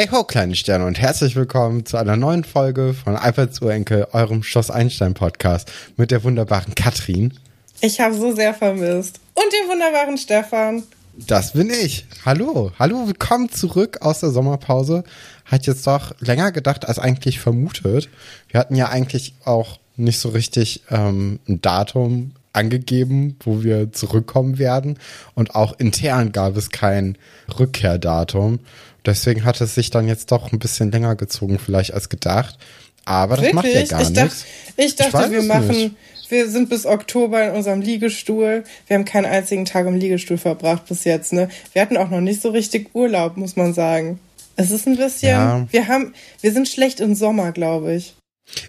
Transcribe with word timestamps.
Hey 0.00 0.08
ho, 0.10 0.24
kleine 0.24 0.56
Sterne 0.56 0.86
und 0.86 0.98
herzlich 0.98 1.36
willkommen 1.36 1.84
zu 1.84 1.98
einer 1.98 2.16
neuen 2.16 2.42
Folge 2.42 2.94
von 2.94 3.16
Alberts 3.16 3.60
Urenkel, 3.60 4.06
eurem 4.12 4.42
Schloss 4.42 4.70
Einstein 4.70 5.12
Podcast 5.12 5.70
mit 5.98 6.10
der 6.10 6.24
wunderbaren 6.24 6.74
Katrin. 6.74 7.34
Ich 7.82 8.00
habe 8.00 8.14
so 8.14 8.34
sehr 8.34 8.54
vermisst. 8.54 9.20
Und 9.34 9.44
dem 9.52 9.68
wunderbaren 9.68 10.16
Stefan. 10.16 10.84
Das 11.18 11.52
bin 11.52 11.68
ich. 11.68 12.06
Hallo, 12.24 12.72
hallo, 12.78 13.08
willkommen 13.08 13.50
zurück 13.50 13.98
aus 14.00 14.20
der 14.20 14.30
Sommerpause. 14.30 15.04
Hat 15.44 15.66
jetzt 15.66 15.86
doch 15.86 16.14
länger 16.20 16.50
gedacht 16.50 16.88
als 16.88 16.98
eigentlich 16.98 17.38
vermutet. 17.38 18.08
Wir 18.48 18.58
hatten 18.58 18.76
ja 18.76 18.88
eigentlich 18.88 19.34
auch 19.44 19.80
nicht 19.96 20.18
so 20.18 20.30
richtig 20.30 20.82
ähm, 20.90 21.40
ein 21.46 21.60
Datum 21.60 22.32
angegeben, 22.52 23.36
wo 23.44 23.62
wir 23.62 23.92
zurückkommen 23.92 24.58
werden. 24.58 24.98
Und 25.34 25.54
auch 25.54 25.78
intern 25.78 26.32
gab 26.32 26.56
es 26.56 26.70
kein 26.70 27.16
Rückkehrdatum. 27.58 28.60
Deswegen 29.06 29.44
hat 29.44 29.60
es 29.60 29.74
sich 29.74 29.90
dann 29.90 30.08
jetzt 30.08 30.30
doch 30.30 30.52
ein 30.52 30.58
bisschen 30.58 30.90
länger 30.90 31.16
gezogen, 31.16 31.58
vielleicht 31.58 31.94
als 31.94 32.08
gedacht. 32.08 32.58
Aber 33.04 33.36
das 33.36 33.46
Wirklich? 33.46 33.54
macht 33.54 33.66
ja 33.66 33.84
gar 33.84 34.02
ich 34.02 34.10
nichts. 34.10 34.44
ich 34.76 34.96
dachte, 34.96 35.26
ich 35.26 35.30
wir 35.32 35.42
machen, 35.42 35.68
nicht. 35.68 35.94
wir 36.28 36.50
sind 36.50 36.68
bis 36.68 36.84
Oktober 36.86 37.48
in 37.48 37.54
unserem 37.54 37.80
Liegestuhl. 37.80 38.64
Wir 38.86 38.96
haben 38.96 39.04
keinen 39.04 39.26
einzigen 39.26 39.64
Tag 39.64 39.86
im 39.86 39.96
Liegestuhl 39.96 40.38
verbracht 40.38 40.86
bis 40.86 41.04
jetzt, 41.04 41.32
ne? 41.32 41.48
Wir 41.72 41.82
hatten 41.82 41.96
auch 41.96 42.10
noch 42.10 42.20
nicht 42.20 42.42
so 42.42 42.50
richtig 42.50 42.94
Urlaub, 42.94 43.36
muss 43.36 43.56
man 43.56 43.72
sagen. 43.72 44.20
Es 44.56 44.70
ist 44.70 44.86
ein 44.86 44.96
bisschen, 44.96 45.30
ja. 45.30 45.66
wir 45.70 45.88
haben, 45.88 46.12
wir 46.42 46.52
sind 46.52 46.68
schlecht 46.68 47.00
im 47.00 47.14
Sommer, 47.14 47.52
glaube 47.52 47.94
ich. 47.94 48.14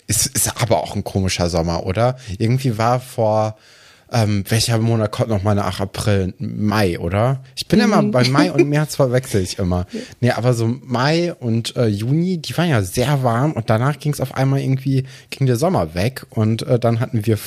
Es 0.07 0.25
ist 0.25 0.61
aber 0.61 0.83
auch 0.83 0.95
ein 0.95 1.03
komischer 1.03 1.49
Sommer, 1.49 1.85
oder? 1.85 2.17
Irgendwie 2.37 2.77
war 2.77 2.99
vor, 2.99 3.57
ähm, 4.11 4.43
welcher 4.49 4.77
Monat 4.77 5.11
kommt 5.11 5.29
noch 5.29 5.41
mal 5.41 5.55
nach 5.55 5.79
April? 5.79 6.33
Mai, 6.37 6.99
oder? 6.99 7.41
Ich 7.55 7.67
bin 7.67 7.79
mhm. 7.79 7.85
immer 7.85 8.03
bei 8.03 8.27
Mai 8.27 8.51
und 8.51 8.67
März 8.69 8.97
verwechsel 8.97 9.41
ich 9.41 9.57
immer. 9.57 9.85
Nee, 10.19 10.31
aber 10.31 10.53
so 10.53 10.67
Mai 10.67 11.33
und 11.33 11.75
äh, 11.77 11.87
Juni, 11.87 12.37
die 12.39 12.57
waren 12.57 12.69
ja 12.69 12.81
sehr 12.81 13.23
warm 13.23 13.53
und 13.53 13.69
danach 13.69 13.99
ging 13.99 14.11
es 14.11 14.19
auf 14.19 14.35
einmal 14.35 14.59
irgendwie, 14.59 15.05
ging 15.29 15.47
der 15.47 15.55
Sommer 15.55 15.95
weg 15.95 16.25
und 16.29 16.63
äh, 16.63 16.77
dann 16.77 16.99
hatten 16.99 17.25
wir 17.25 17.37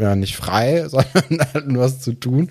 ja 0.00 0.16
nicht 0.16 0.36
frei, 0.36 0.86
sondern 0.88 1.46
hatten 1.52 1.78
was 1.78 2.00
zu 2.00 2.14
tun. 2.14 2.48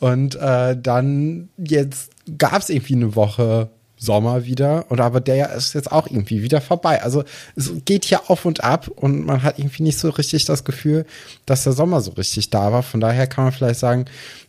Und 0.00 0.34
äh, 0.34 0.76
dann 0.76 1.48
jetzt 1.56 2.10
gab 2.38 2.60
es 2.60 2.70
irgendwie 2.70 2.96
eine 2.96 3.14
Woche 3.14 3.70
Sommer 4.02 4.44
wieder. 4.44 4.86
Und 4.88 5.00
aber 5.00 5.20
der 5.20 5.52
ist 5.52 5.74
jetzt 5.74 5.92
auch 5.92 6.06
irgendwie 6.06 6.42
wieder 6.42 6.60
vorbei. 6.60 7.02
Also 7.02 7.22
es 7.54 7.70
geht 7.84 8.04
hier 8.04 8.30
auf 8.30 8.44
und 8.44 8.64
ab 8.64 8.88
und 8.88 9.24
man 9.24 9.42
hat 9.42 9.58
irgendwie 9.58 9.84
nicht 9.84 9.98
so 9.98 10.10
richtig 10.10 10.44
das 10.44 10.64
Gefühl, 10.64 11.06
dass 11.46 11.64
der 11.64 11.72
Sommer 11.72 12.00
so 12.00 12.10
richtig 12.12 12.50
da 12.50 12.72
war. 12.72 12.82
Von 12.82 13.00
daher 13.00 13.26
kann 13.28 13.44
man 13.44 13.52
vielleicht 13.52 13.78
sagen, 13.78 14.06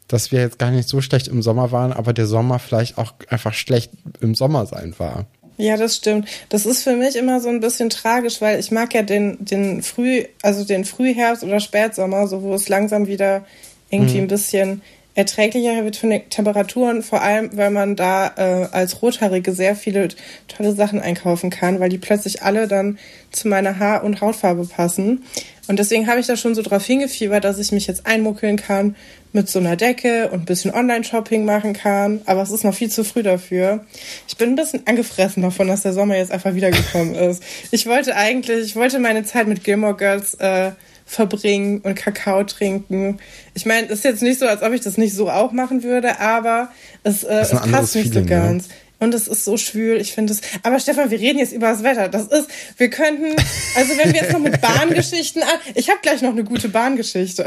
dass 0.08 0.32
wir 0.32 0.42
jetzt 0.42 0.60
gar 0.60 0.72
nicht 0.72 0.90
so 0.90 1.02
schlecht 1.02 1.28
im 1.28 1.44
Sommer 1.44 1.72
waren, 1.72 1.94
aber 1.94 2.14
der 2.14 2.26
Sommer 2.26 2.60
vielleicht 2.60 2.98
auch 2.98 3.14
einfach 3.30 3.54
schlecht 3.54 3.92
im 4.22 4.34
Sommer 4.34 4.66
sein 4.66 4.96
war. 4.98 5.26
Ja, 5.58 5.78
das 5.78 5.96
stimmt. 5.98 6.28
Das 6.50 6.66
ist 6.66 6.84
für 6.84 6.96
mich 6.96 7.16
immer 7.16 7.40
so 7.40 7.50
ein 7.50 7.60
bisschen 7.60 7.92
tragisch, 7.92 8.42
weil 8.42 8.60
ich 8.60 8.72
mag 8.72 8.94
ja 8.96 9.04
den, 9.04 9.38
den 9.46 9.84
Früh, 9.84 10.26
also 10.42 10.66
den 10.66 10.84
Frühherbst 10.84 11.44
oder 11.44 11.60
Spätsommer, 11.60 12.28
so 12.28 12.42
wo 12.42 12.56
es 12.56 12.70
langsam 12.70 13.06
wieder 13.06 13.46
irgendwie 13.92 14.18
mhm. 14.18 14.24
ein 14.24 14.28
bisschen 14.28 14.82
erträglicher 15.16 15.84
wird 15.84 15.96
von 15.96 16.10
den 16.10 16.30
Temperaturen, 16.30 17.04
vor 17.04 17.22
allem, 17.22 17.50
weil 17.54 17.70
man 17.70 17.96
da 17.96 18.34
äh, 18.36 18.68
als 18.72 19.02
Rothaarige 19.02 19.54
sehr 19.54 19.76
viele 19.76 20.08
tolle 20.48 20.74
Sachen 20.74 21.00
einkaufen 21.00 21.50
kann, 21.50 21.80
weil 21.80 21.90
die 21.90 22.00
plötzlich 22.00 22.42
alle 22.42 22.68
dann 22.68 22.98
zu 23.32 23.48
meiner 23.48 23.80
Haar- 23.80 24.04
und 24.04 24.22
Hautfarbe 24.22 24.66
passen. 24.66 25.24
Und 25.68 25.80
deswegen 25.80 26.08
habe 26.08 26.20
ich 26.20 26.28
da 26.28 26.36
schon 26.36 26.56
so 26.56 26.62
drauf 26.62 26.86
hingefiebert, 26.86 27.44
dass 27.44 27.58
ich 27.58 27.72
mich 27.72 27.88
jetzt 27.88 28.06
einmuckeln 28.06 28.58
kann 28.58 28.96
mit 29.32 29.50
so 29.50 29.60
einer 29.60 29.76
Decke 29.76 30.30
und 30.30 30.42
ein 30.42 30.46
bisschen 30.46 30.74
Online-Shopping 30.74 31.46
machen 31.46 31.74
kann. 31.74 32.22
Aber 32.26 32.42
es 32.42 32.52
ist 32.52 32.64
noch 32.64 32.74
viel 32.74 32.90
zu 32.90 33.04
früh 33.04 33.24
dafür. 33.24 33.86
Ich 34.28 34.38
bin 34.38 34.50
ein 34.50 34.56
bisschen 34.56 34.86
angefressen 34.86 35.42
davon, 35.42 35.68
dass 35.68 35.82
der 35.82 35.94
Sommer 35.94 36.18
jetzt 36.18 36.32
einfach 36.32 36.54
wiedergekommen 36.54 37.16
ist. 37.16 37.42
Ich 37.72 37.86
wollte 37.86 38.16
eigentlich, 38.16 38.66
ich 38.66 38.76
wollte 38.76 39.00
meine 39.00 39.24
Zeit 39.24 39.48
mit 39.48 39.64
Gilmore 39.64 39.96
Girls 39.96 40.34
äh, 40.36 40.72
verbringen 41.06 41.82
und 41.82 41.96
Kakao 41.96 42.44
trinken. 42.44 43.20
Ich 43.54 43.66
meine, 43.66 43.88
es 43.88 44.00
ist 44.00 44.04
jetzt 44.06 44.22
nicht 44.22 44.40
so, 44.40 44.48
als 44.48 44.62
ob 44.62 44.74
ich 44.74 44.82
das 44.82 44.98
nicht 44.98 45.14
so 45.14 45.30
auch 45.30 45.52
machen 45.52 45.84
würde, 45.84 46.20
aber 46.20 46.70
es, 47.04 47.24
äh, 47.24 47.42
es 47.42 47.52
passt 47.52 47.96
nicht 47.96 48.10
Feeling, 48.10 48.28
so 48.28 48.30
ganz. 48.30 48.68
Ja. 48.68 48.74
Und 49.00 49.14
es 49.14 49.28
ist 49.28 49.44
so 49.44 49.58
schwül, 49.58 50.00
ich 50.00 50.14
finde 50.14 50.32
es. 50.32 50.42
Aber 50.64 50.80
Stefan, 50.80 51.12
wir 51.12 51.20
reden 51.20 51.38
jetzt 51.38 51.52
über 51.52 51.68
das 51.68 51.84
Wetter. 51.84 52.08
Das 52.08 52.28
ist, 52.28 52.48
wir 52.78 52.90
könnten, 52.90 53.36
also 53.76 53.98
wenn 53.98 54.14
wir 54.14 54.22
jetzt 54.22 54.32
noch 54.32 54.40
mit 54.40 54.62
Bahngeschichten 54.62 55.44
an. 55.44 55.50
Ich 55.76 55.90
habe 55.90 56.00
gleich 56.02 56.22
noch 56.22 56.32
eine 56.32 56.46
gute 56.46 56.70
Bahngeschichte. 56.70 57.46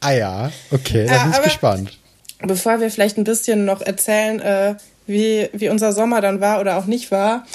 ah 0.00 0.10
ja, 0.10 0.52
okay, 0.72 1.06
da 1.06 1.24
bin 1.24 1.32
ich 1.32 1.42
gespannt. 1.42 1.98
Bevor 2.40 2.80
wir 2.80 2.90
vielleicht 2.90 3.18
ein 3.18 3.24
bisschen 3.24 3.64
noch 3.64 3.82
erzählen, 3.82 4.40
äh, 4.40 4.74
wie, 5.06 5.48
wie 5.52 5.68
unser 5.68 5.92
Sommer 5.92 6.20
dann 6.20 6.40
war 6.40 6.60
oder 6.60 6.76
auch 6.76 6.86
nicht 6.86 7.12
war, 7.12 7.46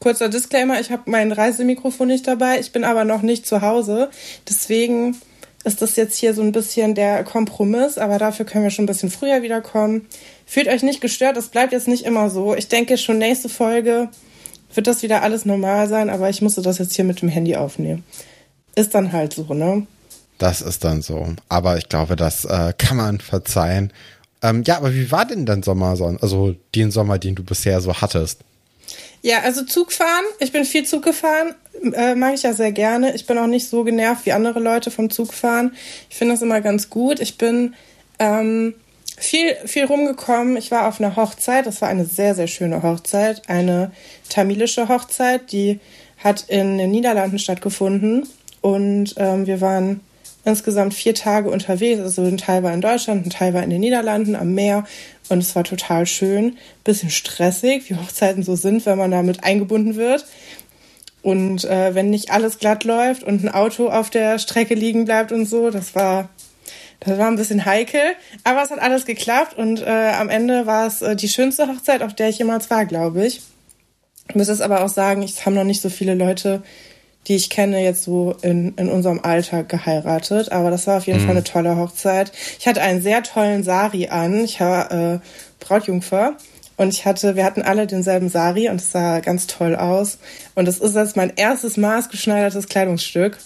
Kurzer 0.00 0.30
Disclaimer, 0.30 0.80
ich 0.80 0.90
habe 0.90 1.02
mein 1.10 1.30
Reisemikrofon 1.30 2.08
nicht 2.08 2.26
dabei, 2.26 2.58
ich 2.58 2.72
bin 2.72 2.84
aber 2.84 3.04
noch 3.04 3.20
nicht 3.20 3.46
zu 3.46 3.60
Hause. 3.60 4.08
Deswegen 4.48 5.14
ist 5.62 5.82
das 5.82 5.96
jetzt 5.96 6.16
hier 6.16 6.32
so 6.32 6.40
ein 6.40 6.52
bisschen 6.52 6.94
der 6.94 7.22
Kompromiss, 7.22 7.98
aber 7.98 8.16
dafür 8.16 8.46
können 8.46 8.64
wir 8.64 8.70
schon 8.70 8.84
ein 8.84 8.88
bisschen 8.88 9.10
früher 9.10 9.42
wiederkommen. 9.42 10.06
Fühlt 10.46 10.68
euch 10.68 10.82
nicht 10.82 11.02
gestört, 11.02 11.36
das 11.36 11.48
bleibt 11.48 11.72
jetzt 11.72 11.86
nicht 11.86 12.06
immer 12.06 12.30
so. 12.30 12.54
Ich 12.54 12.68
denke, 12.68 12.96
schon 12.96 13.18
nächste 13.18 13.50
Folge 13.50 14.08
wird 14.74 14.86
das 14.86 15.02
wieder 15.02 15.22
alles 15.22 15.44
normal 15.44 15.86
sein, 15.86 16.08
aber 16.08 16.30
ich 16.30 16.40
musste 16.40 16.62
das 16.62 16.78
jetzt 16.78 16.94
hier 16.94 17.04
mit 17.04 17.20
dem 17.20 17.28
Handy 17.28 17.56
aufnehmen. 17.56 18.02
Ist 18.74 18.94
dann 18.94 19.12
halt 19.12 19.34
so, 19.34 19.52
ne? 19.52 19.86
Das 20.38 20.62
ist 20.62 20.82
dann 20.82 21.02
so. 21.02 21.34
Aber 21.50 21.76
ich 21.76 21.90
glaube, 21.90 22.16
das 22.16 22.46
äh, 22.46 22.72
kann 22.78 22.96
man 22.96 23.20
verzeihen. 23.20 23.92
Ähm, 24.42 24.62
ja, 24.66 24.78
aber 24.78 24.94
wie 24.94 25.10
war 25.10 25.26
denn 25.26 25.44
dein 25.44 25.62
Sommer, 25.62 25.88
also 26.22 26.54
den 26.74 26.90
Sommer, 26.90 27.18
den 27.18 27.34
du 27.34 27.44
bisher 27.44 27.82
so 27.82 28.00
hattest? 28.00 28.40
Ja, 29.22 29.40
also 29.40 29.64
Zugfahren. 29.64 30.24
Ich 30.38 30.52
bin 30.52 30.64
viel 30.64 30.84
Zug 30.84 31.04
gefahren. 31.04 31.54
Äh, 31.92 32.14
mag 32.14 32.34
ich 32.34 32.42
ja 32.42 32.52
sehr 32.52 32.72
gerne. 32.72 33.14
Ich 33.14 33.26
bin 33.26 33.38
auch 33.38 33.46
nicht 33.46 33.68
so 33.68 33.84
genervt 33.84 34.26
wie 34.26 34.32
andere 34.32 34.60
Leute 34.60 34.90
vom 34.90 35.10
Zugfahren. 35.10 35.74
Ich 36.08 36.16
finde 36.16 36.34
das 36.34 36.42
immer 36.42 36.60
ganz 36.60 36.90
gut. 36.90 37.20
Ich 37.20 37.38
bin 37.38 37.74
ähm, 38.18 38.74
viel, 39.18 39.54
viel 39.66 39.84
rumgekommen. 39.84 40.56
Ich 40.56 40.70
war 40.70 40.88
auf 40.88 41.00
einer 41.00 41.16
Hochzeit. 41.16 41.66
Das 41.66 41.82
war 41.82 41.88
eine 41.88 42.06
sehr, 42.06 42.34
sehr 42.34 42.46
schöne 42.46 42.82
Hochzeit. 42.82 43.42
Eine 43.48 43.92
tamilische 44.28 44.88
Hochzeit. 44.88 45.52
Die 45.52 45.80
hat 46.18 46.44
in 46.48 46.78
den 46.78 46.90
Niederlanden 46.90 47.38
stattgefunden. 47.38 48.26
Und 48.62 49.14
ähm, 49.16 49.46
wir 49.46 49.60
waren 49.60 50.00
insgesamt 50.44 50.94
vier 50.94 51.14
Tage 51.14 51.50
unterwegs. 51.50 52.00
Also 52.00 52.22
ein 52.22 52.38
Teil 52.38 52.62
war 52.62 52.72
in 52.72 52.80
Deutschland, 52.80 53.26
ein 53.26 53.30
Teil 53.30 53.54
war 53.54 53.62
in 53.62 53.70
den 53.70 53.80
Niederlanden 53.80 54.36
am 54.36 54.54
Meer. 54.54 54.84
Und 55.30 55.38
es 55.38 55.54
war 55.54 55.64
total 55.64 56.06
schön. 56.06 56.58
Bisschen 56.84 57.10
stressig, 57.10 57.88
wie 57.88 57.94
Hochzeiten 57.94 58.42
so 58.42 58.56
sind, 58.56 58.84
wenn 58.86 58.98
man 58.98 59.10
damit 59.10 59.44
eingebunden 59.44 59.96
wird. 59.96 60.26
Und 61.22 61.64
äh, 61.64 61.94
wenn 61.94 62.10
nicht 62.10 62.30
alles 62.30 62.58
glatt 62.58 62.84
läuft 62.84 63.22
und 63.22 63.44
ein 63.44 63.48
Auto 63.48 63.88
auf 63.88 64.10
der 64.10 64.38
Strecke 64.38 64.74
liegen 64.74 65.04
bleibt 65.04 65.32
und 65.32 65.46
so, 65.46 65.70
das 65.70 65.94
war, 65.94 66.30
das 67.00 67.18
war 67.18 67.28
ein 67.28 67.36
bisschen 67.36 67.64
heikel. 67.64 68.00
Aber 68.44 68.62
es 68.62 68.70
hat 68.70 68.80
alles 68.80 69.04
geklappt 69.04 69.56
und 69.56 69.82
äh, 69.82 70.12
am 70.18 70.28
Ende 70.28 70.66
war 70.66 70.86
es 70.86 71.02
äh, 71.02 71.14
die 71.14 71.28
schönste 71.28 71.68
Hochzeit, 71.68 72.02
auf 72.02 72.14
der 72.14 72.30
ich 72.30 72.38
jemals 72.38 72.70
war, 72.70 72.86
glaube 72.86 73.26
ich. 73.26 73.42
Ich 74.28 74.34
muss 74.34 74.48
es 74.48 74.60
aber 74.60 74.82
auch 74.82 74.88
sagen, 74.88 75.22
es 75.22 75.44
haben 75.44 75.54
noch 75.54 75.64
nicht 75.64 75.82
so 75.82 75.90
viele 75.90 76.14
Leute 76.14 76.62
die 77.28 77.36
ich 77.36 77.50
kenne, 77.50 77.82
jetzt 77.82 78.02
so 78.02 78.34
in, 78.42 78.74
in 78.76 78.88
unserem 78.88 79.20
Alter 79.20 79.62
geheiratet. 79.62 80.52
Aber 80.52 80.70
das 80.70 80.86
war 80.86 80.98
auf 80.98 81.06
jeden 81.06 81.20
mhm. 81.20 81.26
Fall 81.26 81.36
eine 81.36 81.44
tolle 81.44 81.76
Hochzeit. 81.76 82.32
Ich 82.58 82.66
hatte 82.66 82.82
einen 82.82 83.02
sehr 83.02 83.22
tollen 83.22 83.62
Sari 83.62 84.08
an. 84.08 84.44
Ich 84.44 84.60
war 84.60 84.90
äh, 84.90 85.18
Brautjungfer. 85.60 86.36
Und 86.76 86.94
ich 86.94 87.04
hatte, 87.04 87.36
wir 87.36 87.44
hatten 87.44 87.60
alle 87.60 87.86
denselben 87.86 88.30
Sari 88.30 88.70
und 88.70 88.80
es 88.80 88.90
sah 88.90 89.20
ganz 89.20 89.46
toll 89.46 89.76
aus. 89.76 90.18
Und 90.54 90.66
es 90.66 90.78
ist 90.78 90.96
jetzt 90.96 91.14
mein 91.14 91.32
erstes 91.36 91.76
maßgeschneidertes 91.76 92.68
Kleidungsstück. 92.68 93.36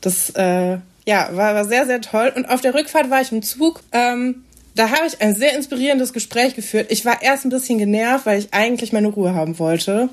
Das 0.00 0.30
äh, 0.30 0.78
ja, 1.06 1.28
war, 1.30 1.54
war 1.54 1.64
sehr, 1.64 1.86
sehr 1.86 2.00
toll. 2.00 2.32
Und 2.34 2.46
auf 2.46 2.60
der 2.60 2.74
Rückfahrt 2.74 3.08
war 3.08 3.20
ich 3.20 3.30
im 3.30 3.42
Zug. 3.42 3.82
Ähm, 3.92 4.42
da 4.74 4.90
habe 4.90 5.06
ich 5.06 5.22
ein 5.22 5.34
sehr 5.34 5.56
inspirierendes 5.56 6.12
Gespräch 6.12 6.54
geführt. 6.54 6.88
Ich 6.90 7.04
war 7.04 7.22
erst 7.22 7.44
ein 7.44 7.50
bisschen 7.50 7.78
genervt, 7.78 8.26
weil 8.26 8.40
ich 8.40 8.52
eigentlich 8.52 8.92
meine 8.92 9.08
Ruhe 9.08 9.32
haben 9.32 9.58
wollte. 9.58 10.10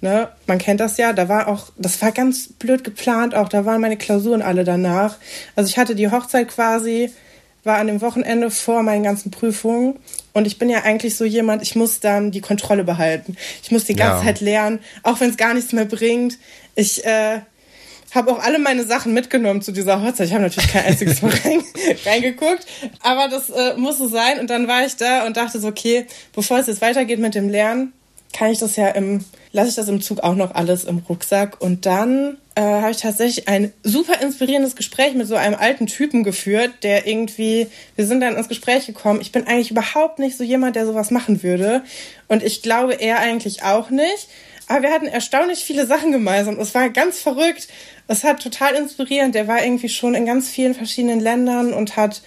Ne, 0.00 0.28
man 0.46 0.58
kennt 0.58 0.78
das 0.78 0.96
ja, 0.96 1.12
da 1.12 1.28
war 1.28 1.48
auch, 1.48 1.70
das 1.76 2.00
war 2.00 2.12
ganz 2.12 2.52
blöd 2.52 2.84
geplant 2.84 3.34
auch, 3.34 3.48
da 3.48 3.64
waren 3.64 3.80
meine 3.80 3.96
Klausuren 3.96 4.42
alle 4.42 4.62
danach. 4.62 5.16
Also 5.56 5.68
ich 5.68 5.76
hatte 5.76 5.96
die 5.96 6.08
Hochzeit 6.08 6.46
quasi, 6.46 7.10
war 7.64 7.78
an 7.78 7.88
dem 7.88 8.00
Wochenende 8.00 8.52
vor 8.52 8.84
meinen 8.84 9.02
ganzen 9.02 9.32
Prüfungen 9.32 9.98
und 10.34 10.46
ich 10.46 10.56
bin 10.56 10.68
ja 10.68 10.84
eigentlich 10.84 11.16
so 11.16 11.24
jemand, 11.24 11.62
ich 11.62 11.74
muss 11.74 11.98
dann 11.98 12.30
die 12.30 12.40
Kontrolle 12.40 12.84
behalten. 12.84 13.36
Ich 13.60 13.72
muss 13.72 13.86
die 13.86 13.96
ganze 13.96 14.18
ja. 14.18 14.24
Zeit 14.26 14.40
lernen, 14.40 14.78
auch 15.02 15.18
wenn 15.18 15.30
es 15.30 15.36
gar 15.36 15.52
nichts 15.52 15.72
mehr 15.72 15.84
bringt. 15.84 16.38
Ich 16.76 17.04
äh, 17.04 17.40
habe 18.14 18.30
auch 18.30 18.38
alle 18.38 18.60
meine 18.60 18.84
Sachen 18.84 19.12
mitgenommen 19.12 19.62
zu 19.62 19.72
dieser 19.72 20.00
Hochzeit. 20.00 20.28
Ich 20.28 20.32
habe 20.32 20.44
natürlich 20.44 20.70
kein 20.70 20.84
einziges 20.84 21.22
Mal 21.22 21.32
reingeguckt, 22.06 22.66
aber 23.00 23.26
das 23.28 23.50
äh, 23.50 23.76
musste 23.76 24.08
sein. 24.08 24.38
Und 24.38 24.48
dann 24.48 24.68
war 24.68 24.86
ich 24.86 24.94
da 24.94 25.26
und 25.26 25.36
dachte 25.36 25.58
so, 25.58 25.66
okay, 25.66 26.06
bevor 26.32 26.58
es 26.58 26.68
jetzt 26.68 26.80
weitergeht 26.80 27.18
mit 27.18 27.34
dem 27.34 27.48
Lernen, 27.48 27.92
kann 28.32 28.52
ich 28.52 28.58
das 28.58 28.76
ja 28.76 28.88
im, 28.90 29.24
lasse 29.52 29.70
ich 29.70 29.74
das 29.74 29.88
im 29.88 30.00
Zug 30.00 30.20
auch 30.20 30.34
noch 30.34 30.54
alles 30.54 30.84
im 30.84 30.98
Rucksack. 30.98 31.60
Und 31.60 31.86
dann 31.86 32.38
äh, 32.54 32.62
habe 32.62 32.90
ich 32.90 32.98
tatsächlich 32.98 33.48
ein 33.48 33.72
super 33.82 34.20
inspirierendes 34.20 34.76
Gespräch 34.76 35.14
mit 35.14 35.26
so 35.26 35.36
einem 35.36 35.54
alten 35.54 35.86
Typen 35.86 36.24
geführt, 36.24 36.72
der 36.82 37.06
irgendwie, 37.06 37.68
wir 37.96 38.06
sind 38.06 38.20
dann 38.20 38.36
ins 38.36 38.48
Gespräch 38.48 38.86
gekommen. 38.86 39.20
Ich 39.20 39.32
bin 39.32 39.46
eigentlich 39.46 39.70
überhaupt 39.70 40.18
nicht 40.18 40.36
so 40.36 40.44
jemand, 40.44 40.76
der 40.76 40.86
sowas 40.86 41.10
machen 41.10 41.42
würde. 41.42 41.82
Und 42.28 42.42
ich 42.42 42.62
glaube, 42.62 42.94
er 42.94 43.20
eigentlich 43.20 43.62
auch 43.62 43.90
nicht. 43.90 44.28
Aber 44.68 44.82
wir 44.82 44.92
hatten 44.92 45.06
erstaunlich 45.06 45.60
viele 45.60 45.86
Sachen 45.86 46.12
gemeinsam. 46.12 46.60
Es 46.60 46.74
war 46.74 46.90
ganz 46.90 47.20
verrückt. 47.20 47.68
Es 48.06 48.22
hat 48.22 48.42
total 48.42 48.74
inspirierend. 48.74 49.34
Der 49.34 49.48
war 49.48 49.64
irgendwie 49.64 49.88
schon 49.88 50.14
in 50.14 50.26
ganz 50.26 50.48
vielen 50.48 50.74
verschiedenen 50.74 51.20
Ländern 51.20 51.72
und 51.72 51.96
hat 51.96 52.22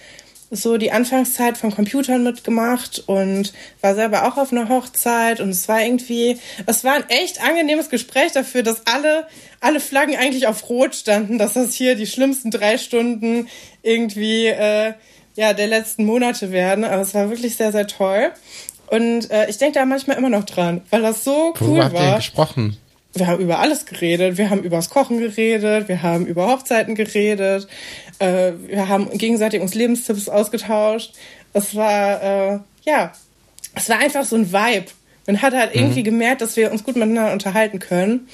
so 0.54 0.76
die 0.76 0.92
Anfangszeit 0.92 1.56
von 1.56 1.74
Computern 1.74 2.22
mitgemacht 2.22 3.02
und 3.06 3.54
war 3.80 3.94
selber 3.94 4.28
auch 4.28 4.36
auf 4.36 4.52
einer 4.52 4.68
Hochzeit 4.68 5.40
und 5.40 5.48
es 5.48 5.66
war 5.66 5.82
irgendwie, 5.82 6.38
es 6.66 6.84
war 6.84 6.94
ein 6.94 7.08
echt 7.08 7.42
angenehmes 7.42 7.88
Gespräch 7.88 8.32
dafür, 8.32 8.62
dass 8.62 8.86
alle, 8.86 9.26
alle 9.60 9.80
Flaggen 9.80 10.14
eigentlich 10.14 10.46
auf 10.46 10.68
Rot 10.68 10.94
standen, 10.94 11.38
dass 11.38 11.54
das 11.54 11.72
hier 11.74 11.94
die 11.94 12.06
schlimmsten 12.06 12.50
drei 12.50 12.76
Stunden 12.76 13.48
irgendwie, 13.82 14.46
äh, 14.48 14.92
ja, 15.36 15.54
der 15.54 15.66
letzten 15.68 16.04
Monate 16.04 16.52
werden. 16.52 16.84
Aber 16.84 17.00
es 17.00 17.14
war 17.14 17.30
wirklich 17.30 17.56
sehr, 17.56 17.72
sehr 17.72 17.86
toll. 17.86 18.30
Und 18.88 19.30
äh, 19.30 19.48
ich 19.48 19.56
denke 19.56 19.78
da 19.78 19.86
manchmal 19.86 20.18
immer 20.18 20.28
noch 20.28 20.44
dran, 20.44 20.82
weil 20.90 21.00
das 21.00 21.24
so 21.24 21.54
cool 21.60 21.68
Worüber 21.68 21.92
war. 21.92 22.00
Habt 22.02 22.12
ihr 22.12 22.16
gesprochen? 22.16 22.76
Wir 23.14 23.26
haben 23.26 23.42
über 23.42 23.58
alles 23.58 23.86
geredet. 23.86 24.38
Wir 24.38 24.50
haben 24.50 24.62
übers 24.62 24.90
Kochen 24.90 25.18
geredet. 25.18 25.88
Wir 25.88 26.02
haben 26.02 26.26
über 26.26 26.48
Hochzeiten 26.48 26.94
geredet. 26.94 27.68
Äh, 28.18 28.52
wir 28.66 28.88
haben 28.88 29.10
gegenseitig 29.16 29.60
uns 29.60 29.74
Lebenstipps 29.74 30.28
ausgetauscht. 30.28 31.14
Es 31.52 31.74
war, 31.74 32.22
äh, 32.22 32.58
ja, 32.84 33.12
es 33.74 33.88
war 33.88 33.98
einfach 33.98 34.24
so 34.24 34.36
ein 34.36 34.52
Vibe. 34.52 34.86
Man 35.26 35.42
hat 35.42 35.54
halt 35.54 35.74
mhm. 35.74 35.82
irgendwie 35.82 36.02
gemerkt, 36.02 36.40
dass 36.40 36.56
wir 36.56 36.72
uns 36.72 36.84
gut 36.84 36.96
miteinander 36.96 37.32
unterhalten 37.32 37.78
können. 37.78 38.28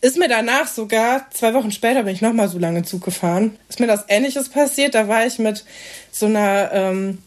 Ist 0.00 0.16
mir 0.16 0.28
danach 0.28 0.66
sogar, 0.66 1.30
zwei 1.30 1.52
Wochen 1.54 1.70
später 1.70 2.04
bin 2.04 2.14
ich 2.14 2.22
nochmal 2.22 2.48
so 2.48 2.58
lange 2.58 2.84
Zug 2.84 3.04
gefahren, 3.04 3.58
ist 3.68 3.80
mir 3.80 3.86
das 3.86 4.04
Ähnliches 4.08 4.48
passiert. 4.48 4.94
Da 4.94 5.08
war 5.08 5.26
ich 5.26 5.38
mit 5.38 5.64
so 6.10 6.26
einer 6.26 6.70
ähm, 6.72 7.18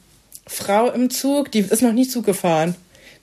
Frau 0.47 0.89
im 0.89 1.09
Zug, 1.09 1.51
die 1.51 1.59
ist 1.59 1.81
noch 1.81 1.93
nie 1.93 2.07
Zug 2.07 2.25
gefahren. 2.25 2.75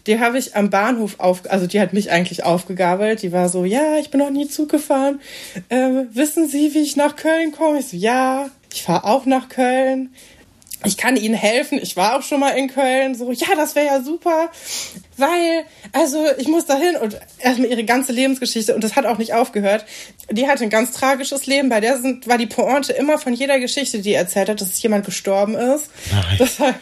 Die 0.07 0.21
habe 0.21 0.39
ich 0.39 0.55
am 0.55 0.71
Bahnhof 0.71 1.19
auf, 1.19 1.43
also 1.51 1.67
die 1.67 1.81
hat 1.81 1.93
mich 1.93 2.11
eigentlich 2.11 2.45
aufgegabelt. 2.45 3.23
Die 3.23 3.33
war 3.33 3.49
so, 3.49 3.65
ja, 3.65 3.97
ich 3.99 4.11
bin 4.11 4.21
noch 4.21 4.31
nie 4.31 4.49
Zug 4.49 4.69
gefahren. 4.69 5.21
Äh, 5.69 6.05
wissen 6.13 6.49
Sie, 6.49 6.75
wie 6.75 6.83
ich 6.83 6.97
nach 6.97 7.17
Köln 7.17 7.53
komme? 7.53 7.79
Ich 7.79 7.89
so, 7.89 7.97
ja, 7.97 8.51
ich 8.73 8.83
fahre 8.83 9.05
auch 9.05 9.25
nach 9.25 9.49
Köln. 9.49 10.11
Ich 10.87 10.99
kann 10.99 11.17
Ihnen 11.17 11.35
helfen. 11.35 11.79
Ich 11.81 11.97
war 11.97 12.17
auch 12.17 12.23
schon 12.23 12.41
mal 12.41 12.51
in 12.51 12.69
Köln. 12.69 13.15
So, 13.15 13.33
ja, 13.33 13.47
das 13.57 13.75
wäre 13.75 13.87
ja 13.87 14.03
super, 14.03 14.51
weil, 15.17 15.65
also 15.93 16.27
ich 16.39 16.49
muss 16.49 16.67
dahin 16.67 16.97
und 16.97 17.19
erstmal 17.39 17.71
ihre 17.71 17.85
ganze 17.85 18.13
Lebensgeschichte 18.13 18.75
und 18.75 18.85
das 18.85 18.97
hat 18.97 19.07
auch 19.07 19.19
nicht 19.19 19.33
aufgehört. 19.33 19.87
Die 20.31 20.47
hatte 20.47 20.65
ein 20.65 20.71
ganz 20.71 20.93
tragisches 20.93 21.47
Leben. 21.47 21.69
Bei 21.69 21.81
der 21.81 21.99
sind, 21.99 22.29
war 22.29 22.37
die 22.37 22.47
Pointe 22.47 22.93
immer 22.93 23.19
von 23.19 23.33
jeder 23.33 23.59
Geschichte, 23.59 24.01
die 24.01 24.13
erzählt 24.13 24.49
hat, 24.49 24.61
dass 24.61 24.83
jemand 24.83 25.07
gestorben 25.07 25.55
ist. 25.55 25.91
Nein. 26.11 26.37
Das 26.39 26.61
war, 26.61 26.75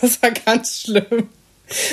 das 0.00 0.22
war 0.22 0.30
ganz 0.30 0.80
schlimm. 0.80 1.28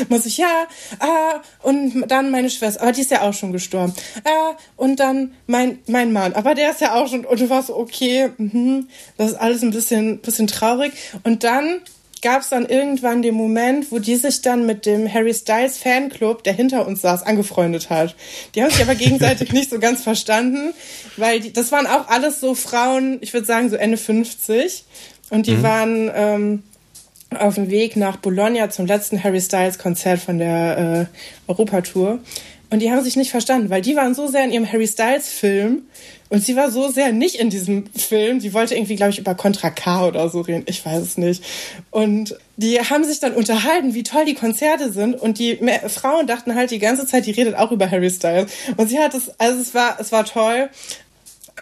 Muss 0.10 0.26
ich, 0.26 0.38
ja, 0.38 0.68
ah, 1.00 1.42
und 1.64 2.08
dann 2.08 2.32
meine 2.32 2.50
Schwester, 2.50 2.82
aber 2.82 2.92
die 2.92 3.02
ist 3.02 3.12
ja 3.12 3.22
auch 3.22 3.34
schon 3.34 3.52
gestorben. 3.52 3.94
Ah, 4.24 4.56
und 4.76 5.00
dann 5.00 5.34
mein, 5.46 5.80
mein 5.88 6.14
Mann, 6.14 6.34
aber 6.34 6.56
der 6.56 6.72
ist 6.72 6.82
ja 6.82 6.96
auch 6.96 7.08
schon, 7.08 7.26
und 7.26 7.40
du 7.40 7.50
warst 7.50 7.70
okay, 7.70 8.30
mh, 8.38 8.84
das 9.18 9.32
ist 9.32 9.38
alles 9.38 9.62
ein 9.62 9.72
bisschen, 9.72 10.20
bisschen 10.20 10.48
traurig. 10.48 10.94
Und 11.24 11.44
dann 11.44 11.82
gab 12.22 12.42
es 12.42 12.50
dann 12.50 12.66
irgendwann 12.66 13.22
den 13.22 13.36
Moment, 13.36 13.92
wo 13.92 14.00
die 14.00 14.16
sich 14.16 14.42
dann 14.42 14.66
mit 14.66 14.86
dem 14.86 15.12
Harry 15.12 15.34
Styles 15.34 15.78
Fanclub, 15.78 16.44
der 16.44 16.54
hinter 16.54 16.88
uns 16.88 17.02
saß, 17.02 17.24
angefreundet 17.24 17.90
hat. 17.90 18.16
Die 18.56 18.64
haben 18.64 18.72
sich 18.72 18.82
aber 18.82 18.96
gegenseitig 18.96 19.52
nicht 19.54 19.70
so 19.70 19.80
ganz 19.80 20.04
verstanden, 20.04 20.74
weil 21.16 21.40
die, 21.40 21.54
das 21.54 21.72
waren 21.72 21.88
auch 21.88 22.08
alles 22.08 22.40
so 22.40 22.56
Frauen, 22.56 23.18
ich 23.22 23.34
würde 23.34 23.46
sagen 23.46 23.70
so 23.70 23.76
Ende 23.76 23.98
50. 23.98 24.86
Und 25.30 25.46
die 25.48 25.56
mhm. 25.56 25.64
waren 25.64 26.12
ähm, 26.14 26.64
auf 27.38 27.56
dem 27.56 27.70
Weg 27.70 27.96
nach 27.96 28.18
Bologna 28.18 28.70
zum 28.70 28.86
letzten 28.86 29.24
Harry 29.24 29.42
Styles 29.42 29.78
Konzert 29.78 30.20
von 30.20 30.38
der 30.38 31.10
äh, 31.48 31.52
Europatour. 31.52 32.20
Und 32.70 32.82
die 32.82 32.92
haben 32.92 33.04
sich 33.04 33.16
nicht 33.16 33.32
verstanden, 33.32 33.70
weil 33.70 33.82
die 33.82 33.96
waren 33.96 34.14
so 34.14 34.28
sehr 34.28 34.44
in 34.44 34.52
ihrem 34.52 34.72
Harry 34.72 34.88
Styles 34.88 35.30
Film 35.30 35.84
und 36.30 36.44
sie 36.44 36.58
war 36.58 36.70
so 36.70 36.90
sehr 36.90 37.14
nicht 37.14 37.36
in 37.36 37.50
diesem 37.50 37.86
Film. 37.96 38.42
Sie 38.42 38.54
wollte 38.54 38.76
irgendwie, 38.76 38.98
glaube 38.98 39.12
ich, 39.12 39.20
über 39.20 39.36
Contra 39.36 39.70
K 39.70 40.08
oder 40.08 40.28
so 40.28 40.42
reden. 40.42 40.64
Ich 40.66 40.86
weiß 40.86 41.02
es 41.02 41.18
nicht. 41.18 41.42
Und 41.90 42.36
die 42.58 42.80
haben 42.80 43.06
sich 43.06 43.22
dann 43.22 43.34
unterhalten, 43.34 43.94
wie 43.94 44.04
toll 44.04 44.26
die 44.26 44.34
Konzerte 44.34 44.92
sind. 44.92 45.16
Und 45.16 45.40
die 45.40 45.58
Frauen 45.88 46.28
dachten 46.28 46.56
halt 46.56 46.72
die 46.72 46.80
ganze 46.80 47.06
Zeit, 47.06 47.26
die 47.26 47.32
redet 47.32 47.56
auch 47.56 47.72
über 47.72 47.90
Harry 47.90 48.10
Styles. 48.10 48.52
Und 48.76 48.90
sie 48.90 49.00
hat 49.00 49.14
es, 49.14 49.32
also 49.40 49.62
es 49.62 49.74
war, 49.74 49.98
es 50.00 50.12
war 50.12 50.26
toll. 50.26 50.70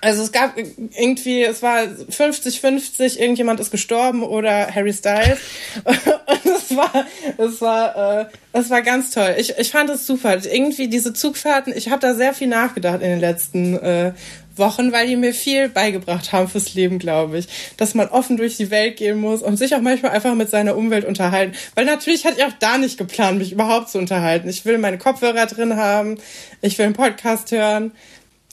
Also 0.02 0.24
es 0.24 0.32
gab 0.32 0.58
irgendwie, 0.58 1.44
es 1.44 1.62
war 1.62 1.84
50-50, 1.84 3.18
irgendjemand 3.18 3.60
ist 3.60 3.72
gestorben 3.72 4.24
oder 4.24 4.74
Harry 4.74 4.94
Styles. 4.94 5.40
Und 5.84 6.46
es 6.46 6.76
war, 6.76 7.06
es 7.38 7.62
war, 7.62 8.20
äh, 8.22 8.26
es 8.54 8.70
war 8.70 8.82
ganz 8.82 9.12
toll. 9.12 9.36
Ich, 9.38 9.58
ich 9.58 9.72
fand 9.72 9.90
es 9.90 10.06
super. 10.06 10.38
Irgendwie 10.44 10.90
diese 10.90 11.14
Zugfahrten, 11.14 11.74
ich 11.76 11.90
habe 11.90 12.02
da 12.02 12.14
sehr 12.14 12.34
viel 12.34 12.48
nachgedacht 12.48 13.02
in 13.02 13.10
den 13.10 13.20
letzten 13.20 13.78
äh, 13.78 14.14
Wochen, 14.58 14.92
weil 14.92 15.08
die 15.08 15.16
mir 15.16 15.34
viel 15.34 15.70
beigebracht 15.70 16.32
haben 16.32 16.48
fürs 16.48 16.74
Leben, 16.74 17.00
glaube 17.00 17.40
ich. 17.40 17.48
Dass 17.78 17.96
man 17.96 18.08
offen 18.10 18.38
durch 18.38 18.58
die 18.58 18.72
Welt 18.72 18.98
gehen 18.98 19.20
muss 19.20 19.42
und 19.42 19.58
sich 19.58 19.76
auch 19.76 19.82
manchmal 19.82 20.12
einfach 20.12 20.36
mit 20.36 20.50
seiner 20.50 20.76
Umwelt 20.76 21.06
unterhalten. 21.06 21.56
Weil 21.76 21.86
natürlich 21.86 22.26
hatte 22.26 22.38
ich 22.38 22.46
auch 22.46 22.58
da 22.60 22.78
nicht 22.78 22.98
geplant, 22.98 23.38
mich 23.38 23.52
überhaupt 23.52 23.90
zu 23.90 23.98
unterhalten. 23.98 24.50
Ich 24.50 24.66
will 24.66 24.78
meine 24.78 24.98
Kopfhörer 24.98 25.46
drin 25.46 25.76
haben, 25.78 26.18
ich 26.62 26.78
will 26.78 26.86
einen 26.86 26.96
Podcast 26.96 27.52
hören. 27.52 27.92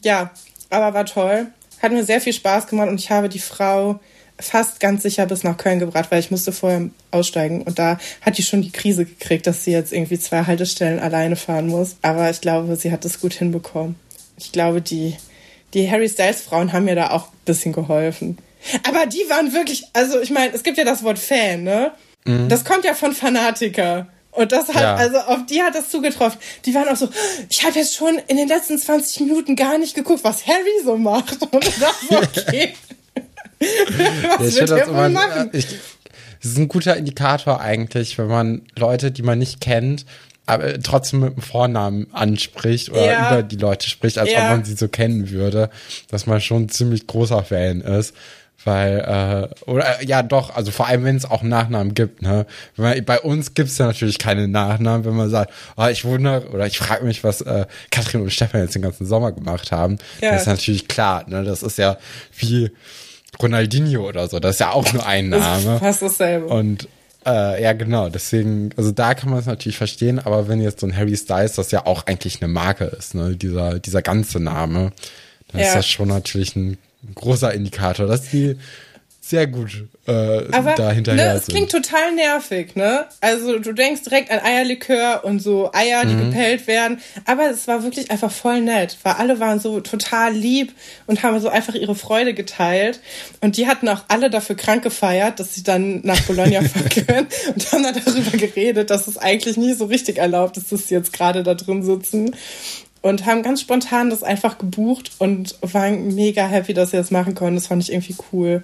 Ja, 0.05 0.33
aber 0.72 0.94
war 0.94 1.06
toll. 1.06 1.46
Hat 1.80 1.92
mir 1.92 2.04
sehr 2.04 2.20
viel 2.20 2.32
Spaß 2.32 2.66
gemacht 2.66 2.88
und 2.88 2.98
ich 2.98 3.10
habe 3.10 3.28
die 3.28 3.38
Frau 3.38 4.00
fast 4.38 4.80
ganz 4.80 5.02
sicher 5.02 5.26
bis 5.26 5.44
nach 5.44 5.56
Köln 5.56 5.78
gebracht, 5.78 6.10
weil 6.10 6.20
ich 6.20 6.30
musste 6.30 6.52
vorher 6.52 6.88
aussteigen 7.10 7.62
und 7.62 7.78
da 7.78 7.98
hat 8.20 8.38
die 8.38 8.42
schon 8.42 8.62
die 8.62 8.72
Krise 8.72 9.04
gekriegt, 9.04 9.46
dass 9.46 9.64
sie 9.64 9.72
jetzt 9.72 9.92
irgendwie 9.92 10.19
zwei 10.19 10.44
Haltestellen 10.44 10.98
alleine 10.98 11.36
fahren 11.36 11.69
muss. 11.69 11.96
Aber 12.02 12.28
ich 12.30 12.40
glaube, 12.40 12.76
sie 12.76 12.90
hat 12.90 13.04
es 13.04 13.20
gut 13.20 13.34
hinbekommen. 13.34 13.96
Ich 14.38 14.52
glaube, 14.52 14.80
die, 14.80 15.16
die 15.74 15.90
Harry 15.90 16.08
Styles 16.08 16.40
Frauen 16.40 16.72
haben 16.72 16.86
mir 16.86 16.96
da 16.96 17.10
auch 17.10 17.28
ein 17.28 17.38
bisschen 17.44 17.72
geholfen. 17.72 18.38
Aber 18.88 19.06
die 19.06 19.24
waren 19.28 19.52
wirklich, 19.52 19.84
also 19.92 20.20
ich 20.20 20.30
meine, 20.30 20.54
es 20.54 20.62
gibt 20.62 20.78
ja 20.78 20.84
das 20.84 21.02
Wort 21.02 21.19
Fan, 21.19 21.62
ne? 21.62 21.92
Mhm. 22.24 22.48
Das 22.48 22.64
kommt 22.64 22.84
ja 22.84 22.94
von 22.94 23.12
Fanatiker. 23.12 24.06
Und 24.32 24.50
das 24.50 24.69
hat, 24.69 24.81
ja. 24.81 24.94
also 24.94 25.19
auf 25.19 25.46
die 25.46 25.62
hat 25.62 25.75
das 25.75 25.90
zugetroffen. 25.90 26.40
Die 26.64 26.75
waren 26.75 26.88
auch 26.88 26.96
so, 26.96 27.08
ich 27.51 27.65
habe 27.65 27.79
jetzt 27.79 27.94
schon 27.94 28.19
in 28.29 28.39
den 28.39 28.48
letzten 28.48 28.79
20 28.79 29.20
Minuten 29.20 29.56
gar 29.56 29.77
nicht 29.77 29.94
geguckt, 29.94 30.24
was 30.24 30.46
Harry 30.46 30.82
so 30.84 30.96
macht. 30.96 31.41
Und 31.51 31.65
das 31.65 32.10
war 32.10 32.22
okay. 32.22 32.74
was 34.39 34.55
ja, 34.55 34.60
wird 34.60 34.70
er 34.70 34.94
wohl 34.94 35.10
machen? 35.10 35.51
Ich, 35.53 35.67
das 36.43 36.53
ist 36.53 36.58
ein 36.58 36.69
guter 36.69 36.96
Indikator 36.96 37.60
eigentlich, 37.60 38.17
wenn 38.19 38.27
man 38.27 38.62
Leute, 38.77 39.12
die 39.12 39.22
man 39.22 39.39
nicht 39.39 39.60
kennt, 39.60 40.06
aber 40.46 40.81
trotzdem 40.81 41.20
mit 41.20 41.36
dem 41.36 41.43
Vornamen 41.43 42.06
anspricht 42.12 42.91
oder 42.91 43.05
ja. 43.05 43.31
über 43.31 43.43
die 43.43 43.56
Leute 43.56 43.89
spricht, 43.89 44.19
als 44.19 44.32
ja. 44.32 44.44
ob 44.44 44.51
man 44.51 44.65
sie 44.65 44.74
so 44.74 44.89
kennen 44.89 45.31
würde, 45.31 45.70
dass 46.08 46.27
man 46.27 46.41
schon 46.41 46.62
ein 46.62 46.69
ziemlich 46.69 47.06
großer 47.06 47.44
Fan 47.44 47.81
ist. 47.82 48.15
Weil, 48.65 49.51
äh, 49.67 49.71
oder 49.71 50.01
äh, 50.01 50.06
ja 50.06 50.23
doch, 50.23 50.55
also 50.55 50.71
vor 50.71 50.87
allem, 50.87 51.05
wenn 51.05 51.17
es 51.17 51.25
auch 51.25 51.43
Nachnamen 51.43 51.94
gibt, 51.94 52.23
ne? 52.23 52.47
Man, 52.77 53.05
bei 53.05 53.19
uns 53.19 53.55
gibt's 53.55 53.79
ja 53.79 53.87
natürlich 53.87 54.19
keine 54.19 54.47
Nachnamen, 54.47 55.05
wenn 55.05 55.17
man 55.17 55.31
sagt, 55.31 55.53
oh, 55.77 55.87
ich 55.87 56.05
wundere 56.05 56.49
oder 56.51 56.67
ich 56.67 56.79
frage 56.79 57.05
mich, 57.05 57.25
was 57.25 57.41
äh, 57.41 57.67
Katrin 57.91 58.21
und 58.21 58.31
Stefan 58.31 58.61
jetzt 58.61 58.77
den 58.77 58.82
ganzen 58.82 59.05
Sommer 59.05 59.32
gemacht 59.32 59.73
haben. 59.73 59.99
Ja. 60.21 60.32
Das 60.32 60.43
ist 60.43 60.47
natürlich 60.47 60.87
klar, 60.87 61.25
ne? 61.29 61.43
Das 61.43 61.63
ist 61.65 61.77
ja 61.79 61.99
wie 62.37 62.71
Ronaldinho 63.41 64.06
oder 64.06 64.29
so, 64.29 64.39
das 64.39 64.56
ist 64.56 64.61
ja 64.61 64.71
auch 64.71 64.93
nur 64.93 65.06
ein 65.06 65.31
Name. 65.31 65.65
Das 65.65 65.75
ist 65.75 65.81
fast 65.81 66.03
dasselbe. 66.03 66.47
Und 66.47 66.89
äh, 67.27 67.63
ja, 67.63 67.73
genau, 67.73 68.09
deswegen, 68.09 68.71
also 68.77 68.93
da 68.93 69.15
kann 69.15 69.31
man 69.31 69.39
es 69.39 69.47
natürlich 69.47 69.79
verstehen, 69.79 70.19
aber 70.19 70.49
wenn 70.49 70.61
jetzt 70.61 70.81
so 70.81 70.87
ein 70.87 70.97
Harry 70.97 71.17
Styles, 71.17 71.55
das 71.55 71.71
ja 71.71 71.87
auch 71.87 72.06
eigentlich 72.06 72.43
eine 72.43 72.53
Marke 72.53 72.85
ist, 72.85 73.15
ne, 73.15 73.37
dieser, 73.37 73.79
dieser 73.79 74.03
ganze 74.03 74.41
Name, 74.41 74.93
dann 75.51 75.61
ja. 75.61 75.67
ist 75.67 75.75
das 75.75 75.89
schon 75.89 76.09
natürlich 76.09 76.56
ein 76.56 76.79
großer 77.15 77.53
Indikator, 77.53 78.06
dass 78.06 78.31
die 78.31 78.56
sehr 79.25 79.47
gut 79.47 79.87
äh, 80.09 80.49
Aber, 80.51 80.75
da 80.75 80.91
hinterher 80.91 81.35
ne, 81.35 81.39
es 81.39 81.47
klingt 81.47 81.71
total 81.71 82.13
nervig, 82.13 82.75
ne? 82.75 83.06
Also 83.21 83.61
du 83.61 83.73
denkst 83.73 84.03
direkt 84.03 84.32
an 84.32 84.41
Eierlikör 84.41 85.25
und 85.25 85.39
so 85.39 85.71
Eier, 85.73 86.05
die 86.05 86.15
mhm. 86.15 86.31
gepellt 86.31 86.67
werden. 86.67 87.01
Aber 87.25 87.49
es 87.49 87.69
war 87.69 87.85
wirklich 87.85 88.11
einfach 88.11 88.32
voll 88.32 88.61
nett, 88.63 88.99
weil 89.05 89.13
alle 89.15 89.39
waren 89.39 89.61
so 89.61 89.79
total 89.79 90.35
lieb 90.35 90.73
und 91.06 91.23
haben 91.23 91.39
so 91.39 91.49
einfach 91.49 91.75
ihre 91.75 91.94
Freude 91.94 92.35
geteilt. 92.35 92.99
Und 93.41 93.56
die 93.56 93.69
hatten 93.69 93.89
auch 93.89 94.05
alle 94.09 94.29
dafür 94.29 94.56
krank 94.56 94.82
gefeiert, 94.82 95.39
dass 95.39 95.55
sie 95.55 95.63
dann 95.63 96.01
nach 96.03 96.21
Bologna 96.23 96.61
fahren 96.69 97.06
können 97.06 97.27
und 97.55 97.73
haben 97.73 97.85
dann 97.85 98.03
darüber 98.05 98.37
geredet, 98.37 98.91
dass 98.91 99.06
es 99.06 99.19
eigentlich 99.19 99.56
nie 99.56 99.75
so 99.75 99.85
richtig 99.85 100.19
erlaubt 100.19 100.56
ist, 100.56 100.73
dass 100.73 100.89
sie 100.89 100.94
jetzt 100.97 101.13
gerade 101.13 101.44
da 101.44 101.55
drin 101.55 101.85
sitzen 101.85 102.35
und 103.03 103.27
haben 103.27 103.43
ganz 103.43 103.61
spontan 103.61 104.11
das 104.11 104.23
einfach 104.23 104.59
gebucht 104.59 105.13
und 105.19 105.56
waren 105.61 106.15
mega 106.15 106.47
happy, 106.47 106.73
dass 106.73 106.93
sie 106.93 106.97
das 106.97 107.11
machen 107.11 107.35
konnten. 107.35 107.56
Das 107.56 107.67
fand 107.67 107.82
ich 107.82 107.93
irgendwie 107.93 108.17
cool. 108.32 108.63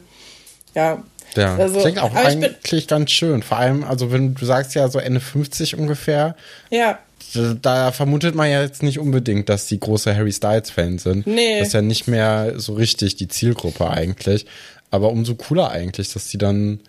Ja. 0.74 1.02
Ja, 1.36 1.56
Also, 1.56 1.80
klingt 1.80 1.98
auch 1.98 2.14
eigentlich 2.14 2.88
ganz 2.88 3.10
schön. 3.10 3.42
Vor 3.42 3.58
allem, 3.58 3.84
also 3.84 4.10
wenn 4.10 4.34
du 4.34 4.46
sagst 4.46 4.74
ja 4.74 4.88
so 4.88 4.98
Ende 4.98 5.20
50 5.20 5.76
ungefähr, 5.76 6.34
Ja, 6.70 6.98
da, 7.34 7.54
da 7.60 7.92
vermutet 7.92 8.34
man 8.34 8.50
ja 8.50 8.62
jetzt 8.62 8.82
nicht 8.82 8.98
unbedingt, 8.98 9.48
dass 9.48 9.66
die 9.66 9.78
große 9.78 10.14
Harry 10.16 10.32
Styles-Fans 10.32 11.02
sind. 11.02 11.26
Nee. 11.26 11.58
Das 11.58 11.68
ist 11.68 11.74
ja 11.74 11.82
nicht 11.82 12.08
mehr 12.08 12.54
so 12.56 12.74
richtig 12.74 13.16
die 13.16 13.28
Zielgruppe 13.28 13.90
eigentlich. 13.90 14.46
Aber 14.90 15.10
umso 15.10 15.34
cooler 15.34 15.70
eigentlich, 15.70 16.12
dass 16.12 16.28
die 16.28 16.38
dann 16.38 16.80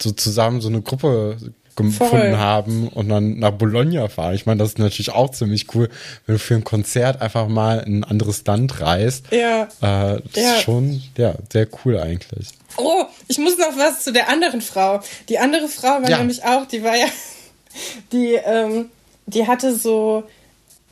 so 0.00 0.10
zusammen 0.12 0.60
so 0.60 0.68
eine 0.68 0.82
Gruppe 0.82 1.38
gefunden 1.76 1.94
Voll. 2.10 2.36
haben 2.36 2.88
und 2.88 3.08
dann 3.08 3.38
nach 3.38 3.52
Bologna 3.52 4.08
fahren. 4.08 4.34
Ich 4.34 4.46
meine, 4.46 4.58
das 4.58 4.70
ist 4.70 4.78
natürlich 4.78 5.10
auch 5.12 5.30
ziemlich 5.30 5.72
cool, 5.74 5.88
wenn 6.26 6.34
du 6.34 6.38
für 6.38 6.54
ein 6.54 6.64
Konzert 6.64 7.20
einfach 7.22 7.46
mal 7.48 7.78
in 7.86 8.00
ein 8.00 8.04
anderes 8.04 8.44
Land 8.46 8.80
reist. 8.80 9.26
ja. 9.30 9.64
Äh, 9.82 10.20
das 10.32 10.42
Ja. 10.42 10.54
ist 10.56 10.62
schon, 10.62 11.02
ja, 11.16 11.34
sehr 11.52 11.68
cool 11.84 11.98
eigentlich. 12.00 12.48
Oh, 12.78 13.04
ich 13.28 13.38
muss 13.38 13.56
noch 13.58 13.76
was 13.76 14.02
zu 14.04 14.12
der 14.12 14.28
anderen 14.28 14.60
Frau. 14.60 15.00
Die 15.28 15.38
andere 15.38 15.68
Frau 15.68 16.02
war 16.02 16.10
Ja. 16.10 16.18
nämlich 16.18 16.44
auch, 16.44 16.66
die 16.66 16.82
war 16.82 16.96
ja, 16.96 17.06
die, 18.12 18.34
ähm, 18.44 18.90
die 19.26 19.46
hatte 19.46 19.74
so, 19.74 20.24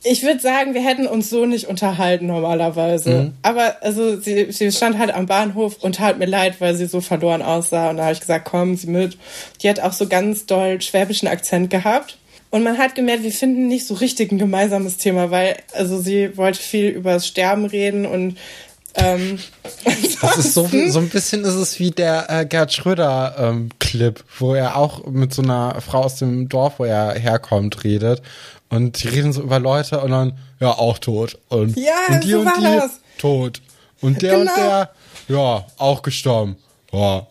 ich 0.05 0.23
würde 0.23 0.39
sagen, 0.39 0.75
wir 0.75 0.83
hätten 0.83 1.07
uns 1.07 1.29
so 1.29 1.45
nicht 1.45 1.67
unterhalten 1.67 2.27
normalerweise. 2.27 3.09
Mhm. 3.09 3.33
Aber 3.41 3.77
also 3.81 4.19
sie, 4.19 4.51
sie 4.51 4.71
stand 4.71 4.99
halt 4.99 5.13
am 5.13 5.25
Bahnhof 5.25 5.77
und 5.81 5.95
tat 5.95 6.19
mir 6.19 6.27
leid, 6.27 6.61
weil 6.61 6.75
sie 6.75 6.85
so 6.85 7.01
verloren 7.01 7.41
aussah. 7.41 7.89
Und 7.89 7.97
da 7.97 8.03
habe 8.03 8.13
ich 8.13 8.19
gesagt, 8.19 8.45
kommen 8.45 8.77
Sie 8.77 8.87
mit. 8.87 9.17
Die 9.61 9.69
hat 9.69 9.79
auch 9.79 9.93
so 9.93 10.07
ganz 10.07 10.45
doll 10.45 10.79
schwäbischen 10.81 11.27
Akzent 11.27 11.71
gehabt. 11.71 12.17
Und 12.51 12.63
man 12.63 12.77
hat 12.77 12.93
gemerkt, 12.93 13.23
wir 13.23 13.31
finden 13.31 13.67
nicht 13.67 13.87
so 13.87 13.95
richtig 13.95 14.31
ein 14.31 14.37
gemeinsames 14.37 14.97
Thema, 14.97 15.31
weil 15.31 15.57
also 15.73 15.99
sie 15.99 16.37
wollte 16.37 16.59
viel 16.59 16.89
über 16.89 17.13
das 17.13 17.27
Sterben 17.27 17.65
reden 17.65 18.05
und 18.05 18.37
ähm, 18.93 19.39
Das 20.21 20.37
ist 20.37 20.53
so, 20.53 20.69
so 20.87 20.99
ein 20.99 21.09
bisschen 21.09 21.43
ist 21.43 21.55
es 21.55 21.79
wie 21.79 21.91
der 21.91 22.29
äh, 22.29 22.45
Gerd 22.45 22.73
Schröder 22.73 23.35
ähm, 23.37 23.69
Clip, 23.79 24.23
wo 24.39 24.55
er 24.55 24.77
auch 24.77 25.05
mit 25.05 25.33
so 25.33 25.41
einer 25.41 25.79
Frau 25.81 26.03
aus 26.03 26.15
dem 26.17 26.49
Dorf, 26.49 26.79
wo 26.79 26.85
er 26.85 27.13
herkommt, 27.13 27.83
redet. 27.83 28.21
Und 28.75 29.01
die 29.03 29.07
reden 29.07 29.31
so 29.33 29.41
über 29.41 29.59
Leute 29.59 30.01
und 30.01 30.11
dann, 30.11 30.37
ja, 30.59 30.69
auch 30.71 30.97
tot. 30.99 31.37
Und, 31.49 31.77
Ja, 31.77 31.93
und 32.09 32.23
die 32.23 32.31
so 32.31 32.39
und 32.39 32.45
war 32.45 32.57
die 32.57 32.63
das. 32.77 32.91
tot. 33.17 33.61
Und 34.01 34.21
der 34.21 34.39
Genau. 34.39 34.51
und 34.51 34.57
der, 34.57 34.91
ja, 35.27 35.65
auch 35.77 36.01
gestorben. 36.01 36.57
Ja. 36.91 37.25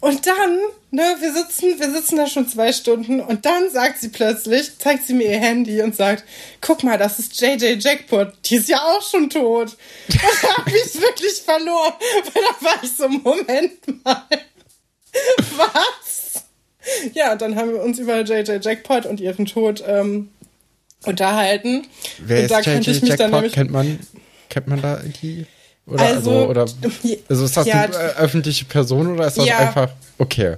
Und 0.00 0.26
dann, 0.26 0.58
ne, 0.90 1.16
wir 1.20 1.32
sitzen, 1.32 1.80
wir 1.80 1.90
sitzen 1.90 2.16
da 2.16 2.26
schon 2.26 2.46
zwei 2.48 2.72
Stunden 2.72 3.20
und 3.20 3.44
dann 3.46 3.70
sagt 3.70 3.98
sie 4.00 4.08
plötzlich, 4.10 4.78
zeigt 4.78 5.06
sie 5.06 5.14
mir 5.14 5.24
ihr 5.30 5.38
Handy 5.40 5.80
und 5.82 5.96
sagt, 5.96 6.22
guck 6.60 6.84
mal, 6.84 6.98
das 6.98 7.18
ist 7.18 7.40
JJ 7.40 7.76
Jackpot, 7.80 8.32
die 8.44 8.56
ist 8.56 8.68
ja 8.68 8.78
auch 8.78 9.02
schon 9.02 9.30
tot. 9.30 9.76
Da 10.08 10.56
habe 10.56 10.70
ich 10.70 11.00
wirklich 11.00 11.42
verloren, 11.44 11.94
weil 12.32 12.42
da 12.42 12.64
war 12.66 12.82
ich 12.82 12.92
so, 12.96 13.08
Moment 13.08 14.04
mal, 14.04 14.22
was? 15.56 16.44
Ja, 17.14 17.32
und 17.32 17.42
dann 17.42 17.56
haben 17.56 17.72
wir 17.72 17.82
uns 17.82 17.98
über 17.98 18.20
JJ 18.20 18.58
Jackpot 18.60 19.06
und 19.06 19.18
ihren 19.20 19.46
Tod 19.46 19.82
ähm, 19.86 20.30
unterhalten. 21.06 21.86
Wer 22.18 22.42
und 22.42 22.50
da 22.50 22.60
JJ 22.60 22.78
ich 22.78 22.86
mich 22.86 23.00
dann 23.00 23.08
Jackpot? 23.18 23.32
nämlich 23.32 23.52
Kennt 23.52 23.70
man, 23.70 23.98
kennt 24.50 24.68
man 24.68 24.82
da 24.82 25.00
die? 25.22 25.46
Oder, 25.86 26.04
Also, 26.04 26.30
also, 26.30 26.48
oder, 26.48 26.66
also 27.28 27.44
ist 27.44 27.56
das 27.56 27.66
ja, 27.66 27.82
eine 27.82 27.94
äh, 27.94 28.16
öffentliche 28.16 28.64
Person 28.64 29.14
oder 29.14 29.26
ist 29.26 29.38
das 29.38 29.46
Ja. 29.46 29.58
einfach, 29.58 29.90
okay. 30.18 30.56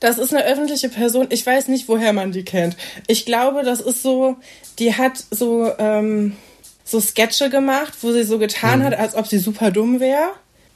Das 0.00 0.16
ist 0.16 0.32
eine 0.34 0.44
öffentliche 0.46 0.88
Person. 0.88 1.26
Ich 1.30 1.44
weiß 1.44 1.68
nicht, 1.68 1.88
woher 1.88 2.14
man 2.14 2.32
die 2.32 2.44
kennt. 2.44 2.76
Ich 3.06 3.26
glaube, 3.26 3.62
das 3.62 3.80
ist 3.80 4.02
so, 4.02 4.36
die 4.78 4.94
hat 4.94 5.22
so, 5.30 5.70
ähm, 5.78 6.36
so 6.84 7.00
Sketche 7.00 7.50
gemacht, 7.50 7.92
wo 8.00 8.12
sie 8.12 8.22
so 8.22 8.38
getan 8.38 8.82
hat, 8.82 8.94
als 8.98 9.14
ob 9.14 9.26
sie 9.26 9.38
super 9.38 9.70
dumm 9.70 10.00
wäre. 10.00 10.30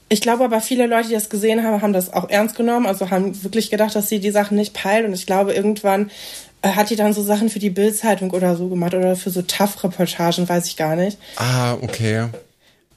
Ich 0.09 0.21
glaube 0.21 0.43
aber, 0.43 0.61
viele 0.61 0.85
Leute, 0.85 1.07
die 1.07 1.15
das 1.15 1.29
gesehen 1.31 1.63
haben, 1.63 1.81
haben 1.81 1.93
das 1.93 2.13
auch 2.13 2.29
ernst 2.29 2.55
genommen, 2.55 2.85
also 2.85 3.09
haben 3.09 3.43
wirklich 3.43 3.71
gedacht, 3.71 3.95
dass 3.95 4.09
sie 4.09 4.19
die 4.19 4.29
Sachen 4.29 4.57
nicht 4.57 4.73
peilt. 4.75 5.07
Und 5.07 5.13
ich 5.13 5.25
glaube, 5.25 5.53
irgendwann 5.53 6.11
hat 6.63 6.89
die 6.89 6.95
dann 6.95 7.13
so 7.13 7.21
Sachen 7.21 7.49
für 7.49 7.59
die 7.59 7.69
Bild-Zeitung 7.69 8.31
oder 8.31 8.55
so 8.55 8.67
gemacht 8.69 8.93
oder 8.93 9.15
für 9.15 9.29
so 9.29 9.41
Tough-Reportagen, 9.41 10.47
weiß 10.47 10.67
ich 10.67 10.77
gar 10.77 10.95
nicht. 10.95 11.17
Ah, 11.35 11.73
okay. 11.81 12.27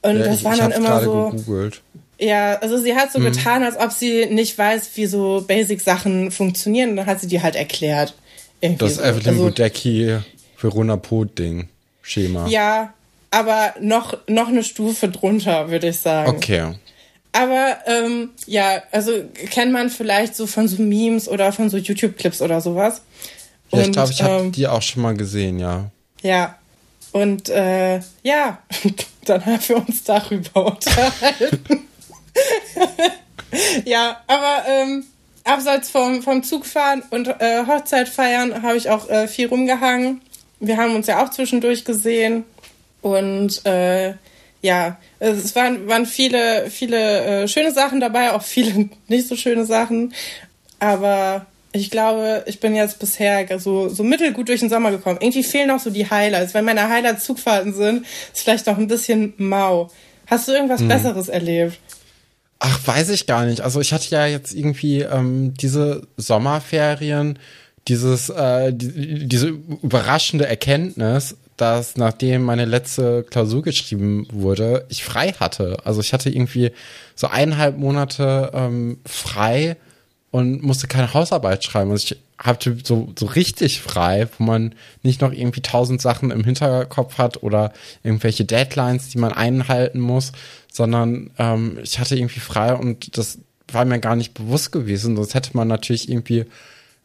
Und 0.01 0.17
Ja, 0.19 0.25
das 0.25 0.37
ich, 0.39 0.43
waren 0.43 0.53
ich 0.53 0.59
dann 0.59 0.71
immer 0.71 1.01
so. 1.01 1.29
gegoogelt. 1.31 1.81
Ja, 2.19 2.55
also 2.59 2.77
sie 2.77 2.95
hat 2.95 3.11
so 3.11 3.19
getan, 3.19 3.63
als 3.63 3.77
ob 3.77 3.91
sie 3.91 4.25
nicht 4.27 4.57
weiß, 4.57 4.89
wie 4.95 5.05
so 5.05 5.43
Basic-Sachen 5.47 6.31
funktionieren. 6.31 6.91
Und 6.91 6.95
dann 6.97 7.05
hat 7.05 7.19
sie 7.19 7.27
die 7.27 7.41
halt 7.43 7.55
erklärt. 7.55 8.15
Irgendwie 8.61 8.85
Das 8.85 8.95
so. 8.95 9.01
Evelyn 9.03 9.27
Also, 9.27 9.43
Budecki 9.43 10.17
Verona 10.59 10.97
Pot 10.97 11.37
Ding 11.37 11.67
Schema. 12.01 12.47
Ja, 12.47 12.93
aber 13.29 13.75
noch, 13.81 14.17
noch 14.27 14.47
eine 14.47 14.63
Stufe 14.63 15.09
drunter, 15.09 15.69
würde 15.69 15.89
ich 15.89 15.99
sagen. 15.99 16.29
Okay. 16.29 16.73
Aber 17.33 17.77
ähm, 17.85 18.29
ja, 18.47 18.81
also 18.91 19.11
kennt 19.51 19.71
man 19.71 19.89
vielleicht 19.91 20.35
so 20.35 20.47
von 20.47 20.67
so 20.67 20.81
Memes 20.81 21.27
oder 21.29 21.51
von 21.51 21.69
so 21.69 21.77
YouTube-Clips 21.77 22.41
oder 22.41 22.61
sowas. 22.61 23.01
Ja, 23.71 23.81
ich 23.81 23.91
glaube, 23.91 24.11
ich 24.11 24.21
habe 24.21 24.43
ähm, 24.45 24.51
die 24.51 24.67
auch 24.67 24.81
schon 24.81 25.03
mal 25.03 25.15
gesehen, 25.15 25.59
ja. 25.59 25.91
Ja. 26.21 26.55
Und 27.11 27.49
äh, 27.49 27.99
ja, 28.23 28.59
dann 29.25 29.45
haben 29.45 29.61
wir 29.67 29.77
uns 29.77 30.03
darüber 30.03 30.67
unterhalten. 30.67 31.87
ja, 33.85 34.21
aber 34.27 34.63
ähm, 34.67 35.05
abseits 35.43 35.89
vom, 35.89 36.21
vom 36.21 36.43
Zugfahren 36.43 37.03
und 37.09 37.27
äh, 37.27 37.65
Hochzeit 37.65 38.09
feiern 38.09 38.61
habe 38.61 38.77
ich 38.77 38.89
auch 38.89 39.09
äh, 39.09 39.27
viel 39.27 39.47
rumgehangen. 39.47 40.21
Wir 40.59 40.77
haben 40.77 40.95
uns 40.95 41.07
ja 41.07 41.23
auch 41.23 41.29
zwischendurch 41.29 41.85
gesehen. 41.85 42.43
Und 43.01 43.65
äh, 43.65 44.15
ja, 44.61 44.97
es 45.19 45.55
waren, 45.55 45.87
waren 45.87 46.05
viele, 46.05 46.69
viele 46.69 47.43
äh, 47.43 47.47
schöne 47.47 47.71
Sachen 47.71 47.99
dabei, 47.99 48.33
auch 48.33 48.41
viele 48.41 48.89
nicht 49.07 49.27
so 49.27 49.35
schöne 49.35 49.65
Sachen. 49.65 50.13
Aber 50.79 51.45
ich 51.79 51.91
glaube, 51.91 52.43
ich 52.45 52.59
bin 52.59 52.75
jetzt 52.75 52.99
bisher 52.99 53.47
so, 53.59 53.89
so 53.89 54.03
mittelgut 54.03 54.49
durch 54.49 54.59
den 54.59 54.69
Sommer 54.69 54.91
gekommen. 54.91 55.17
Irgendwie 55.21 55.43
fehlen 55.43 55.67
noch 55.67 55.79
so 55.79 55.89
die 55.89 56.09
Highlights. 56.09 56.53
Wenn 56.53 56.65
meine 56.65 56.89
Highlights 56.89 57.25
Zugfahrten 57.25 57.73
sind, 57.73 58.05
ist 58.33 58.43
vielleicht 58.43 58.67
noch 58.67 58.77
ein 58.77 58.87
bisschen 58.87 59.33
mau. 59.37 59.89
Hast 60.27 60.47
du 60.47 60.51
irgendwas 60.51 60.85
Besseres 60.87 61.29
erlebt? 61.29 61.79
Ach, 62.59 62.79
weiß 62.85 63.09
ich 63.09 63.27
gar 63.27 63.45
nicht. 63.45 63.61
Also 63.61 63.79
ich 63.81 63.93
hatte 63.93 64.09
ja 64.09 64.25
jetzt 64.25 64.53
irgendwie 64.53 65.01
ähm, 65.01 65.53
diese 65.53 66.07
Sommerferien, 66.17 67.39
dieses, 67.87 68.29
äh, 68.29 68.73
die, 68.73 69.27
diese 69.27 69.47
überraschende 69.47 70.47
Erkenntnis, 70.47 71.37
dass 71.55 71.97
nachdem 71.97 72.43
meine 72.43 72.65
letzte 72.65 73.23
Klausur 73.23 73.63
geschrieben 73.63 74.27
wurde, 74.31 74.85
ich 74.89 75.03
frei 75.03 75.33
hatte. 75.39 75.77
Also 75.83 76.01
ich 76.01 76.13
hatte 76.13 76.29
irgendwie 76.29 76.71
so 77.15 77.27
eineinhalb 77.27 77.77
Monate 77.77 78.51
ähm, 78.53 78.99
frei 79.05 79.77
und 80.37 80.61
musste 80.61 80.87
keine 80.87 81.13
Hausarbeit 81.15 81.63
schreiben. 81.63 81.89
Also 81.89 82.13
ich 82.13 82.21
hatte 82.37 82.77
so, 82.83 83.11
so 83.17 83.25
richtig 83.25 83.81
frei, 83.81 84.27
wo 84.37 84.43
man 84.43 84.75
nicht 85.01 85.21
noch 85.21 85.33
irgendwie 85.33 85.61
tausend 85.61 85.99
Sachen 85.99 86.29
im 86.29 86.43
Hinterkopf 86.43 87.17
hat 87.17 87.41
oder 87.41 87.73
irgendwelche 88.03 88.45
Deadlines, 88.45 89.09
die 89.09 89.17
man 89.17 89.33
einhalten 89.33 89.99
muss, 89.99 90.33
sondern 90.71 91.31
ähm, 91.39 91.79
ich 91.81 91.97
hatte 91.97 92.15
irgendwie 92.15 92.39
frei 92.39 92.75
und 92.75 93.17
das 93.17 93.39
war 93.71 93.83
mir 93.83 93.99
gar 93.99 94.15
nicht 94.15 94.35
bewusst 94.35 94.71
gewesen. 94.71 95.15
Sonst 95.15 95.33
hätte 95.33 95.57
man 95.57 95.67
natürlich 95.67 96.07
irgendwie 96.07 96.45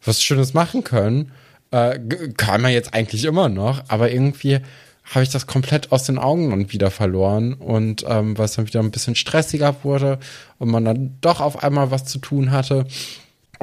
was 0.05 0.21
Schönes 0.21 0.53
machen 0.53 0.83
können. 0.83 1.31
Äh, 1.71 1.99
kann 2.37 2.61
man 2.61 2.71
jetzt 2.71 2.93
eigentlich 2.93 3.25
immer 3.25 3.49
noch, 3.49 3.83
aber 3.87 4.11
irgendwie 4.11 4.59
habe 5.03 5.23
ich 5.23 5.29
das 5.29 5.47
komplett 5.47 5.91
aus 5.91 6.03
den 6.03 6.17
Augen 6.17 6.49
dann 6.49 6.71
wieder 6.71 6.89
verloren 6.89 7.53
und 7.53 8.05
ähm, 8.07 8.37
weil 8.37 8.45
es 8.45 8.53
dann 8.53 8.67
wieder 8.67 8.79
ein 8.79 8.91
bisschen 8.91 9.15
stressiger 9.15 9.75
wurde 9.83 10.19
und 10.59 10.69
man 10.69 10.85
dann 10.85 11.17
doch 11.19 11.41
auf 11.41 11.63
einmal 11.63 11.91
was 11.91 12.05
zu 12.05 12.19
tun 12.19 12.51
hatte. 12.51 12.85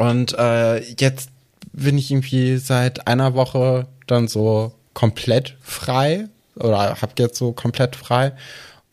Und 0.00 0.33
äh, 0.38 0.78
jetzt 0.99 1.28
bin 1.75 1.99
ich 1.99 2.11
irgendwie 2.11 2.57
seit 2.57 3.07
einer 3.07 3.35
Woche 3.35 3.87
dann 4.07 4.28
so 4.28 4.73
komplett 4.95 5.59
frei 5.61 6.28
oder 6.57 6.97
habe 7.02 7.12
jetzt 7.19 7.37
so 7.37 7.52
komplett 7.52 7.97
frei. 7.97 8.33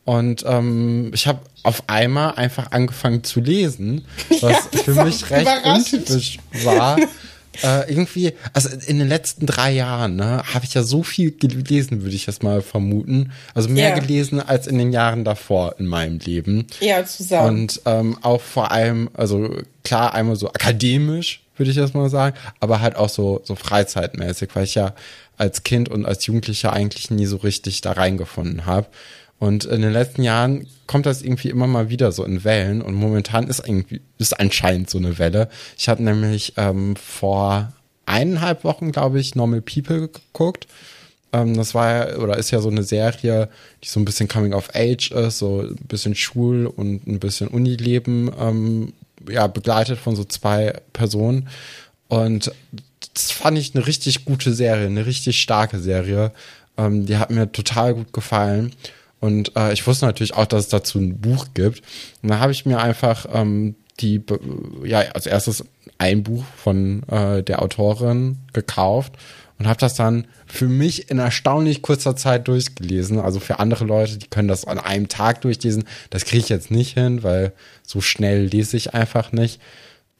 Und 0.04 0.44
ähm, 0.46 1.10
ich 1.14 1.26
habe 1.26 1.40
auf 1.62 1.84
einmal 1.86 2.34
einfach 2.34 2.72
angefangen 2.72 3.24
zu 3.24 3.40
lesen, 3.40 4.04
was 4.42 4.68
das 4.70 4.82
für 4.82 5.02
mich 5.02 5.30
recht 5.30 5.48
untypisch 5.64 6.38
war. 6.62 6.98
äh, 7.62 7.90
irgendwie, 7.90 8.32
also 8.52 8.68
in 8.86 8.98
den 8.98 9.08
letzten 9.08 9.46
drei 9.46 9.72
Jahren 9.72 10.16
ne, 10.16 10.42
habe 10.54 10.64
ich 10.64 10.74
ja 10.74 10.82
so 10.82 11.02
viel 11.02 11.32
gelesen, 11.32 12.02
würde 12.02 12.14
ich 12.14 12.26
jetzt 12.26 12.42
mal 12.42 12.62
vermuten. 12.62 13.32
Also 13.54 13.68
mehr 13.68 13.90
Ja. 13.90 13.98
gelesen 13.98 14.40
als 14.40 14.66
in 14.66 14.78
den 14.78 14.92
Jahren 14.92 15.24
davor 15.24 15.74
in 15.78 15.86
meinem 15.86 16.18
Leben. 16.18 16.66
Ja, 16.80 17.04
zusammen. 17.04 17.60
Und 17.62 17.80
ähm, 17.86 18.18
auch 18.22 18.40
vor 18.40 18.70
allem, 18.70 19.10
also 19.14 19.56
klar, 19.84 20.14
einmal 20.14 20.36
so 20.36 20.48
akademisch, 20.48 21.42
würde 21.56 21.70
ich 21.70 21.76
das 21.76 21.94
mal 21.94 22.08
sagen, 22.10 22.36
aber 22.60 22.80
halt 22.80 22.94
auch 22.96 23.08
so, 23.08 23.40
so 23.44 23.56
freizeitmäßig, 23.56 24.50
weil 24.54 24.64
ich 24.64 24.76
ja 24.76 24.94
als 25.36 25.62
Kind 25.64 25.88
und 25.88 26.06
als 26.06 26.26
Jugendlicher 26.26 26.72
eigentlich 26.72 27.10
nie 27.10 27.26
so 27.26 27.36
richtig 27.38 27.80
da 27.80 27.92
reingefunden 27.92 28.66
habe. 28.66 28.86
Und 29.38 29.64
in 29.64 29.82
den 29.82 29.92
letzten 29.92 30.22
Jahren 30.22 30.66
kommt 30.86 31.06
das 31.06 31.22
irgendwie 31.22 31.50
immer 31.50 31.66
mal 31.66 31.90
wieder 31.90 32.10
so 32.12 32.24
in 32.24 32.42
Wellen 32.44 32.82
und 32.82 32.94
momentan 32.94 33.46
ist 33.46 33.60
irgendwie, 33.64 34.00
ist 34.18 34.38
anscheinend 34.38 34.90
so 34.90 34.98
eine 34.98 35.18
Welle. 35.18 35.48
Ich 35.76 35.88
habe 35.88 36.02
nämlich 36.02 36.54
ähm, 36.56 36.96
vor 36.96 37.72
eineinhalb 38.06 38.64
Wochen, 38.64 38.90
glaube 38.90 39.20
ich, 39.20 39.34
Normal 39.34 39.60
People 39.60 40.08
geguckt. 40.08 40.66
Ähm, 41.32 41.56
das 41.56 41.74
war 41.74 41.90
ja, 41.92 42.16
oder 42.16 42.36
ist 42.36 42.50
ja 42.50 42.60
so 42.60 42.70
eine 42.70 42.82
Serie, 42.82 43.48
die 43.84 43.88
so 43.88 44.00
ein 44.00 44.04
bisschen 44.04 44.28
Coming 44.28 44.54
of 44.54 44.70
Age 44.74 45.12
ist, 45.12 45.38
so 45.38 45.60
ein 45.60 45.76
bisschen 45.86 46.14
Schul- 46.14 46.66
und 46.66 47.06
ein 47.06 47.20
bisschen 47.20 47.48
Unileben 47.48 48.30
ähm, 48.40 48.92
ja, 49.28 49.46
begleitet 49.46 49.98
von 49.98 50.16
so 50.16 50.24
zwei 50.24 50.74
Personen. 50.92 51.48
Und 52.08 52.50
das 53.14 53.30
fand 53.30 53.58
ich 53.58 53.74
eine 53.74 53.86
richtig 53.86 54.24
gute 54.24 54.54
Serie, 54.54 54.86
eine 54.86 55.06
richtig 55.06 55.40
starke 55.40 55.78
Serie. 55.78 56.32
Ähm, 56.76 57.06
die 57.06 57.18
hat 57.18 57.30
mir 57.30 57.52
total 57.52 57.94
gut 57.94 58.12
gefallen. 58.12 58.72
Und 59.20 59.56
äh, 59.56 59.72
ich 59.72 59.86
wusste 59.86 60.06
natürlich 60.06 60.34
auch, 60.34 60.46
dass 60.46 60.64
es 60.64 60.68
dazu 60.68 60.98
ein 60.98 61.20
Buch 61.20 61.48
gibt. 61.54 61.82
Und 62.22 62.28
da 62.28 62.38
habe 62.38 62.52
ich 62.52 62.66
mir 62.66 62.78
einfach 62.78 63.26
ähm, 63.32 63.74
die, 64.00 64.22
ja, 64.84 65.00
als 65.00 65.26
erstes 65.26 65.64
ein 65.98 66.22
Buch 66.22 66.44
von 66.56 67.02
äh, 67.08 67.42
der 67.42 67.62
Autorin 67.62 68.38
gekauft 68.52 69.14
und 69.58 69.66
habe 69.66 69.80
das 69.80 69.94
dann 69.94 70.26
für 70.46 70.68
mich 70.68 71.10
in 71.10 71.18
erstaunlich 71.18 71.82
kurzer 71.82 72.14
Zeit 72.14 72.46
durchgelesen. 72.46 73.18
Also 73.18 73.40
für 73.40 73.58
andere 73.58 73.84
Leute, 73.84 74.16
die 74.16 74.28
können 74.28 74.48
das 74.48 74.64
an 74.64 74.78
einem 74.78 75.08
Tag 75.08 75.40
durchlesen. 75.40 75.84
Das 76.10 76.24
kriege 76.24 76.42
ich 76.44 76.48
jetzt 76.48 76.70
nicht 76.70 76.94
hin, 76.94 77.24
weil 77.24 77.52
so 77.82 78.00
schnell 78.00 78.44
lese 78.46 78.76
ich 78.76 78.94
einfach 78.94 79.32
nicht. 79.32 79.60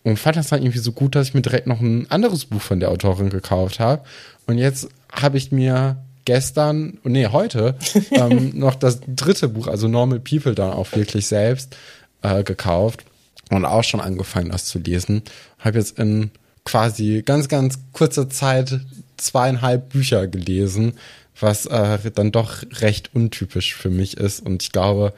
Und 0.02 0.18
fand 0.18 0.36
das 0.36 0.48
dann 0.48 0.62
irgendwie 0.62 0.78
so 0.78 0.92
gut, 0.92 1.14
dass 1.14 1.28
ich 1.28 1.34
mir 1.34 1.42
direkt 1.42 1.66
noch 1.66 1.80
ein 1.80 2.10
anderes 2.10 2.46
Buch 2.46 2.60
von 2.60 2.80
der 2.80 2.90
Autorin 2.90 3.30
gekauft 3.30 3.78
habe. 3.78 4.02
Und 4.46 4.58
jetzt 4.58 4.88
habe 5.12 5.38
ich 5.38 5.52
mir 5.52 6.02
gestern, 6.28 6.98
nee, 7.04 7.26
heute, 7.28 7.74
ähm, 8.10 8.50
noch 8.52 8.74
das 8.74 9.00
dritte 9.06 9.48
Buch, 9.48 9.66
also 9.66 9.88
Normal 9.88 10.20
People, 10.20 10.54
dann 10.54 10.74
auch 10.74 10.92
wirklich 10.92 11.26
selbst 11.26 11.74
äh, 12.20 12.44
gekauft 12.44 13.06
und 13.48 13.64
auch 13.64 13.82
schon 13.82 14.02
angefangen, 14.02 14.50
das 14.50 14.66
zu 14.66 14.78
lesen. 14.78 15.22
Habe 15.58 15.78
jetzt 15.78 15.98
in 15.98 16.30
quasi 16.66 17.22
ganz, 17.24 17.48
ganz 17.48 17.78
kurzer 17.94 18.28
Zeit 18.28 18.78
zweieinhalb 19.16 19.88
Bücher 19.88 20.26
gelesen, 20.26 20.98
was 21.40 21.64
äh, 21.64 21.98
dann 22.14 22.30
doch 22.30 22.62
recht 22.74 23.14
untypisch 23.14 23.74
für 23.74 23.88
mich 23.88 24.18
ist. 24.18 24.44
Und 24.44 24.62
ich 24.62 24.70
glaube, 24.70 25.14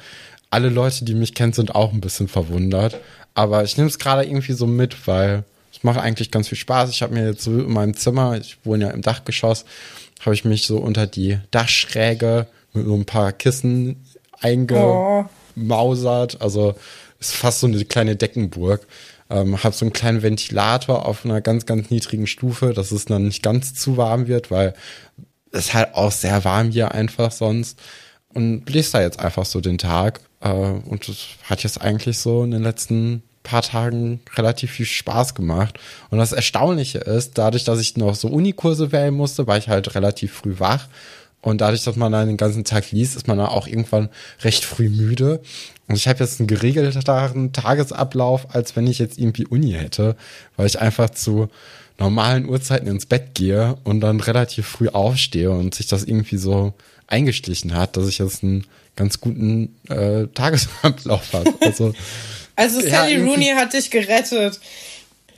alle 0.48 0.68
Leute, 0.68 1.04
die 1.04 1.14
mich 1.14 1.34
kennen, 1.34 1.52
sind 1.52 1.74
auch 1.74 1.92
ein 1.92 2.00
bisschen 2.00 2.28
verwundert. 2.28 3.00
Aber 3.34 3.64
ich 3.64 3.76
nehme 3.76 3.88
es 3.88 3.98
gerade 3.98 4.22
irgendwie 4.22 4.52
so 4.52 4.68
mit, 4.68 5.08
weil 5.08 5.42
es 5.72 5.82
macht 5.82 5.98
eigentlich 5.98 6.30
ganz 6.30 6.46
viel 6.46 6.58
Spaß. 6.58 6.90
Ich 6.90 7.02
habe 7.02 7.14
mir 7.14 7.26
jetzt 7.26 7.42
so 7.42 7.50
in 7.58 7.72
meinem 7.72 7.96
Zimmer, 7.96 8.36
ich 8.36 8.58
wohne 8.62 8.84
ja 8.84 8.90
im 8.92 9.02
Dachgeschoss, 9.02 9.64
habe 10.20 10.34
ich 10.34 10.44
mich 10.44 10.66
so 10.66 10.78
unter 10.78 11.06
die 11.06 11.38
Dachschräge 11.50 12.46
mit 12.72 12.86
so 12.86 12.94
ein 12.94 13.04
paar 13.04 13.32
Kissen 13.32 14.04
eingemausert. 14.40 16.36
Oh. 16.38 16.42
Also 16.42 16.74
ist 17.18 17.34
fast 17.34 17.60
so 17.60 17.66
eine 17.66 17.84
kleine 17.84 18.16
Deckenburg. 18.16 18.86
Ähm, 19.28 19.62
habe 19.62 19.74
so 19.74 19.84
einen 19.84 19.92
kleinen 19.92 20.22
Ventilator 20.22 21.06
auf 21.06 21.24
einer 21.24 21.40
ganz, 21.40 21.64
ganz 21.64 21.90
niedrigen 21.90 22.26
Stufe, 22.26 22.72
dass 22.72 22.90
es 22.90 23.04
dann 23.04 23.26
nicht 23.26 23.42
ganz 23.42 23.74
zu 23.74 23.96
warm 23.96 24.26
wird, 24.26 24.50
weil 24.50 24.74
es 25.52 25.72
halt 25.72 25.94
auch 25.94 26.10
sehr 26.10 26.44
warm 26.44 26.70
hier 26.70 26.92
einfach 26.92 27.30
sonst. 27.30 27.78
Und 28.32 28.68
lese 28.68 28.92
da 28.92 29.02
jetzt 29.02 29.20
einfach 29.20 29.44
so 29.44 29.60
den 29.60 29.78
Tag. 29.78 30.20
Äh, 30.40 30.50
und 30.50 31.08
das 31.08 31.16
hat 31.44 31.62
jetzt 31.62 31.80
eigentlich 31.80 32.18
so 32.18 32.42
in 32.44 32.50
den 32.50 32.62
letzten 32.62 33.22
paar 33.42 33.62
Tagen 33.62 34.20
relativ 34.34 34.72
viel 34.72 34.86
Spaß 34.86 35.34
gemacht. 35.34 35.78
Und 36.10 36.18
das 36.18 36.32
Erstaunliche 36.32 36.98
ist, 36.98 37.38
dadurch, 37.38 37.64
dass 37.64 37.80
ich 37.80 37.96
noch 37.96 38.14
so 38.14 38.28
Unikurse 38.28 38.92
wählen 38.92 39.14
musste, 39.14 39.46
war 39.46 39.58
ich 39.58 39.68
halt 39.68 39.94
relativ 39.94 40.32
früh 40.32 40.56
wach. 40.58 40.88
Und 41.42 41.62
dadurch, 41.62 41.84
dass 41.84 41.96
man 41.96 42.12
dann 42.12 42.26
den 42.26 42.36
ganzen 42.36 42.64
Tag 42.64 42.90
liest, 42.90 43.16
ist 43.16 43.26
man 43.26 43.38
dann 43.38 43.46
auch 43.46 43.66
irgendwann 43.66 44.10
recht 44.42 44.64
früh 44.64 44.90
müde. 44.90 45.40
Und 45.88 45.96
ich 45.96 46.06
habe 46.06 46.20
jetzt 46.20 46.38
einen 46.38 46.46
geregelteren 46.46 47.52
Tagesablauf, 47.52 48.54
als 48.54 48.76
wenn 48.76 48.86
ich 48.86 48.98
jetzt 48.98 49.18
irgendwie 49.18 49.46
Uni 49.46 49.72
hätte, 49.72 50.16
weil 50.56 50.66
ich 50.66 50.80
einfach 50.80 51.10
zu 51.10 51.48
normalen 51.98 52.48
Uhrzeiten 52.48 52.88
ins 52.88 53.06
Bett 53.06 53.34
gehe 53.34 53.76
und 53.84 54.00
dann 54.00 54.20
relativ 54.20 54.66
früh 54.66 54.88
aufstehe 54.88 55.50
und 55.50 55.74
sich 55.74 55.86
das 55.86 56.04
irgendwie 56.04 56.36
so 56.36 56.74
eingeschlichen 57.06 57.74
hat, 57.74 57.96
dass 57.96 58.08
ich 58.08 58.18
jetzt 58.18 58.42
einen 58.42 58.66
ganz 58.96 59.20
guten 59.20 59.76
äh, 59.88 60.26
Tagesablauf 60.28 61.32
habe. 61.32 61.54
Also 61.60 61.94
Also 62.60 62.80
Sally 62.80 63.16
ja, 63.16 63.24
Rooney 63.24 63.54
hat 63.56 63.72
dich 63.72 63.90
gerettet. 63.90 64.60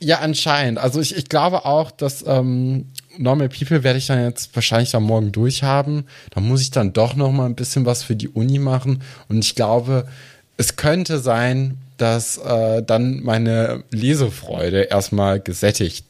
Ja, 0.00 0.18
anscheinend. 0.18 0.78
Also 0.78 1.00
ich, 1.00 1.16
ich 1.16 1.28
glaube 1.28 1.64
auch, 1.64 1.92
dass 1.92 2.24
ähm, 2.26 2.86
Normal 3.16 3.48
People 3.48 3.84
werde 3.84 3.98
ich 3.98 4.08
dann 4.08 4.24
jetzt 4.24 4.54
wahrscheinlich 4.54 4.90
dann 4.90 5.04
morgen 5.04 5.30
durchhaben. 5.30 6.08
Da 6.30 6.40
muss 6.40 6.62
ich 6.62 6.72
dann 6.72 6.92
doch 6.92 7.14
noch 7.14 7.30
mal 7.30 7.46
ein 7.46 7.54
bisschen 7.54 7.86
was 7.86 8.02
für 8.02 8.16
die 8.16 8.28
Uni 8.28 8.58
machen. 8.58 9.02
Und 9.28 9.44
ich 9.44 9.54
glaube, 9.54 10.08
es 10.56 10.74
könnte 10.74 11.20
sein, 11.20 11.78
dass 11.96 12.38
äh, 12.38 12.82
dann 12.82 13.22
meine 13.22 13.84
Lesefreude 13.92 14.82
erstmal 14.82 15.38
gesättigt 15.38 16.04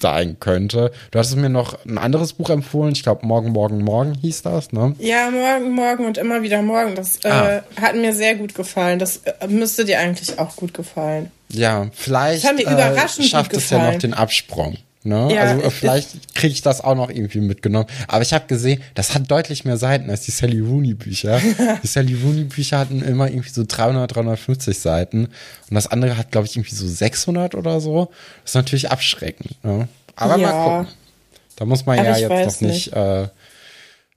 sein 0.00 0.38
könnte. 0.40 0.90
Du 1.10 1.18
hattest 1.18 1.36
mir 1.36 1.48
noch 1.48 1.84
ein 1.84 1.98
anderes 1.98 2.32
Buch 2.32 2.50
empfohlen. 2.50 2.92
Ich 2.92 3.02
glaube, 3.02 3.26
Morgen, 3.26 3.50
Morgen, 3.50 3.82
Morgen 3.82 4.14
hieß 4.14 4.42
das, 4.42 4.72
ne? 4.72 4.94
Ja, 4.98 5.30
Morgen, 5.30 5.72
Morgen 5.72 6.06
und 6.06 6.18
immer 6.18 6.42
wieder 6.42 6.62
Morgen. 6.62 6.94
Das 6.94 7.24
äh, 7.24 7.28
ah. 7.28 7.62
hat 7.80 7.94
mir 7.94 8.12
sehr 8.12 8.34
gut 8.34 8.54
gefallen. 8.54 8.98
Das 8.98 9.18
äh, 9.18 9.46
müsste 9.48 9.84
dir 9.84 9.98
eigentlich 10.00 10.38
auch 10.38 10.56
gut 10.56 10.74
gefallen. 10.74 11.30
Ja, 11.48 11.86
vielleicht 11.92 12.42
das 12.42 12.50
hat 12.50 12.56
mir 12.56 12.62
überraschend 12.62 13.26
äh, 13.26 13.28
schafft 13.28 13.52
es 13.52 13.70
ja 13.70 13.90
noch 13.90 13.98
den 13.98 14.14
Absprung. 14.14 14.76
Ne? 15.06 15.32
Ja, 15.32 15.42
also 15.42 15.70
vielleicht 15.70 16.34
kriege 16.34 16.52
ich 16.52 16.62
das 16.62 16.80
auch 16.80 16.96
noch 16.96 17.10
irgendwie 17.10 17.40
mitgenommen. 17.40 17.86
Aber 18.08 18.22
ich 18.22 18.32
habe 18.32 18.46
gesehen, 18.48 18.82
das 18.94 19.14
hat 19.14 19.30
deutlich 19.30 19.64
mehr 19.64 19.76
Seiten 19.76 20.10
als 20.10 20.22
die 20.22 20.32
Sally 20.32 20.58
Rooney 20.58 20.94
Bücher. 20.94 21.40
die 21.82 21.86
Sally 21.86 22.14
Rooney 22.14 22.44
Bücher 22.44 22.80
hatten 22.80 23.02
immer 23.02 23.28
irgendwie 23.28 23.50
so 23.50 23.64
300, 23.66 24.16
350 24.16 24.76
Seiten 24.76 25.26
und 25.26 25.74
das 25.74 25.86
andere 25.86 26.16
hat, 26.16 26.32
glaube 26.32 26.48
ich, 26.48 26.56
irgendwie 26.56 26.74
so 26.74 26.88
600 26.88 27.54
oder 27.54 27.80
so. 27.80 28.10
Das 28.42 28.50
ist 28.50 28.54
natürlich 28.56 28.90
abschreckend. 28.90 29.64
Ne? 29.64 29.86
Aber 30.16 30.36
ja. 30.38 30.48
mal 30.48 30.78
gucken. 30.78 30.94
Da 31.54 31.64
muss 31.64 31.86
man 31.86 32.00
Aber 32.00 32.08
ja 32.08 32.16
jetzt 32.16 32.30
noch 32.60 32.68
nicht, 32.68 32.86
nicht 32.86 32.92
äh, 32.92 33.22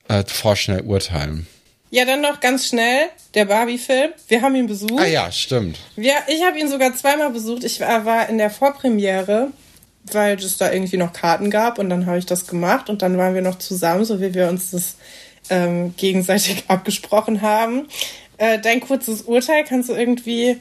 äh, 0.07 0.23
vorschnell 0.25 0.81
urteilen. 0.81 1.45
Ja, 1.91 2.05
dann 2.05 2.21
noch 2.21 2.39
ganz 2.39 2.67
schnell 2.67 3.09
der 3.35 3.45
Barbie-Film. 3.45 4.11
Wir 4.27 4.41
haben 4.41 4.55
ihn 4.55 4.67
besucht. 4.67 4.99
Ah 4.99 5.05
ja, 5.05 5.31
stimmt. 5.31 5.79
Ja, 5.95 6.15
ich 6.27 6.43
habe 6.43 6.59
ihn 6.59 6.67
sogar 6.67 6.95
zweimal 6.95 7.29
besucht. 7.29 7.63
Ich 7.63 7.79
war 7.79 8.27
in 8.29 8.37
der 8.37 8.49
Vorpremiere 8.49 9.51
weil 10.11 10.37
es 10.37 10.57
da 10.57 10.71
irgendwie 10.71 10.97
noch 10.97 11.13
Karten 11.13 11.49
gab 11.49 11.79
und 11.79 11.89
dann 11.89 12.05
habe 12.05 12.17
ich 12.17 12.25
das 12.25 12.47
gemacht 12.47 12.89
und 12.89 13.01
dann 13.01 13.17
waren 13.17 13.35
wir 13.35 13.41
noch 13.41 13.57
zusammen, 13.57 14.05
so 14.05 14.21
wie 14.21 14.33
wir 14.33 14.47
uns 14.47 14.71
das 14.71 14.95
ähm, 15.49 15.93
gegenseitig 15.97 16.65
abgesprochen 16.67 17.41
haben. 17.41 17.87
Äh, 18.37 18.59
dein 18.59 18.79
kurzes 18.79 19.23
Urteil, 19.23 19.63
kannst 19.65 19.89
du 19.89 19.93
irgendwie, 19.93 20.57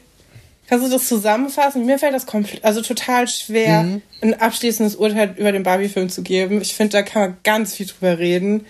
kannst 0.68 0.86
du 0.86 0.90
das 0.90 1.08
zusammenfassen? 1.08 1.86
Mir 1.86 1.98
fällt 1.98 2.14
das 2.14 2.26
komplett, 2.26 2.64
also 2.64 2.82
total 2.82 3.28
schwer, 3.28 3.84
mhm. 3.84 4.02
ein 4.20 4.34
abschließendes 4.34 4.96
Urteil 4.96 5.34
über 5.36 5.52
den 5.52 5.62
Barbie-Film 5.62 6.08
zu 6.08 6.22
geben. 6.22 6.60
Ich 6.60 6.74
finde, 6.74 6.92
da 6.92 7.02
kann 7.02 7.22
man 7.22 7.36
ganz 7.44 7.74
viel 7.74 7.86
drüber 7.86 8.18
reden. 8.18 8.66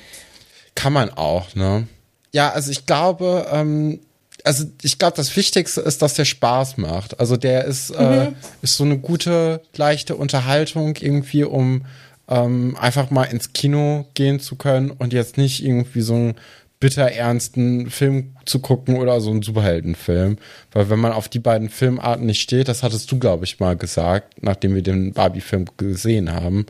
Kann 0.74 0.92
man 0.92 1.10
auch, 1.10 1.54
ne? 1.54 1.88
Ja, 2.32 2.50
also 2.50 2.70
ich 2.70 2.84
glaube, 2.84 3.48
ähm, 3.50 4.00
also 4.48 4.64
ich 4.80 4.98
glaube, 4.98 5.14
das 5.14 5.36
Wichtigste 5.36 5.82
ist, 5.82 6.00
dass 6.00 6.14
der 6.14 6.24
Spaß 6.24 6.78
macht. 6.78 7.20
Also 7.20 7.36
der 7.36 7.66
ist, 7.66 7.90
äh, 7.90 8.02
mhm. 8.02 8.20
äh, 8.20 8.32
ist 8.62 8.78
so 8.78 8.84
eine 8.84 8.96
gute, 8.96 9.60
leichte 9.76 10.16
Unterhaltung 10.16 10.96
irgendwie, 10.98 11.44
um 11.44 11.84
ähm, 12.28 12.74
einfach 12.80 13.10
mal 13.10 13.24
ins 13.24 13.52
Kino 13.52 14.06
gehen 14.14 14.40
zu 14.40 14.56
können 14.56 14.90
und 14.90 15.12
jetzt 15.12 15.36
nicht 15.36 15.62
irgendwie 15.62 16.00
so 16.00 16.14
einen 16.14 16.34
bitter 16.80 17.12
ernsten 17.12 17.90
Film 17.90 18.36
zu 18.46 18.60
gucken 18.60 18.96
oder 18.96 19.20
so 19.20 19.32
einen 19.32 19.42
Superheldenfilm. 19.42 20.38
Weil 20.72 20.88
wenn 20.88 20.98
man 20.98 21.12
auf 21.12 21.28
die 21.28 21.40
beiden 21.40 21.68
Filmarten 21.68 22.24
nicht 22.24 22.40
steht, 22.40 22.68
das 22.68 22.82
hattest 22.82 23.12
du, 23.12 23.18
glaube 23.18 23.44
ich, 23.44 23.60
mal 23.60 23.76
gesagt, 23.76 24.42
nachdem 24.42 24.74
wir 24.74 24.82
den 24.82 25.12
Barbie-Film 25.12 25.66
gesehen 25.76 26.32
haben, 26.32 26.64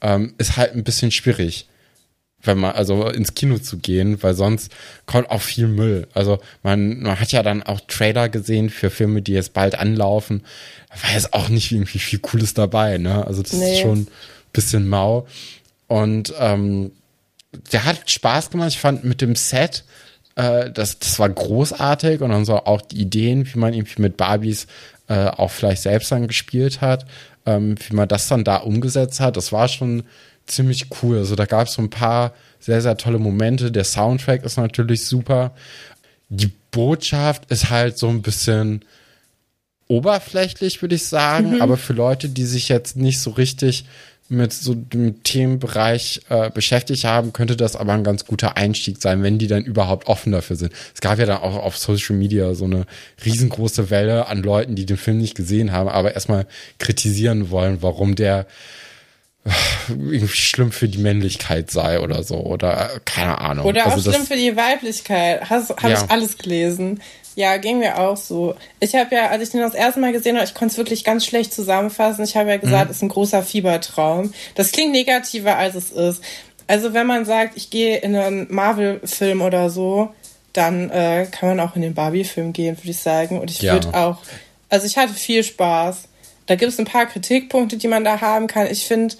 ähm, 0.00 0.34
ist 0.38 0.56
halt 0.56 0.74
ein 0.74 0.82
bisschen 0.82 1.12
schwierig 1.12 1.68
wenn 2.42 2.58
man, 2.58 2.72
also 2.72 3.08
ins 3.08 3.34
Kino 3.34 3.58
zu 3.58 3.78
gehen, 3.78 4.22
weil 4.22 4.34
sonst 4.34 4.72
kommt 5.06 5.30
auch 5.30 5.42
viel 5.42 5.66
Müll. 5.66 6.08
Also 6.14 6.38
man, 6.62 7.00
man 7.00 7.20
hat 7.20 7.32
ja 7.32 7.42
dann 7.42 7.62
auch 7.62 7.80
Trailer 7.80 8.28
gesehen 8.28 8.70
für 8.70 8.90
Filme, 8.90 9.22
die 9.22 9.32
jetzt 9.32 9.52
bald 9.52 9.78
anlaufen. 9.78 10.42
Da 10.88 11.02
war 11.02 11.14
jetzt 11.14 11.34
auch 11.34 11.48
nicht 11.48 11.72
irgendwie 11.72 11.98
viel 11.98 12.18
Cooles 12.18 12.54
dabei, 12.54 12.98
ne? 12.98 13.26
Also 13.26 13.42
das 13.42 13.52
nee. 13.52 13.74
ist 13.74 13.80
schon 13.80 14.00
ein 14.00 14.08
bisschen 14.52 14.88
mau. 14.88 15.26
Und 15.86 16.32
ähm, 16.38 16.92
der 17.72 17.84
hat 17.84 18.10
Spaß 18.10 18.50
gemacht. 18.50 18.70
Ich 18.70 18.78
fand 18.78 19.04
mit 19.04 19.20
dem 19.20 19.34
Set, 19.34 19.84
äh, 20.36 20.70
das, 20.70 20.98
das 20.98 21.18
war 21.18 21.28
großartig 21.28 22.20
und 22.20 22.30
dann 22.30 22.44
so 22.44 22.56
auch 22.56 22.80
die 22.80 23.00
Ideen, 23.00 23.52
wie 23.52 23.58
man 23.58 23.74
irgendwie 23.74 24.02
mit 24.02 24.16
Barbies 24.16 24.66
äh, 25.08 25.26
auch 25.26 25.50
vielleicht 25.50 25.82
selbst 25.82 26.12
dann 26.12 26.28
gespielt 26.28 26.80
hat, 26.80 27.04
ähm, 27.44 27.74
wie 27.88 27.94
man 27.94 28.08
das 28.08 28.28
dann 28.28 28.44
da 28.44 28.56
umgesetzt 28.56 29.20
hat. 29.20 29.36
Das 29.36 29.52
war 29.52 29.68
schon 29.68 30.04
ziemlich 30.50 30.86
cool. 31.02 31.18
Also 31.18 31.36
da 31.36 31.46
gab 31.46 31.68
es 31.68 31.74
so 31.74 31.82
ein 31.82 31.90
paar 31.90 32.34
sehr, 32.58 32.82
sehr 32.82 32.96
tolle 32.96 33.18
Momente. 33.18 33.72
Der 33.72 33.84
Soundtrack 33.84 34.44
ist 34.44 34.56
natürlich 34.56 35.06
super. 35.06 35.52
Die 36.28 36.50
Botschaft 36.70 37.50
ist 37.50 37.70
halt 37.70 37.98
so 37.98 38.08
ein 38.08 38.22
bisschen 38.22 38.84
oberflächlich, 39.88 40.80
würde 40.82 40.94
ich 40.94 41.06
sagen. 41.06 41.56
Mhm. 41.56 41.62
Aber 41.62 41.76
für 41.76 41.92
Leute, 41.92 42.28
die 42.28 42.44
sich 42.44 42.68
jetzt 42.68 42.96
nicht 42.96 43.20
so 43.20 43.30
richtig 43.30 43.84
mit 44.28 44.52
so 44.52 44.74
dem 44.74 45.24
Themenbereich 45.24 46.20
äh, 46.28 46.50
beschäftigt 46.50 47.04
haben, 47.04 47.32
könnte 47.32 47.56
das 47.56 47.74
aber 47.74 47.94
ein 47.94 48.04
ganz 48.04 48.26
guter 48.26 48.56
Einstieg 48.56 49.02
sein, 49.02 49.24
wenn 49.24 49.38
die 49.38 49.48
dann 49.48 49.64
überhaupt 49.64 50.06
offen 50.06 50.30
dafür 50.30 50.54
sind. 50.54 50.72
Es 50.94 51.00
gab 51.00 51.18
ja 51.18 51.26
dann 51.26 51.38
auch 51.38 51.56
auf 51.56 51.76
Social 51.76 52.14
Media 52.14 52.54
so 52.54 52.64
eine 52.64 52.86
riesengroße 53.24 53.90
Welle 53.90 54.28
an 54.28 54.44
Leuten, 54.44 54.76
die 54.76 54.86
den 54.86 54.98
Film 54.98 55.18
nicht 55.18 55.34
gesehen 55.34 55.72
haben, 55.72 55.88
aber 55.88 56.14
erstmal 56.14 56.46
kritisieren 56.78 57.50
wollen, 57.50 57.82
warum 57.82 58.14
der 58.14 58.46
irgendwie 59.88 60.28
schlimm 60.28 60.70
für 60.70 60.88
die 60.88 60.98
Männlichkeit 60.98 61.70
sei 61.70 62.00
oder 62.00 62.22
so 62.22 62.36
oder 62.36 62.94
äh, 62.94 63.00
keine 63.04 63.38
Ahnung. 63.38 63.66
Oder 63.66 63.86
auch 63.86 63.92
also 63.92 64.10
schlimm 64.10 64.26
für 64.26 64.36
die 64.36 64.56
Weiblichkeit. 64.56 65.48
Habe 65.48 65.64
ja. 65.82 66.04
ich 66.04 66.10
alles 66.10 66.36
gelesen. 66.36 67.00
Ja, 67.36 67.56
ging 67.56 67.78
mir 67.78 67.98
auch 67.98 68.16
so. 68.16 68.54
Ich 68.80 68.94
habe 68.94 69.14
ja, 69.14 69.28
als 69.28 69.42
ich 69.42 69.50
den 69.50 69.60
das 69.60 69.74
erste 69.74 70.00
Mal 70.00 70.12
gesehen 70.12 70.36
habe, 70.36 70.44
ich 70.44 70.54
konnte 70.54 70.72
es 70.72 70.78
wirklich 70.78 71.04
ganz 71.04 71.24
schlecht 71.24 71.54
zusammenfassen. 71.54 72.24
Ich 72.24 72.36
habe 72.36 72.50
ja 72.50 72.56
gesagt, 72.58 72.86
mhm. 72.86 72.90
es 72.90 72.96
ist 72.98 73.02
ein 73.02 73.08
großer 73.08 73.42
Fiebertraum. 73.42 74.34
Das 74.56 74.72
klingt 74.72 74.92
negativer, 74.92 75.56
als 75.56 75.74
es 75.74 75.90
ist. 75.90 76.22
Also 76.66 76.92
wenn 76.92 77.06
man 77.06 77.24
sagt, 77.24 77.56
ich 77.56 77.70
gehe 77.70 77.98
in 77.98 78.14
einen 78.14 78.46
Marvel-Film 78.52 79.42
oder 79.42 79.70
so, 79.70 80.12
dann 80.52 80.90
äh, 80.90 81.26
kann 81.30 81.48
man 81.48 81.60
auch 81.60 81.76
in 81.76 81.82
den 81.82 81.94
Barbie-Film 81.94 82.52
gehen, 82.52 82.76
würde 82.76 82.90
ich 82.90 82.98
sagen. 82.98 83.40
Und 83.40 83.50
ich 83.50 83.62
ja. 83.62 83.72
würde 83.72 83.94
auch, 83.94 84.18
also 84.68 84.86
ich 84.86 84.96
hatte 84.96 85.14
viel 85.14 85.42
Spaß. 85.42 86.09
Da 86.50 86.56
gibt 86.56 86.72
es 86.72 86.80
ein 86.80 86.84
paar 86.84 87.06
Kritikpunkte, 87.06 87.76
die 87.76 87.86
man 87.86 88.02
da 88.02 88.20
haben 88.20 88.48
kann. 88.48 88.66
Ich 88.66 88.84
finde, 88.84 89.14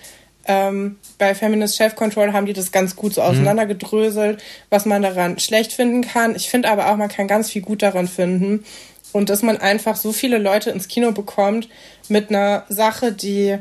ähm, 0.46 0.98
bei 1.16 1.32
Feminist 1.32 1.76
Chef 1.76 1.94
Control 1.94 2.32
haben 2.32 2.46
die 2.46 2.52
das 2.52 2.72
ganz 2.72 2.96
gut 2.96 3.14
so 3.14 3.20
mhm. 3.20 3.28
auseinandergedröselt, 3.28 4.42
was 4.68 4.84
man 4.84 5.00
daran 5.00 5.38
schlecht 5.38 5.72
finden 5.72 6.02
kann. 6.02 6.34
Ich 6.34 6.50
finde 6.50 6.68
aber 6.68 6.90
auch, 6.90 6.96
man 6.96 7.08
kann 7.08 7.28
ganz 7.28 7.48
viel 7.48 7.62
gut 7.62 7.82
daran 7.82 8.08
finden. 8.08 8.64
Und 9.12 9.30
dass 9.30 9.42
man 9.42 9.58
einfach 9.58 9.94
so 9.94 10.10
viele 10.10 10.38
Leute 10.38 10.70
ins 10.70 10.88
Kino 10.88 11.12
bekommt 11.12 11.68
mit 12.08 12.30
einer 12.30 12.64
Sache, 12.68 13.12
die 13.12 13.58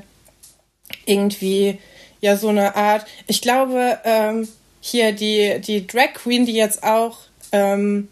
irgendwie 1.05 1.77
ja 2.21 2.38
so 2.38 2.47
eine 2.47 2.75
Art, 2.75 3.05
ich 3.27 3.39
glaube, 3.39 3.99
ähm, 4.03 4.47
hier 4.82 5.12
die, 5.12 5.62
die 5.62 5.86
Drag 5.86 6.15
Queen, 6.15 6.47
die 6.47 6.53
jetzt 6.53 6.82
auch 6.82 7.19
ähm, 7.51 8.08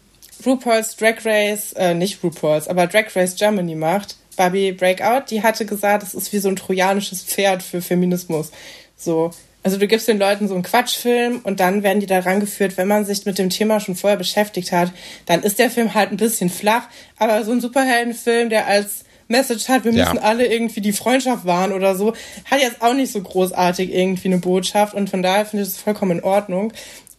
RuPaul's 0.46 0.94
Drag 0.94 1.24
Race, 1.24 1.72
äh, 1.72 1.94
nicht 1.94 2.22
RuPaul's, 2.22 2.68
aber 2.68 2.86
Drag 2.86 3.06
Race 3.16 3.34
Germany 3.34 3.74
macht, 3.74 4.14
Barbie 4.38 4.72
Breakout, 4.72 5.24
die 5.30 5.42
hatte 5.42 5.66
gesagt, 5.66 6.02
es 6.02 6.14
ist 6.14 6.32
wie 6.32 6.38
so 6.38 6.48
ein 6.48 6.56
trojanisches 6.56 7.22
Pferd 7.22 7.62
für 7.62 7.82
Feminismus. 7.82 8.52
So. 8.96 9.32
Also 9.64 9.76
du 9.76 9.88
gibst 9.88 10.08
den 10.08 10.18
Leuten 10.18 10.48
so 10.48 10.54
einen 10.54 10.62
Quatschfilm 10.62 11.40
und 11.42 11.60
dann 11.60 11.82
werden 11.82 12.00
die 12.00 12.06
da 12.06 12.20
rangeführt, 12.20 12.76
wenn 12.76 12.88
man 12.88 13.04
sich 13.04 13.26
mit 13.26 13.38
dem 13.38 13.50
Thema 13.50 13.80
schon 13.80 13.96
vorher 13.96 14.16
beschäftigt 14.16 14.72
hat, 14.72 14.92
dann 15.26 15.42
ist 15.42 15.58
der 15.58 15.70
Film 15.70 15.92
halt 15.92 16.12
ein 16.12 16.16
bisschen 16.16 16.48
flach, 16.48 16.84
aber 17.18 17.44
so 17.44 17.52
ein 17.52 17.60
Superheldenfilm, 17.60 18.48
der 18.48 18.66
als 18.66 19.04
Message 19.26 19.68
hat, 19.68 19.84
wir 19.84 19.92
müssen 19.92 20.16
ja. 20.16 20.22
alle 20.22 20.46
irgendwie 20.46 20.80
die 20.80 20.92
Freundschaft 20.92 21.44
wahren 21.44 21.72
oder 21.72 21.96
so, 21.96 22.14
hat 22.50 22.60
jetzt 22.60 22.80
auch 22.80 22.94
nicht 22.94 23.12
so 23.12 23.20
großartig 23.20 23.92
irgendwie 23.92 24.28
eine 24.28 24.38
Botschaft 24.38 24.94
und 24.94 25.10
von 25.10 25.22
daher 25.22 25.44
finde 25.44 25.64
ich 25.64 25.70
es 25.70 25.78
vollkommen 25.78 26.18
in 26.18 26.24
Ordnung. 26.24 26.72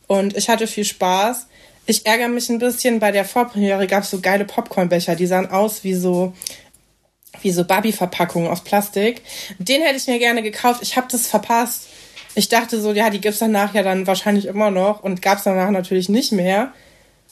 Und 0.08 0.36
ich 0.36 0.50
hatte 0.50 0.66
viel 0.66 0.86
Spaß. 0.86 1.46
Ich 1.86 2.08
ärgere 2.08 2.30
mich 2.30 2.50
ein 2.50 2.58
bisschen, 2.58 3.00
bei 3.00 3.12
der 3.12 3.26
Vorpremiere 3.26 3.86
gab 3.86 4.04
es 4.04 4.10
so 4.10 4.22
geile 4.22 4.46
Popcornbecher, 4.46 5.16
die 5.16 5.28
sahen 5.28 5.52
aus 5.52 5.84
wie 5.84 5.94
so 5.94 6.34
wie 7.42 7.52
so 7.52 7.64
Barbie-Verpackungen 7.64 8.50
aus 8.50 8.64
Plastik. 8.64 9.22
Den 9.58 9.82
hätte 9.82 9.98
ich 9.98 10.08
mir 10.08 10.20
gerne 10.20 10.42
gekauft. 10.42 10.82
Ich 10.82 10.98
habe 10.98 11.08
das 11.12 11.28
verpasst. 11.28 11.88
Ich 12.36 12.50
dachte 12.50 12.80
so, 12.80 12.92
ja, 12.94 13.10
die 13.10 13.22
gibt's 13.22 13.40
danach 13.40 13.74
ja 13.74 13.84
dann 13.84 14.08
wahrscheinlich 14.08 14.46
immer 14.46 14.72
noch 14.72 15.04
und 15.04 15.22
gab's 15.22 15.44
danach 15.44 15.72
natürlich 15.72 16.10
nicht 16.10 16.32
mehr. 16.32 16.74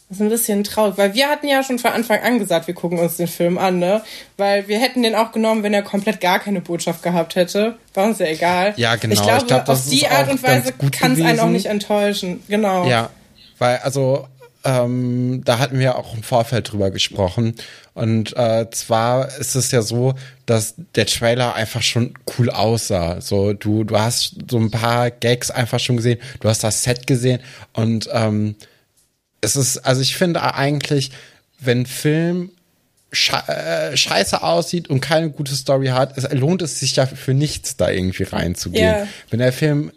Das 0.09 0.17
ist 0.17 0.21
ein 0.21 0.29
bisschen 0.29 0.63
traurig, 0.63 0.97
weil 0.97 1.13
wir 1.15 1.27
hatten 1.27 1.49
ja 1.49 1.61
schon 1.63 1.79
von 1.79 1.91
Anfang 1.91 2.21
an 2.21 2.39
gesagt, 2.39 2.67
wir 2.67 2.73
gucken 2.73 2.97
uns 2.97 3.17
den 3.17 3.27
Film 3.27 3.57
an, 3.57 3.79
ne? 3.79 4.01
Weil 4.37 4.69
wir 4.69 4.79
hätten 4.79 5.03
den 5.03 5.15
auch 5.15 5.33
genommen, 5.33 5.63
wenn 5.63 5.73
er 5.73 5.81
komplett 5.81 6.21
gar 6.21 6.39
keine 6.39 6.61
Botschaft 6.61 7.03
gehabt 7.03 7.35
hätte. 7.35 7.75
War 7.93 8.05
uns 8.05 8.19
ja 8.19 8.27
egal. 8.27 8.73
Ja, 8.77 8.95
genau. 8.95 9.13
Ich 9.13 9.21
glaube, 9.21 9.39
ich 9.39 9.47
glaub, 9.47 9.67
auf 9.67 9.89
die 9.89 10.07
Art 10.07 10.29
und 10.31 10.41
Weise 10.43 10.71
kann 10.91 11.11
es 11.11 11.21
einen 11.21 11.41
auch 11.41 11.49
nicht 11.49 11.65
enttäuschen. 11.65 12.41
Genau. 12.47 12.87
Ja, 12.87 13.09
weil 13.57 13.79
also 13.79 14.25
ähm, 14.63 15.41
da 15.43 15.59
hatten 15.59 15.77
wir 15.77 15.97
auch 15.97 16.13
im 16.15 16.23
Vorfeld 16.23 16.71
drüber 16.71 16.89
gesprochen. 16.89 17.55
Und 17.97 18.37
äh, 18.37 18.69
zwar 18.69 19.27
ist 19.39 19.55
es 19.55 19.71
ja 19.71 19.81
so, 19.81 20.13
dass 20.45 20.75
der 20.93 21.07
Trailer 21.07 21.55
einfach 21.55 21.81
schon 21.81 22.13
cool 22.37 22.51
aussah. 22.51 23.21
So, 23.21 23.53
du, 23.53 23.83
du 23.83 23.97
hast 23.97 24.35
so 24.51 24.59
ein 24.59 24.69
paar 24.69 25.09
Gags 25.09 25.49
einfach 25.49 25.79
schon 25.79 25.97
gesehen, 25.97 26.19
du 26.39 26.47
hast 26.47 26.63
das 26.63 26.83
Set 26.83 27.07
gesehen 27.07 27.39
und 27.73 28.07
ähm, 28.13 28.55
es 29.41 29.55
ist, 29.55 29.79
also 29.79 30.01
ich 30.01 30.15
finde 30.15 30.53
eigentlich, 30.53 31.09
wenn 31.59 31.87
Film 31.87 32.51
äh, 33.11 33.97
scheiße 33.97 34.43
aussieht 34.43 34.91
und 34.91 35.01
keine 35.01 35.31
gute 35.31 35.55
Story 35.55 35.87
hat, 35.87 36.19
es 36.19 36.31
lohnt 36.31 36.61
es 36.61 36.79
sich 36.79 36.95
ja 36.95 37.07
für 37.07 37.33
nichts, 37.33 37.77
da 37.77 37.89
irgendwie 37.89 38.23
reinzugehen. 38.23 38.93
Yeah. 38.93 39.07
Wenn 39.31 39.39
der 39.39 39.53
Film 39.53 39.91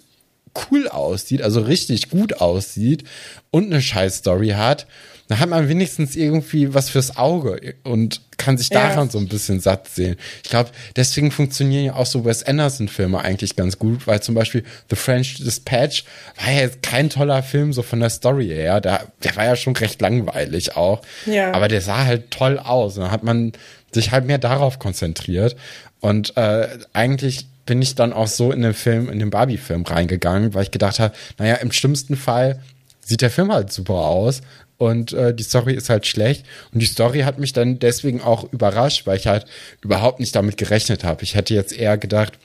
cool 0.71 0.89
aussieht, 0.89 1.43
also 1.43 1.61
richtig 1.61 2.09
gut 2.09 2.41
aussieht 2.41 3.05
und 3.51 3.67
eine 3.67 3.83
scheiß 3.83 4.17
Story 4.17 4.55
hat, 4.57 4.87
dann 5.31 5.39
hat 5.39 5.49
man 5.49 5.69
wenigstens 5.69 6.17
irgendwie 6.17 6.75
was 6.75 6.91
fürs 6.91 7.17
Auge 7.17 7.77
und 7.85 8.21
kann 8.37 8.59
sich 8.59 8.69
daran 8.69 9.07
ja. 9.07 9.13
so 9.13 9.19
ein 9.19 9.29
bisschen 9.29 9.61
satt 9.61 9.87
sehen. 9.87 10.17
Ich 10.43 10.51
glaube, 10.51 10.71
deswegen 10.97 11.31
funktionieren 11.31 11.85
ja 11.85 11.95
auch 11.95 12.07
so 12.07 12.25
Wes 12.25 12.43
Anderson-Filme 12.43 13.21
eigentlich 13.21 13.55
ganz 13.55 13.79
gut, 13.79 14.09
weil 14.09 14.21
zum 14.21 14.35
Beispiel 14.35 14.65
The 14.89 14.97
French 14.97 15.37
Dispatch 15.37 16.05
war 16.37 16.53
ja 16.53 16.63
jetzt 16.63 16.83
kein 16.83 17.11
toller 17.11 17.45
Film 17.45 17.73
so 17.73 17.83
von 17.83 18.01
der 18.01 18.11
Story 18.11 18.49
her. 18.49 18.81
Der, 18.81 19.07
der 19.23 19.37
war 19.37 19.45
ja 19.45 19.55
schon 19.55 19.77
recht 19.77 20.01
langweilig 20.01 20.77
auch. 20.77 21.01
Ja. 21.27 21.53
Aber 21.53 21.69
der 21.69 21.81
sah 21.81 22.07
halt 22.07 22.33
toll 22.33 22.59
aus. 22.59 22.97
Und 22.97 23.05
dann 23.05 23.13
hat 23.13 23.23
man 23.23 23.53
sich 23.93 24.11
halt 24.11 24.27
mehr 24.27 24.39
darauf 24.39 24.81
konzentriert. 24.81 25.55
Und 26.01 26.37
äh, 26.37 26.67
eigentlich 26.93 27.47
bin 27.67 27.81
ich 27.81 27.95
dann 27.95 28.13
auch 28.13 28.27
so 28.27 28.51
in 28.51 28.63
den 28.63 28.75
Film, 28.75 29.09
in 29.09 29.21
den 29.21 29.31
Barbie-Film 29.31 29.85
reingegangen, 29.85 30.55
weil 30.55 30.65
ich 30.65 30.73
gedacht 30.73 30.99
habe, 30.99 31.15
naja, 31.39 31.55
im 31.55 31.71
schlimmsten 31.71 32.17
Fall 32.17 32.61
sieht 33.01 33.23
der 33.23 33.31
Film 33.31 33.53
halt 33.53 33.73
super 33.73 33.95
aus 33.95 34.43
und 34.81 35.13
äh, 35.13 35.35
die 35.35 35.43
Story 35.43 35.75
ist 35.75 35.91
halt 35.91 36.07
schlecht. 36.07 36.47
Und 36.73 36.81
die 36.81 36.87
Story 36.87 37.21
hat 37.21 37.39
mich 37.39 37.53
dann 37.53 37.79
deswegen 37.79 38.23
auch 38.23 38.51
überrascht, 38.51 39.07
weil 39.07 39.19
ich 39.19 39.27
halt 39.27 39.45
überhaupt 39.83 40.21
nicht 40.21 40.35
damit 40.35 40.57
gerechnet 40.57 41.05
habe. 41.05 41.23
Ich 41.23 41.35
hätte 41.35 41.53
jetzt 41.53 41.75
eher 41.75 41.99
gedacht, 41.99 42.39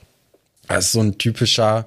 das 0.68 0.84
ist 0.84 0.92
so 0.92 1.00
ein 1.00 1.16
typischer, 1.16 1.86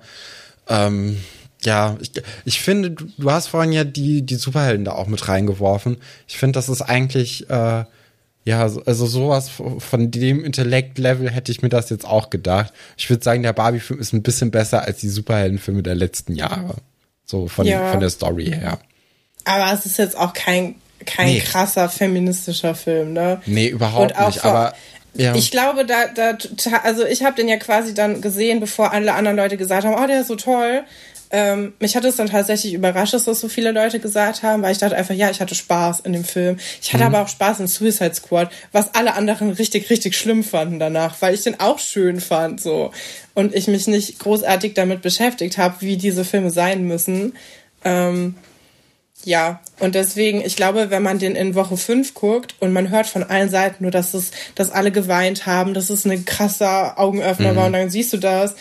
ähm, 0.68 1.20
ja, 1.64 1.98
ich, 2.02 2.14
ich 2.46 2.62
finde, 2.62 2.90
du, 2.90 3.32
hast 3.32 3.46
vorhin 3.46 3.74
ja 3.74 3.84
die, 3.84 4.24
die 4.24 4.38
Superhelden 4.38 4.86
da 4.86 4.94
auch 4.94 5.06
mit 5.06 5.28
reingeworfen. 5.28 5.98
Ich 6.28 6.40
finde, 6.40 6.54
das 6.54 6.68
ist 6.68 6.82
eigentlich 6.82 7.48
äh, 7.52 7.84
ja, 8.44 8.62
also 8.64 9.06
sowas 9.06 9.52
von 9.78 10.10
dem 10.10 10.44
Intellekt-Level 10.44 11.30
hätte 11.30 11.52
ich 11.52 11.62
mir 11.62 11.70
das 11.70 11.92
jetzt 11.92 12.08
auch 12.08 12.32
gedacht. 12.32 12.74
Ich 12.98 13.08
würde 13.08 13.24
sagen, 13.24 13.44
der 13.44 13.54
Barbie-Film 13.54 14.00
ist 14.00 14.14
ein 14.14 14.24
bisschen 14.24 14.50
besser 14.50 14.82
als 14.82 14.98
die 14.98 15.10
Superheldenfilme 15.10 15.84
der 15.84 15.94
letzten 15.94 16.34
Jahre. 16.34 16.78
So 17.24 17.48
von, 17.48 17.68
ja. 17.68 17.92
von 17.92 18.00
der 18.00 18.10
Story 18.10 18.48
her. 18.48 18.80
Aber 19.45 19.73
es 19.73 19.86
ist 19.86 19.97
jetzt 19.97 20.17
auch 20.17 20.34
kein, 20.34 20.75
kein 21.06 21.28
nee. 21.28 21.39
krasser 21.39 21.89
feministischer 21.89 22.75
Film, 22.75 23.13
ne? 23.13 23.41
Nee, 23.45 23.67
überhaupt 23.67 24.19
nicht. 24.19 24.45
Aber 24.45 24.73
ja. 25.15 25.36
Ich 25.36 25.52
glaube, 25.52 25.86
da, 25.86 26.08
da, 26.08 26.38
also 26.84 27.06
ich 27.06 27.23
habe 27.23 27.36
den 27.36 27.47
ja 27.47 27.58
quasi 27.58 27.93
dann 27.93 28.21
gesehen, 28.21 28.60
bevor 28.60 28.93
alle 28.93 29.13
anderen 29.13 29.38
Leute 29.38 29.58
gesagt 29.58 29.86
haben, 29.86 30.02
oh, 30.02 30.08
der 30.08 30.21
ist 30.21 30.28
so 30.28 30.36
toll. 30.36 30.84
Ähm, 31.32 31.73
mich 31.80 31.95
hat 31.95 32.06
es 32.06 32.15
dann 32.15 32.28
tatsächlich 32.28 32.73
überrascht, 32.73 33.13
dass 33.13 33.25
das 33.25 33.39
so 33.39 33.49
viele 33.49 33.71
Leute 33.71 33.99
gesagt 33.99 34.41
haben, 34.41 34.63
weil 34.63 34.71
ich 34.71 34.80
dachte 34.80 34.95
einfach, 34.95 35.13
ja, 35.13 35.30
ich 35.30 35.39
hatte 35.39 35.54
Spaß 35.54 35.99
in 35.99 36.13
dem 36.13 36.23
Film. 36.23 36.58
Ich 36.82 36.91
hatte 36.91 37.04
mhm. 37.04 37.13
aber 37.13 37.23
auch 37.23 37.28
Spaß 37.28 37.60
in 37.60 37.67
Suicide 37.67 38.15
Squad, 38.15 38.52
was 38.71 38.95
alle 38.95 39.13
anderen 39.13 39.52
richtig, 39.52 39.89
richtig 39.91 40.17
schlimm 40.17 40.43
fanden 40.43 40.80
danach, 40.80 41.21
weil 41.21 41.36
ich 41.36 41.43
den 41.43 41.60
auch 41.60 41.78
schön 41.78 42.19
fand, 42.19 42.62
so. 42.62 42.91
Und 43.36 43.54
ich 43.54 43.67
mich 43.67 43.88
nicht 43.88 44.17
großartig 44.19 44.73
damit 44.73 45.04
beschäftigt 45.04 45.60
habe, 45.60 45.75
wie 45.82 45.97
diese 45.97 46.25
Filme 46.25 46.49
sein 46.49 46.84
müssen. 46.86 47.34
Ähm, 47.84 48.36
ja, 49.25 49.60
und 49.79 49.95
deswegen, 49.95 50.41
ich 50.41 50.55
glaube, 50.55 50.89
wenn 50.91 51.03
man 51.03 51.19
den 51.19 51.36
in 51.36 51.53
Woche 51.53 51.75
5 51.75 52.13
guckt 52.13 52.55
und 52.60 52.71
man 52.71 52.89
hört 52.89 53.08
von 53.08 53.23
allen 53.23 53.49
Seiten 53.49 53.84
nur, 53.84 53.91
dass 53.91 54.13
es, 54.13 54.32
dass 54.55 54.71
alle 54.71 54.91
geweint 54.91 55.45
haben, 55.45 55.73
dass 55.73 55.89
es 55.89 56.05
ein 56.05 56.25
krasser 56.25 56.97
Augenöffner 56.97 57.51
mhm. 57.51 57.55
war 57.58 57.65
und 57.67 57.73
dann 57.73 57.89
siehst 57.89 58.13
du 58.13 58.17
das 58.17 58.55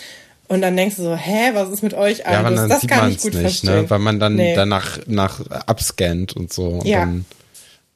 und 0.49 0.63
dann 0.63 0.77
denkst 0.77 0.97
du 0.97 1.03
so, 1.03 1.15
hä, 1.15 1.51
was 1.53 1.69
ist 1.69 1.83
mit 1.83 1.95
euch 1.95 2.27
alles? 2.27 2.41
Ja, 2.41 2.41
aber 2.41 2.57
dann 2.57 2.69
das 2.69 2.81
sieht 2.81 2.91
kann 2.91 3.11
ich 3.11 3.19
gut 3.19 3.35
nicht, 3.35 3.37
ne? 3.37 3.41
verstehen. 3.43 3.83
Ne? 3.83 3.91
Weil 3.91 3.99
man 4.01 4.19
dann 4.19 4.35
nee. 4.35 4.55
danach 4.55 4.99
nach 5.07 5.47
abscannt 5.49 6.35
und 6.35 6.53
so. 6.53 6.69
Und 6.69 6.87
ja. 6.87 7.01
Dann, 7.01 7.25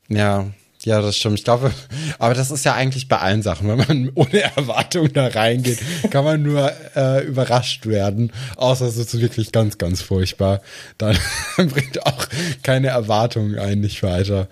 ja, 0.08 0.46
ja, 0.84 1.00
das 1.00 1.16
stimmt. 1.16 1.38
Ich 1.38 1.44
glaube, 1.44 1.72
aber 2.18 2.34
das 2.34 2.50
ist 2.50 2.64
ja 2.64 2.74
eigentlich 2.74 3.08
bei 3.08 3.18
allen 3.18 3.42
Sachen. 3.42 3.68
Wenn 3.68 3.78
man 3.78 4.12
ohne 4.14 4.42
Erwartung 4.42 5.12
da 5.12 5.28
reingeht, 5.28 5.78
kann 6.10 6.24
man 6.24 6.42
nur 6.42 6.72
äh, 6.96 7.24
überrascht 7.24 7.86
werden. 7.86 8.32
Außer 8.56 8.86
es 8.86 8.96
ist 8.96 9.20
wirklich 9.20 9.52
ganz, 9.52 9.78
ganz 9.78 10.02
furchtbar. 10.02 10.60
Dann 10.98 11.16
bringt 11.56 12.04
auch 12.06 12.26
keine 12.62 12.88
Erwartung 12.88 13.56
eigentlich 13.56 14.02
weiter. 14.02 14.48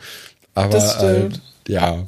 Aber 0.54 0.78
äh, 1.02 1.28
ja, 1.70 2.06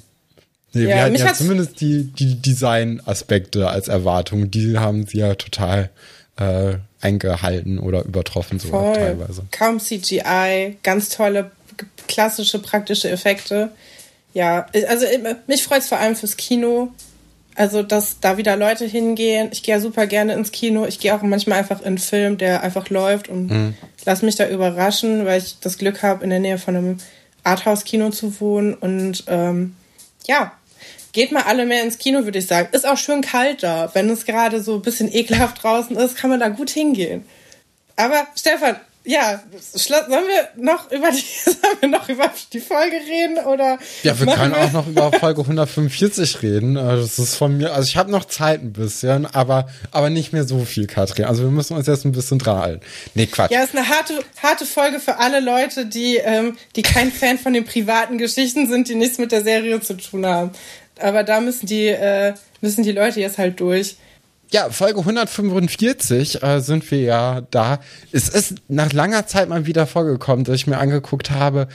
Nee, 0.75 0.85
ja, 0.85 0.89
wir 0.89 1.03
hatten 1.03 1.15
ja 1.17 1.35
zumindest 1.35 1.83
die, 1.83 2.05
die 2.05 2.41
Design-Aspekte 2.41 3.69
als 3.69 3.89
Erwartung, 3.89 4.51
die 4.51 4.79
haben 4.79 5.07
sie 5.07 5.19
ja 5.19 5.35
total 5.35 5.91
äh, 6.37 6.77
eingehalten 7.03 7.79
oder 7.79 8.05
übertroffen 8.05 8.59
sogar 8.59 8.95
teilweise. 8.95 9.45
Kaum 9.51 9.81
CGI, 9.81 10.79
ganz 10.83 11.11
tolle 11.11 11.51
klassische 12.09 12.59
praktische 12.59 13.11
Effekte. 13.11 13.71
Ja, 14.35 14.67
also 14.89 15.07
mich 15.47 15.63
freut 15.63 15.81
es 15.81 15.89
vor 15.89 15.99
allem 15.99 16.17
fürs 16.17 16.37
Kino. 16.37 16.93
Also, 17.55 17.83
dass 17.83 18.19
da 18.21 18.39
wieder 18.39 18.57
Leute 18.57 18.87
hingehen. 18.87 19.51
Ich 19.53 19.63
gehe 19.63 19.75
ja 19.75 19.81
super 19.81 20.07
gerne 20.07 20.33
ins 20.33 20.53
Kino. 20.53 20.87
Ich 20.87 20.99
gehe 21.01 21.15
auch 21.15 21.21
manchmal 21.21 21.59
einfach 21.59 21.81
in 21.81 21.87
einen 21.87 21.99
Film, 21.99 22.39
der 22.39 22.63
einfach 22.63 22.89
läuft 22.89 23.29
und 23.29 23.51
mhm. 23.51 23.75
lass 24.07 24.23
mich 24.23 24.37
da 24.37 24.49
überraschen, 24.49 25.27
weil 25.27 25.39
ich 25.39 25.59
das 25.61 25.77
Glück 25.77 26.03
habe, 26.03 26.25
in 26.25 26.31
der 26.31 26.39
Nähe 26.39 26.57
von 26.57 26.77
einem 26.77 26.99
Arthouse-Kino 27.45 28.09
zu 28.11 28.41
wohnen. 28.41 28.73
Und 28.73 29.25
ähm, 29.27 29.77
ja, 30.27 30.53
geht 31.13 31.31
mal 31.31 31.43
alle 31.43 31.67
mehr 31.67 31.83
ins 31.83 31.99
Kino, 31.99 32.25
würde 32.25 32.39
ich 32.39 32.47
sagen. 32.47 32.69
Ist 32.73 32.87
auch 32.87 32.97
schön 32.97 33.21
kalt 33.21 33.63
da. 33.63 33.91
Wenn 33.93 34.09
es 34.09 34.25
gerade 34.25 34.63
so 34.63 34.77
ein 34.77 34.83
bisschen 34.83 35.13
ekelhaft 35.13 35.63
draußen 35.63 35.95
ist, 35.97 36.17
kann 36.17 36.31
man 36.31 36.41
da 36.41 36.49
gut 36.49 36.71
hingehen. 36.71 37.27
Aber 37.97 38.27
Stefan, 38.35 38.77
ja, 39.05 39.43
sollen 39.73 40.11
wir 40.11 40.63
noch 40.63 40.91
über 40.93 41.11
die, 41.11 41.25
sollen 41.45 41.77
wir 41.81 41.89
noch 41.89 42.09
über 42.09 42.31
die 42.53 42.61
Folge 42.61 42.97
reden 42.97 43.39
oder? 43.39 43.79
Ja, 44.03 44.19
wir 44.19 44.27
können 44.27 44.53
wir? 44.53 44.65
auch 44.65 44.73
noch 44.73 44.87
über 44.87 45.13
Folge 45.13 45.41
145 45.41 46.43
reden. 46.43 46.77
Also, 46.77 47.03
das 47.03 47.19
ist 47.19 47.35
von 47.35 47.57
mir, 47.57 47.73
also 47.73 47.89
ich 47.89 47.97
habe 47.97 48.11
noch 48.11 48.27
Zeit 48.27 48.63
ein 48.63 48.73
bisschen, 48.73 49.27
aber, 49.27 49.69
aber 49.91 50.11
nicht 50.11 50.33
mehr 50.33 50.45
so 50.45 50.65
viel, 50.65 50.87
Katrin. 50.87 51.25
Also 51.25 51.43
wir 51.43 51.51
müssen 51.51 51.77
uns 51.77 51.87
jetzt 51.87 52.05
ein 52.05 52.13
bisschen 52.13 52.39
dran 52.39 52.59
halten. 52.59 52.87
Nee, 53.15 53.27
Quatsch. 53.27 53.51
Ja, 53.51 53.65
ist 53.65 53.77
eine 53.77 53.89
harte, 53.89 54.21
harte 54.41 54.67
Folge 54.67 55.01
für 55.01 55.19
alle 55.19 55.41
Leute, 55.41 55.87
die, 55.87 56.17
ähm, 56.17 56.57
die 56.77 56.83
kein 56.83 57.11
Fan 57.11 57.39
von 57.39 57.53
den 57.53 57.65
privaten 57.65 58.19
Geschichten 58.19 58.69
sind, 58.69 58.89
die 58.89 58.95
nichts 58.95 59.19
mit 59.19 59.33
der 59.33 59.43
Serie 59.43 59.81
zu 59.81 59.97
tun 59.97 60.27
haben. 60.27 60.53
Aber 61.01 61.25
da 61.25 61.41
müssen 61.41 61.67
die, 61.67 61.89
äh, 61.89 62.35
müssen 62.61 62.85
die 62.85 62.93
Leute 62.93 63.21
jetzt 63.21 63.39
halt 63.39 63.59
durch. 63.59 63.97
Ja, 64.53 64.69
Folge 64.69 65.01
145 65.01 66.43
äh, 66.43 66.61
sind 66.61 66.91
wir 66.91 67.01
ja 67.01 67.41
da. 67.51 67.81
Es 68.13 68.29
ist 68.29 68.57
nach 68.69 68.93
langer 68.93 69.27
Zeit 69.27 69.49
mal 69.49 69.65
wieder 69.65 69.87
vorgekommen, 69.87 70.45
dass 70.45 70.57
ich 70.57 70.67
mir 70.67 70.77
angeguckt 70.77 71.31
habe, 71.31 71.69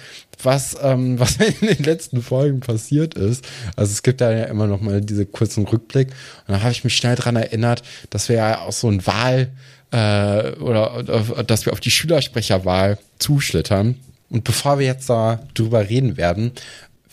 was, 0.44 0.78
ähm, 0.84 1.20
was 1.20 1.38
in 1.38 1.68
den 1.68 1.84
letzten 1.84 2.22
Folgen 2.22 2.60
passiert 2.60 3.16
ist. 3.16 3.44
Also 3.76 3.94
es 3.94 4.04
gibt 4.04 4.22
da 4.22 4.32
ja 4.32 4.44
immer 4.44 4.68
noch 4.68 4.80
mal 4.80 5.02
diese 5.02 5.26
kurzen 5.26 5.66
Rückblick. 5.66 6.10
Und 6.48 6.54
da 6.54 6.62
habe 6.62 6.72
ich 6.72 6.84
mich 6.84 6.96
schnell 6.96 7.16
dran 7.16 7.36
erinnert, 7.36 7.82
dass 8.12 8.30
wir 8.30 8.36
ja 8.36 8.60
auch 8.60 8.72
so 8.72 8.92
ein 8.92 9.08
Wahl 9.08 9.50
äh, 9.90 10.52
oder, 10.60 10.98
oder 11.00 11.44
dass 11.44 11.66
wir 11.66 11.74
auf 11.74 11.80
die 11.80 11.90
Schülersprecherwahl 11.90 13.00
zuschlittern. 13.18 13.96
Und 14.30 14.44
bevor 14.44 14.78
wir 14.78 14.86
jetzt 14.86 15.10
da 15.10 15.40
drüber 15.56 15.90
reden 15.90 16.16
werden, 16.18 16.52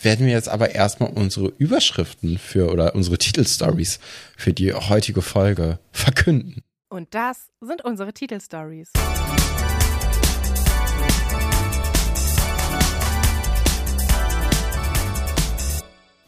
werden 0.05 0.27
wir 0.27 0.33
jetzt 0.33 0.49
aber 0.49 0.75
erstmal 0.75 1.11
unsere 1.11 1.53
Überschriften 1.59 2.39
für 2.39 2.71
oder 2.71 2.95
unsere 2.95 3.19
Titelstories 3.19 3.99
für 4.37 4.53
die 4.53 4.73
heutige 4.73 5.23
Folge 5.23 5.79
verkünden. 5.93 6.63
Und 6.89 7.15
das 7.15 7.49
sind 7.61 7.83
unsere 7.85 8.13
Titelstories. 8.13 8.91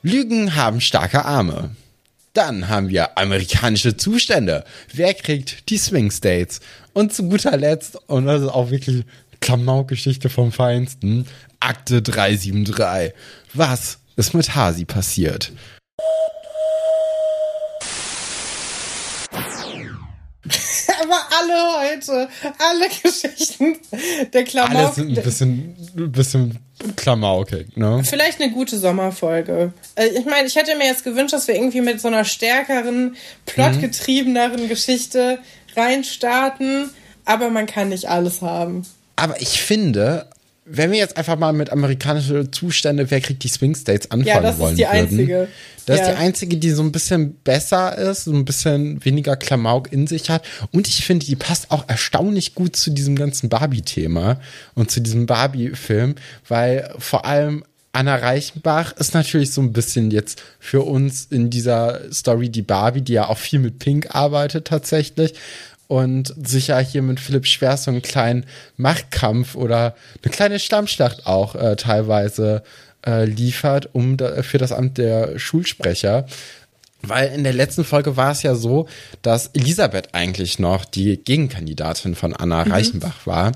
Lügen 0.02 0.54
haben 0.54 0.80
starke 0.80 1.24
Arme. 1.24 1.70
Dann 2.32 2.68
haben 2.68 2.88
wir 2.90 3.16
amerikanische 3.16 3.96
Zustände. 3.96 4.64
Wer 4.92 5.14
kriegt 5.14 5.68
die 5.70 5.78
Swing 5.78 6.10
States? 6.10 6.60
Und 6.92 7.12
zu 7.12 7.28
guter 7.28 7.56
Letzt, 7.56 7.96
und 8.08 8.26
das 8.26 8.42
ist 8.42 8.48
auch 8.48 8.70
wirklich 8.70 9.04
Klamauk-Geschichte 9.46 10.28
vom 10.28 10.50
Feinsten, 10.50 11.24
Akte 11.60 12.02
373. 12.02 13.12
Was 13.54 13.98
ist 14.16 14.34
mit 14.34 14.56
Hasi 14.56 14.84
passiert? 14.84 15.52
Aber 21.00 21.20
alle 21.38 21.54
heute, 21.78 22.28
alle 22.58 22.88
Geschichten 22.88 23.76
der 24.32 24.42
Klamauk. 24.42 24.74
Alle 24.74 24.92
sind 24.92 25.16
ein 25.16 25.24
bisschen, 25.24 25.76
ein 25.96 26.10
bisschen 26.10 26.58
klamaukig, 26.96 27.76
ne? 27.76 28.02
Vielleicht 28.04 28.40
eine 28.40 28.50
gute 28.50 28.76
Sommerfolge. 28.80 29.72
Äh, 29.94 30.08
ich 30.08 30.24
meine, 30.24 30.48
ich 30.48 30.56
hätte 30.56 30.76
mir 30.76 30.86
jetzt 30.86 31.04
gewünscht, 31.04 31.34
dass 31.34 31.46
wir 31.46 31.54
irgendwie 31.54 31.82
mit 31.82 32.00
so 32.00 32.08
einer 32.08 32.24
stärkeren, 32.24 33.14
plotgetriebeneren. 33.46 34.68
Geschichte 34.68 35.38
reinstarten, 35.76 36.90
aber 37.24 37.48
man 37.50 37.66
kann 37.66 37.90
nicht 37.90 38.06
alles 38.06 38.42
haben. 38.42 38.84
Aber 39.16 39.40
ich 39.40 39.60
finde, 39.62 40.26
wenn 40.66 40.90
wir 40.90 40.98
jetzt 40.98 41.16
einfach 41.16 41.38
mal 41.38 41.52
mit 41.52 41.70
amerikanischen 41.70 42.52
Zustände, 42.52 43.10
wer 43.10 43.20
kriegt 43.20 43.44
die 43.44 43.48
Swing 43.48 43.74
States 43.74 44.10
anfangen 44.10 44.26
ja, 44.26 44.40
das 44.40 44.58
wollen 44.58 44.72
ist 44.72 44.78
die 44.78 44.84
würden, 44.84 44.96
einzige. 44.96 45.48
Das 45.86 45.98
ja. 45.98 46.02
ist 46.02 46.10
die 46.10 46.18
einzige, 46.18 46.56
die 46.56 46.70
so 46.70 46.82
ein 46.82 46.90
bisschen 46.90 47.34
besser 47.44 47.96
ist, 47.96 48.24
so 48.24 48.32
ein 48.32 48.44
bisschen 48.44 49.04
weniger 49.04 49.36
Klamauk 49.36 49.92
in 49.92 50.08
sich 50.08 50.28
hat. 50.28 50.44
Und 50.72 50.88
ich 50.88 51.04
finde, 51.06 51.24
die 51.24 51.36
passt 51.36 51.70
auch 51.70 51.88
erstaunlich 51.88 52.56
gut 52.56 52.74
zu 52.74 52.90
diesem 52.90 53.14
ganzen 53.14 53.48
Barbie-Thema 53.48 54.40
und 54.74 54.90
zu 54.90 55.00
diesem 55.00 55.26
Barbie-Film, 55.26 56.16
weil 56.48 56.92
vor 56.98 57.24
allem 57.24 57.64
Anna 57.92 58.16
Reichenbach 58.16 58.92
ist 58.98 59.14
natürlich 59.14 59.52
so 59.52 59.62
ein 59.62 59.72
bisschen 59.72 60.10
jetzt 60.10 60.42
für 60.58 60.82
uns 60.82 61.26
in 61.30 61.48
dieser 61.48 62.12
Story 62.12 62.50
die 62.50 62.62
Barbie, 62.62 63.00
die 63.00 63.14
ja 63.14 63.28
auch 63.28 63.38
viel 63.38 63.60
mit 63.60 63.78
Pink 63.78 64.14
arbeitet 64.14 64.66
tatsächlich 64.66 65.34
und 65.88 66.34
sicher 66.44 66.78
hier 66.80 67.02
mit 67.02 67.20
Philipp 67.20 67.46
Schwer 67.46 67.76
so 67.76 67.90
einen 67.90 68.02
kleinen 68.02 68.44
Machtkampf 68.76 69.54
oder 69.54 69.94
eine 70.22 70.32
kleine 70.32 70.58
Stammschlacht 70.58 71.26
auch 71.26 71.54
äh, 71.54 71.76
teilweise 71.76 72.62
äh, 73.06 73.24
liefert, 73.24 73.90
um 73.92 74.16
da, 74.16 74.42
für 74.42 74.58
das 74.58 74.72
Amt 74.72 74.98
der 74.98 75.38
Schulsprecher. 75.38 76.26
Weil 77.02 77.32
in 77.32 77.44
der 77.44 77.52
letzten 77.52 77.84
Folge 77.84 78.16
war 78.16 78.32
es 78.32 78.42
ja 78.42 78.54
so, 78.54 78.88
dass 79.22 79.48
Elisabeth 79.48 80.14
eigentlich 80.14 80.58
noch 80.58 80.84
die 80.84 81.18
Gegenkandidatin 81.18 82.14
von 82.14 82.34
Anna 82.34 82.64
mhm. 82.64 82.72
Reichenbach 82.72 83.26
war. 83.26 83.52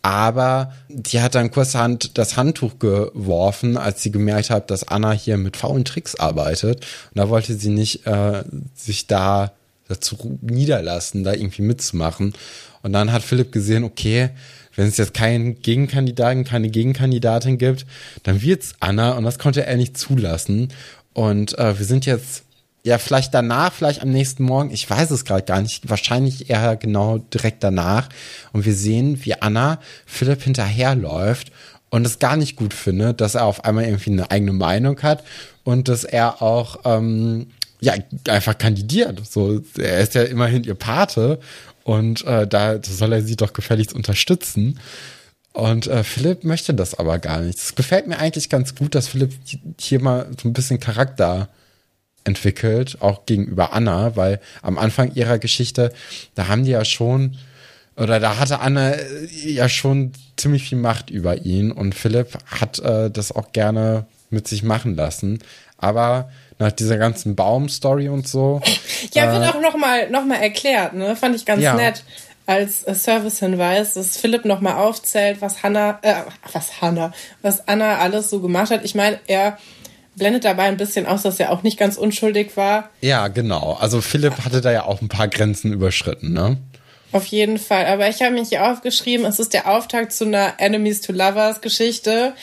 Aber 0.00 0.72
die 0.88 1.20
hat 1.20 1.34
dann 1.34 1.50
kurzerhand 1.50 2.16
das 2.16 2.36
Handtuch 2.36 2.78
geworfen, 2.78 3.76
als 3.76 4.04
sie 4.04 4.12
gemerkt 4.12 4.50
hat, 4.50 4.70
dass 4.70 4.86
Anna 4.86 5.10
hier 5.10 5.36
mit 5.36 5.56
faulen 5.56 5.84
Tricks 5.84 6.14
arbeitet. 6.14 6.86
Und 7.12 7.18
da 7.18 7.28
wollte 7.28 7.54
sie 7.54 7.70
nicht 7.70 8.06
äh, 8.06 8.44
sich 8.76 9.08
da 9.08 9.52
dazu 9.88 10.38
niederlassen, 10.40 11.24
da 11.24 11.32
irgendwie 11.32 11.62
mitzumachen. 11.62 12.34
Und 12.82 12.92
dann 12.92 13.12
hat 13.12 13.22
Philipp 13.22 13.52
gesehen, 13.52 13.84
okay, 13.84 14.30
wenn 14.74 14.86
es 14.86 14.96
jetzt 14.96 15.14
keinen 15.14 15.60
Gegenkandidaten, 15.60 16.44
keine 16.44 16.68
Gegenkandidatin 16.68 17.58
gibt, 17.58 17.86
dann 18.22 18.42
wird's 18.42 18.74
Anna 18.80 19.12
und 19.12 19.24
das 19.24 19.38
konnte 19.38 19.64
er 19.64 19.76
nicht 19.76 19.96
zulassen. 19.96 20.68
Und 21.14 21.58
äh, 21.58 21.78
wir 21.78 21.86
sind 21.86 22.04
jetzt 22.06 22.42
ja 22.84 22.98
vielleicht 22.98 23.34
danach, 23.34 23.72
vielleicht 23.72 24.02
am 24.02 24.10
nächsten 24.10 24.44
Morgen, 24.44 24.70
ich 24.70 24.88
weiß 24.88 25.10
es 25.10 25.24
gerade 25.24 25.42
gar 25.42 25.60
nicht, 25.60 25.88
wahrscheinlich 25.88 26.50
eher 26.50 26.76
genau 26.76 27.18
direkt 27.18 27.64
danach. 27.64 28.08
Und 28.52 28.64
wir 28.64 28.74
sehen, 28.74 29.24
wie 29.24 29.34
Anna 29.34 29.80
Philipp 30.04 30.42
hinterherläuft 30.42 31.50
und 31.90 32.06
es 32.06 32.18
gar 32.18 32.36
nicht 32.36 32.56
gut 32.56 32.74
findet, 32.74 33.20
dass 33.20 33.34
er 33.34 33.44
auf 33.44 33.64
einmal 33.64 33.84
irgendwie 33.84 34.10
eine 34.10 34.30
eigene 34.30 34.52
Meinung 34.52 35.02
hat 35.02 35.24
und 35.64 35.88
dass 35.88 36.04
er 36.04 36.42
auch 36.42 36.80
ähm, 36.84 37.48
ja, 37.80 37.94
einfach 38.28 38.58
kandidiert. 38.58 39.20
So, 39.26 39.60
er 39.78 40.00
ist 40.00 40.14
ja 40.14 40.22
immerhin 40.22 40.64
ihr 40.64 40.74
Pate 40.74 41.38
und 41.84 42.24
äh, 42.24 42.46
da 42.46 42.82
soll 42.82 43.12
er 43.12 43.22
sie 43.22 43.36
doch 43.36 43.52
gefälligst 43.52 43.94
unterstützen. 43.94 44.78
Und 45.52 45.86
äh, 45.86 46.04
Philipp 46.04 46.44
möchte 46.44 46.74
das 46.74 46.94
aber 46.94 47.18
gar 47.18 47.40
nicht. 47.40 47.58
Es 47.58 47.74
gefällt 47.74 48.06
mir 48.06 48.18
eigentlich 48.18 48.50
ganz 48.50 48.74
gut, 48.74 48.94
dass 48.94 49.08
Philipp 49.08 49.32
hier 49.80 50.02
mal 50.02 50.28
so 50.40 50.48
ein 50.48 50.52
bisschen 50.52 50.80
Charakter 50.80 51.48
entwickelt, 52.24 52.98
auch 53.00 53.24
gegenüber 53.24 53.72
Anna, 53.72 54.16
weil 54.16 54.40
am 54.60 54.76
Anfang 54.76 55.14
ihrer 55.14 55.38
Geschichte, 55.38 55.92
da 56.34 56.48
haben 56.48 56.64
die 56.64 56.72
ja 56.72 56.84
schon, 56.84 57.36
oder 57.96 58.20
da 58.20 58.36
hatte 58.36 58.60
Anna 58.60 58.90
äh, 58.90 59.26
ja 59.50 59.68
schon 59.68 60.12
ziemlich 60.36 60.68
viel 60.68 60.78
Macht 60.78 61.08
über 61.08 61.46
ihn 61.46 61.72
und 61.72 61.94
Philipp 61.94 62.36
hat 62.46 62.78
äh, 62.80 63.10
das 63.10 63.32
auch 63.32 63.52
gerne 63.52 64.06
mit 64.28 64.48
sich 64.48 64.62
machen 64.62 64.94
lassen. 64.94 65.38
Aber 65.78 66.30
nach 66.58 66.72
dieser 66.72 66.96
ganzen 66.96 67.36
Baum-Story 67.36 68.08
und 68.08 68.26
so. 68.28 68.60
Ja, 69.12 69.32
wird 69.32 69.44
äh, 69.44 69.48
auch 69.48 69.60
nochmal 69.60 70.10
noch 70.10 70.24
mal 70.24 70.36
erklärt, 70.36 70.94
ne? 70.94 71.16
Fand 71.16 71.36
ich 71.36 71.44
ganz 71.44 71.62
ja. 71.62 71.74
nett 71.74 72.02
als 72.46 72.80
Service-Hinweis, 72.80 73.94
dass 73.94 74.16
Philipp 74.16 74.44
nochmal 74.44 74.76
aufzählt, 74.76 75.40
was 75.40 75.62
Hannah, 75.62 75.98
äh, 76.02 76.14
was 76.52 76.80
Hannah, 76.80 77.12
was 77.42 77.66
Anna 77.68 77.98
alles 77.98 78.30
so 78.30 78.40
gemacht 78.40 78.70
hat. 78.70 78.84
Ich 78.84 78.94
meine, 78.94 79.18
er 79.26 79.58
blendet 80.16 80.44
dabei 80.44 80.64
ein 80.64 80.76
bisschen 80.76 81.06
aus, 81.06 81.22
dass 81.22 81.38
er 81.40 81.52
auch 81.52 81.62
nicht 81.62 81.78
ganz 81.78 81.96
unschuldig 81.96 82.56
war. 82.56 82.90
Ja, 83.00 83.28
genau. 83.28 83.76
Also 83.80 84.00
Philipp 84.00 84.44
hatte 84.44 84.60
da 84.60 84.72
ja 84.72 84.84
auch 84.84 85.02
ein 85.02 85.08
paar 85.08 85.28
Grenzen 85.28 85.72
überschritten, 85.72 86.32
ne? 86.32 86.56
Auf 87.12 87.26
jeden 87.26 87.58
Fall. 87.58 87.86
Aber 87.86 88.08
ich 88.08 88.20
habe 88.20 88.34
mich 88.34 88.48
hier 88.48 88.70
aufgeschrieben, 88.70 89.24
es 89.26 89.38
ist 89.38 89.54
der 89.54 89.68
Auftakt 89.68 90.12
zu 90.12 90.24
einer 90.24 90.54
Enemies 90.58 91.00
to 91.00 91.12
Lovers 91.12 91.60
Geschichte. 91.60 92.34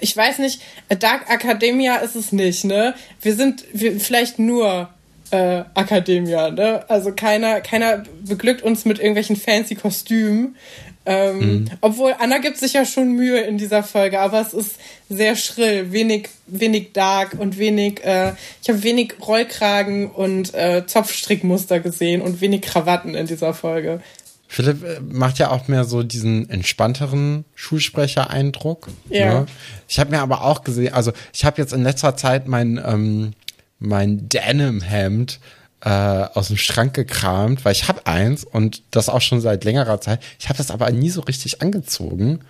Ich 0.00 0.16
weiß 0.16 0.38
nicht, 0.38 0.62
Dark 0.88 1.28
Academia 1.28 1.96
ist 1.96 2.14
es 2.14 2.32
nicht, 2.32 2.64
ne? 2.64 2.94
Wir 3.20 3.34
sind 3.34 3.64
wir, 3.72 3.98
vielleicht 3.98 4.38
nur 4.38 4.88
äh, 5.30 5.64
Academia, 5.74 6.50
ne? 6.50 6.84
Also 6.88 7.12
keiner, 7.12 7.60
keiner 7.60 8.04
beglückt 8.22 8.62
uns 8.62 8.84
mit 8.84 8.98
irgendwelchen 8.98 9.36
fancy 9.36 9.74
Kostümen. 9.74 10.56
Ähm, 11.06 11.38
mhm. 11.38 11.70
Obwohl 11.80 12.14
Anna 12.18 12.38
gibt 12.38 12.56
sich 12.56 12.72
ja 12.72 12.86
schon 12.86 13.12
Mühe 13.12 13.40
in 13.40 13.58
dieser 13.58 13.82
Folge, 13.82 14.20
aber 14.20 14.40
es 14.40 14.54
ist 14.54 14.76
sehr 15.08 15.36
schrill, 15.36 15.92
wenig, 15.92 16.30
wenig 16.46 16.92
dark 16.92 17.36
und 17.38 17.58
wenig, 17.58 18.02
äh, 18.04 18.32
ich 18.62 18.68
habe 18.68 18.82
wenig 18.82 19.14
Rollkragen 19.20 20.10
und 20.10 20.54
äh, 20.54 20.86
Zopfstrickmuster 20.86 21.80
gesehen 21.80 22.22
und 22.22 22.40
wenig 22.40 22.62
Krawatten 22.62 23.14
in 23.14 23.26
dieser 23.26 23.52
Folge. 23.52 24.00
Philipp 24.48 24.84
äh, 24.84 25.00
macht 25.00 25.38
ja 25.38 25.50
auch 25.50 25.68
mehr 25.68 25.84
so 25.84 26.02
diesen 26.02 26.48
entspannteren 26.48 27.44
Schulsprecher-Eindruck. 27.54 28.88
Ja. 29.10 29.40
Ne? 29.40 29.46
Ich 29.88 29.98
habe 29.98 30.10
mir 30.10 30.20
aber 30.20 30.44
auch 30.44 30.64
gesehen, 30.64 30.94
also 30.94 31.12
ich 31.32 31.44
habe 31.44 31.60
jetzt 31.60 31.72
in 31.72 31.82
letzter 31.82 32.16
Zeit 32.16 32.48
mein, 32.48 32.80
ähm, 32.84 33.32
mein 33.78 34.28
Denim-Hemd 34.28 35.40
äh, 35.84 35.88
aus 35.88 36.48
dem 36.48 36.56
Schrank 36.56 36.94
gekramt, 36.94 37.64
weil 37.64 37.72
ich 37.72 37.88
habe 37.88 38.06
eins 38.06 38.44
und 38.44 38.82
das 38.90 39.08
auch 39.08 39.20
schon 39.20 39.40
seit 39.40 39.64
längerer 39.64 40.00
Zeit. 40.00 40.20
Ich 40.38 40.48
habe 40.48 40.56
das 40.56 40.70
aber 40.70 40.90
nie 40.90 41.10
so 41.10 41.20
richtig 41.20 41.60
angezogen. 41.62 42.40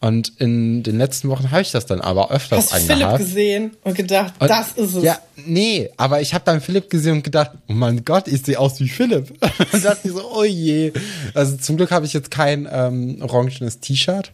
Und 0.00 0.32
in 0.38 0.82
den 0.82 0.98
letzten 0.98 1.30
Wochen 1.30 1.50
habe 1.50 1.62
ich 1.62 1.70
das 1.70 1.86
dann 1.86 2.02
aber 2.02 2.30
öfters 2.30 2.72
Hast 2.74 2.82
du 2.82 2.86
Philipp 2.88 2.92
angehabt. 3.04 3.18
gesehen 3.20 3.70
und 3.84 3.94
gedacht, 3.96 4.34
Und- 4.38 4.50
das 4.50 4.72
ist 4.72 4.94
es. 4.96 5.02
Ja, 5.02 5.18
nee, 5.46 5.88
aber 5.96 6.20
ich 6.20 6.34
habe 6.34 6.44
dann 6.44 6.60
Philipp 6.60 6.90
gesehen 6.90 7.12
und 7.14 7.22
gedacht, 7.24 7.52
oh 7.68 7.72
mein 7.72 8.04
Gott, 8.04 8.28
ich 8.28 8.42
sehe 8.42 8.58
aus 8.58 8.78
wie 8.80 8.88
Philipp. 8.88 9.30
und 9.72 9.82
dachte 9.84 10.00
ich 10.08 10.12
so, 10.12 10.30
oh 10.30 10.44
je. 10.44 10.92
Also 11.32 11.56
zum 11.56 11.78
Glück 11.78 11.90
habe 11.90 12.04
ich 12.04 12.12
jetzt 12.12 12.30
kein 12.30 12.68
ähm, 12.70 13.16
orangenes 13.22 13.80
T-Shirt, 13.80 14.32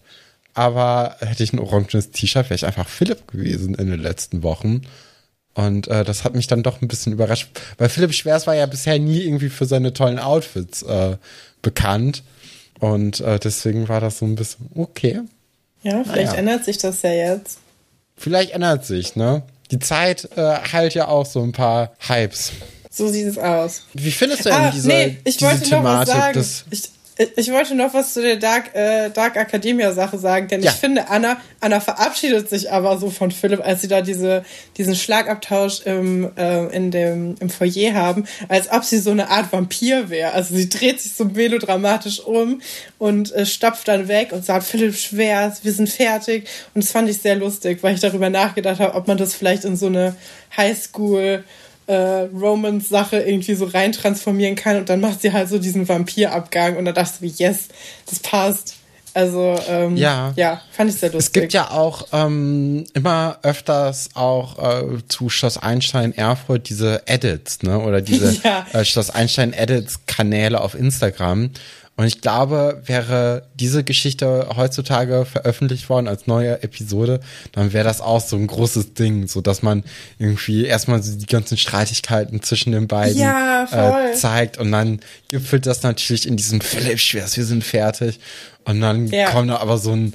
aber 0.54 1.14
hätte 1.20 1.44
ich 1.44 1.52
ein 1.52 1.60
orangenes 1.60 2.10
T-Shirt, 2.10 2.46
wäre 2.46 2.56
ich 2.56 2.66
einfach 2.66 2.88
Philipp 2.88 3.28
gewesen 3.30 3.76
in 3.76 3.88
den 3.90 4.00
letzten 4.00 4.42
Wochen. 4.42 4.82
Und 5.54 5.88
äh, 5.88 6.04
das 6.04 6.24
hat 6.24 6.34
mich 6.34 6.46
dann 6.46 6.62
doch 6.62 6.80
ein 6.80 6.88
bisschen 6.88 7.12
überrascht, 7.12 7.48
weil 7.78 7.88
Philipp 7.88 8.14
Schwers 8.14 8.46
war 8.46 8.54
ja 8.54 8.66
bisher 8.66 8.98
nie 8.98 9.22
irgendwie 9.22 9.48
für 9.50 9.66
seine 9.66 9.92
tollen 9.92 10.18
Outfits 10.18 10.82
äh, 10.82 11.16
bekannt. 11.62 12.22
Und 12.78 13.20
äh, 13.20 13.38
deswegen 13.38 13.88
war 13.88 14.00
das 14.00 14.18
so 14.18 14.26
ein 14.26 14.36
bisschen 14.36 14.70
okay. 14.74 15.20
Ja, 15.82 16.02
vielleicht 16.04 16.26
Naja. 16.28 16.34
ändert 16.34 16.64
sich 16.64 16.78
das 16.78 17.02
ja 17.02 17.10
jetzt. 17.12 17.58
Vielleicht 18.16 18.52
ändert 18.52 18.84
sich, 18.84 19.16
ne? 19.16 19.42
Die 19.70 19.78
Zeit 19.78 20.28
äh, 20.36 20.58
heilt 20.72 20.94
ja 20.94 21.08
auch 21.08 21.26
so 21.26 21.42
ein 21.42 21.52
paar 21.52 21.92
Hypes. 22.00 22.52
So 22.90 23.08
sieht 23.08 23.26
es 23.26 23.38
aus. 23.38 23.82
Wie 23.94 24.10
findest 24.10 24.44
du 24.44 24.50
denn 24.50 24.58
Ah, 24.58 24.70
diese, 24.74 24.88
nee, 24.88 25.18
ich 25.24 25.36
diese 25.36 25.50
wollte 25.50 25.70
noch 25.70 25.84
was 25.84 26.08
Thematik? 26.08 26.12
sagen. 26.14 26.34
des- 26.34 26.64
Ich, 26.70 26.82
ich 27.37 27.52
wollte 27.52 27.74
noch 27.74 27.92
was 27.92 28.14
zu 28.14 28.22
der 28.22 28.37
Dark, 28.37 28.74
äh, 28.74 29.11
Dark 29.11 29.37
Academia 29.37 29.92
Sache 29.92 30.16
sagen, 30.18 30.48
denn 30.48 30.62
Ja. 30.62 30.70
ich 30.70 30.76
finde, 30.76 31.09
Anna, 31.09 31.37
Anna 31.61 31.80
verabschiedet 31.80 32.48
sich 32.48 32.70
aber 32.72 32.96
so 32.98 33.11
von 33.11 33.30
Philipp, 33.30 33.61
als 33.64 33.83
sie 33.83 33.88
da 33.88 34.00
diese, 34.00 34.42
diesen 34.78 34.94
Schlagabtausch 34.94 35.83
im, 35.85 36.30
äh, 36.37 36.66
in 36.74 36.90
dem, 36.90 37.35
im 37.40 37.50
Foyer 37.50 37.92
haben, 37.94 38.26
als 38.48 38.70
ob 38.70 38.85
sie 38.85 38.98
so 38.98 39.11
eine 39.11 39.28
Art 39.28 39.52
Vampir 39.52 40.09
wäre. 40.09 40.33
Also 40.33 40.54
sie 40.54 40.68
dreht 40.70 41.00
sich 41.00 41.12
so 41.12 41.26
melodramatisch 41.26 42.20
um 42.20 42.62
und 42.98 43.33
äh, 43.33 43.44
stapft 43.44 43.88
dann 43.88 44.09
weg 44.09 44.33
und 44.33 44.44
sagt, 44.44 44.64
Philipp 44.64 44.96
Schwers, 44.96 45.62
wir 45.62 45.72
sind 45.72 45.90
fertig. 45.90 46.48
Und 46.74 46.85
das 46.85 46.92
fand 46.92 47.11
ich 47.11 47.18
sehr 47.18 47.37
lustig, 47.37 47.83
weil 47.83 47.94
ich 47.94 48.00
darüber 48.00 48.30
nachgedacht 48.30 48.80
habe, 48.80 48.94
ob 48.94 49.06
man 49.09 49.18
das 49.18 49.35
vielleicht 49.35 49.64
in 49.64 49.76
so 49.76 49.87
eine 49.87 50.16
Highschool 50.56 51.44
äh, 51.90 52.29
Romance-Sache 52.33 53.16
irgendwie 53.20 53.55
so 53.55 53.64
rein 53.66 53.92
transformieren 53.92 54.55
kann 54.55 54.76
und 54.76 54.88
dann 54.88 55.00
macht 55.00 55.20
sie 55.22 55.33
halt 55.33 55.48
so 55.48 55.59
diesen 55.59 55.88
Vampirabgang 55.88 56.76
und 56.76 56.85
da 56.85 56.92
dachte 56.92 57.24
ich, 57.26 57.38
yes, 57.38 57.68
das 58.09 58.20
passt. 58.20 58.76
Also, 59.12 59.57
ähm, 59.68 59.96
Ja. 59.96 60.33
ja, 60.37 60.61
fand 60.70 60.88
ich 60.90 60.96
sehr 61.00 61.11
lustig. 61.11 61.26
Es 61.26 61.33
gibt 61.42 61.53
ja 61.53 61.72
auch 61.72 62.07
ähm, 62.12 62.85
immer 62.94 63.38
öfters 63.42 64.11
auch 64.14 64.57
äh, 64.85 64.98
zu 65.09 65.29
Schloss 65.29 65.59
Einstein 65.59 66.12
Erfurt 66.16 66.68
diese 66.68 67.03
Edits, 67.07 67.62
ne? 67.64 67.81
Oder 67.81 68.03
diese 68.03 68.33
Ja. 68.44 68.64
äh, 68.72 68.85
Schloss 68.85 69.11
Einstein 69.11 69.53
Edits 69.53 69.98
Kanäle 70.07 70.61
auf 70.61 70.76
Instagram. 70.76 71.50
Und 72.00 72.06
ich 72.06 72.22
glaube, 72.22 72.80
wäre 72.86 73.42
diese 73.56 73.84
Geschichte 73.84 74.48
heutzutage 74.56 75.26
veröffentlicht 75.26 75.90
worden 75.90 76.08
als 76.08 76.26
neue 76.26 76.62
Episode, 76.62 77.20
dann 77.52 77.74
wäre 77.74 77.84
das 77.84 78.00
auch 78.00 78.22
so 78.22 78.36
ein 78.36 78.46
großes 78.46 78.94
Ding, 78.94 79.28
so 79.28 79.42
dass 79.42 79.60
man 79.62 79.84
irgendwie 80.18 80.64
erstmal 80.64 81.02
so 81.02 81.14
die 81.14 81.26
ganzen 81.26 81.58
Streitigkeiten 81.58 82.40
zwischen 82.42 82.72
den 82.72 82.88
beiden 82.88 83.18
Ja, 83.20 83.64
äh, 84.10 84.14
zeigt 84.14 84.56
und 84.56 84.72
dann 84.72 85.00
gipfelt 85.28 85.66
das 85.66 85.82
natürlich 85.82 86.26
in 86.26 86.38
diesem 86.38 86.62
Philipp 86.62 86.98
Schwers, 87.00 87.36
wir 87.36 87.44
sind 87.44 87.62
fertig. 87.64 88.18
Und 88.64 88.80
dann 88.80 89.08
Ja. 89.08 89.28
kommt 89.32 89.50
da 89.50 89.58
aber 89.58 89.76
so 89.76 89.92
ein 89.92 90.14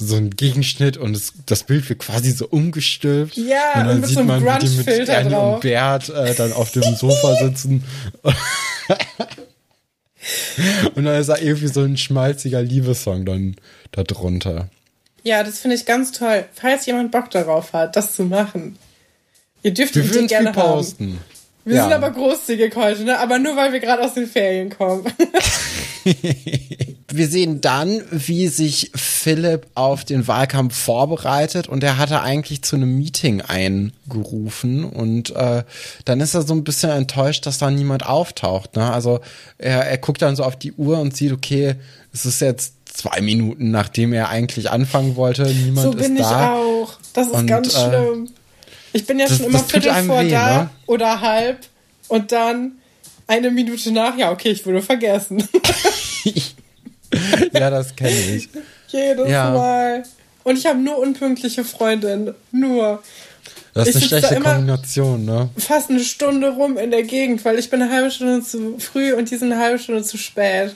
so 0.00 0.16
ein 0.16 0.30
Gegenschnitt 0.30 0.96
und 0.96 1.14
es, 1.14 1.32
das 1.44 1.64
Bild 1.64 1.86
wird 1.90 1.98
quasi 1.98 2.30
so 2.30 2.46
umgestülpt. 2.46 3.36
Ja, 3.36 3.72
und 3.74 3.80
dann 3.80 3.88
und 3.88 4.00
mit 4.00 4.06
sieht 4.08 4.18
so 4.18 4.24
man, 4.24 4.42
wie 4.44 4.66
die 4.66 4.76
mit 4.76 4.86
Ernie 5.08 5.30
drauf. 5.30 5.54
und 5.56 5.60
Bert 5.60 6.08
äh, 6.08 6.34
dann 6.36 6.52
auf 6.54 6.70
dem 6.72 6.84
Sofa 6.96 7.34
sitzen. 7.44 7.84
und 10.94 11.04
dann 11.04 11.20
ist 11.20 11.28
da 11.28 11.36
irgendwie 11.38 11.68
so 11.68 11.82
ein 11.82 11.96
schmalziger 11.96 12.62
Liebessong 12.62 13.24
dann 13.24 13.56
da 13.92 14.02
drunter. 14.04 14.68
ja, 15.24 15.42
das 15.44 15.58
finde 15.60 15.76
ich 15.76 15.86
ganz 15.86 16.12
toll. 16.12 16.44
Falls 16.54 16.86
jemand 16.86 17.10
Bock 17.12 17.30
darauf 17.30 17.72
hat, 17.72 17.96
das 17.96 18.12
zu 18.14 18.24
machen. 18.24 18.78
Ihr 19.62 19.74
dürft 19.74 19.94
Wir 19.94 20.04
es 20.04 20.28
gerne 20.28 20.48
haben. 20.54 20.54
posten. 20.54 21.18
Wir 21.64 21.76
Ja. 21.76 21.82
sind 21.84 21.92
aber 21.92 22.10
großzügig 22.12 22.74
heute, 22.76 23.02
ne? 23.04 23.18
Aber 23.18 23.38
nur 23.38 23.56
weil 23.56 23.72
wir 23.72 23.80
gerade 23.80 24.02
aus 24.02 24.14
den 24.14 24.26
Ferien 24.26 24.70
kommen. 24.70 25.04
Wir 27.10 27.26
sehen 27.28 27.62
dann, 27.62 28.02
wie 28.10 28.48
sich 28.48 28.90
Philipp 28.94 29.66
auf 29.74 30.04
den 30.04 30.28
Wahlkampf 30.28 30.76
vorbereitet 30.76 31.66
und 31.66 31.82
er 31.82 31.96
hatte 31.96 32.20
eigentlich 32.20 32.60
zu 32.62 32.76
einem 32.76 32.98
Meeting 32.98 33.40
eingerufen 33.40 34.84
und 34.84 35.34
äh, 35.34 35.64
dann 36.04 36.20
ist 36.20 36.34
er 36.34 36.42
so 36.42 36.52
ein 36.52 36.64
bisschen 36.64 36.90
enttäuscht, 36.90 37.46
dass 37.46 37.56
da 37.56 37.70
niemand 37.70 38.04
auftaucht. 38.04 38.76
Ne? 38.76 38.92
Also 38.92 39.20
er, 39.56 39.86
er 39.86 39.96
guckt 39.96 40.20
dann 40.20 40.36
so 40.36 40.44
auf 40.44 40.56
die 40.56 40.72
Uhr 40.72 40.98
und 41.00 41.16
sieht, 41.16 41.32
okay, 41.32 41.76
es 42.12 42.26
ist 42.26 42.40
jetzt 42.42 42.74
zwei 42.84 43.22
Minuten, 43.22 43.70
nachdem 43.70 44.12
er 44.12 44.28
eigentlich 44.28 44.70
anfangen 44.70 45.16
wollte, 45.16 45.46
niemand 45.46 45.92
so 45.92 45.98
ist 45.98 46.04
bin 46.06 46.16
ich 46.16 46.22
da. 46.22 46.56
auch. 46.56 46.92
Das 47.14 47.28
ist 47.28 47.32
Und, 47.32 47.46
ganz 47.46 47.74
äh, 47.74 47.88
schlimm. 47.88 48.28
Ich 48.92 49.06
bin 49.06 49.18
ja 49.18 49.26
das- 49.28 49.38
schon 49.38 49.46
immer 49.46 49.60
Viertel 49.60 49.94
vor 50.04 50.20
weh, 50.24 50.30
da 50.30 50.62
ne? 50.64 50.70
oder 50.86 51.22
halb 51.22 51.60
und 52.08 52.32
dann 52.32 52.72
eine 53.26 53.50
Minute 53.50 53.92
nach, 53.92 54.14
ja, 54.18 54.30
okay, 54.30 54.50
ich 54.50 54.66
wurde 54.66 54.82
vergessen. 54.82 55.42
Ja, 57.52 57.70
das 57.70 57.94
kenne 57.96 58.10
ich. 58.36 58.48
Jedes 58.88 59.28
Ja. 59.30 59.50
Mal. 59.50 60.02
Und 60.44 60.56
ich 60.58 60.66
habe 60.66 60.78
nur 60.78 60.98
unpünktliche 60.98 61.64
Freundinnen. 61.64 62.34
Nur. 62.52 63.02
Das 63.74 63.88
ist 63.88 63.96
Ich 63.96 64.12
eine 64.12 64.20
schlechte 64.22 64.40
Kombination, 64.40 65.24
ne? 65.24 65.50
Fast 65.58 65.90
eine 65.90 66.00
Stunde 66.00 66.50
rum 66.50 66.78
in 66.78 66.90
der 66.90 67.02
Gegend, 67.02 67.44
weil 67.44 67.58
ich 67.58 67.70
bin 67.70 67.80
eine 67.82 67.92
halbe 67.92 68.10
Stunde 68.10 68.42
zu 68.44 68.78
früh 68.78 69.12
und 69.12 69.30
die 69.30 69.36
sind 69.36 69.52
eine 69.52 69.60
halbe 69.62 69.78
Stunde 69.78 70.02
zu 70.02 70.16
spät. 70.16 70.74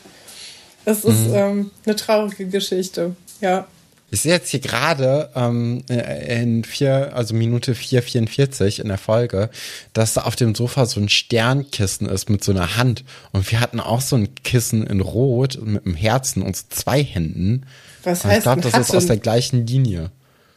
Das 0.84 1.04
ist 1.04 1.28
Mhm. 1.28 1.34
ähm, 1.34 1.70
eine 1.86 1.96
traurige 1.96 2.46
Geschichte. 2.46 3.14
Ja. 3.40 3.66
Ich 4.12 4.20
sehe 4.20 4.32
jetzt 4.32 4.50
hier 4.50 4.60
gerade 4.60 5.30
ähm, 5.34 5.82
in 5.88 6.64
vier, 6.64 7.12
also 7.16 7.34
Minute 7.34 7.72
4,44 7.72 8.80
in 8.82 8.88
der 8.88 8.98
Folge, 8.98 9.48
dass 9.94 10.12
da 10.12 10.22
auf 10.24 10.36
dem 10.36 10.54
Sofa 10.54 10.84
so 10.84 11.00
ein 11.00 11.08
Sternkissen 11.08 12.06
ist 12.08 12.28
mit 12.28 12.44
so 12.44 12.52
einer 12.52 12.76
Hand. 12.76 13.04
Und 13.32 13.50
wir 13.50 13.58
hatten 13.58 13.80
auch 13.80 14.02
so 14.02 14.16
ein 14.16 14.34
Kissen 14.44 14.86
in 14.86 15.00
Rot 15.00 15.58
mit 15.64 15.86
einem 15.86 15.94
Herzen 15.94 16.42
und 16.42 16.54
so 16.56 16.64
zwei 16.68 17.02
Händen. 17.02 17.64
Was 18.04 18.22
Und 18.24 18.30
ich 18.30 18.36
heißt 18.36 18.42
glaube, 18.42 18.60
ein 18.60 18.70
das 18.70 18.78
ist 18.88 18.94
aus 18.94 19.06
der 19.06 19.16
gleichen 19.16 19.66
Linie. 19.66 20.10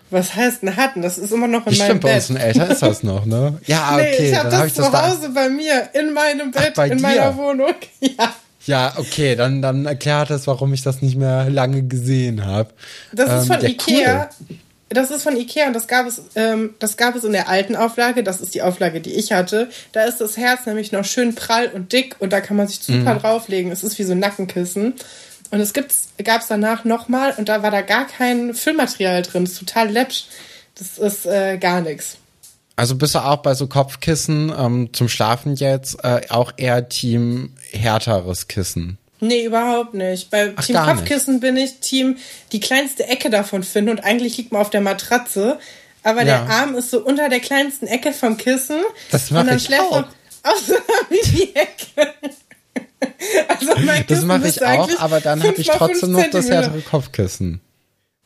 Was 0.10 0.36
heißt 0.36 0.62
ein 0.64 0.76
Hatten? 0.76 1.02
Das 1.02 1.18
ist 1.18 1.32
immer 1.32 1.48
noch 1.48 1.66
in 1.66 1.74
Wie 1.74 1.78
meinem 1.78 1.86
stimmt, 1.88 2.02
bei 2.02 2.10
Bett. 2.10 2.18
unseren 2.30 2.38
Eltern 2.38 2.70
ist 2.72 2.82
das 2.82 3.04
noch, 3.04 3.26
ne? 3.26 3.58
Ja, 3.68 3.96
nee, 3.96 4.02
okay, 4.14 4.30
ich 4.32 4.36
habe 4.38 4.50
das 4.50 4.68
ich 4.68 4.74
das 4.74 4.86
zu 4.86 4.92
da. 4.92 5.10
Hause 5.10 5.30
bei 5.30 5.50
mir, 5.50 5.90
in 5.94 6.14
meinem 6.14 6.52
Bett, 6.52 6.74
bei 6.76 6.90
in 6.90 6.98
dir? 6.98 7.02
meiner 7.02 7.38
Wohnung. 7.38 7.74
Ja. 8.02 8.36
Ja, 8.66 8.94
okay, 8.98 9.36
dann, 9.36 9.62
dann 9.62 9.86
erklärt 9.86 10.30
das, 10.30 10.48
warum 10.48 10.74
ich 10.74 10.82
das 10.82 11.02
nicht 11.02 11.16
mehr 11.18 11.50
lange 11.50 11.84
gesehen 11.84 12.46
habe. 12.46 12.70
Das 13.12 13.42
ist 13.42 13.48
von 13.48 13.62
ja, 13.62 13.70
Ikea. 13.70 14.30
Das 14.90 15.12
ist 15.12 15.24
von 15.24 15.36
Ikea 15.36 15.68
und 15.68 15.74
das 15.74 15.88
gab 15.88 16.06
es, 16.08 16.22
ähm, 16.36 16.76
das 16.80 16.96
gab 16.96 17.16
es 17.16 17.24
in 17.24 17.32
der 17.32 17.50
alten 17.50 17.76
Auflage. 17.76 18.24
Das 18.24 18.40
ist 18.42 18.54
die 18.54 18.62
Auflage, 18.62 19.02
die 19.02 19.14
ich 19.14 19.32
hatte. 19.32 19.70
Da 19.92 20.04
ist 20.04 20.20
das 20.22 20.38
Herz 20.38 20.66
nämlich 20.66 20.92
noch 20.92 21.06
schön 21.06 21.36
prall 21.36 21.68
und 21.68 21.92
dick 21.92 22.16
und 22.20 22.32
da 22.34 22.40
kann 22.42 22.56
man 22.58 22.68
sich 22.68 22.80
super 22.80 23.16
Mhm. 23.16 23.20
drauflegen. 23.20 23.72
Es 23.72 23.84
ist 23.84 23.98
wie 24.00 24.04
so 24.04 24.14
ein 24.14 24.20
Nackenkissen. 24.20 24.94
Und 25.52 25.60
es 25.60 25.74
gibt's, 25.74 26.10
gab's 26.24 26.48
danach 26.48 26.86
nochmal 26.86 27.34
und 27.38 27.50
da 27.50 27.62
war 27.64 27.72
da 27.72 27.82
gar 27.82 28.08
kein 28.08 28.54
Füllmaterial 28.54 29.22
drin. 29.22 29.44
Das 29.46 29.54
ist 29.54 29.60
total 29.60 29.90
läppsch. 29.90 30.26
Das 30.78 30.98
ist 30.98 31.26
äh, 31.26 31.58
gar 31.58 31.82
nichts. 31.82 32.18
Also 32.76 32.96
bist 32.96 33.16
du 33.16 33.20
auch 33.20 33.38
bei 33.38 33.54
so 33.54 33.68
Kopfkissen 33.68 34.52
ähm, 34.58 34.90
zum 34.94 35.08
Schlafen 35.08 35.56
jetzt 35.56 36.04
äh, 36.04 36.22
auch 36.30 36.52
eher 36.58 36.90
Team 36.90 37.54
härteres 37.72 38.48
Kissen? 38.48 38.98
Nee, 39.22 39.46
überhaupt 39.46 39.94
nicht. 39.94 40.30
Bei 40.30 40.52
Ach, 40.56 40.64
Team 40.66 40.74
gar 40.74 40.86
nicht. 40.88 40.96
Kopfkissen 40.98 41.40
bin 41.40 41.56
ich 41.56 41.80
Team 41.80 42.18
die 42.52 42.60
kleinste 42.60 43.08
Ecke 43.08 43.30
davon 43.30 43.64
finden 43.64 43.92
und 43.92 44.04
eigentlich 44.04 44.38
liegt 44.38 44.52
man 44.52 44.62
auf 44.62 44.70
der 44.70 44.82
Matratze, 44.82 45.58
aber 46.04 46.20
Ja. 46.20 46.26
der 46.46 46.50
Arm 46.50 46.76
ist 46.76 46.92
so 46.92 47.00
unter 47.00 47.30
der 47.30 47.40
kleinsten 47.40 47.88
Ecke 47.88 48.12
vom 48.12 48.36
Kissen. 48.38 48.82
Das 49.10 49.32
und 49.32 49.46
dann 49.48 49.60
schläft 49.60 49.90
man 49.92 50.04
auf 50.44 50.60
so 50.60 50.74
einer 50.74 50.84
Mini-Ecke. 51.10 52.14
also 53.48 53.72
mein 53.86 54.06
Das 54.08 54.22
mache 54.24 54.48
ich 54.50 54.64
auch, 54.64 54.90
aber 55.00 55.22
dann 55.22 55.42
habe 55.42 55.56
ich 55.58 55.68
trotzdem 55.68 56.12
noch 56.12 56.30
das 56.30 56.50
härtere 56.50 56.82
Kopfkissen. 56.82 57.62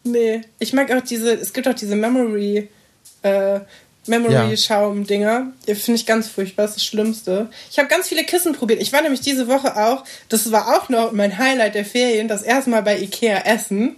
Nee, 0.03 0.41
ich 0.57 0.73
mag 0.73 0.91
auch 0.91 1.01
diese, 1.01 1.33
es 1.33 1.53
gibt 1.53 1.67
auch 1.67 1.73
diese 1.75 1.95
Memory, 1.95 2.67
äh, 3.21 3.59
Memory-Schaum-Dinger. 4.09 5.47
Die 5.67 5.75
Finde 5.75 5.99
ich 5.99 6.05
ganz 6.05 6.27
furchtbar, 6.27 6.63
das 6.63 6.71
ist 6.71 6.77
das 6.77 6.85
Schlimmste. 6.85 7.49
Ich 7.71 7.79
habe 7.79 7.87
ganz 7.87 8.07
viele 8.07 8.23
Kissen 8.23 8.53
probiert. 8.53 8.81
Ich 8.81 8.91
war 8.91 9.01
nämlich 9.01 9.21
diese 9.21 9.47
Woche 9.47 9.75
auch, 9.77 10.03
das 10.27 10.51
war 10.51 10.77
auch 10.77 10.89
noch 10.89 11.11
mein 11.11 11.37
Highlight 11.37 11.75
der 11.75 11.85
Ferien, 11.85 12.27
das 12.27 12.41
erste 12.41 12.69
Mal 12.69 12.81
bei 12.83 12.99
Ikea 12.99 13.39
essen. 13.45 13.95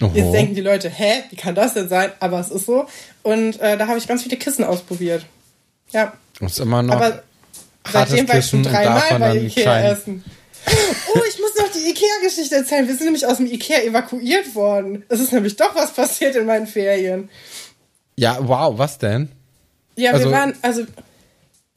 Jetzt 0.00 0.16
Oho. 0.16 0.32
denken 0.32 0.54
die 0.54 0.60
Leute, 0.60 0.90
hä, 0.90 1.22
wie 1.30 1.36
kann 1.36 1.54
das 1.54 1.74
denn 1.74 1.88
sein? 1.88 2.12
Aber 2.20 2.38
es 2.40 2.50
ist 2.50 2.66
so. 2.66 2.86
Und 3.22 3.58
äh, 3.60 3.78
da 3.78 3.86
habe 3.86 3.98
ich 3.98 4.06
ganz 4.06 4.22
viele 4.22 4.36
Kissen 4.36 4.64
ausprobiert. 4.64 5.24
Ja, 5.92 6.12
Ist 6.40 6.58
immer 6.58 6.82
noch 6.82 6.96
aber 6.96 7.22
seitdem 7.90 8.28
war 8.28 8.38
ich 8.38 8.46
schon 8.46 8.62
dreimal 8.62 9.18
bei 9.18 9.36
Ikea 9.36 9.62
klein. 9.62 9.84
essen. 9.86 10.24
Oh, 11.14 11.20
ich 11.28 11.38
muss 11.38 11.54
noch 11.58 11.70
die 11.72 11.88
Ikea-Geschichte 11.90 12.56
erzählen. 12.56 12.88
Wir 12.88 12.94
sind 12.94 13.04
nämlich 13.04 13.24
aus 13.26 13.36
dem 13.36 13.46
Ikea 13.46 13.82
evakuiert 13.82 14.54
worden. 14.54 15.04
Es 15.08 15.20
ist 15.20 15.32
nämlich 15.32 15.56
doch 15.56 15.74
was 15.74 15.92
passiert 15.92 16.34
in 16.34 16.44
meinen 16.44 16.66
Ferien. 16.66 17.28
Ja, 18.16 18.38
wow, 18.40 18.76
was 18.78 18.98
denn? 18.98 19.30
Ja, 19.96 20.12
Also- 20.12 20.26
wir 20.26 20.32
waren, 20.32 20.54
also, 20.62 20.84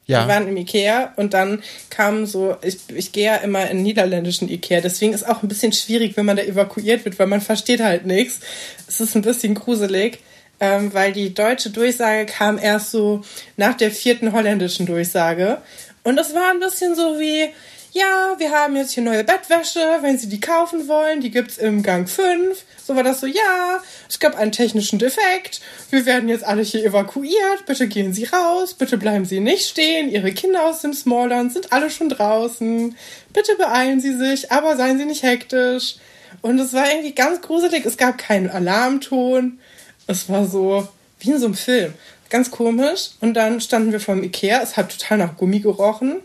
Ja. 0.06 0.22
Wir 0.22 0.34
waren 0.34 0.48
im 0.48 0.56
Ikea 0.56 1.12
und 1.16 1.34
dann 1.34 1.62
kam 1.88 2.26
so, 2.26 2.56
ich, 2.62 2.78
ich 2.92 3.12
gehe 3.12 3.26
ja 3.26 3.36
immer 3.36 3.70
in 3.70 3.84
niederländischen 3.84 4.48
Ikea, 4.48 4.80
deswegen 4.80 5.12
ist 5.12 5.28
auch 5.28 5.44
ein 5.44 5.48
bisschen 5.48 5.72
schwierig, 5.72 6.16
wenn 6.16 6.26
man 6.26 6.36
da 6.36 6.42
evakuiert 6.42 7.04
wird, 7.04 7.16
weil 7.20 7.28
man 7.28 7.40
versteht 7.40 7.80
halt 7.80 8.06
nichts. 8.06 8.40
Es 8.88 9.00
ist 9.00 9.14
ein 9.14 9.22
bisschen 9.22 9.54
gruselig, 9.54 10.18
ähm, 10.58 10.92
weil 10.94 11.12
die 11.12 11.32
deutsche 11.32 11.70
Durchsage 11.70 12.26
kam 12.26 12.58
erst 12.58 12.90
so 12.90 13.22
nach 13.56 13.76
der 13.76 13.92
vierten 13.92 14.32
holländischen 14.32 14.84
Durchsage. 14.84 15.58
Und 16.02 16.18
es 16.18 16.34
war 16.34 16.50
ein 16.50 16.58
bisschen 16.58 16.96
so 16.96 17.20
wie, 17.20 17.50
ja, 17.92 18.34
wir 18.38 18.52
haben 18.52 18.76
jetzt 18.76 18.92
hier 18.92 19.02
neue 19.02 19.24
Bettwäsche, 19.24 19.80
wenn 20.00 20.18
Sie 20.18 20.28
die 20.28 20.40
kaufen 20.40 20.86
wollen, 20.86 21.20
die 21.20 21.30
gibt's 21.30 21.58
im 21.58 21.82
Gang 21.82 22.08
5. 22.08 22.64
So 22.84 22.94
war 22.94 23.02
das 23.02 23.20
so, 23.20 23.26
ja, 23.26 23.82
es 24.08 24.18
gab 24.18 24.36
einen 24.36 24.52
technischen 24.52 24.98
Defekt, 24.98 25.60
wir 25.90 26.06
werden 26.06 26.28
jetzt 26.28 26.44
alle 26.44 26.62
hier 26.62 26.84
evakuiert, 26.84 27.66
bitte 27.66 27.88
gehen 27.88 28.12
Sie 28.12 28.24
raus, 28.24 28.74
bitte 28.74 28.96
bleiben 28.96 29.24
Sie 29.24 29.40
nicht 29.40 29.68
stehen, 29.68 30.10
Ihre 30.10 30.32
Kinder 30.32 30.66
aus 30.66 30.82
dem 30.82 30.92
Smallland 30.92 31.52
sind 31.52 31.72
alle 31.72 31.90
schon 31.90 32.08
draußen, 32.08 32.96
bitte 33.32 33.56
beeilen 33.56 34.00
Sie 34.00 34.16
sich, 34.16 34.52
aber 34.52 34.76
seien 34.76 34.98
Sie 34.98 35.04
nicht 35.04 35.22
hektisch. 35.22 35.96
Und 36.42 36.58
es 36.58 36.72
war 36.72 36.88
irgendwie 36.88 37.14
ganz 37.14 37.40
gruselig, 37.40 37.84
es 37.84 37.96
gab 37.96 38.18
keinen 38.18 38.50
Alarmton, 38.50 39.58
es 40.06 40.28
war 40.28 40.46
so 40.46 40.86
wie 41.18 41.30
in 41.30 41.38
so 41.38 41.46
einem 41.46 41.54
Film. 41.54 41.94
Ganz 42.30 42.52
komisch. 42.52 43.10
Und 43.20 43.34
dann 43.34 43.60
standen 43.60 43.90
wir 43.90 44.00
vor 44.00 44.14
dem 44.14 44.22
Ikea, 44.22 44.62
es 44.62 44.76
hat 44.76 44.96
total 44.96 45.18
nach 45.18 45.36
Gummi 45.36 45.58
gerochen. 45.58 46.20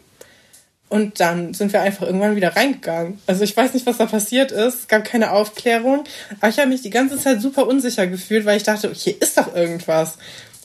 Und 0.87 1.19
dann 1.19 1.53
sind 1.53 1.73
wir 1.73 1.81
einfach 1.81 2.05
irgendwann 2.05 2.35
wieder 2.35 2.55
reingegangen. 2.55 3.19
Also 3.25 3.43
ich 3.43 3.57
weiß 3.57 3.73
nicht, 3.73 3.85
was 3.87 3.97
da 3.97 4.05
passiert 4.05 4.51
ist. 4.51 4.81
Es 4.81 4.87
gab 4.87 5.03
keine 5.03 5.31
Aufklärung. 5.31 6.03
Aber 6.39 6.49
ich 6.49 6.59
habe 6.59 6.69
mich 6.69 6.81
die 6.83 6.91
ganze 6.91 7.17
Zeit 7.17 7.41
super 7.41 7.67
unsicher 7.67 8.05
gefühlt, 8.07 8.45
weil 8.45 8.57
ich 8.57 8.63
dachte, 8.63 8.91
hier 8.93 9.19
ist 9.21 9.37
doch 9.37 9.55
irgendwas. 9.55 10.17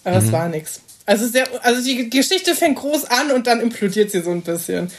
Aber 0.04 0.16
es 0.18 0.30
war 0.30 0.48
nichts. 0.48 0.82
Also, 1.06 1.26
sehr, 1.26 1.46
also 1.62 1.82
die 1.82 2.08
Geschichte 2.10 2.54
fängt 2.54 2.78
groß 2.78 3.06
an 3.06 3.30
und 3.32 3.46
dann 3.46 3.60
implodiert 3.60 4.10
sie 4.10 4.20
so 4.20 4.30
ein 4.30 4.42
bisschen. 4.42 4.90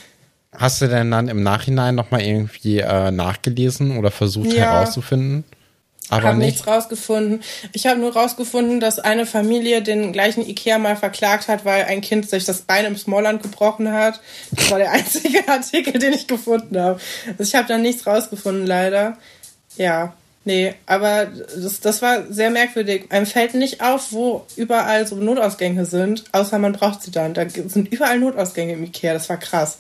Hast 0.54 0.82
du 0.82 0.88
denn 0.88 1.10
dann 1.12 1.30
im 1.30 1.44
Nachhinein 1.44 1.96
nochmal 1.96 2.22
irgendwie 2.22 2.80
äh, 2.80 3.12
nachgelesen 3.12 3.98
oder 3.98 4.12
versucht 4.12 4.52
Ja. 4.54 4.64
herauszufinden? 4.72 5.46
Aber 6.12 6.28
habe 6.28 6.38
nicht. 6.38 6.56
nichts 6.56 6.68
rausgefunden. 6.68 7.42
Ich 7.72 7.88
habe 7.88 8.00
nur 8.00 8.14
rausgefunden, 8.14 8.82
dass 8.82 9.00
eine 9.00 9.26
Familie 9.26 9.82
den 9.82 10.12
gleichen 10.12 10.46
Ikea 10.46 10.78
mal 10.78 10.98
verklagt 10.98 11.48
hat, 11.48 11.64
weil 11.64 11.86
ein 11.86 12.02
Kind 12.02 12.30
sich 12.30 12.44
das 12.44 12.64
Bein 12.64 12.86
im 12.86 12.98
Smallland 12.98 13.42
gebrochen 13.42 13.92
hat. 13.92 14.20
Das 14.52 14.70
war 14.72 14.78
der 14.78 14.92
einzige 14.92 15.48
Artikel, 15.48 15.94
den 16.00 16.14
ich 16.14 16.28
gefunden 16.28 16.78
habe. 16.78 17.00
Also 17.38 17.44
ich 17.44 17.56
habe 17.56 17.68
da 17.70 17.78
nichts 17.78 18.06
rausgefunden, 18.06 18.68
leider. 18.68 19.18
Ja, 19.78 20.14
nee, 20.44 20.74
aber 20.86 21.28
das, 21.28 21.80
das 21.80 22.02
war 22.02 22.24
sehr 22.30 22.50
merkwürdig. 22.50 23.06
Einem 23.10 23.26
fällt 23.26 23.54
nicht 23.54 23.82
auf, 23.82 24.12
wo 24.12 24.46
überall 24.58 25.08
so 25.08 25.16
Notausgänge 25.16 25.86
sind, 25.86 26.26
außer 26.34 26.60
man 26.60 26.74
braucht 26.74 27.04
sie 27.04 27.12
dann. 27.12 27.34
Da 27.34 27.48
sind 27.48 27.90
überall 27.92 28.20
Notausgänge 28.20 28.74
im 28.74 28.84
Ikea. 28.84 29.14
Das 29.14 29.30
war 29.30 29.38
krass. 29.38 29.78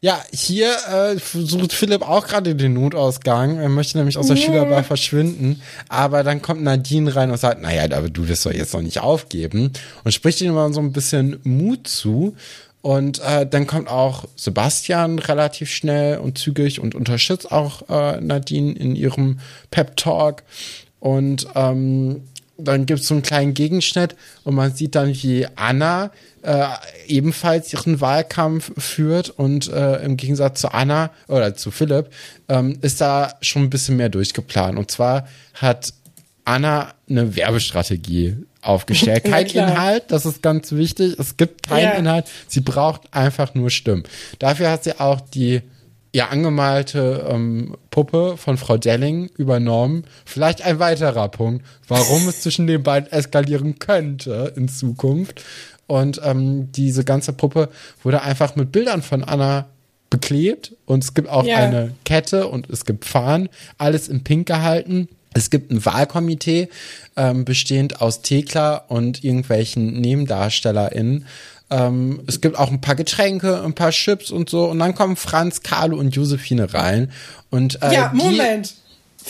Ja, 0.00 0.22
hier 0.32 0.70
äh, 0.88 1.16
sucht 1.18 1.72
Philipp 1.72 2.02
auch 2.02 2.28
gerade 2.28 2.54
den 2.54 2.74
Notausgang. 2.74 3.58
Er 3.58 3.68
möchte 3.68 3.98
nämlich 3.98 4.16
aus 4.16 4.28
der 4.28 4.36
Schülerbar 4.36 4.84
verschwinden. 4.84 5.60
Aber 5.88 6.22
dann 6.22 6.40
kommt 6.40 6.62
Nadine 6.62 7.16
rein 7.16 7.32
und 7.32 7.38
sagt, 7.38 7.60
naja, 7.60 7.84
aber 7.96 8.08
du 8.08 8.28
wirst 8.28 8.46
doch 8.46 8.52
jetzt 8.52 8.74
noch 8.74 8.80
nicht 8.80 9.00
aufgeben. 9.00 9.72
Und 10.04 10.12
spricht 10.12 10.40
ihm 10.40 10.54
mal 10.54 10.72
so 10.72 10.80
ein 10.80 10.92
bisschen 10.92 11.40
Mut 11.42 11.88
zu. 11.88 12.36
Und 12.80 13.20
äh, 13.20 13.44
dann 13.44 13.66
kommt 13.66 13.88
auch 13.88 14.24
Sebastian 14.36 15.18
relativ 15.18 15.68
schnell 15.68 16.18
und 16.18 16.38
zügig 16.38 16.78
und 16.78 16.94
unterstützt 16.94 17.50
auch 17.50 17.88
äh, 17.88 18.20
Nadine 18.20 18.72
in 18.74 18.94
ihrem 18.94 19.40
Pep-Talk. 19.72 20.44
Und 21.00 21.48
ähm, 21.56 22.22
dann 22.58 22.86
gibt 22.86 23.00
es 23.00 23.06
so 23.08 23.14
einen 23.14 23.22
kleinen 23.22 23.54
Gegenschnitt 23.54 24.16
und 24.44 24.54
man 24.54 24.72
sieht 24.74 24.94
dann, 24.94 25.14
wie 25.14 25.46
Anna 25.54 26.10
äh, 26.42 26.64
ebenfalls 27.06 27.72
ihren 27.72 28.00
Wahlkampf 28.00 28.72
führt 28.76 29.30
und 29.30 29.68
äh, 29.72 29.96
im 30.04 30.16
Gegensatz 30.16 30.60
zu 30.60 30.72
Anna 30.74 31.10
oder 31.28 31.54
zu 31.54 31.70
Philipp 31.70 32.10
ähm, 32.48 32.78
ist 32.82 33.00
da 33.00 33.34
schon 33.42 33.62
ein 33.62 33.70
bisschen 33.70 33.96
mehr 33.96 34.08
durchgeplant. 34.08 34.76
Und 34.78 34.90
zwar 34.90 35.28
hat 35.54 35.92
Anna 36.44 36.94
eine 37.08 37.36
Werbestrategie 37.36 38.36
aufgestellt. 38.62 39.24
Ja, 39.24 39.30
Kein 39.30 39.46
klar. 39.46 39.68
Inhalt, 39.70 40.04
das 40.08 40.26
ist 40.26 40.42
ganz 40.42 40.72
wichtig. 40.72 41.16
Es 41.18 41.36
gibt 41.36 41.68
keinen 41.68 41.84
Ja. 41.84 41.90
Inhalt. 41.92 42.26
Sie 42.48 42.60
braucht 42.60 43.02
einfach 43.12 43.54
nur 43.54 43.70
Stimmen. 43.70 44.02
Dafür 44.38 44.70
hat 44.70 44.84
sie 44.84 44.98
auch 44.98 45.20
die 45.20 45.62
ihr 46.18 46.30
angemalte 46.32 47.24
ähm, 47.30 47.76
Puppe 47.92 48.36
von 48.36 48.56
Frau 48.56 48.76
Delling 48.76 49.30
übernommen. 49.36 50.02
Vielleicht 50.24 50.62
ein 50.62 50.80
weiterer 50.80 51.28
Punkt, 51.28 51.64
warum 51.86 52.28
es 52.28 52.40
zwischen 52.42 52.66
den 52.66 52.82
beiden 52.82 53.10
eskalieren 53.12 53.78
könnte 53.78 54.52
in 54.56 54.68
Zukunft. 54.68 55.44
Und 55.86 56.20
ähm, 56.24 56.72
diese 56.72 57.04
ganze 57.04 57.32
Puppe 57.32 57.68
wurde 58.02 58.20
einfach 58.22 58.56
mit 58.56 58.72
Bildern 58.72 59.00
von 59.02 59.22
Anna 59.22 59.68
beklebt 60.10 60.74
und 60.86 61.04
es 61.04 61.14
gibt 61.14 61.28
auch 61.28 61.44
Ja. 61.44 61.58
eine 61.58 61.94
Kette 62.04 62.48
und 62.48 62.68
es 62.68 62.84
gibt 62.84 63.04
Fahnen, 63.04 63.48
alles 63.78 64.08
in 64.08 64.24
Pink 64.24 64.48
gehalten. 64.48 65.08
Es 65.34 65.50
gibt 65.50 65.70
ein 65.70 65.84
Wahlkomitee, 65.84 66.68
ähm, 67.16 67.44
bestehend 67.44 68.00
aus 68.00 68.22
Thekla 68.22 68.76
und 68.88 69.22
irgendwelchen 69.22 70.00
NebendarstellerInnen. 70.00 71.26
Ähm, 71.70 72.22
es 72.26 72.40
gibt 72.40 72.58
auch 72.58 72.70
ein 72.70 72.80
paar 72.80 72.94
Getränke, 72.94 73.62
ein 73.62 73.74
paar 73.74 73.90
Chips 73.90 74.30
und 74.30 74.48
so. 74.48 74.66
Und 74.66 74.78
dann 74.78 74.94
kommen 74.94 75.16
Franz, 75.16 75.62
Carlo 75.62 75.98
und 75.98 76.14
Josephine 76.14 76.72
rein. 76.72 77.12
Und, 77.50 77.82
äh, 77.82 77.92
Ja, 77.92 78.10
Moment. 78.14 78.74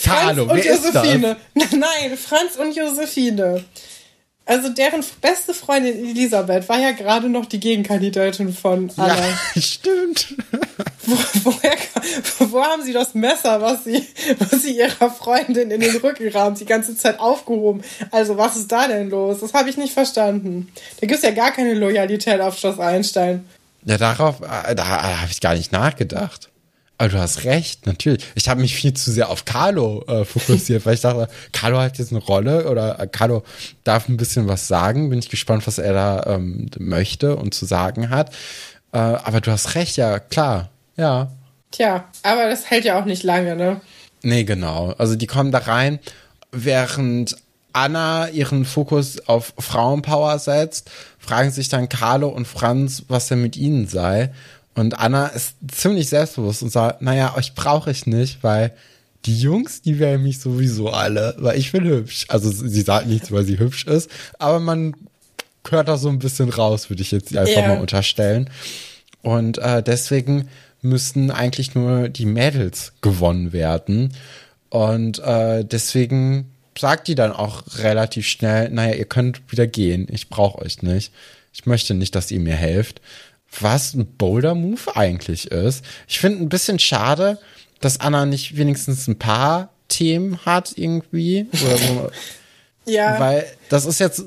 Carlo, 0.03 0.45
Franz 0.47 0.65
und? 0.65 0.65
Josephine. 0.65 1.37
Nein, 1.55 2.17
Franz 2.17 2.55
und 2.57 2.75
Josephine. 2.75 3.63
Also 4.45 4.69
deren 4.69 5.03
beste 5.21 5.53
Freundin 5.53 5.93
Elisabeth 6.09 6.67
war 6.69 6.79
ja 6.79 6.91
gerade 6.91 7.29
noch 7.29 7.45
die 7.45 7.59
Gegenkandidatin 7.59 8.51
von 8.53 8.89
Anna. 8.97 9.15
Ja, 9.15 9.61
stimmt. 9.61 10.33
Wo, 11.09 11.17
woher, 11.43 11.75
wo 12.51 12.61
haben 12.61 12.83
sie 12.83 12.93
das 12.93 13.15
Messer, 13.15 13.61
was 13.61 13.83
sie, 13.83 14.05
was 14.37 14.61
sie 14.61 14.77
ihrer 14.77 15.09
Freundin 15.09 15.71
in 15.71 15.81
den 15.81 15.95
Rücken 15.97 16.29
rammt, 16.29 16.59
die 16.59 16.65
ganze 16.65 16.95
Zeit 16.95 17.19
aufgehoben? 17.19 17.81
Also 18.11 18.37
was 18.37 18.55
ist 18.55 18.71
da 18.71 18.87
denn 18.87 19.09
los? 19.09 19.39
Das 19.39 19.53
habe 19.53 19.69
ich 19.69 19.77
nicht 19.77 19.93
verstanden. 19.93 20.71
Da 21.01 21.07
gibt's 21.07 21.23
ja 21.23 21.31
gar 21.31 21.51
keine 21.51 21.73
Loyalität 21.73 22.41
auf 22.41 22.57
Schloss 22.57 22.79
Einstein. 22.79 23.45
Ja, 23.85 23.97
darauf, 23.97 24.41
äh, 24.41 24.75
da 24.75 24.85
habe 24.85 25.31
ich 25.31 25.41
gar 25.41 25.55
nicht 25.55 25.71
nachgedacht. 25.71 26.49
Aber 26.99 27.07
du 27.07 27.17
hast 27.17 27.45
recht, 27.45 27.85
natürlich. 27.85 28.25
Ich 28.35 28.49
habe 28.49 28.59
mich 28.59 28.75
viel 28.75 28.93
zu 28.93 29.09
sehr 29.09 29.29
auf 29.29 29.45
Carlo 29.45 30.03
äh, 30.07 30.25
fokussiert, 30.25 30.85
weil 30.85 30.95
ich 30.95 31.01
dachte, 31.01 31.29
Carlo 31.53 31.79
hat 31.79 31.97
jetzt 31.97 32.11
eine 32.11 32.19
Rolle 32.19 32.69
oder 32.69 32.99
äh, 32.99 33.07
Carlo 33.07 33.43
darf 33.85 34.09
ein 34.09 34.17
bisschen 34.17 34.49
was 34.49 34.67
sagen. 34.67 35.09
Bin 35.09 35.19
ich 35.19 35.29
gespannt, 35.29 35.65
was 35.65 35.77
er 35.77 35.93
da 35.93 36.23
ähm, 36.27 36.69
möchte 36.77 37.37
und 37.37 37.53
zu 37.53 37.65
sagen 37.65 38.09
hat. 38.09 38.35
Äh, 38.91 38.97
aber 38.97 39.39
du 39.39 39.49
hast 39.49 39.75
recht, 39.75 39.95
ja, 39.95 40.19
klar. 40.19 40.69
Ja. 40.99 41.31
Tja, 41.71 42.05
aber 42.23 42.49
das 42.49 42.69
hält 42.69 42.85
ja 42.85 42.99
auch 42.99 43.05
nicht 43.05 43.23
lange, 43.23 43.55
ne? 43.55 43.81
Nee, 44.23 44.43
genau. 44.43 44.93
Also 44.97 45.15
die 45.15 45.27
kommen 45.27 45.51
da 45.51 45.59
rein, 45.59 45.99
während 46.51 47.35
Anna 47.73 48.27
ihren 48.29 48.65
Fokus 48.65 49.19
auf 49.27 49.53
Frauenpower 49.57 50.39
setzt, 50.39 50.89
fragen 51.19 51.51
sich 51.51 51.69
dann 51.69 51.87
Carlo 51.89 52.27
und 52.29 52.47
Franz, 52.47 53.03
was 53.07 53.27
denn 53.27 53.41
mit 53.41 53.55
ihnen 53.55 53.87
sei. 53.87 54.31
Und 54.75 54.97
Anna 54.99 55.27
ist 55.27 55.55
ziemlich 55.71 56.09
selbstbewusst 56.09 56.63
und 56.63 56.71
sagt, 56.71 57.01
naja, 57.01 57.35
euch 57.37 57.53
brauche 57.53 57.91
ich 57.91 58.07
nicht, 58.07 58.43
weil 58.43 58.71
die 59.25 59.39
Jungs, 59.39 59.81
die 59.81 59.99
wählen 59.99 60.23
mich 60.23 60.39
sowieso 60.39 60.89
alle, 60.89 61.35
weil 61.37 61.57
ich 61.59 61.71
bin 61.71 61.83
hübsch. 61.83 62.25
Also 62.29 62.49
sie 62.51 62.81
sagt 62.81 63.07
nichts, 63.07 63.31
weil 63.31 63.43
sie 63.45 63.59
hübsch 63.59 63.85
ist, 63.85 64.09
aber 64.39 64.59
man 64.59 64.95
hört 65.69 65.87
da 65.87 65.97
so 65.97 66.09
ein 66.09 66.19
bisschen 66.19 66.49
raus, 66.49 66.89
würde 66.89 67.03
ich 67.03 67.11
jetzt 67.11 67.35
einfach 67.37 67.61
Ja. 67.61 67.67
mal 67.67 67.79
unterstellen. 67.81 68.49
Und 69.21 69.57
äh, 69.59 69.83
deswegen 69.83 70.47
müssten 70.81 71.31
eigentlich 71.31 71.75
nur 71.75 72.09
die 72.09 72.25
Mädels 72.25 72.93
gewonnen 73.01 73.53
werden. 73.53 74.13
Und 74.69 75.19
äh, 75.19 75.65
deswegen 75.65 76.51
sagt 76.77 77.07
die 77.07 77.15
dann 77.15 77.31
auch 77.31 77.63
relativ 77.79 78.27
schnell, 78.27 78.69
naja, 78.69 78.95
ihr 78.95 79.05
könnt 79.05 79.51
wieder 79.51 79.67
gehen, 79.67 80.07
ich 80.11 80.29
brauche 80.29 80.59
euch 80.61 80.81
nicht. 80.81 81.11
Ich 81.53 81.65
möchte 81.65 81.93
nicht, 81.93 82.15
dass 82.15 82.31
ihr 82.31 82.39
mir 82.39 82.55
helft. 82.55 83.01
Was 83.59 83.93
ein 83.95 84.05
Boulder-Move 84.05 84.95
eigentlich 84.95 85.47
ist. 85.51 85.83
Ich 86.07 86.19
finde 86.19 86.43
ein 86.43 86.49
bisschen 86.49 86.79
schade, 86.79 87.39
dass 87.81 87.99
Anna 87.99 88.25
nicht 88.25 88.55
wenigstens 88.57 89.07
ein 89.07 89.17
paar 89.17 89.69
Themen 89.87 90.37
hat 90.45 90.73
irgendwie. 90.75 91.47
Oder 91.53 91.79
wo, 91.89 92.09
Ja. 92.91 93.19
weil 93.19 93.45
das 93.69 93.85
ist 93.85 93.99
jetzt, 93.99 94.23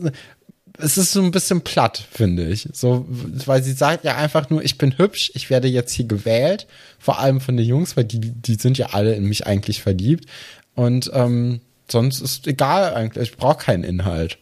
es 0.79 0.99
ist 0.99 1.13
so 1.13 1.23
ein 1.23 1.31
bisschen 1.31 1.61
platt, 1.61 2.05
finde 2.11 2.47
ich. 2.49 2.69
So, 2.73 3.07
weil 3.09 3.63
sie 3.63 3.73
sagt 3.73 4.05
ja 4.05 4.17
einfach 4.17 4.51
nur, 4.51 4.63
ich 4.63 4.79
bin 4.79 4.97
hübsch, 4.99 5.31
ich 5.35 5.51
werde 5.51 5.69
jetzt 5.69 5.93
hier 5.93 6.07
gewählt, 6.07 6.67
vor 6.99 7.19
allem 7.19 7.41
von 7.41 7.57
den 7.57 7.67
Jungs, 7.67 7.97
weil 7.97 8.05
die, 8.05 8.21
die 8.21 8.55
sind 8.55 8.79
ja 8.79 8.89
alle 8.93 9.15
in 9.15 9.25
mich 9.25 9.47
eigentlich 9.47 9.83
verliebt. 9.83 10.27
Und 10.75 11.11
ähm, 11.15 11.61
sonst 11.91 12.21
ist 12.21 12.47
egal 12.47 12.95
eigentlich, 12.95 13.31
ich 13.31 13.37
brauche 13.37 13.65
keinen 13.65 13.85
Inhalt. 13.85 14.39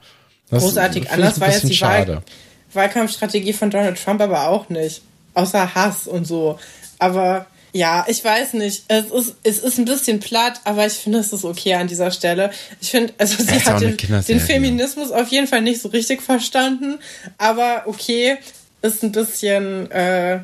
Das 0.51 0.62
Großartig. 0.62 1.11
Anders 1.11 1.41
war 1.41 1.51
jetzt 1.51 1.68
die 1.68 1.74
schade. 1.74 2.16
Wahl 2.16 2.22
Wahlkampfstrategie 2.72 3.53
von 3.53 3.70
Donald 3.70 4.03
Trump 4.03 4.20
aber 4.20 4.49
auch 4.49 4.68
nicht. 4.68 5.03
Außer 5.35 5.74
Hass 5.74 6.07
und 6.07 6.26
so. 6.26 6.59
Aber 6.99 7.47
ja, 7.72 8.04
ich 8.08 8.24
weiß 8.24 8.54
nicht. 8.54 8.84
Es 8.88 9.06
ist, 9.10 9.36
es 9.42 9.58
ist 9.58 9.78
ein 9.78 9.84
bisschen 9.84 10.20
platt, 10.20 10.60
aber 10.64 10.86
ich 10.86 10.94
finde, 10.94 11.18
es 11.18 11.32
ist 11.32 11.44
okay 11.44 11.74
an 11.74 11.86
dieser 11.86 12.10
Stelle. 12.10 12.50
Ich 12.80 12.90
finde, 12.90 13.12
also 13.18 13.42
sie 13.42 13.60
hat 13.60 13.80
den, 13.80 13.96
den 13.96 14.40
Feminismus 14.40 15.12
auf 15.12 15.28
jeden 15.28 15.46
Fall 15.46 15.62
nicht 15.62 15.80
so 15.80 15.88
richtig 15.88 16.22
verstanden. 16.22 16.98
Aber 17.38 17.84
okay, 17.86 18.38
ist 18.82 19.04
ein 19.04 19.12
bisschen, 19.12 19.90
äh, 19.90 20.40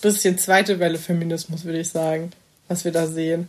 bisschen 0.00 0.38
zweite 0.38 0.78
Welle 0.78 0.98
Feminismus, 0.98 1.64
würde 1.64 1.80
ich 1.80 1.88
sagen, 1.88 2.30
was 2.68 2.84
wir 2.84 2.92
da 2.92 3.06
sehen. 3.06 3.48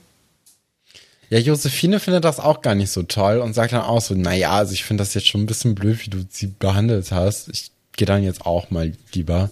Ja, 1.30 1.40
Josephine 1.40 2.00
findet 2.00 2.24
das 2.24 2.40
auch 2.40 2.62
gar 2.62 2.76
nicht 2.76 2.92
so 2.92 3.04
toll 3.04 3.40
und 3.40 3.54
sagt 3.54 3.74
dann 3.74 3.82
auch 3.82 4.02
so, 4.02 4.14
naja, 4.14 4.52
also 4.52 4.74
ich 4.74 4.86
finde 4.86 5.02
das 5.02 5.14
jetzt 5.14 5.28
schon 5.28 5.42
ein 5.42 5.46
bisschen 5.46 5.76
blöd, 5.76 6.06
wie 6.06 6.10
du 6.10 6.26
sie 6.30 6.48
behandelt 6.48 7.12
hast. 7.12 7.50
Ich 7.50 7.72
gehe 7.98 8.06
dann 8.06 8.24
jetzt 8.24 8.46
auch 8.46 8.70
mal 8.70 8.94
lieber. 9.12 9.50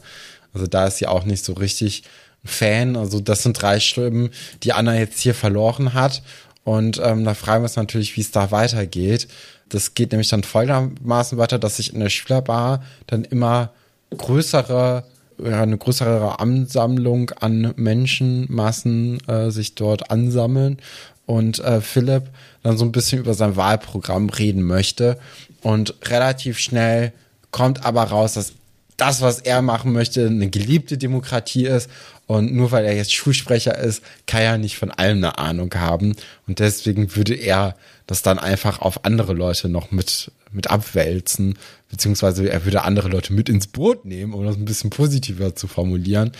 Also 0.53 0.67
da 0.67 0.87
ist 0.87 0.97
sie 0.97 1.07
auch 1.07 1.25
nicht 1.25 1.43
so 1.43 1.53
richtig 1.53 2.03
Fan. 2.45 2.95
Also 2.95 3.19
das 3.19 3.43
sind 3.43 3.61
drei 3.61 3.79
Stimmen, 3.79 4.29
die 4.63 4.73
Anna 4.73 4.97
jetzt 4.97 5.19
hier 5.19 5.35
verloren 5.35 5.93
hat. 5.93 6.23
Und 6.63 6.99
ähm, 7.03 7.25
da 7.25 7.33
fragen 7.33 7.61
wir 7.61 7.67
uns 7.67 7.75
natürlich, 7.75 8.15
wie 8.17 8.21
es 8.21 8.31
da 8.31 8.51
weitergeht. 8.51 9.27
Das 9.69 9.93
geht 9.93 10.11
nämlich 10.11 10.29
dann 10.29 10.43
folgendermaßen 10.43 11.37
weiter, 11.37 11.59
dass 11.59 11.77
sich 11.77 11.93
in 11.93 11.99
der 11.99 12.09
Schülerbar 12.09 12.83
dann 13.07 13.23
immer 13.23 13.71
größere 14.15 15.03
eine 15.43 15.77
größere 15.77 16.39
Ansammlung 16.39 17.31
an 17.31 17.73
Menschenmassen 17.75 19.19
äh, 19.27 19.51
sich 19.51 19.75
dort 19.75 20.09
ansammeln 20.09 20.79
und 21.25 21.59
äh, 21.59 21.81
Philipp 21.81 22.29
dann 22.63 22.77
so 22.77 22.85
ein 22.85 22.91
bisschen 22.91 23.19
über 23.19 23.33
sein 23.33 23.55
Wahlprogramm 23.55 24.29
reden 24.29 24.63
möchte. 24.63 25.17
Und 25.61 25.95
relativ 26.09 26.59
schnell 26.59 27.11
kommt 27.51 27.85
aber 27.85 28.03
raus, 28.03 28.33
dass 28.33 28.53
das, 28.97 29.21
was 29.21 29.39
er 29.39 29.61
machen 29.61 29.91
möchte, 29.91 30.25
eine 30.25 30.49
geliebte 30.49 30.97
Demokratie 30.97 31.65
ist. 31.65 31.89
Und 32.27 32.53
nur 32.53 32.71
weil 32.71 32.85
er 32.85 32.95
jetzt 32.95 33.13
Schulsprecher 33.13 33.77
ist, 33.77 34.01
kann 34.25 34.41
er 34.41 34.57
nicht 34.57 34.77
von 34.77 34.91
allem 34.91 35.17
eine 35.17 35.37
Ahnung 35.37 35.73
haben. 35.75 36.15
Und 36.47 36.59
deswegen 36.59 37.15
würde 37.15 37.35
er 37.35 37.75
das 38.07 38.21
dann 38.21 38.39
einfach 38.39 38.81
auf 38.81 39.05
andere 39.05 39.33
Leute 39.33 39.69
noch 39.69 39.91
mit, 39.91 40.31
mit 40.51 40.69
abwälzen. 40.69 41.57
Beziehungsweise 41.89 42.49
er 42.49 42.65
würde 42.65 42.83
andere 42.83 43.09
Leute 43.09 43.33
mit 43.33 43.49
ins 43.49 43.67
Boot 43.67 44.05
nehmen, 44.05 44.33
um 44.33 44.43
das 44.45 44.55
ein 44.55 44.65
bisschen 44.65 44.89
positiver 44.89 45.55
zu 45.55 45.67
formulieren. 45.67 46.31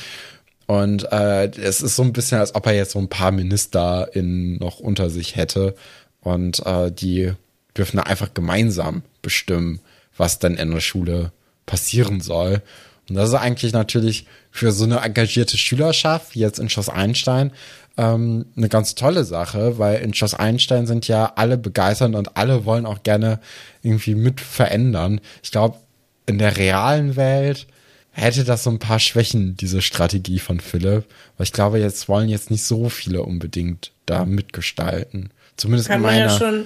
Und 0.68 1.12
äh, 1.12 1.52
es 1.52 1.82
ist 1.82 1.96
so 1.96 2.02
ein 2.02 2.14
bisschen, 2.14 2.40
als 2.40 2.56
ob 2.56 2.66
er 2.66 2.74
jetzt 2.74 2.92
so 2.92 3.00
ein 3.00 3.10
paar 3.10 3.32
MinisterInnen 3.32 4.58
noch 4.58 4.80
unter 4.80 5.12
sich 5.12 5.36
hätte. 5.36 5.76
Und 6.22 6.66
äh, 6.66 6.92
die 6.92 7.34
dürfen 7.78 8.00
einfach 8.00 8.34
gemeinsam 8.34 9.04
bestimmen, 9.22 9.80
was 10.18 10.40
denn 10.40 10.56
in 10.56 10.72
der 10.72 10.80
Schule 10.80 11.32
passieren 11.68 12.22
soll. 12.22 12.62
Und 13.08 13.16
das 13.16 13.30
ist 13.30 13.36
eigentlich 13.36 13.74
natürlich 13.74 14.26
für 14.56 14.72
so 14.72 14.86
eine 14.86 15.02
engagierte 15.02 15.58
Schülerschaft, 15.58 16.34
wie 16.34 16.40
jetzt 16.40 16.60
in 16.60 16.70
Schloss 16.70 16.88
Einstein, 16.88 17.52
ähm, 17.98 18.46
eine 18.56 18.70
ganz 18.70 18.96
tolle 18.96 19.26
Sache, 19.26 19.78
weil 19.80 20.02
in 20.02 20.14
Schloss 20.14 20.34
Einstein 20.34 20.88
sind 20.88 21.10
ja 21.10 21.34
alle 21.36 21.58
begeistert 21.58 22.16
und 22.16 22.38
alle 22.38 22.64
wollen 22.64 22.86
auch 22.86 23.04
gerne 23.04 23.42
irgendwie 23.84 24.16
mit 24.16 24.40
verändern. 24.40 25.20
Ich 25.44 25.52
glaube, 25.52 25.80
in 26.26 26.38
der 26.38 26.56
realen 26.56 27.18
Welt 27.18 27.68
hätte 28.12 28.46
das 28.46 28.64
so 28.64 28.70
ein 28.70 28.80
paar 28.80 29.02
Schwächen, 29.02 29.58
diese 29.58 29.82
Strategie 29.82 30.40
von 30.40 30.62
Philipp. 30.62 31.04
Weil 31.38 31.44
ich 31.44 31.52
glaube, 31.52 31.80
jetzt 31.80 32.08
wollen 32.08 32.30
jetzt 32.30 32.50
nicht 32.50 32.64
so 32.64 32.88
viele 32.88 33.24
unbedingt 33.24 33.92
da 34.06 34.24
mitgestalten. 34.24 35.32
Zumindest 35.58 35.90
Kann 35.90 35.98
in 35.98 36.04
meiner 36.04 36.40
ja 36.40 36.64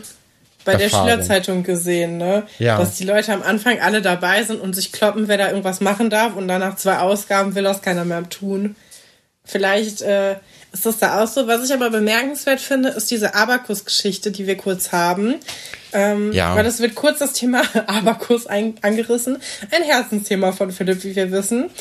bei 0.66 0.76
der 0.76 0.86
Erfahrung. 0.86 1.10
Schülerzeitung 1.10 1.64
gesehen, 1.64 2.18
ne? 2.18 2.44
Ja. 2.58 2.78
Dass 2.78 2.96
die 2.96 3.06
Leute 3.06 3.34
am 3.34 3.42
Anfang 3.42 3.80
alle 3.80 4.02
dabei 4.02 4.44
sind 4.44 4.60
und 4.62 4.74
sich 4.76 4.92
kloppen, 4.92 5.28
wer 5.28 5.38
da 5.38 5.48
irgendwas 5.48 5.82
machen 5.82 6.10
darf 6.10 6.36
und 6.36 6.48
dann 6.48 6.60
nach 6.60 6.76
zwei 6.76 6.98
Ausgaben 7.00 7.56
will 7.56 7.64
das 7.64 7.82
keiner 7.82 8.06
mehr 8.06 8.28
tun. 8.30 8.76
Vielleicht 9.46 10.02
äh, 10.02 10.36
ist 10.72 10.86
das 10.86 11.00
da 11.00 11.24
auch 11.24 11.28
so. 11.28 11.48
Was 11.48 11.66
ich 11.66 11.74
aber 11.74 11.90
bemerkenswert 11.90 12.60
finde, 12.60 12.90
ist 12.90 13.10
diese 13.10 13.34
Abakus-Geschichte, 13.34 14.32
die 14.32 14.46
wir 14.46 14.58
kurz 14.58 14.92
haben. 14.92 15.36
Ähm, 15.92 16.32
Ja. 16.34 16.56
Weil 16.56 16.66
es 16.68 16.80
wird 16.80 16.94
kurz 16.94 17.20
das 17.20 17.34
Thema 17.34 17.64
Abakus 17.88 18.46
ein, 18.46 18.76
angerissen. 18.82 19.38
Ein 19.72 19.84
Herzensthema 19.84 20.52
von 20.52 20.72
Philipp, 20.72 21.04
wie 21.04 21.16
wir 21.16 21.32
wissen. 21.32 21.72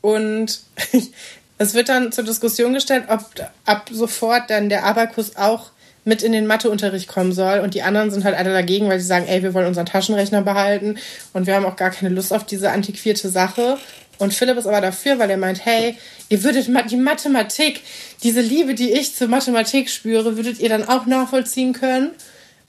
Und 0.00 0.60
es 1.58 1.74
wird 1.74 1.88
dann 1.88 2.12
zur 2.12 2.22
Diskussion 2.22 2.74
gestellt, 2.74 3.04
ob 3.08 3.24
ab 3.64 3.88
sofort 3.90 4.48
dann 4.50 4.68
der 4.68 4.84
Abakus 4.84 5.34
auch 5.34 5.70
mit 6.06 6.22
in 6.22 6.32
den 6.32 6.46
Matheunterricht 6.46 7.08
kommen 7.08 7.32
soll. 7.32 7.58
Und 7.58 7.74
die 7.74 7.82
anderen 7.82 8.10
sind 8.10 8.24
halt 8.24 8.36
alle 8.36 8.52
dagegen, 8.52 8.88
weil 8.88 9.00
sie 9.00 9.06
sagen, 9.06 9.26
ey, 9.26 9.42
wir 9.42 9.52
wollen 9.52 9.66
unseren 9.66 9.86
Taschenrechner 9.86 10.42
behalten 10.42 10.96
und 11.32 11.46
wir 11.46 11.54
haben 11.54 11.66
auch 11.66 11.76
gar 11.76 11.90
keine 11.90 12.14
Lust 12.14 12.32
auf 12.32 12.46
diese 12.46 12.70
antiquierte 12.70 13.28
Sache. 13.28 13.76
Und 14.18 14.32
Philipp 14.32 14.56
ist 14.56 14.66
aber 14.66 14.80
dafür, 14.80 15.18
weil 15.18 15.28
er 15.28 15.36
meint, 15.36 15.66
hey, 15.66 15.96
ihr 16.28 16.42
würdet 16.44 16.68
die 16.90 16.96
Mathematik, 16.96 17.82
diese 18.22 18.40
Liebe, 18.40 18.74
die 18.74 18.92
ich 18.92 19.14
zur 19.14 19.28
Mathematik 19.28 19.90
spüre, 19.90 20.36
würdet 20.36 20.60
ihr 20.60 20.68
dann 20.68 20.88
auch 20.88 21.06
nachvollziehen 21.06 21.72
können. 21.72 22.12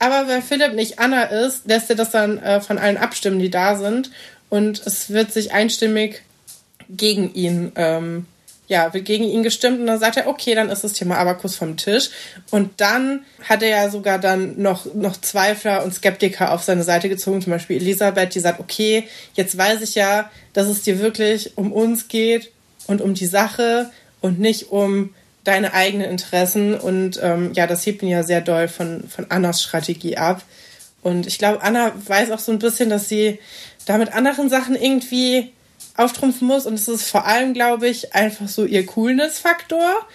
Aber 0.00 0.28
weil 0.28 0.42
Philipp 0.42 0.74
nicht 0.74 0.98
Anna 0.98 1.24
ist, 1.24 1.66
lässt 1.66 1.90
er 1.90 1.96
das 1.96 2.10
dann 2.10 2.38
äh, 2.38 2.60
von 2.60 2.76
allen 2.76 2.96
abstimmen, 2.96 3.38
die 3.38 3.50
da 3.50 3.76
sind. 3.76 4.10
Und 4.50 4.82
es 4.84 5.10
wird 5.10 5.32
sich 5.32 5.52
einstimmig 5.52 6.22
gegen 6.88 7.32
ihn, 7.34 7.72
ähm, 7.76 8.26
ja, 8.68 8.92
wird 8.92 9.06
gegen 9.06 9.24
ihn 9.24 9.42
gestimmt 9.42 9.80
und 9.80 9.86
dann 9.86 9.98
sagt 9.98 10.18
er, 10.18 10.28
okay, 10.28 10.54
dann 10.54 10.68
ist 10.68 10.84
das 10.84 10.92
Thema 10.92 11.16
Abakus 11.16 11.56
vom 11.56 11.76
Tisch. 11.78 12.10
Und 12.50 12.80
dann 12.80 13.24
hat 13.48 13.62
er 13.62 13.68
ja 13.70 13.90
sogar 13.90 14.18
dann 14.18 14.60
noch, 14.60 14.94
noch 14.94 15.18
Zweifler 15.18 15.82
und 15.82 15.94
Skeptiker 15.94 16.52
auf 16.52 16.62
seine 16.62 16.82
Seite 16.82 17.08
gezogen, 17.08 17.40
zum 17.40 17.52
Beispiel 17.52 17.78
Elisabeth, 17.78 18.34
die 18.34 18.40
sagt, 18.40 18.60
okay, 18.60 19.08
jetzt 19.34 19.56
weiß 19.56 19.80
ich 19.80 19.94
ja, 19.94 20.30
dass 20.52 20.68
es 20.68 20.82
dir 20.82 21.00
wirklich 21.00 21.56
um 21.56 21.72
uns 21.72 22.08
geht 22.08 22.52
und 22.86 23.00
um 23.00 23.14
die 23.14 23.26
Sache 23.26 23.90
und 24.20 24.38
nicht 24.38 24.70
um 24.70 25.14
deine 25.44 25.72
eigenen 25.72 26.10
Interessen. 26.10 26.74
Und 26.74 27.18
ähm, 27.22 27.52
ja, 27.54 27.66
das 27.66 27.86
hebt 27.86 28.02
ihn 28.02 28.08
ja 28.08 28.22
sehr 28.22 28.42
doll 28.42 28.68
von, 28.68 29.08
von 29.08 29.30
Annas 29.30 29.62
Strategie 29.62 30.18
ab. 30.18 30.42
Und 31.00 31.26
ich 31.26 31.38
glaube, 31.38 31.62
Anna 31.62 31.92
weiß 32.06 32.30
auch 32.32 32.38
so 32.38 32.52
ein 32.52 32.58
bisschen, 32.58 32.90
dass 32.90 33.08
sie 33.08 33.38
da 33.86 33.96
mit 33.96 34.12
anderen 34.12 34.50
Sachen 34.50 34.74
irgendwie 34.74 35.52
auftrumpfen 35.98 36.46
muss. 36.46 36.66
Und 36.66 36.74
es 36.74 36.88
ist 36.88 37.10
vor 37.10 37.26
allem, 37.26 37.54
glaube 37.54 37.88
ich, 37.88 38.14
einfach 38.14 38.48
so 38.48 38.64
ihr 38.64 38.86
Coolness-Faktor. 38.86 40.06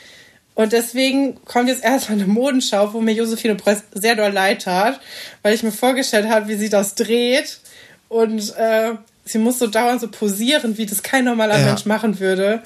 Und 0.56 0.72
deswegen 0.72 1.44
kommt 1.46 1.68
jetzt 1.68 1.84
erstmal 1.84 2.20
eine 2.20 2.28
Modenschau, 2.28 2.94
wo 2.94 3.02
mir 3.02 3.14
Josephine 3.14 3.56
Preuß 3.56 3.80
sehr 3.94 4.16
doll 4.16 4.32
leid 4.32 4.64
tat, 4.64 5.00
weil 5.42 5.56
ich 5.56 5.64
mir 5.64 5.72
vorgestellt 5.72 6.30
habe, 6.30 6.48
wie 6.48 6.56
sie 6.56 6.70
das 6.70 6.96
dreht. 6.96 7.60
Und 8.08 8.56
äh, 8.58 8.92
sie 9.26 9.40
muss 9.40 9.58
so 9.60 9.68
dauernd 9.68 10.00
so 10.02 10.08
posieren, 10.10 10.78
wie 10.78 10.86
das 10.86 11.02
kein 11.02 11.26
normaler 11.26 11.60
Ja. 11.60 11.66
Mensch 11.66 11.86
machen 11.86 12.20
würde. 12.20 12.62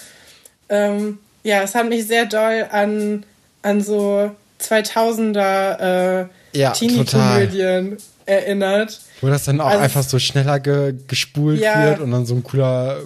Ähm, 0.69 1.19
ja, 1.43 1.61
es 1.61 1.75
hat 1.75 1.87
mich 1.87 2.05
sehr 2.07 2.25
doll 2.25 2.67
an, 2.71 3.25
an 3.61 3.81
so 3.81 4.31
2000er 4.61 6.23
äh, 6.23 6.27
Ja, 6.51 6.71
Teenie-Komödien 6.71 7.97
erinnert. 8.25 8.99
Wo 9.21 9.27
das 9.29 9.45
dann 9.45 9.59
auch 9.61 9.67
Also- 9.67 9.79
einfach 9.79 10.03
so 10.03 10.19
schneller 10.19 10.59
ge 10.59 10.93
gespult 11.07 11.59
Ja. 11.61 11.83
wird 11.85 11.99
und 12.01 12.11
dann 12.11 12.25
so 12.25 12.35
ein 12.35 12.43
cooler 12.43 12.97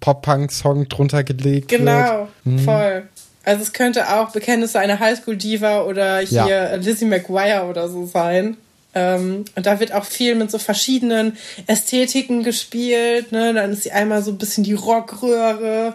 Pop-Punk-Song 0.00 0.88
drunter 0.88 1.22
gelegt 1.24 1.70
wird. 1.70 1.80
Genau, 1.82 2.28
Mhm. 2.44 2.58
voll. 2.60 3.08
Also 3.44 3.62
es 3.62 3.72
könnte 3.72 4.12
auch 4.12 4.30
Bekenntnisse 4.32 4.78
einer 4.80 4.98
Highschool-Diva 5.00 5.82
oder 5.82 6.18
hier 6.18 6.46
Ja. 6.46 6.74
Lizzie 6.74 7.04
McGuire 7.06 7.66
oder 7.68 7.88
so 7.88 8.04
sein. 8.06 8.56
Ähm, 8.94 9.44
und 9.54 9.66
da 9.66 9.78
wird 9.78 9.92
auch 9.92 10.04
viel 10.04 10.34
mit 10.34 10.50
so 10.50 10.58
verschiedenen 10.58 11.36
Ästhetiken 11.66 12.42
gespielt. 12.42 13.30
Ne? 13.32 13.54
Dann 13.54 13.72
ist 13.72 13.84
sie 13.84 13.92
einmal 13.92 14.22
so 14.22 14.32
ein 14.32 14.38
bisschen 14.38 14.64
die 14.64 14.74
Rockröhre 14.74 15.94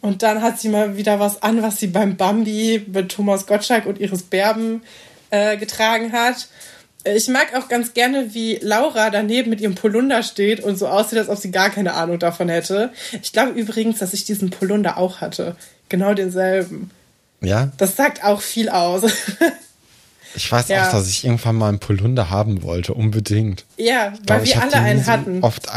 und 0.00 0.22
dann 0.24 0.42
hat 0.42 0.58
sie 0.60 0.68
mal 0.68 0.96
wieder 0.96 1.20
was 1.20 1.42
an, 1.42 1.62
was 1.62 1.78
sie 1.78 1.86
beim 1.86 2.16
Bambi 2.16 2.84
mit 2.92 3.10
Thomas 3.12 3.46
Gottschalk 3.46 3.86
und 3.86 4.00
Iris 4.00 4.22
Berben 4.24 4.82
äh, 5.30 5.56
getragen 5.56 6.12
hat. 6.12 6.48
Ich 7.04 7.28
mag 7.28 7.54
auch 7.54 7.68
ganz 7.68 7.92
gerne, 7.92 8.32
wie 8.32 8.56
Laura 8.62 9.10
daneben 9.10 9.50
mit 9.50 9.60
ihrem 9.60 9.74
Polunder 9.74 10.22
steht 10.22 10.60
und 10.60 10.76
so 10.78 10.88
aussieht, 10.88 11.18
als 11.18 11.28
ob 11.28 11.36
sie 11.38 11.50
gar 11.50 11.68
keine 11.70 11.92
Ahnung 11.94 12.18
davon 12.18 12.48
hätte. 12.48 12.90
Ich 13.22 13.32
glaube 13.32 13.52
übrigens, 13.52 13.98
dass 13.98 14.14
ich 14.14 14.24
diesen 14.24 14.48
Polunder 14.50 14.96
auch 14.96 15.20
hatte. 15.20 15.54
Genau 15.90 16.14
denselben. 16.14 16.90
Ja, 17.42 17.70
Das 17.76 17.96
sagt 17.96 18.24
auch 18.24 18.40
viel 18.40 18.70
aus. 18.70 19.02
ich 20.34 20.50
weiß 20.50 20.68
Ja. 20.68 20.86
auch, 20.88 20.92
dass 20.92 21.08
ich 21.08 21.24
irgendwann 21.24 21.56
mal 21.56 21.68
einen 21.68 21.78
Polunder 21.78 22.30
haben 22.30 22.62
wollte, 22.62 22.94
unbedingt. 22.94 23.64
ja, 23.76 24.14
weil 24.26 24.42
ich 24.42 24.54
wir 24.54 24.62
alle 24.62 24.74
einen 24.76 25.04
so 25.04 25.10
hatten. 25.10 25.42
oft 25.42 25.68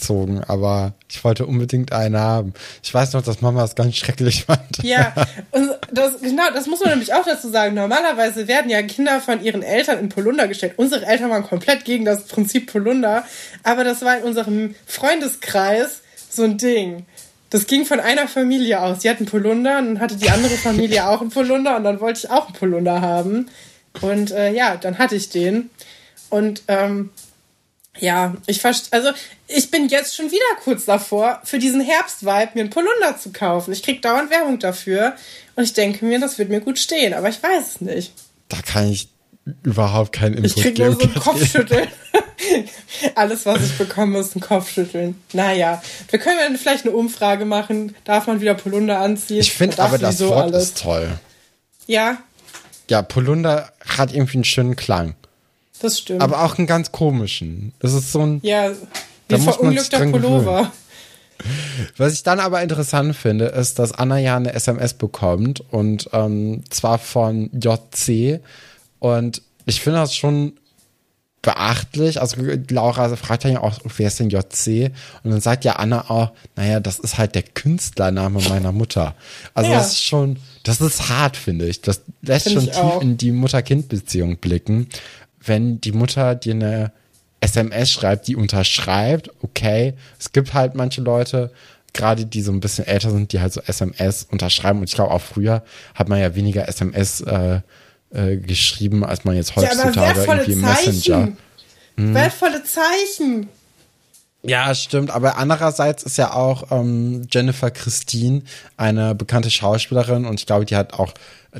angezogen, 0.00 0.42
aber 0.46 0.92
ich 1.08 1.22
wollte 1.24 1.46
unbedingt 1.46 1.92
einen 1.92 2.16
haben. 2.16 2.54
Ich 2.82 2.92
weiß 2.92 3.12
noch, 3.12 3.22
dass 3.22 3.40
Mama 3.40 3.64
es 3.64 3.74
ganz 3.74 3.96
schrecklich 3.96 4.44
fand. 4.46 4.82
Ja, 4.82 5.12
und 5.50 5.70
das, 5.92 6.20
genau, 6.20 6.50
das 6.52 6.66
muss 6.66 6.80
man 6.80 6.90
nämlich 6.90 7.12
auch 7.12 7.24
dazu 7.24 7.48
sagen. 7.50 7.74
Normalerweise 7.74 8.48
werden 8.48 8.70
ja 8.70 8.82
Kinder 8.82 9.20
von 9.20 9.42
ihren 9.42 9.62
Eltern 9.62 9.98
in 9.98 10.08
Polunder 10.08 10.48
gestellt. 10.48 10.74
Unsere 10.76 11.06
Eltern 11.06 11.30
waren 11.30 11.44
komplett 11.44 11.84
gegen 11.84 12.04
das 12.04 12.24
Prinzip 12.24 12.72
Polunder, 12.72 13.24
aber 13.62 13.84
das 13.84 14.02
war 14.02 14.18
in 14.18 14.24
unserem 14.24 14.74
Freundeskreis 14.86 16.00
so 16.30 16.44
ein 16.44 16.58
Ding. 16.58 17.06
Das 17.50 17.66
ging 17.66 17.84
von 17.84 17.98
einer 17.98 18.28
Familie 18.28 18.80
aus. 18.80 19.00
Die 19.00 19.10
hatten 19.10 19.26
Polunder 19.26 19.78
und 19.78 19.86
dann 19.86 20.00
hatte 20.00 20.16
die 20.16 20.30
andere 20.30 20.54
Familie 20.54 21.08
auch 21.08 21.20
einen 21.20 21.30
Polunder 21.30 21.76
und 21.76 21.84
dann 21.84 22.00
wollte 22.00 22.20
ich 22.24 22.30
auch 22.30 22.46
einen 22.46 22.54
Polunder 22.54 23.00
haben. 23.00 23.48
Und 24.00 24.30
äh, 24.30 24.52
ja, 24.52 24.76
dann 24.76 24.98
hatte 24.98 25.16
ich 25.16 25.30
den. 25.30 25.68
Und 26.28 26.62
ähm, 26.68 27.10
ja, 28.00 28.34
ich 28.46 28.60
verstehe, 28.60 28.92
also 28.92 29.10
ich 29.46 29.70
bin 29.70 29.88
jetzt 29.88 30.16
schon 30.16 30.30
wieder 30.30 30.40
kurz 30.62 30.84
davor, 30.84 31.40
für 31.44 31.58
diesen 31.58 31.80
Herbstvibe 31.80 32.50
mir 32.54 32.62
einen 32.62 32.70
Polunder 32.70 33.18
zu 33.18 33.30
kaufen. 33.32 33.72
Ich 33.72 33.82
krieg 33.82 34.02
dauernd 34.02 34.30
Werbung 34.30 34.58
dafür 34.58 35.14
und 35.56 35.64
ich 35.64 35.72
denke 35.72 36.04
mir, 36.04 36.18
das 36.18 36.38
wird 36.38 36.48
mir 36.48 36.60
gut 36.60 36.78
stehen, 36.78 37.14
aber 37.14 37.28
ich 37.28 37.42
weiß 37.42 37.66
es 37.68 37.80
nicht. 37.80 38.12
Da 38.48 38.58
kann 38.62 38.90
ich 38.90 39.08
überhaupt 39.62 40.12
keinen 40.12 40.44
Ich 40.44 40.56
Input 40.56 40.62
krieg 40.62 40.78
nur 40.78 40.92
so 40.92 41.02
ein 41.02 41.14
Kopfschütteln. 41.14 41.88
Alles, 43.14 43.46
was 43.46 43.62
ich 43.62 43.78
bekomme, 43.78 44.18
ist 44.18 44.36
ein 44.36 44.40
Kopfschütteln. 44.40 45.20
Naja, 45.32 45.82
wir 46.08 46.18
können 46.18 46.38
dann 46.38 46.56
vielleicht 46.56 46.84
eine 46.84 46.94
Umfrage 46.94 47.44
machen. 47.44 47.94
Darf 48.04 48.26
man 48.26 48.40
wieder 48.40 48.54
Polunder 48.54 49.00
anziehen? 49.00 49.40
Ich 49.40 49.52
finde 49.52 49.78
aber 49.80 49.98
das 49.98 50.20
Wort 50.20 50.52
alles? 50.52 50.64
ist 50.64 50.78
toll. 50.82 51.08
Ja. 51.86 52.18
Ja, 52.88 53.02
Polunder 53.02 53.72
hat 53.86 54.12
irgendwie 54.12 54.38
einen 54.38 54.44
schönen 54.44 54.76
Klang. 54.76 55.14
Das 55.80 55.98
stimmt. 55.98 56.22
Aber 56.22 56.44
auch 56.44 56.58
einen 56.58 56.66
ganz 56.66 56.92
komischen. 56.92 57.72
Das 57.80 57.92
ist 57.92 58.12
so 58.12 58.20
ein. 58.20 58.40
Ja, 58.42 58.70
wie 59.28 59.38
verunglückter 59.38 60.06
Pullover. 60.06 60.72
Was 61.96 62.12
ich 62.12 62.22
dann 62.22 62.38
aber 62.38 62.62
interessant 62.62 63.16
finde, 63.16 63.46
ist, 63.46 63.78
dass 63.78 63.92
Anna 63.92 64.18
ja 64.18 64.36
eine 64.36 64.52
SMS 64.52 64.92
bekommt 64.94 65.62
und 65.70 66.10
ähm, 66.12 66.62
zwar 66.68 66.98
von 66.98 67.50
JC 67.52 68.40
und 68.98 69.40
ich 69.64 69.80
finde 69.80 70.00
das 70.00 70.14
schon 70.14 70.52
beachtlich. 71.42 72.20
Also 72.20 72.36
Laura 72.68 73.16
fragt 73.16 73.44
ja 73.44 73.60
auch, 73.60 73.78
wer 73.96 74.08
ist 74.08 74.20
denn 74.20 74.30
JC? 74.30 74.92
Und 75.22 75.30
dann 75.30 75.40
sagt 75.40 75.64
ja 75.64 75.76
Anna 75.76 76.10
auch, 76.10 76.32
naja, 76.56 76.80
das 76.80 76.98
ist 76.98 77.18
halt 77.18 77.34
der 77.34 77.42
Künstlername 77.42 78.40
meiner 78.48 78.72
Mutter. 78.72 79.14
Also 79.54 79.70
ja. 79.70 79.78
das 79.78 79.92
ist 79.92 80.04
schon, 80.04 80.36
das 80.64 80.80
ist 80.80 81.08
hart, 81.08 81.36
finde 81.36 81.66
ich. 81.66 81.80
Das 81.80 82.02
lässt 82.22 82.48
find 82.48 82.56
schon 82.56 82.64
tief 82.66 82.76
auch. 82.76 83.00
in 83.00 83.16
die 83.16 83.32
Mutter-Kind-Beziehung 83.32 84.36
blicken. 84.36 84.88
Wenn 85.42 85.80
die 85.80 85.92
Mutter 85.92 86.34
dir 86.34 86.54
eine 86.54 86.92
SMS 87.40 87.90
schreibt, 87.90 88.28
die 88.28 88.36
unterschreibt, 88.36 89.30
okay. 89.42 89.94
Es 90.18 90.32
gibt 90.32 90.52
halt 90.52 90.74
manche 90.74 91.00
Leute, 91.00 91.50
gerade 91.92 92.26
die 92.26 92.42
so 92.42 92.52
ein 92.52 92.60
bisschen 92.60 92.86
älter 92.86 93.10
sind, 93.10 93.32
die 93.32 93.40
halt 93.40 93.52
so 93.52 93.60
SMS 93.62 94.26
unterschreiben. 94.30 94.80
Und 94.80 94.88
ich 94.88 94.94
glaube 94.94 95.12
auch 95.12 95.22
früher 95.22 95.62
hat 95.94 96.08
man 96.08 96.20
ja 96.20 96.34
weniger 96.34 96.68
SMS 96.68 97.20
äh, 97.22 97.60
äh, 98.12 98.36
geschrieben, 98.36 99.04
als 99.04 99.24
man 99.24 99.36
jetzt 99.36 99.56
heutzutage 99.56 100.20
ja, 100.20 100.34
irgendwie 100.34 100.52
im 100.52 100.60
Messenger. 100.60 101.28
Hm. 101.96 102.14
Wertvolle 102.14 102.62
Zeichen. 102.64 103.48
Ja, 104.42 104.74
stimmt. 104.74 105.10
Aber 105.10 105.36
andererseits 105.36 106.02
ist 106.02 106.16
ja 106.16 106.32
auch 106.32 106.70
ähm, 106.70 107.26
Jennifer 107.30 107.70
Christine 107.70 108.42
eine 108.76 109.14
bekannte 109.14 109.50
Schauspielerin 109.50 110.24
und 110.24 110.40
ich 110.40 110.46
glaube, 110.46 110.64
die 110.64 110.76
hat 110.76 110.94
auch 110.94 111.12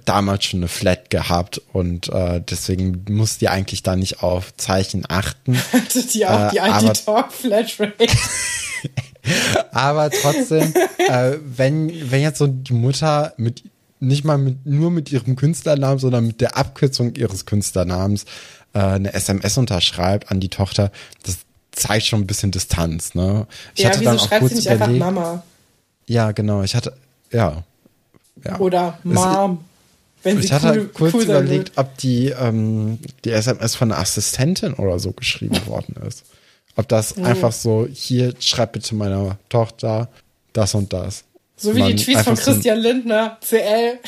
damals 0.05 0.45
schon 0.45 0.61
eine 0.61 0.69
Flat 0.69 1.11
gehabt 1.11 1.61
und 1.73 2.09
äh, 2.09 2.41
deswegen 2.41 3.05
muss 3.11 3.39
die 3.39 3.49
eigentlich 3.49 3.83
da 3.83 3.97
nicht 3.97 4.23
auf 4.23 4.55
Zeichen 4.57 5.05
achten. 5.09 5.59
Hatte 5.73 6.07
die 6.07 6.27
auch 6.27 6.49
äh, 6.49 6.51
die 6.53 6.61
Anti-Talk-Flatrate? 6.61 8.07
aber 9.73 10.11
trotzdem, 10.11 10.73
äh, 11.09 11.37
wenn, 11.45 12.11
wenn 12.11 12.23
jetzt 12.23 12.39
so 12.39 12.47
die 12.47 12.73
Mutter 12.73 13.35
mit 13.37 13.65
nicht 14.03 14.25
mal 14.25 14.39
mit, 14.39 14.65
nur 14.65 14.91
mit 14.91 15.13
ihrem 15.13 15.37
Künstlernamen, 15.37 15.99
sondern 15.99 16.27
mit 16.27 16.41
der 16.41 16.57
Abkürzung 16.57 17.15
ihres 17.17 17.45
Künstlernamens 17.45 18.25
äh, 18.73 18.79
eine 18.79 19.13
SMS 19.13 19.59
unterschreibt 19.59 20.31
an 20.31 20.41
die 20.41 20.49
Tochter, 20.49 20.91
das 21.23 21.41
zeigt 21.73 22.07
schon 22.07 22.21
ein 22.21 22.27
bisschen 22.27 22.51
Distanz, 22.51 23.15
ne? 23.15 23.47
Ich 23.75 23.83
ja, 23.83 23.91
hatte 23.91 24.01
wieso 24.01 24.11
dann 24.11 24.19
auch 24.19 24.29
schreibt 24.29 24.41
kurz 24.41 24.51
sie 24.51 24.57
nicht 24.57 24.67
überlegt, 24.67 25.03
einfach 25.03 25.13
Mama? 25.13 25.43
Ja, 26.07 26.33
genau. 26.33 26.63
Ich 26.63 26.75
hatte, 26.75 26.95
ja. 27.31 27.63
ja. 28.45 28.59
Oder 28.59 28.99
Mom. 29.05 29.65
Wenn 30.23 30.39
ich 30.39 30.53
hatte 30.53 30.81
cool, 30.81 30.91
kurz 30.93 31.15
cool 31.15 31.23
überlegt, 31.23 31.73
ob 31.77 31.97
die, 31.99 32.29
ähm, 32.29 32.99
die 33.25 33.31
SMS 33.31 33.75
von 33.75 33.91
einer 33.91 34.01
Assistentin 34.01 34.75
oder 34.75 34.99
so 34.99 35.13
geschrieben 35.13 35.59
worden 35.67 35.97
ist. 36.07 36.25
Ob 36.77 36.89
das 36.89 37.17
mhm. 37.17 37.25
einfach 37.25 37.53
so, 37.53 37.89
hier, 37.91 38.35
schreib 38.39 38.73
bitte 38.73 38.95
meiner 38.95 39.39
Tochter 39.49 40.09
das 40.53 40.75
und 40.75 40.93
das. 40.93 41.25
So 41.57 41.75
wie 41.75 41.83
die 41.83 41.97
Tweets 41.97 42.23
von 42.23 42.37
Christian 42.37 42.83
so 42.83 42.89
Lindner, 42.89 43.39
CL. 43.43 43.99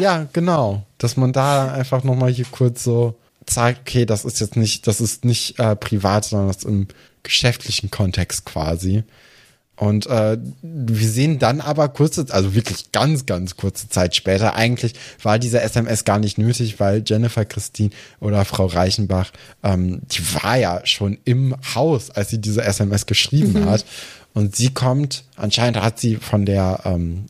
ja, 0.00 0.26
genau. 0.32 0.82
Dass 0.98 1.16
man 1.16 1.32
da 1.32 1.72
einfach 1.72 2.04
nochmal 2.04 2.30
hier 2.30 2.46
kurz 2.50 2.84
so 2.84 3.14
zeigt, 3.50 3.80
okay, 3.80 4.06
das 4.06 4.24
ist 4.24 4.40
jetzt 4.40 4.56
nicht, 4.56 4.86
das 4.86 5.00
ist 5.00 5.24
nicht 5.24 5.58
äh, 5.58 5.76
privat, 5.76 6.24
sondern 6.24 6.48
das 6.48 6.58
ist 6.58 6.64
im 6.64 6.88
geschäftlichen 7.22 7.90
Kontext 7.90 8.44
quasi. 8.44 9.04
Und 9.80 10.06
äh, 10.08 10.36
wir 10.60 11.08
sehen 11.08 11.38
dann 11.38 11.62
aber 11.62 11.88
kurze, 11.88 12.26
also 12.28 12.54
wirklich 12.54 12.92
ganz, 12.92 13.24
ganz 13.24 13.56
kurze 13.56 13.88
Zeit 13.88 14.14
später, 14.14 14.54
eigentlich 14.54 14.92
war 15.22 15.38
diese 15.38 15.62
SMS 15.62 16.04
gar 16.04 16.18
nicht 16.18 16.36
nötig, 16.36 16.78
weil 16.80 17.02
Jennifer 17.06 17.46
Christine 17.46 17.88
oder 18.20 18.44
Frau 18.44 18.66
Reichenbach, 18.66 19.30
ähm, 19.62 20.02
die 20.10 20.34
war 20.34 20.56
ja 20.56 20.82
schon 20.84 21.16
im 21.24 21.56
Haus, 21.74 22.10
als 22.10 22.28
sie 22.28 22.42
diese 22.42 22.62
SMS 22.62 23.06
geschrieben 23.06 23.54
mhm. 23.54 23.70
hat. 23.70 23.86
Und 24.34 24.54
sie 24.54 24.68
kommt, 24.68 25.24
anscheinend 25.36 25.80
hat 25.82 25.98
sie 25.98 26.16
von 26.16 26.44
der 26.44 26.80
ähm, 26.84 27.24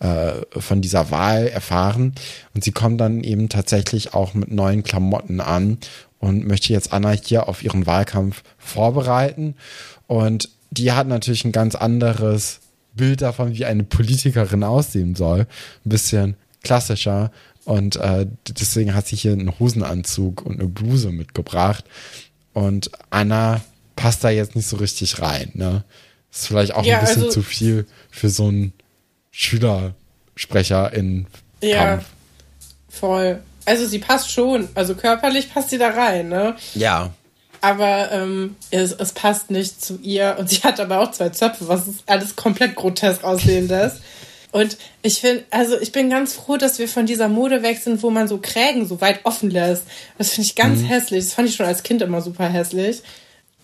äh, 0.00 0.32
von 0.50 0.82
dieser 0.82 1.10
Wahl 1.10 1.46
erfahren 1.46 2.14
und 2.54 2.64
sie 2.64 2.72
kommt 2.72 3.00
dann 3.00 3.22
eben 3.22 3.48
tatsächlich 3.48 4.14
auch 4.14 4.34
mit 4.34 4.50
neuen 4.50 4.82
Klamotten 4.82 5.40
an 5.40 5.78
und 6.18 6.46
möchte 6.46 6.72
jetzt 6.72 6.92
Anna 6.92 7.12
hier 7.12 7.48
auf 7.48 7.62
ihren 7.62 7.86
Wahlkampf 7.86 8.42
vorbereiten. 8.58 9.54
Und 10.06 10.48
die 10.70 10.92
hat 10.92 11.06
natürlich 11.06 11.44
ein 11.44 11.52
ganz 11.52 11.74
anderes 11.74 12.60
Bild 12.94 13.22
davon, 13.22 13.54
wie 13.54 13.64
eine 13.64 13.84
Politikerin 13.84 14.64
aussehen 14.64 15.14
soll. 15.14 15.40
Ein 15.40 15.88
bisschen 15.88 16.36
klassischer. 16.62 17.30
Und 17.64 17.96
äh, 17.96 18.26
deswegen 18.48 18.94
hat 18.94 19.06
sie 19.06 19.16
hier 19.16 19.32
einen 19.32 19.58
Hosenanzug 19.58 20.44
und 20.44 20.58
eine 20.58 20.68
Bluse 20.68 21.10
mitgebracht. 21.10 21.84
Und 22.52 22.90
Anna 23.10 23.60
passt 23.96 24.24
da 24.24 24.30
jetzt 24.30 24.56
nicht 24.56 24.66
so 24.66 24.76
richtig 24.76 25.20
rein. 25.20 25.50
Ne? 25.54 25.84
ist 26.36 26.46
vielleicht 26.46 26.74
auch 26.74 26.84
ja, 26.84 26.98
ein 26.98 27.04
bisschen 27.04 27.22
also, 27.22 27.32
zu 27.32 27.42
viel 27.42 27.86
für 28.10 28.28
so 28.28 28.48
einen 28.48 28.72
Schülersprecher 29.36 30.92
in 30.92 31.26
ja, 31.62 31.96
Kampf. 31.96 32.04
voll. 32.88 33.42
Also 33.64 33.86
sie 33.86 33.98
passt 33.98 34.30
schon. 34.30 34.68
Also 34.74 34.94
körperlich 34.94 35.52
passt 35.52 35.70
sie 35.70 35.78
da 35.78 35.90
rein, 35.90 36.28
ne? 36.28 36.56
Ja 36.74 37.10
aber 37.60 38.12
ähm, 38.12 38.54
es, 38.70 38.92
es, 38.92 39.12
passt 39.12 39.50
nicht 39.50 39.84
zu 39.84 39.98
ihr. 40.02 40.36
Und 40.38 40.50
sie 40.50 40.62
hat 40.62 40.78
aber 40.78 41.00
auch 41.00 41.10
zwei 41.10 41.30
Zöpfe, 41.30 41.66
was 41.66 41.84
alles 42.06 42.36
komplett 42.36 42.76
grotesk 42.76 43.24
aussehen 43.24 43.66
lässt. 43.66 44.00
Und 44.52 44.78
ich 45.02 45.20
finde, 45.20 45.44
also 45.50 45.78
ich 45.80 45.92
bin 45.92 46.08
ganz 46.08 46.34
froh, 46.34 46.56
dass 46.56 46.78
wir 46.78 46.88
von 46.88 47.04
dieser 47.04 47.28
Mode 47.28 47.62
weg 47.62 47.78
sind, 47.78 48.02
wo 48.02 48.10
man 48.10 48.28
so 48.28 48.38
Krägen 48.38 48.86
so 48.86 49.00
weit 49.00 49.20
offen 49.24 49.50
lässt. 49.50 49.82
Das 50.16 50.30
finde 50.30 50.46
ich 50.46 50.54
ganz 50.54 50.80
mhm. 50.80 50.86
hässlich. 50.86 51.24
Das 51.24 51.34
fand 51.34 51.48
ich 51.48 51.56
schon 51.56 51.66
als 51.66 51.82
Kind 51.82 52.00
immer 52.02 52.22
super 52.22 52.48
hässlich. 52.48 53.02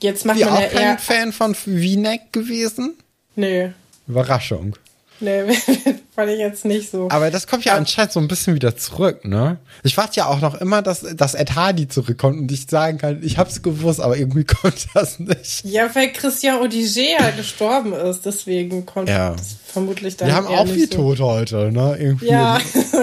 Jetzt 0.00 0.26
macht 0.26 0.38
Sie 0.38 0.44
man 0.44 0.54
auch 0.54 0.60
ja 0.60 0.68
kein 0.68 0.82
eher 0.82 0.98
Fan 0.98 1.32
von 1.32 1.54
V-Neck 1.54 2.32
gewesen? 2.32 2.96
Nee. 3.36 3.70
Überraschung. 4.08 4.76
Nee, 5.22 5.44
fand 6.14 6.30
ich 6.30 6.38
jetzt 6.38 6.64
nicht 6.64 6.90
so. 6.90 7.08
Aber 7.10 7.30
das 7.30 7.46
kommt 7.46 7.64
ja 7.64 7.74
anscheinend 7.74 8.12
so 8.12 8.20
ein 8.20 8.28
bisschen 8.28 8.54
wieder 8.54 8.76
zurück, 8.76 9.24
ne? 9.24 9.58
Ich 9.84 9.96
warte 9.96 10.16
ja 10.16 10.26
auch 10.26 10.40
noch 10.40 10.60
immer, 10.60 10.82
dass, 10.82 11.00
dass 11.14 11.34
Ed 11.34 11.54
Hardy 11.54 11.88
zurückkommt 11.88 12.38
und 12.38 12.52
ich 12.52 12.66
sagen 12.68 12.98
kann, 12.98 13.22
ich 13.22 13.38
hab's 13.38 13.62
gewusst, 13.62 14.00
aber 14.00 14.16
irgendwie 14.16 14.44
kommt 14.44 14.88
das 14.94 15.20
nicht. 15.20 15.64
Ja, 15.64 15.94
weil 15.94 16.12
Christian 16.12 16.60
Odiger 16.60 17.20
ja 17.20 17.30
gestorben 17.30 17.92
ist, 17.92 18.26
deswegen 18.26 18.84
kommt 18.84 19.08
ja. 19.08 19.30
das 19.30 19.56
vermutlich 19.64 20.16
dann 20.16 20.28
Wir 20.28 20.34
haben 20.34 20.48
auch 20.48 20.66
viel 20.66 20.90
so. 20.90 20.96
tot 20.96 21.20
heute, 21.20 21.70
ne? 21.70 21.96
Irgendwie 21.98 22.26
ja. 22.26 22.58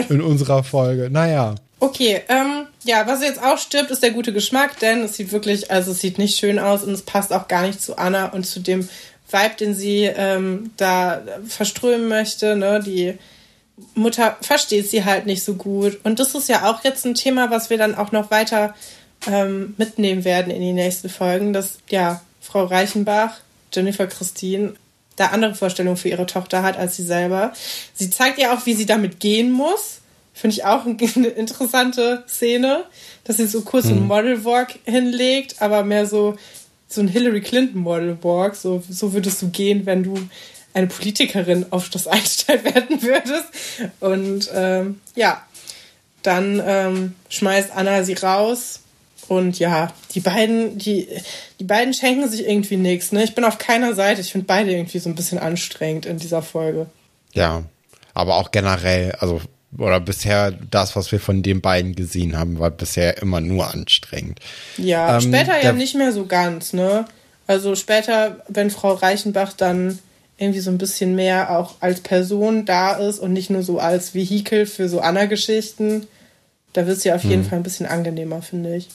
in, 0.09 0.17
in 0.17 0.21
unserer 0.21 0.63
Folge. 0.63 1.09
Naja. 1.09 1.55
Okay, 1.81 2.21
ähm, 2.27 2.67
ja, 2.83 3.07
was 3.07 3.21
jetzt 3.21 3.41
auch 3.41 3.57
stirbt, 3.57 3.89
ist 3.89 4.03
der 4.03 4.11
gute 4.11 4.33
Geschmack, 4.33 4.79
denn 4.79 5.03
es 5.03 5.15
sieht 5.15 5.31
wirklich, 5.31 5.71
also 5.71 5.91
es 5.91 6.01
sieht 6.01 6.17
nicht 6.17 6.37
schön 6.37 6.59
aus 6.59 6.83
und 6.83 6.91
es 6.91 7.03
passt 7.03 7.31
auch 7.31 7.47
gar 7.47 7.65
nicht 7.65 7.81
zu 7.81 7.97
Anna 7.97 8.27
und 8.27 8.45
zu 8.45 8.59
dem 8.59 8.89
Vibe, 9.31 9.55
den 9.59 9.73
sie 9.73 10.05
ähm, 10.05 10.71
da 10.77 11.21
verströmen 11.47 12.07
möchte. 12.07 12.55
Ne? 12.55 12.81
Die 12.85 13.17
Mutter 13.93 14.37
versteht 14.41 14.89
sie 14.89 15.05
halt 15.05 15.25
nicht 15.25 15.43
so 15.43 15.55
gut. 15.55 15.99
Und 16.03 16.19
das 16.19 16.35
ist 16.35 16.49
ja 16.49 16.69
auch 16.69 16.83
jetzt 16.83 17.05
ein 17.05 17.15
Thema, 17.15 17.49
was 17.51 17.69
wir 17.69 17.77
dann 17.77 17.95
auch 17.95 18.11
noch 18.11 18.31
weiter 18.31 18.75
ähm, 19.27 19.75
mitnehmen 19.77 20.23
werden 20.23 20.51
in 20.51 20.61
die 20.61 20.73
nächsten 20.73 21.09
Folgen, 21.09 21.53
dass 21.53 21.79
ja 21.89 22.21
Frau 22.41 22.65
Reichenbach, 22.65 23.37
Jennifer 23.73 24.07
Christine, 24.07 24.73
da 25.15 25.27
andere 25.27 25.53
Vorstellungen 25.53 25.97
für 25.97 26.09
ihre 26.09 26.25
Tochter 26.25 26.63
hat 26.63 26.77
als 26.77 26.95
sie 26.95 27.03
selber. 27.03 27.53
Sie 27.93 28.09
zeigt 28.09 28.39
ja 28.39 28.53
auch, 28.55 28.65
wie 28.65 28.73
sie 28.73 28.85
damit 28.85 29.19
gehen 29.19 29.51
muss. 29.51 29.99
Finde 30.33 30.55
ich 30.55 30.65
auch 30.65 30.85
eine 31.15 31.27
interessante 31.27 32.23
Szene, 32.27 32.85
dass 33.25 33.37
sie 33.37 33.47
so 33.47 33.61
kurz 33.61 33.87
einen 33.87 34.07
Model 34.07 34.45
Walk 34.45 34.79
hinlegt, 34.85 35.61
aber 35.61 35.83
mehr 35.83 36.05
so, 36.05 36.37
so 36.89 37.01
ein 37.01 37.07
Hillary 37.07 37.41
Clinton 37.41 37.81
Model 37.81 38.17
Walk. 38.21 38.55
So, 38.55 38.83
so 38.89 39.13
würdest 39.13 39.41
du 39.41 39.49
gehen, 39.49 39.85
wenn 39.85 40.03
du 40.03 40.17
eine 40.73 40.87
Politikerin 40.87 41.67
auf 41.69 41.85
Schloss 41.85 42.07
Einstein 42.07 42.63
werden 42.63 43.01
würdest. 43.01 43.45
Und 43.99 44.49
ähm, 44.53 44.99
ja, 45.15 45.41
dann 46.23 46.61
ähm, 46.65 47.15
schmeißt 47.29 47.71
Anna 47.71 48.03
sie 48.03 48.13
raus. 48.13 48.81
Und 49.27 49.59
ja, 49.59 49.93
die 50.15 50.21
beiden, 50.21 50.79
die, 50.79 51.07
die 51.59 51.63
beiden 51.63 51.93
schenken 51.93 52.27
sich 52.27 52.47
irgendwie 52.47 52.77
nichts. 52.77 53.11
Ne? 53.11 53.23
Ich 53.23 53.35
bin 53.35 53.43
auf 53.43 53.59
keiner 53.59 53.93
Seite. 53.93 54.21
Ich 54.21 54.31
finde 54.31 54.47
beide 54.47 54.71
irgendwie 54.71 54.97
so 54.97 55.07
ein 55.07 55.15
bisschen 55.15 55.37
anstrengend 55.37 56.07
in 56.07 56.17
dieser 56.17 56.41
Folge. 56.41 56.87
Ja, 57.33 57.63
aber 58.15 58.37
auch 58.37 58.49
generell, 58.49 59.11
also 59.19 59.39
oder 59.77 59.99
bisher 59.99 60.51
das, 60.51 60.95
was 60.95 61.11
wir 61.11 61.19
von 61.19 61.43
den 61.43 61.61
beiden 61.61 61.95
gesehen 61.95 62.37
haben, 62.37 62.59
war 62.59 62.71
bisher 62.71 63.21
immer 63.21 63.39
nur 63.39 63.71
anstrengend. 63.71 64.39
Ja, 64.77 65.15
ähm, 65.15 65.21
später 65.21 65.61
ja 65.61 65.73
nicht 65.73 65.95
mehr 65.95 66.11
so 66.11 66.25
ganz, 66.25 66.73
ne? 66.73 67.05
Also 67.47 67.75
später, 67.75 68.43
wenn 68.47 68.69
Frau 68.69 68.93
Reichenbach 68.93 69.53
dann 69.53 69.99
irgendwie 70.37 70.59
so 70.59 70.71
ein 70.71 70.77
bisschen 70.77 71.15
mehr 71.15 71.57
auch 71.57 71.75
als 71.81 72.01
Person 72.01 72.65
da 72.65 72.93
ist 72.93 73.19
und 73.19 73.33
nicht 73.33 73.49
nur 73.49 73.63
so 73.63 73.79
als 73.79 74.13
Vehikel 74.13 74.65
für 74.65 74.87
so 74.87 75.01
Anna-Geschichten, 75.01 76.07
da 76.73 76.87
wird 76.87 76.97
es 76.97 77.03
ja 77.03 77.15
auf 77.15 77.23
jeden 77.23 77.43
hm. 77.43 77.49
Fall 77.49 77.59
ein 77.59 77.63
bisschen 77.63 77.85
angenehmer, 77.85 78.41
finde 78.41 78.75
ich. 78.75 78.87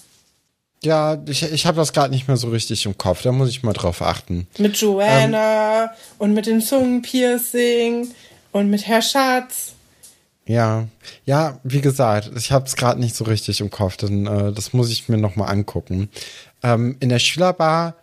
Ja, 0.83 1.19
ich, 1.27 1.43
ich 1.43 1.67
habe 1.67 1.77
das 1.77 1.93
gerade 1.93 2.13
nicht 2.13 2.29
mehr 2.29 2.37
so 2.37 2.51
richtig 2.51 2.85
im 2.87 2.99
Kopf. 2.99 3.23
Da 3.23 3.33
muss 3.33 3.49
ich 3.49 3.63
mal 3.63 3.73
drauf 3.73 4.03
achten. 4.03 4.47
Mit 4.59 4.77
Joanna 4.77 5.85
ähm, 5.85 5.91
und 6.19 6.35
mit 6.35 6.47
dem 6.47 6.61
Zungenpiercing 6.61 8.09
und 8.53 8.71
mit 8.71 8.87
Herr 8.87 9.03
Schatz. 9.03 9.74
Ja, 10.47 10.89
ja, 11.25 11.59
wie 11.65 11.81
gesagt, 11.81 12.31
ich 12.37 12.53
habe 12.53 12.67
es 12.67 12.77
gerade 12.77 13.01
nicht 13.01 13.17
so 13.17 13.25
richtig 13.25 13.61
im 13.61 13.71
Kopf. 13.71 13.97
Denn, 13.97 14.27
äh, 14.27 14.53
das 14.53 14.73
muss 14.73 14.91
ich 14.91 15.09
mir 15.09 15.17
noch 15.17 15.37
mal 15.37 15.47
angucken. 15.47 16.11
Ähm, 16.63 16.97
in 17.01 17.09
der 17.09 17.19
Schülerbar 17.19 17.95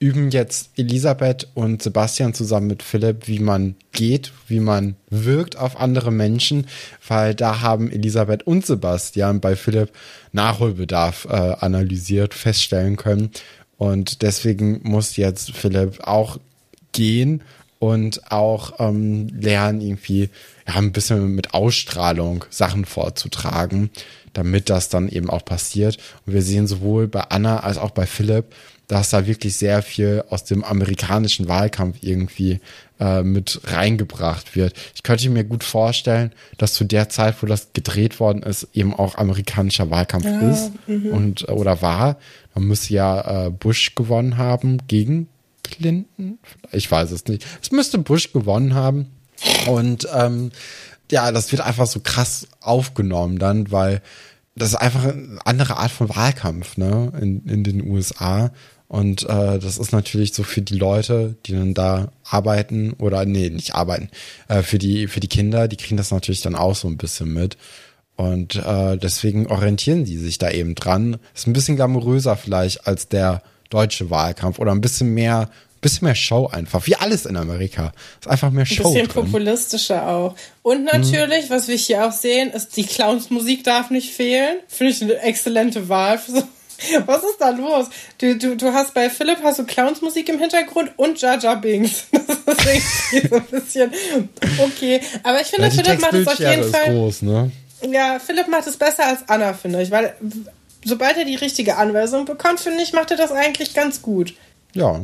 üben 0.00 0.30
jetzt 0.30 0.70
Elisabeth 0.76 1.48
und 1.54 1.82
Sebastian 1.82 2.32
zusammen 2.32 2.68
mit 2.68 2.84
Philipp, 2.84 3.26
wie 3.26 3.40
man 3.40 3.74
geht, 3.90 4.32
wie 4.46 4.60
man 4.60 4.94
wirkt 5.10 5.56
auf 5.56 5.80
andere 5.80 6.12
Menschen, 6.12 6.68
weil 7.06 7.34
da 7.34 7.62
haben 7.62 7.90
Elisabeth 7.90 8.46
und 8.46 8.64
Sebastian 8.64 9.40
bei 9.40 9.56
Philipp 9.56 9.90
Nachholbedarf 10.32 11.24
äh, 11.24 11.34
analysiert, 11.34 12.34
feststellen 12.34 12.96
können. 12.96 13.30
Und 13.76 14.22
deswegen 14.22 14.80
muss 14.84 15.16
jetzt 15.16 15.50
Philipp 15.52 16.00
auch 16.04 16.38
gehen 16.92 17.42
und 17.78 18.30
auch 18.32 18.80
ähm, 18.80 19.28
lernen, 19.28 19.80
irgendwie 19.80 20.30
ja, 20.66 20.74
ein 20.74 20.92
bisschen 20.92 21.34
mit 21.34 21.54
Ausstrahlung 21.54 22.44
Sachen 22.50 22.84
vorzutragen, 22.84 23.90
damit 24.32 24.68
das 24.70 24.88
dann 24.88 25.08
eben 25.08 25.30
auch 25.30 25.44
passiert. 25.44 25.98
Und 26.26 26.32
wir 26.32 26.42
sehen 26.42 26.66
sowohl 26.66 27.08
bei 27.08 27.20
Anna 27.20 27.60
als 27.60 27.78
auch 27.78 27.90
bei 27.90 28.06
Philipp, 28.06 28.54
dass 28.88 29.10
da 29.10 29.26
wirklich 29.26 29.54
sehr 29.54 29.82
viel 29.82 30.24
aus 30.30 30.44
dem 30.44 30.64
amerikanischen 30.64 31.46
Wahlkampf 31.46 31.98
irgendwie 32.00 32.58
äh, 32.98 33.22
mit 33.22 33.60
reingebracht 33.64 34.56
wird. 34.56 34.72
Ich 34.94 35.02
könnte 35.02 35.28
mir 35.28 35.44
gut 35.44 35.62
vorstellen, 35.62 36.32
dass 36.56 36.72
zu 36.72 36.84
der 36.84 37.10
Zeit, 37.10 37.40
wo 37.42 37.46
das 37.46 37.68
gedreht 37.74 38.18
worden 38.18 38.42
ist, 38.42 38.66
eben 38.72 38.94
auch 38.94 39.16
amerikanischer 39.16 39.90
Wahlkampf 39.90 40.24
ja, 40.24 40.50
ist 40.50 40.72
-hmm. 40.88 41.10
und 41.10 41.48
oder 41.48 41.82
war. 41.82 42.16
Man 42.54 42.64
müsste 42.64 42.94
ja 42.94 43.46
äh, 43.46 43.50
Bush 43.50 43.94
gewonnen 43.94 44.38
haben 44.38 44.78
gegen 44.88 45.28
Clinton. 45.70 46.38
Ich 46.72 46.90
weiß 46.90 47.10
es 47.10 47.26
nicht. 47.26 47.44
Es 47.62 47.70
müsste 47.70 47.98
Bush 47.98 48.32
gewonnen 48.32 48.74
haben. 48.74 49.06
Und 49.66 50.08
ähm, 50.14 50.50
ja, 51.10 51.32
das 51.32 51.52
wird 51.52 51.62
einfach 51.62 51.86
so 51.86 52.00
krass 52.00 52.48
aufgenommen 52.60 53.38
dann, 53.38 53.70
weil 53.70 54.02
das 54.56 54.70
ist 54.70 54.76
einfach 54.76 55.04
eine 55.04 55.38
andere 55.44 55.76
Art 55.76 55.92
von 55.92 56.08
Wahlkampf, 56.08 56.76
ne, 56.76 57.12
in, 57.20 57.44
in 57.46 57.64
den 57.64 57.88
USA. 57.88 58.50
Und 58.88 59.22
äh, 59.24 59.58
das 59.58 59.78
ist 59.78 59.92
natürlich 59.92 60.32
so 60.32 60.42
für 60.42 60.62
die 60.62 60.76
Leute, 60.76 61.36
die 61.46 61.52
dann 61.52 61.74
da 61.74 62.10
arbeiten 62.24 62.94
oder 62.94 63.24
nee, 63.26 63.50
nicht 63.50 63.74
arbeiten, 63.74 64.08
äh, 64.48 64.62
für 64.62 64.78
die 64.78 65.08
für 65.08 65.20
die 65.20 65.28
Kinder, 65.28 65.68
die 65.68 65.76
kriegen 65.76 65.98
das 65.98 66.10
natürlich 66.10 66.40
dann 66.40 66.54
auch 66.54 66.74
so 66.74 66.88
ein 66.88 66.96
bisschen 66.96 67.32
mit. 67.32 67.58
Und 68.16 68.56
äh, 68.56 68.96
deswegen 68.96 69.46
orientieren 69.46 70.04
die 70.04 70.16
sich 70.16 70.38
da 70.38 70.50
eben 70.50 70.74
dran. 70.74 71.18
Ist 71.34 71.46
ein 71.46 71.52
bisschen 71.52 71.76
glamouröser 71.76 72.36
vielleicht 72.36 72.86
als 72.86 73.08
der 73.08 73.42
deutsche 73.70 74.10
Wahlkampf 74.10 74.58
oder 74.58 74.72
ein 74.72 74.80
bisschen 74.80 75.14
mehr 75.14 75.48
bisschen 75.80 76.06
mehr 76.06 76.16
Show 76.16 76.48
einfach, 76.48 76.86
wie 76.88 76.96
alles 76.96 77.24
in 77.24 77.36
Amerika. 77.36 77.92
Ist 78.20 78.26
einfach 78.26 78.50
mehr 78.50 78.66
Show. 78.66 78.88
Ein 78.88 78.94
bisschen 78.94 79.08
drin. 79.08 79.24
populistischer 79.26 80.08
auch. 80.08 80.34
Und 80.62 80.84
natürlich, 80.84 81.44
hm. 81.44 81.50
was 81.50 81.68
wir 81.68 81.76
hier 81.76 82.04
auch 82.04 82.10
sehen, 82.10 82.50
ist, 82.50 82.76
die 82.76 82.84
Clowns-Musik 82.84 83.62
darf 83.62 83.90
nicht 83.90 84.12
fehlen. 84.12 84.56
Finde 84.66 84.92
ich 84.92 85.02
eine 85.02 85.18
exzellente 85.20 85.88
Wahl 85.88 86.18
was 87.06 87.24
ist 87.24 87.38
da 87.40 87.50
los? 87.50 87.86
Du, 88.18 88.36
du, 88.36 88.56
du 88.56 88.72
hast 88.72 88.94
bei 88.94 89.10
Philipp 89.10 89.38
hast 89.42 89.58
du 89.58 89.64
Clownsmusik 89.64 90.28
im 90.28 90.38
Hintergrund 90.38 90.92
und 90.96 91.20
Jaja 91.20 91.54
Bings. 91.54 92.04
Das 92.48 92.64
ist 92.64 93.12
irgendwie 93.12 93.28
so 93.28 93.36
ein 93.36 93.44
bisschen 93.44 93.92
okay. 94.58 95.00
Aber 95.22 95.40
ich 95.40 95.48
finde, 95.48 95.68
ja, 95.68 95.70
Philipp 95.70 96.00
macht 96.00 96.14
es 96.14 96.26
auf 96.26 96.38
jeden 96.38 96.72
Fall. 96.72 96.94
Groß, 96.94 97.22
ne? 97.22 97.50
Ja, 97.90 98.18
Philipp 98.18 98.48
macht 98.48 98.66
es 98.66 98.76
besser 98.76 99.06
als 99.06 99.28
Anna, 99.28 99.52
finde 99.52 99.82
ich. 99.82 99.90
Weil 99.90 100.14
sobald 100.84 101.16
er 101.16 101.24
die 101.24 101.36
richtige 101.36 101.76
Anweisung 101.76 102.24
bekommt, 102.24 102.60
finde 102.60 102.82
ich, 102.82 102.92
macht 102.92 103.10
er 103.10 103.16
das 103.16 103.32
eigentlich 103.32 103.74
ganz 103.74 104.02
gut. 104.02 104.34
Ja, 104.74 105.00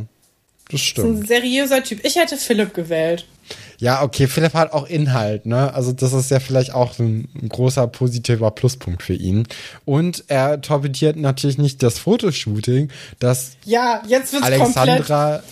das 0.70 0.80
stimmt. 0.80 1.18
Ist 1.18 1.22
ein 1.22 1.26
seriöser 1.26 1.82
Typ. 1.82 2.04
Ich 2.04 2.16
hätte 2.16 2.36
Philipp 2.36 2.74
gewählt. 2.74 3.26
Ja, 3.78 4.02
okay, 4.02 4.28
Philipp 4.28 4.54
hat 4.54 4.72
auch 4.72 4.86
Inhalt, 4.86 5.46
ne? 5.46 5.74
Also 5.74 5.92
das 5.92 6.12
ist 6.12 6.30
ja 6.30 6.40
vielleicht 6.40 6.72
auch 6.72 6.98
ein, 6.98 7.28
ein 7.34 7.48
großer 7.48 7.86
positiver 7.86 8.50
Pluspunkt 8.50 9.02
für 9.02 9.14
ihn. 9.14 9.46
Und 9.84 10.24
er 10.28 10.60
torpediert 10.60 11.16
natürlich 11.16 11.58
nicht 11.58 11.82
das 11.82 11.98
Fotoshooting, 11.98 12.90
das 13.18 13.52
ja, 13.64 14.02
jetzt 14.06 14.34
Alexandra 14.42 15.42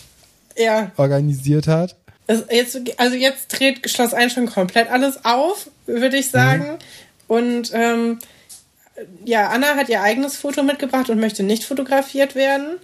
ja. 0.57 0.93
organisiert 0.97 1.67
hat. 1.67 1.97
Also 2.27 2.45
jetzt, 2.51 2.81
also 2.97 3.17
jetzt 3.17 3.49
dreht 3.49 3.91
Schloss 3.91 4.15
1 4.15 4.33
schon 4.33 4.47
komplett 4.47 4.91
alles 4.91 5.25
auf, 5.25 5.69
würde 5.87 6.17
ich 6.17 6.31
sagen. 6.31 6.65
Mhm. 6.65 6.79
Und 7.27 7.71
ähm, 7.75 8.19
ja, 9.25 9.49
Anna 9.49 9.77
hat 9.77 9.89
ihr 9.89 10.03
eigenes 10.03 10.37
Foto 10.37 10.63
mitgebracht 10.63 11.11
und 11.11 11.21
möchte 11.21 11.43
nicht 11.43 11.65
fotografiert 11.65 12.35
werden. 12.35 12.77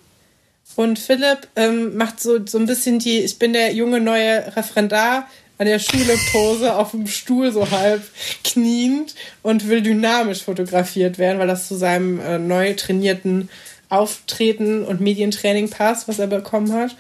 Und 0.77 0.99
Philipp 0.99 1.49
ähm, 1.57 1.97
macht 1.97 2.21
so, 2.21 2.45
so 2.47 2.59
ein 2.59 2.67
bisschen 2.67 2.99
die, 2.99 3.19
ich 3.21 3.39
bin 3.39 3.53
der 3.53 3.73
junge 3.73 4.01
neue 4.01 4.55
Referendar 4.57 5.29
an 5.59 5.67
der 5.67 5.79
Schule 5.79 6.17
Pose 6.31 6.77
auf 6.77 6.93
dem 6.93 7.07
Stuhl 7.07 7.51
so 7.53 7.71
halb 7.71 8.03
kniend 8.45 9.15
und 9.43 9.69
will 9.69 9.83
dynamisch 9.83 10.45
fotografiert 10.45 11.19
werden, 11.19 11.39
weil 11.39 11.49
das 11.49 11.67
zu 11.67 11.75
seinem 11.75 12.21
äh, 12.21 12.39
neu 12.39 12.75
trainierten 12.75 13.49
Auftreten 13.89 14.85
und 14.85 15.01
Medientraining 15.01 15.71
passt, 15.71 16.07
was 16.07 16.19
er 16.19 16.27
bekommen 16.29 16.73
hat. 16.73 16.95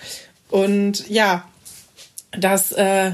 Und 0.50 1.08
ja, 1.08 1.46
das, 2.32 2.72
äh, 2.72 3.12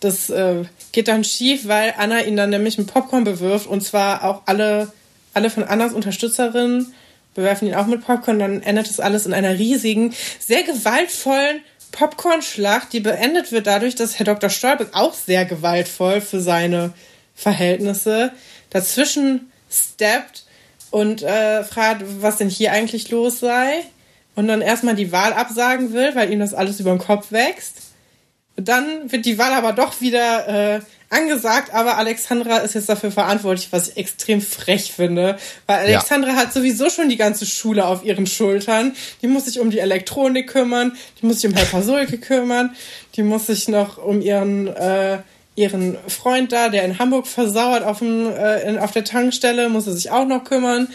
das 0.00 0.30
äh, 0.30 0.64
geht 0.92 1.08
dann 1.08 1.24
schief, 1.24 1.66
weil 1.66 1.94
Anna 1.98 2.22
ihn 2.22 2.36
dann 2.36 2.50
nämlich 2.50 2.78
mit 2.78 2.86
Popcorn 2.86 3.24
bewirft 3.24 3.66
und 3.66 3.82
zwar 3.82 4.24
auch 4.24 4.42
alle, 4.46 4.92
alle 5.34 5.50
von 5.50 5.64
Annas 5.64 5.92
Unterstützerinnen 5.92 6.92
bewerfen 7.34 7.68
ihn 7.68 7.74
auch 7.74 7.86
mit 7.86 8.04
Popcorn, 8.04 8.38
dann 8.38 8.62
endet 8.62 8.90
es 8.90 9.00
alles 9.00 9.26
in 9.26 9.32
einer 9.32 9.58
riesigen, 9.58 10.14
sehr 10.38 10.62
gewaltvollen 10.62 11.62
Popcornschlacht, 11.92 12.92
die 12.92 13.00
beendet 13.00 13.52
wird 13.52 13.66
dadurch, 13.66 13.94
dass 13.94 14.18
Herr 14.18 14.26
Dr. 14.26 14.50
Stolberg 14.50 14.90
auch 14.94 15.14
sehr 15.14 15.44
gewaltvoll 15.44 16.20
für 16.20 16.40
seine 16.40 16.92
Verhältnisse 17.34 18.32
dazwischen 18.70 19.52
steppt 19.70 20.44
und 20.90 21.22
äh, 21.22 21.64
fragt, 21.64 22.02
was 22.20 22.38
denn 22.38 22.48
hier 22.48 22.72
eigentlich 22.72 23.10
los 23.10 23.40
sei. 23.40 23.82
Und 24.34 24.48
dann 24.48 24.62
erstmal 24.62 24.94
die 24.94 25.12
Wahl 25.12 25.34
absagen 25.34 25.92
will, 25.92 26.14
weil 26.14 26.32
ihm 26.32 26.40
das 26.40 26.54
alles 26.54 26.80
über 26.80 26.90
den 26.90 26.98
Kopf 26.98 27.32
wächst. 27.32 27.74
Dann 28.56 29.12
wird 29.12 29.26
die 29.26 29.38
Wahl 29.38 29.52
aber 29.52 29.72
doch 29.72 30.00
wieder 30.00 30.76
äh, 30.76 30.80
angesagt, 31.12 31.72
aber 31.74 31.98
Alexandra 31.98 32.58
ist 32.58 32.74
jetzt 32.74 32.88
dafür 32.88 33.10
verantwortlich, 33.10 33.68
was 33.70 33.88
ich 33.88 33.96
extrem 33.98 34.40
frech 34.40 34.92
finde. 34.92 35.36
Weil 35.66 35.80
Alexandra 35.80 36.30
ja. 36.30 36.36
hat 36.36 36.52
sowieso 36.52 36.88
schon 36.90 37.08
die 37.08 37.16
ganze 37.16 37.46
Schule 37.46 37.86
auf 37.86 38.04
ihren 38.04 38.26
Schultern. 38.26 38.94
Die 39.20 39.26
muss 39.26 39.44
sich 39.44 39.60
um 39.60 39.70
die 39.70 39.78
Elektronik 39.78 40.48
kümmern, 40.48 40.96
die 41.20 41.26
muss 41.26 41.40
sich 41.40 41.50
um 41.50 41.56
Herr 41.56 41.66
Pasulke 41.66 42.18
kümmern, 42.18 42.74
die 43.14 43.22
muss 43.22 43.46
sich 43.46 43.68
noch 43.68 43.98
um 43.98 44.20
ihren, 44.20 44.68
äh, 44.68 45.18
ihren 45.54 45.98
Freund 46.08 46.52
da, 46.52 46.68
der 46.68 46.84
in 46.84 46.98
Hamburg 46.98 47.26
versauert 47.26 47.84
auf, 47.84 47.98
dem, 47.98 48.32
äh, 48.32 48.62
in, 48.62 48.78
auf 48.78 48.92
der 48.92 49.04
Tankstelle, 49.04 49.68
muss 49.68 49.84
sie 49.84 49.92
sich 49.92 50.10
auch 50.10 50.26
noch 50.26 50.44
kümmern. 50.44 50.88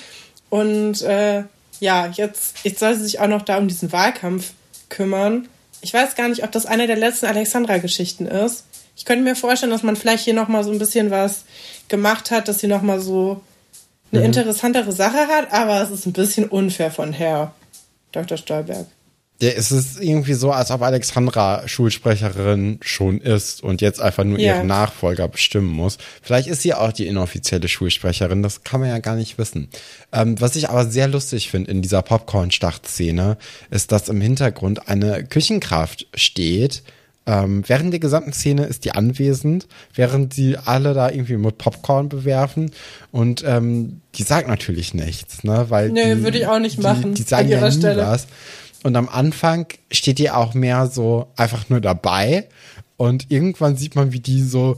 Und 0.49 1.01
äh, 1.03 1.43
ja, 1.79 2.07
jetzt, 2.07 2.57
jetzt 2.63 2.79
soll 2.79 2.95
sie 2.95 3.03
sich 3.03 3.19
auch 3.19 3.27
noch 3.27 3.43
da 3.43 3.57
um 3.57 3.67
diesen 3.67 3.91
Wahlkampf 3.91 4.51
kümmern. 4.89 5.47
Ich 5.81 5.93
weiß 5.93 6.15
gar 6.15 6.27
nicht, 6.27 6.43
ob 6.43 6.51
das 6.51 6.65
eine 6.65 6.87
der 6.87 6.95
letzten 6.95 7.27
Alexandra-Geschichten 7.27 8.25
ist. 8.25 8.63
Ich 8.97 9.05
könnte 9.05 9.23
mir 9.23 9.35
vorstellen, 9.35 9.71
dass 9.71 9.83
man 9.83 9.95
vielleicht 9.95 10.25
hier 10.25 10.33
nochmal 10.33 10.63
so 10.63 10.71
ein 10.71 10.79
bisschen 10.79 11.11
was 11.11 11.45
gemacht 11.87 12.31
hat, 12.31 12.47
dass 12.47 12.59
sie 12.59 12.67
nochmal 12.67 12.99
so 12.99 13.41
eine 14.11 14.21
mhm. 14.21 14.27
interessantere 14.27 14.91
Sache 14.91 15.27
hat, 15.27 15.53
aber 15.53 15.81
es 15.81 15.91
ist 15.91 16.07
ein 16.07 16.13
bisschen 16.13 16.45
unfair 16.45 16.89
von 16.91 17.13
Herr 17.13 17.53
Dr. 18.11 18.37
Stolberg. 18.37 18.87
Ja, 19.39 19.49
es 19.49 19.71
ist 19.71 20.01
irgendwie 20.01 20.33
so, 20.33 20.51
als 20.51 20.71
ob 20.71 20.81
Alexandra 20.81 21.67
Schulsprecherin 21.67 22.79
schon 22.81 23.21
ist 23.21 23.61
und 23.61 23.81
jetzt 23.81 24.01
einfach 24.01 24.23
nur 24.23 24.39
ja. 24.39 24.55
ihren 24.55 24.67
Nachfolger 24.67 25.27
bestimmen 25.27 25.67
muss. 25.67 25.99
Vielleicht 26.23 26.47
ist 26.47 26.63
sie 26.63 26.73
auch 26.73 26.91
die 26.91 27.05
inoffizielle 27.05 27.67
Schulsprecherin, 27.67 28.41
das 28.41 28.63
kann 28.63 28.79
man 28.79 28.89
ja 28.89 28.97
gar 28.97 29.15
nicht 29.15 29.37
wissen. 29.37 29.69
Ähm, 30.11 30.41
was 30.41 30.55
ich 30.55 30.69
aber 30.69 30.87
sehr 30.87 31.07
lustig 31.07 31.51
finde 31.51 31.69
in 31.69 31.83
dieser 31.83 32.01
Popcorn-Start-Szene, 32.01 33.37
ist, 33.69 33.91
dass 33.91 34.09
im 34.09 34.21
Hintergrund 34.21 34.89
eine 34.89 35.23
Küchenkraft 35.23 36.07
steht, 36.15 36.81
ähm, 37.27 37.63
während 37.67 37.91
der 37.91 37.99
gesamten 37.99 38.31
Szene 38.31 38.65
ist 38.65 38.85
die 38.85 38.93
anwesend, 38.93 39.67
während 39.93 40.33
sie 40.33 40.57
alle 40.57 40.93
da 40.93 41.09
irgendwie 41.09 41.35
mit 41.35 41.57
Popcorn 41.57 42.07
bewerfen 42.07 42.71
und 43.11 43.43
ähm, 43.45 44.01
die 44.15 44.23
sagt 44.23 44.47
natürlich 44.47 44.93
nichts, 44.93 45.43
ne? 45.43 45.65
Weil 45.69 45.89
nee, 45.89 46.17
würde 46.23 46.39
ich 46.39 46.47
auch 46.47 46.59
nicht 46.59 46.81
machen. 46.81 47.13
Die, 47.13 47.23
die 47.23 47.29
sagen 47.29 47.49
ja 47.49 47.61
nie 47.61 47.71
Stelle. 47.75 48.01
was. 48.01 48.27
Und 48.83 48.95
am 48.95 49.09
Anfang 49.09 49.67
steht 49.91 50.19
die 50.19 50.31
auch 50.31 50.53
mehr 50.53 50.87
so 50.87 51.27
einfach 51.35 51.69
nur 51.69 51.81
dabei 51.81 52.47
und 52.95 53.29
irgendwann 53.29 53.75
sieht 53.75 53.95
man, 53.95 54.13
wie 54.13 54.21
die 54.21 54.41
so 54.41 54.77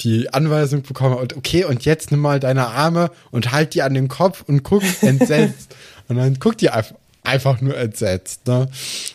die 0.00 0.32
Anweisung 0.32 0.82
bekommen 0.82 1.16
und 1.16 1.36
okay, 1.36 1.64
und 1.64 1.84
jetzt 1.84 2.10
nimm 2.10 2.20
mal 2.20 2.40
deine 2.40 2.68
Arme 2.68 3.10
und 3.30 3.52
halt 3.52 3.74
die 3.74 3.82
an 3.82 3.92
den 3.92 4.08
Kopf 4.08 4.42
und 4.46 4.62
guck 4.62 4.82
entsetzt. 5.02 5.76
und 6.08 6.16
dann 6.16 6.38
guckt 6.38 6.62
die 6.62 6.70
einfach, 6.70 6.94
einfach 7.22 7.60
nur 7.60 7.76
entsetzt. 7.76 8.46
Ne? 8.46 8.68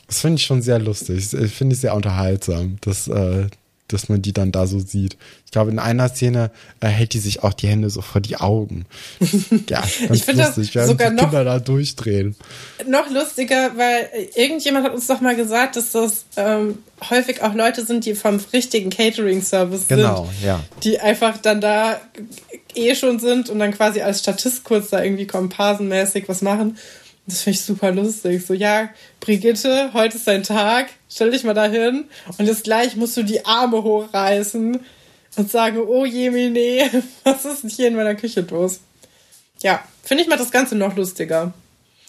Das 0.07 0.19
finde 0.19 0.39
ich 0.39 0.45
schon 0.45 0.61
sehr 0.61 0.79
lustig. 0.79 1.29
Das 1.29 1.51
Finde 1.51 1.75
ich 1.75 1.81
sehr 1.81 1.95
unterhaltsam. 1.95 2.77
Das, 2.81 3.07
äh, 3.07 3.47
dass 3.87 4.09
man 4.09 4.21
die 4.21 4.33
dann 4.33 4.51
da 4.51 4.65
so 4.65 4.79
sieht. 4.79 5.15
Ich 5.45 5.51
glaube, 5.51 5.69
in 5.69 5.77
einer 5.77 6.09
Szene 6.09 6.49
äh, 6.79 6.87
hält 6.87 7.13
die 7.13 7.19
sich 7.19 7.43
auch 7.43 7.53
die 7.53 7.67
Hände 7.67 7.89
so 7.89 8.01
vor 8.01 8.21
die 8.21 8.37
Augen. 8.37 8.85
Ja, 9.69 9.83
ich 10.11 10.23
finde 10.23 10.43
das 10.43 10.55
sogar 10.55 11.09
die 11.09 11.15
noch, 11.15 11.23
Kinder 11.23 11.43
da 11.43 11.59
durchdrehen. 11.59 12.35
Noch 12.87 13.09
lustiger, 13.09 13.71
weil 13.77 14.09
irgendjemand 14.35 14.85
hat 14.85 14.93
uns 14.93 15.07
doch 15.07 15.21
mal 15.21 15.35
gesagt, 15.35 15.75
dass 15.75 15.91
das 15.91 16.25
ähm, 16.35 16.79
häufig 17.09 17.41
auch 17.41 17.53
Leute 17.53 17.85
sind, 17.85 18.05
die 18.05 18.15
vom 18.15 18.39
richtigen 18.53 18.89
Catering-Service 18.89 19.87
sind. 19.87 19.97
Genau, 19.97 20.29
ja. 20.43 20.63
Die 20.83 20.99
einfach 20.99 21.37
dann 21.37 21.61
da 21.61 21.99
eh 22.75 22.95
schon 22.95 23.19
sind 23.19 23.49
und 23.49 23.59
dann 23.59 23.73
quasi 23.73 24.01
als 24.01 24.19
Statist 24.19 24.63
kurz 24.63 24.89
da 24.89 25.03
irgendwie 25.03 25.27
komparsenmäßig 25.27 26.27
was 26.27 26.41
machen. 26.41 26.77
Das 27.27 27.41
finde 27.41 27.57
ich 27.57 27.65
super 27.65 27.91
lustig. 27.91 28.45
So, 28.45 28.53
ja, 28.53 28.89
Brigitte, 29.19 29.91
heute 29.93 30.17
ist 30.17 30.27
dein 30.27 30.43
Tag, 30.43 30.89
stell 31.09 31.31
dich 31.31 31.43
mal 31.43 31.55
dahin 31.55 32.05
und 32.37 32.45
jetzt 32.45 32.65
gleich 32.65 32.95
musst 32.95 33.17
du 33.17 33.23
die 33.23 33.45
Arme 33.45 33.81
hochreißen 33.81 34.79
und 35.37 35.51
sagen, 35.51 35.79
oh 35.79 36.05
Jemine, 36.05 37.03
was 37.23 37.45
ist 37.45 37.63
denn 37.63 37.69
hier 37.69 37.87
in 37.87 37.95
meiner 37.95 38.15
Küche 38.15 38.41
los? 38.41 38.79
Ja, 39.61 39.83
finde 40.03 40.23
ich 40.23 40.29
mal 40.29 40.37
das 40.37 40.51
Ganze 40.51 40.75
noch 40.75 40.95
lustiger. 40.95 41.53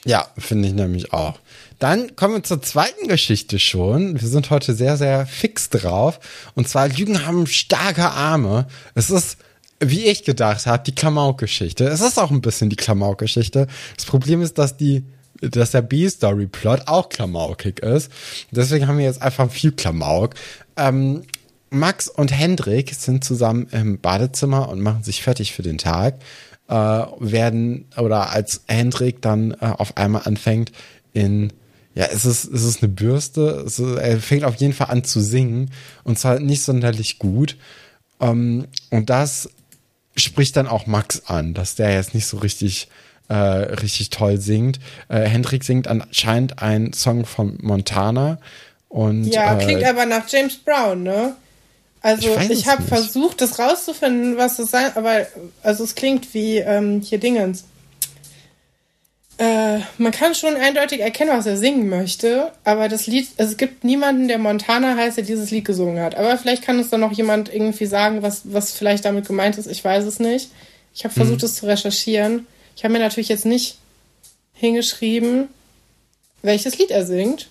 Ja, 0.04 0.28
finde 0.38 0.68
ich 0.68 0.74
nämlich 0.74 1.12
auch. 1.12 1.38
Dann 1.78 2.14
kommen 2.14 2.34
wir 2.34 2.42
zur 2.42 2.62
zweiten 2.62 3.08
Geschichte 3.08 3.58
schon. 3.58 4.20
Wir 4.20 4.28
sind 4.28 4.50
heute 4.50 4.74
sehr, 4.74 4.96
sehr 4.96 5.26
fix 5.26 5.68
drauf. 5.68 6.20
Und 6.54 6.68
zwar 6.68 6.88
Lügen 6.88 7.26
haben 7.26 7.46
starke 7.46 8.04
Arme. 8.04 8.68
Es 8.94 9.10
ist, 9.10 9.36
wie 9.80 10.06
ich 10.06 10.24
gedacht 10.24 10.66
habe, 10.66 10.82
die 10.84 10.94
Klamauk-Geschichte. 10.94 11.84
Es 11.84 12.00
ist 12.00 12.18
auch 12.18 12.30
ein 12.30 12.40
bisschen 12.40 12.70
die 12.70 12.76
Klamauk-Geschichte. 12.76 13.66
Das 13.96 14.06
Problem 14.06 14.42
ist, 14.42 14.58
dass 14.58 14.76
die 14.76 15.04
dass 15.40 15.72
der 15.72 15.82
B-Story-Plot 15.82 16.82
auch 16.86 17.08
klamaukig 17.08 17.80
ist. 17.80 18.10
Deswegen 18.50 18.86
haben 18.86 18.98
wir 18.98 19.04
jetzt 19.04 19.22
einfach 19.22 19.50
viel 19.50 19.72
Klamauk. 19.72 20.34
Ähm, 20.76 21.22
Max 21.70 22.08
und 22.08 22.32
Hendrik 22.32 22.94
sind 22.94 23.24
zusammen 23.24 23.66
im 23.70 23.98
Badezimmer 23.98 24.68
und 24.68 24.80
machen 24.80 25.02
sich 25.02 25.22
fertig 25.22 25.52
für 25.52 25.62
den 25.62 25.78
Tag. 25.78 26.20
Äh, 26.68 26.72
werden, 26.72 27.86
oder 27.96 28.30
als 28.30 28.62
Hendrik 28.66 29.20
dann 29.22 29.52
äh, 29.52 29.66
auf 29.66 29.96
einmal 29.96 30.22
anfängt, 30.24 30.72
in 31.12 31.52
ja, 31.94 32.06
es 32.12 32.26
ist, 32.26 32.44
es 32.44 32.62
ist 32.62 32.82
eine 32.82 32.92
Bürste. 32.92 33.64
Ist, 33.64 33.78
er 33.78 34.20
fängt 34.20 34.44
auf 34.44 34.56
jeden 34.56 34.74
Fall 34.74 34.90
an 34.90 35.02
zu 35.02 35.20
singen. 35.20 35.70
Und 36.04 36.18
zwar 36.18 36.40
nicht 36.40 36.62
sonderlich 36.62 37.18
gut. 37.18 37.56
Ähm, 38.20 38.66
und 38.90 39.08
das 39.08 39.48
spricht 40.16 40.56
dann 40.56 40.66
auch 40.66 40.86
Max 40.86 41.22
an, 41.26 41.54
dass 41.54 41.74
der 41.74 41.92
jetzt 41.92 42.14
nicht 42.14 42.26
so 42.26 42.38
richtig, 42.38 42.88
äh, 43.28 43.34
richtig 43.34 44.10
toll 44.10 44.38
singt. 44.38 44.78
Äh, 45.08 45.20
Hendrik 45.22 45.64
singt 45.64 45.88
anscheinend 45.88 46.62
einen 46.62 46.92
Song 46.92 47.24
von 47.24 47.58
Montana. 47.60 48.38
Und, 48.88 49.24
ja, 49.26 49.58
äh, 49.58 49.64
klingt 49.64 49.84
aber 49.84 50.06
nach 50.06 50.28
James 50.28 50.56
Brown, 50.56 51.02
ne? 51.02 51.36
Also 52.02 52.36
Ich 52.40 52.50
ich, 52.50 52.68
habe 52.68 52.82
versucht, 52.82 53.40
das 53.40 53.58
rauszufinden, 53.58 54.36
was 54.36 54.58
es 54.60 54.70
sein, 54.70 54.92
aber 54.94 55.26
also 55.62 55.82
es 55.82 55.96
klingt 55.96 56.34
wie 56.34 56.58
ähm, 56.58 57.00
hier 57.00 57.18
Dingens. 57.18 57.64
Äh, 59.38 59.80
man 59.98 60.12
kann 60.12 60.34
schon 60.34 60.56
eindeutig 60.56 61.00
erkennen, 61.00 61.36
was 61.36 61.44
er 61.44 61.58
singen 61.58 61.90
möchte, 61.90 62.52
aber 62.64 62.88
das 62.88 63.06
Lied, 63.06 63.28
es 63.36 63.58
gibt 63.58 63.84
niemanden, 63.84 64.28
der 64.28 64.38
Montana 64.38 64.96
heißt, 64.96 65.18
der 65.18 65.24
dieses 65.24 65.50
Lied 65.50 65.66
gesungen 65.66 66.02
hat. 66.02 66.14
Aber 66.14 66.38
vielleicht 66.38 66.62
kann 66.62 66.78
uns 66.78 66.88
dann 66.88 67.00
noch 67.00 67.12
jemand 67.12 67.52
irgendwie 67.52 67.84
sagen, 67.84 68.22
was, 68.22 68.42
was 68.44 68.72
vielleicht 68.72 69.04
damit 69.04 69.26
gemeint 69.26 69.58
ist. 69.58 69.66
Ich 69.66 69.84
weiß 69.84 70.04
es 70.04 70.20
nicht. 70.20 70.50
Ich 70.94 71.04
habe 71.04 71.12
versucht, 71.12 71.42
es 71.42 71.56
zu 71.56 71.66
recherchieren. 71.66 72.46
Ich 72.74 72.84
habe 72.84 72.92
mir 72.92 73.00
natürlich 73.00 73.28
jetzt 73.28 73.44
nicht 73.44 73.76
hingeschrieben, 74.54 75.48
welches 76.42 76.78
Lied 76.78 76.90
er 76.90 77.04
singt. 77.04 77.48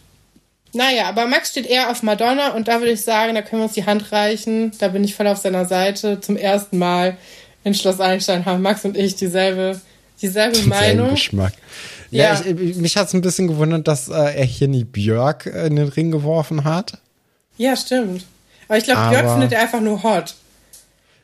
Naja, 0.73 1.05
aber 1.05 1.27
Max 1.27 1.51
steht 1.51 1.67
eher 1.67 1.89
auf 1.89 2.03
Madonna 2.03 2.53
und 2.53 2.67
da 2.67 2.79
würde 2.79 2.91
ich 2.91 3.01
sagen, 3.01 3.35
da 3.35 3.41
können 3.41 3.61
wir 3.61 3.65
uns 3.65 3.75
die 3.75 3.85
Hand 3.85 4.11
reichen. 4.11 4.71
Da 4.79 4.89
bin 4.89 5.03
ich 5.03 5.15
voll 5.15 5.27
auf 5.27 5.37
seiner 5.37 5.65
Seite. 5.65 6.19
Zum 6.19 6.35
ersten 6.35 6.77
Mal 6.77 7.17
in 7.63 7.73
Schloss 7.73 8.01
Einstein 8.01 8.45
haben 8.45 8.61
Max 8.61 8.83
und 8.83 8.97
ich 8.97 9.15
dieselbe, 9.15 9.79
dieselbe 10.21 10.59
Meinung. 10.63 11.11
Geschmack. 11.11 11.53
Ja, 12.11 12.33
Ja. 12.33 12.41
Ich, 12.45 12.75
mich 12.77 12.95
hat 12.97 13.07
es 13.07 13.13
ein 13.13 13.21
bisschen 13.21 13.47
gewundert, 13.47 13.87
dass 13.87 14.07
äh, 14.09 14.13
er 14.13 14.45
hier 14.45 14.67
nie 14.67 14.83
Björk 14.83 15.45
in 15.47 15.75
den 15.75 15.87
Ring 15.89 16.11
geworfen 16.11 16.63
hat. 16.63 16.99
Ja, 17.57 17.75
stimmt. 17.75 18.25
Aber 18.67 18.77
ich 18.77 18.83
glaube, 18.85 19.09
Björk 19.09 19.31
findet 19.31 19.51
er 19.53 19.61
einfach 19.61 19.81
nur 19.81 20.01
hot. 20.03 20.35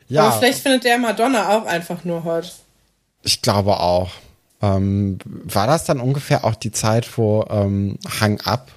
Ja, 0.08 0.24
Aber 0.24 0.38
vielleicht 0.38 0.58
findet 0.60 0.84
der 0.84 0.98
Madonna 0.98 1.56
auch 1.56 1.64
einfach 1.66 2.04
nur 2.04 2.24
hot. 2.24 2.52
ich 3.22 3.40
glaube 3.42 3.78
auch. 3.80 4.10
Ähm, 4.60 5.18
war 5.24 5.66
das 5.66 5.84
dann 5.84 5.98
ungefähr 6.00 6.44
auch 6.44 6.54
die 6.54 6.70
Zeit, 6.70 7.08
wo 7.18 7.44
ähm, 7.50 7.98
Hang 8.20 8.40
Up 8.42 8.70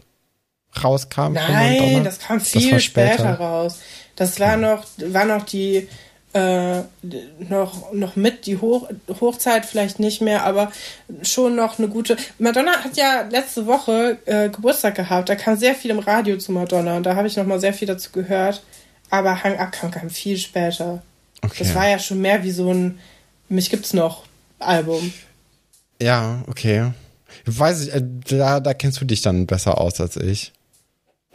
rauskam? 0.84 1.34
Nein, 1.34 2.04
das 2.04 2.20
kam 2.20 2.40
Das 2.40 2.50
viel 2.50 2.72
war 2.72 2.80
später. 2.80 3.36
raus. 3.36 3.80
Das 4.16 4.40
war 4.40 4.58
noch, 4.58 4.84
war 4.98 5.26
noch 5.26 5.46
die, 5.46 5.88
äh, 6.36 6.84
noch, 7.48 7.94
noch 7.94 8.18
mit 8.18 8.46
die 8.46 8.58
Hoch, 8.58 8.90
Hochzeit 9.22 9.66
vielleicht 9.66 10.00
nicht 10.00 10.22
mehr, 10.22 10.44
aber 10.44 10.70
schon 11.22 11.56
noch 11.56 11.80
eine 11.80 11.88
gute. 11.88 12.18
Madonna 12.40 12.84
hat 12.84 12.98
ja 12.98 13.22
letzte 13.30 13.66
Woche 13.68 14.18
äh, 14.26 14.50
Geburtstag 14.50 14.96
gehabt. 14.96 15.30
Da 15.30 15.36
kam 15.36 15.56
sehr 15.56 15.76
viel 15.76 15.92
im 15.92 16.00
Radio 16.00 16.38
zu 16.38 16.52
Madonna 16.52 16.98
und 16.98 17.04
da 17.06 17.16
habe 17.16 17.30
ich 17.30 17.38
noch 17.38 17.46
mal 17.46 17.62
sehr 17.62 17.74
viel 17.74 17.88
dazu 17.88 18.12
gehört. 18.12 18.62
Aber 19.10 19.46
Hang 19.46 19.58
Up 19.58 19.72
kam, 19.72 19.92
kam 19.92 20.10
viel 20.10 20.38
später. 20.38 21.02
Okay. 21.42 21.56
Das 21.60 21.74
war 21.74 21.88
ja 21.88 22.00
schon 22.00 22.20
mehr 22.20 22.44
wie 22.44 22.52
so 22.52 22.70
ein 22.70 23.00
Mich 23.48 23.70
gibt's 23.70 23.94
noch 23.94 24.24
Album. 24.60 25.14
Ja, 26.02 26.44
okay. 26.48 26.92
Weiß 27.46 27.82
ich, 27.82 27.94
äh, 27.94 28.02
da, 28.28 28.60
da 28.60 28.74
kennst 28.74 29.00
du 29.00 29.06
dich 29.06 29.22
dann 29.22 29.46
besser 29.46 29.80
aus 29.80 30.02
als 30.02 30.18
ich. 30.18 30.52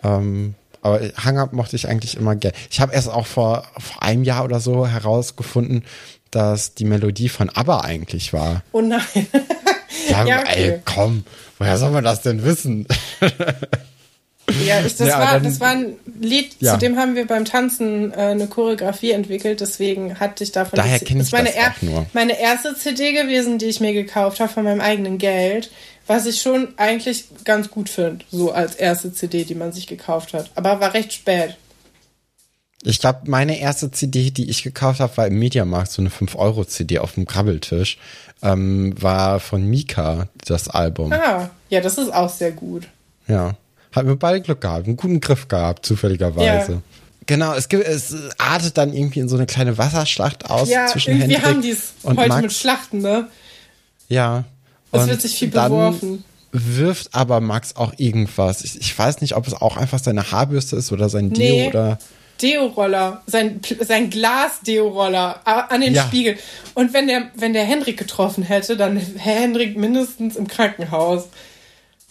Ähm, 0.03 0.55
aber 0.83 1.01
Hang 1.17 1.39
Up 1.39 1.53
mochte 1.53 1.77
ich 1.77 1.89
eigentlich 1.89 2.17
immer 2.17 2.37
gerne. 2.37 2.57
Ich 2.71 2.81
habe 2.81 2.93
erst 2.95 3.09
auch 3.09 3.27
vor, 3.27 3.65
vor 3.79 4.03
einem 4.03 4.25
Jahr 4.25 4.45
oder 4.45 4.61
so 4.61 4.87
herausgefunden, 4.87 5.85
dass 6.31 6.75
die 6.75 6.85
Melodie 6.85 7.29
von 7.29 7.51
ABBA 7.51 7.81
eigentlich 7.81 8.33
war. 8.33 8.63
Oh 8.73 8.81
nein. 8.81 9.01
Ja, 10.09 10.25
Ja, 10.27 10.41
okay. 10.41 10.71
ey, 10.75 10.81
komm, 10.85 11.25
woher 11.59 11.77
soll 11.79 11.91
man 11.91 12.05
das 12.05 12.23
denn 12.23 12.45
wissen? 12.45 12.87
Ja, 14.67 14.81
ich, 14.85 14.97
das, 14.97 15.07
Ja, 15.07 15.21
war, 15.21 15.33
dann- 15.35 15.45
das 15.45 15.61
war 15.61 15.69
ein 15.69 15.95
Lied, 16.21 16.57
Ja. 16.59 16.73
zu 16.73 16.79
dem 16.81 16.99
haben 16.99 17.15
wir 17.15 17.25
beim 17.25 17.45
Tanzen 17.45 18.13
äh, 18.13 18.17
eine 18.17 18.49
Choreografie 18.49 19.13
entwickelt, 19.13 19.61
deswegen 19.61 20.19
hatte 20.19 20.43
ich 20.43 20.51
davon. 20.51 20.77
Daher 20.77 20.99
die- 20.99 21.05
kenn 21.05 21.19
ich 21.19 21.25
ist 21.25 21.33
meine, 21.33 21.51
das 21.51 21.57
auch 21.79 21.83
nur. 21.83 22.07
meine 22.15 22.41
erste 22.41 22.75
CD 22.75 23.13
gewesen, 23.13 23.59
die 23.59 23.67
ich 23.67 23.79
mir 23.79 23.93
gekauft 23.93 24.41
habe 24.41 24.53
von 24.53 24.65
meinem 24.65 24.81
eigenen 24.81 25.19
Geld, 25.19 25.71
was 26.11 26.27
ich 26.27 26.43
schon 26.43 26.75
eigentlich 26.77 27.27
ganz 27.45 27.71
gut 27.71 27.89
finde, 27.89 28.25
so 28.33 28.51
als 28.51 28.75
erste 28.75 29.13
CD, 29.13 29.45
die 29.45 29.55
man 29.55 29.71
sich 29.71 29.87
gekauft 29.87 30.35
hat. 30.35 30.51
Aber 30.57 30.81
war 30.81 30.93
recht 30.93 31.13
spät. 31.13 31.57
Ich 32.83 32.99
glaube, 32.99 33.21
meine 33.27 33.61
erste 33.61 33.93
CD, 33.93 34.33
die 34.33 34.51
ich 34.51 34.65
gekauft 34.65 34.99
habe, 34.99 35.17
war 35.17 35.29
im 35.29 35.39
Mediamarkt, 35.39 35.93
so 35.93 36.03
eine 36.03 36.11
5-Euro-CD 36.11 36.99
auf 36.99 37.13
dem 37.13 37.27
Krabbeltisch. 37.27 37.97
Ähm, 38.43 39.01
war 39.01 39.39
von 39.39 39.65
Mika, 39.65 40.27
das 40.47 40.69
Album. 40.69 41.13
Ah, 41.13 41.49
ja, 41.69 41.81
das 41.81 41.97
ist 41.97 42.13
auch 42.13 42.29
sehr 42.29 42.51
gut. 42.51 42.89
Ja. 43.29 43.55
Hatten 43.93 44.09
wir 44.09 44.17
beide 44.17 44.41
Glück 44.41 44.63
gehabt, 44.63 44.87
einen 44.87 44.97
guten 44.97 45.21
Griff 45.21 45.47
gehabt, 45.47 45.87
zufälligerweise. 45.87 46.73
Ja. 46.73 46.83
Genau, 47.27 47.55
es 47.55 47.69
gibt, 47.69 47.87
es 47.87 48.17
artet 48.37 48.77
dann 48.77 48.93
irgendwie 48.93 49.21
in 49.21 49.29
so 49.29 49.37
eine 49.37 49.47
kleine 49.47 49.79
Wasserschlacht 49.79 50.51
aus 50.51 50.69
ja, 50.69 50.87
zwischen 50.87 51.15
Hendrik 51.15 51.45
haben 51.45 51.63
die 51.63 51.71
es 51.71 51.93
und 52.03 52.19
heute 52.19 52.29
Max. 52.31 52.43
mit 52.43 52.53
Schlachten, 52.53 52.99
ne? 52.99 53.29
Ja. 54.09 54.45
Es 54.93 55.07
wird 55.07 55.21
sich 55.21 55.35
viel 55.37 55.51
dann 55.51 55.71
beworfen. 55.71 56.25
Wirft 56.53 57.15
aber 57.15 57.41
Max 57.41 57.77
auch 57.77 57.93
irgendwas. 57.97 58.63
Ich, 58.65 58.81
ich 58.81 58.99
weiß 58.99 59.21
nicht, 59.21 59.37
ob 59.37 59.47
es 59.47 59.55
auch 59.55 59.77
einfach 59.77 59.99
seine 60.01 60.33
Haarbürste 60.33 60.77
ist 60.77 60.91
oder 60.91 61.09
sein 61.09 61.31
Deo 61.33 61.55
Nee. 61.57 61.69
oder. 61.69 61.99
Deo-Roller, 62.43 63.21
sein, 63.27 63.61
sein 63.87 64.09
Glas-Deo-Roller 64.09 65.41
an 65.71 65.81
den 65.83 65.95
Ja. 65.95 66.05
Spiegel. 66.07 66.39
Und 66.75 66.95
wenn 66.95 67.07
der, 67.07 67.29
wenn 67.37 67.53
der 67.53 67.65
Henrik 67.65 67.99
getroffen 67.99 68.43
hätte, 68.43 68.77
dann 68.79 68.97
wäre 68.97 69.19
Henrik 69.19 69.77
mindestens 69.77 70.37
im 70.37 70.49
Krankenhaus. 70.49 71.25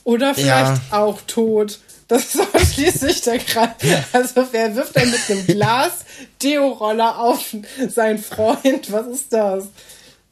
Oder 0.04 0.36
vielleicht 0.36 0.82
auch 0.92 1.20
tot. 1.26 1.80
Das 2.08 2.24
ist 2.36 2.42
auch 2.42 2.60
schließlich 2.60 3.22
der 3.22 3.40
Kreis. 3.40 3.70
Also 4.14 4.46
wer 4.52 4.76
wirft 4.76 4.96
denn 4.96 5.10
mit 5.10 5.20
einem 5.30 5.48
Glas-Deo-Roller 5.48 7.20
auf 7.20 7.56
seinen 7.90 8.20
Freund? 8.20 8.92
Was 8.92 9.08
ist 9.08 9.34
das? 9.34 9.66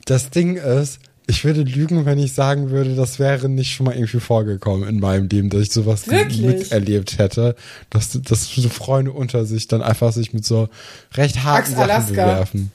Das 0.05 0.29
Ding 0.29 0.57
ist, 0.57 0.99
ich 1.29 1.43
würde 1.43 1.61
lügen, 1.61 2.05
wenn 2.05 2.19
ich 2.19 2.33
sagen 2.33 2.69
würde, 2.69 2.95
das 2.95 3.19
wäre 3.19 3.49
nicht 3.49 3.73
schon 3.73 3.85
mal 3.85 3.95
irgendwie 3.95 4.21
vorgekommen 4.21 4.87
in 4.87 4.99
meinem 5.01 5.27
Leben, 5.27 5.49
dass 5.49 5.61
ich 5.61 5.71
sowas 5.71 6.07
Wirklich? 6.07 6.41
miterlebt 6.41 7.17
hätte, 7.17 7.55
dass, 7.89 8.19
dass 8.21 8.47
so 8.47 8.69
Freunde 8.69 9.11
unter 9.11 9.45
sich 9.45 9.67
dann 9.67 9.81
einfach 9.81 10.13
sich 10.13 10.33
mit 10.33 10.45
so 10.45 10.69
recht 11.15 11.43
harten 11.43 11.71
Sachen 11.71 11.83
Alaska. 11.83 12.11
bewerfen. 12.11 12.71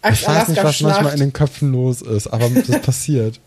Axt 0.00 0.22
Ich 0.22 0.28
weiß 0.28 0.48
nicht, 0.48 0.56
was 0.56 0.64
manchmal 0.64 0.92
Alaska-Schlacht. 0.92 1.14
in 1.14 1.20
den 1.20 1.32
Köpfen 1.34 1.72
los 1.72 2.00
ist, 2.00 2.28
aber 2.28 2.48
das 2.66 2.80
passiert. 2.80 3.40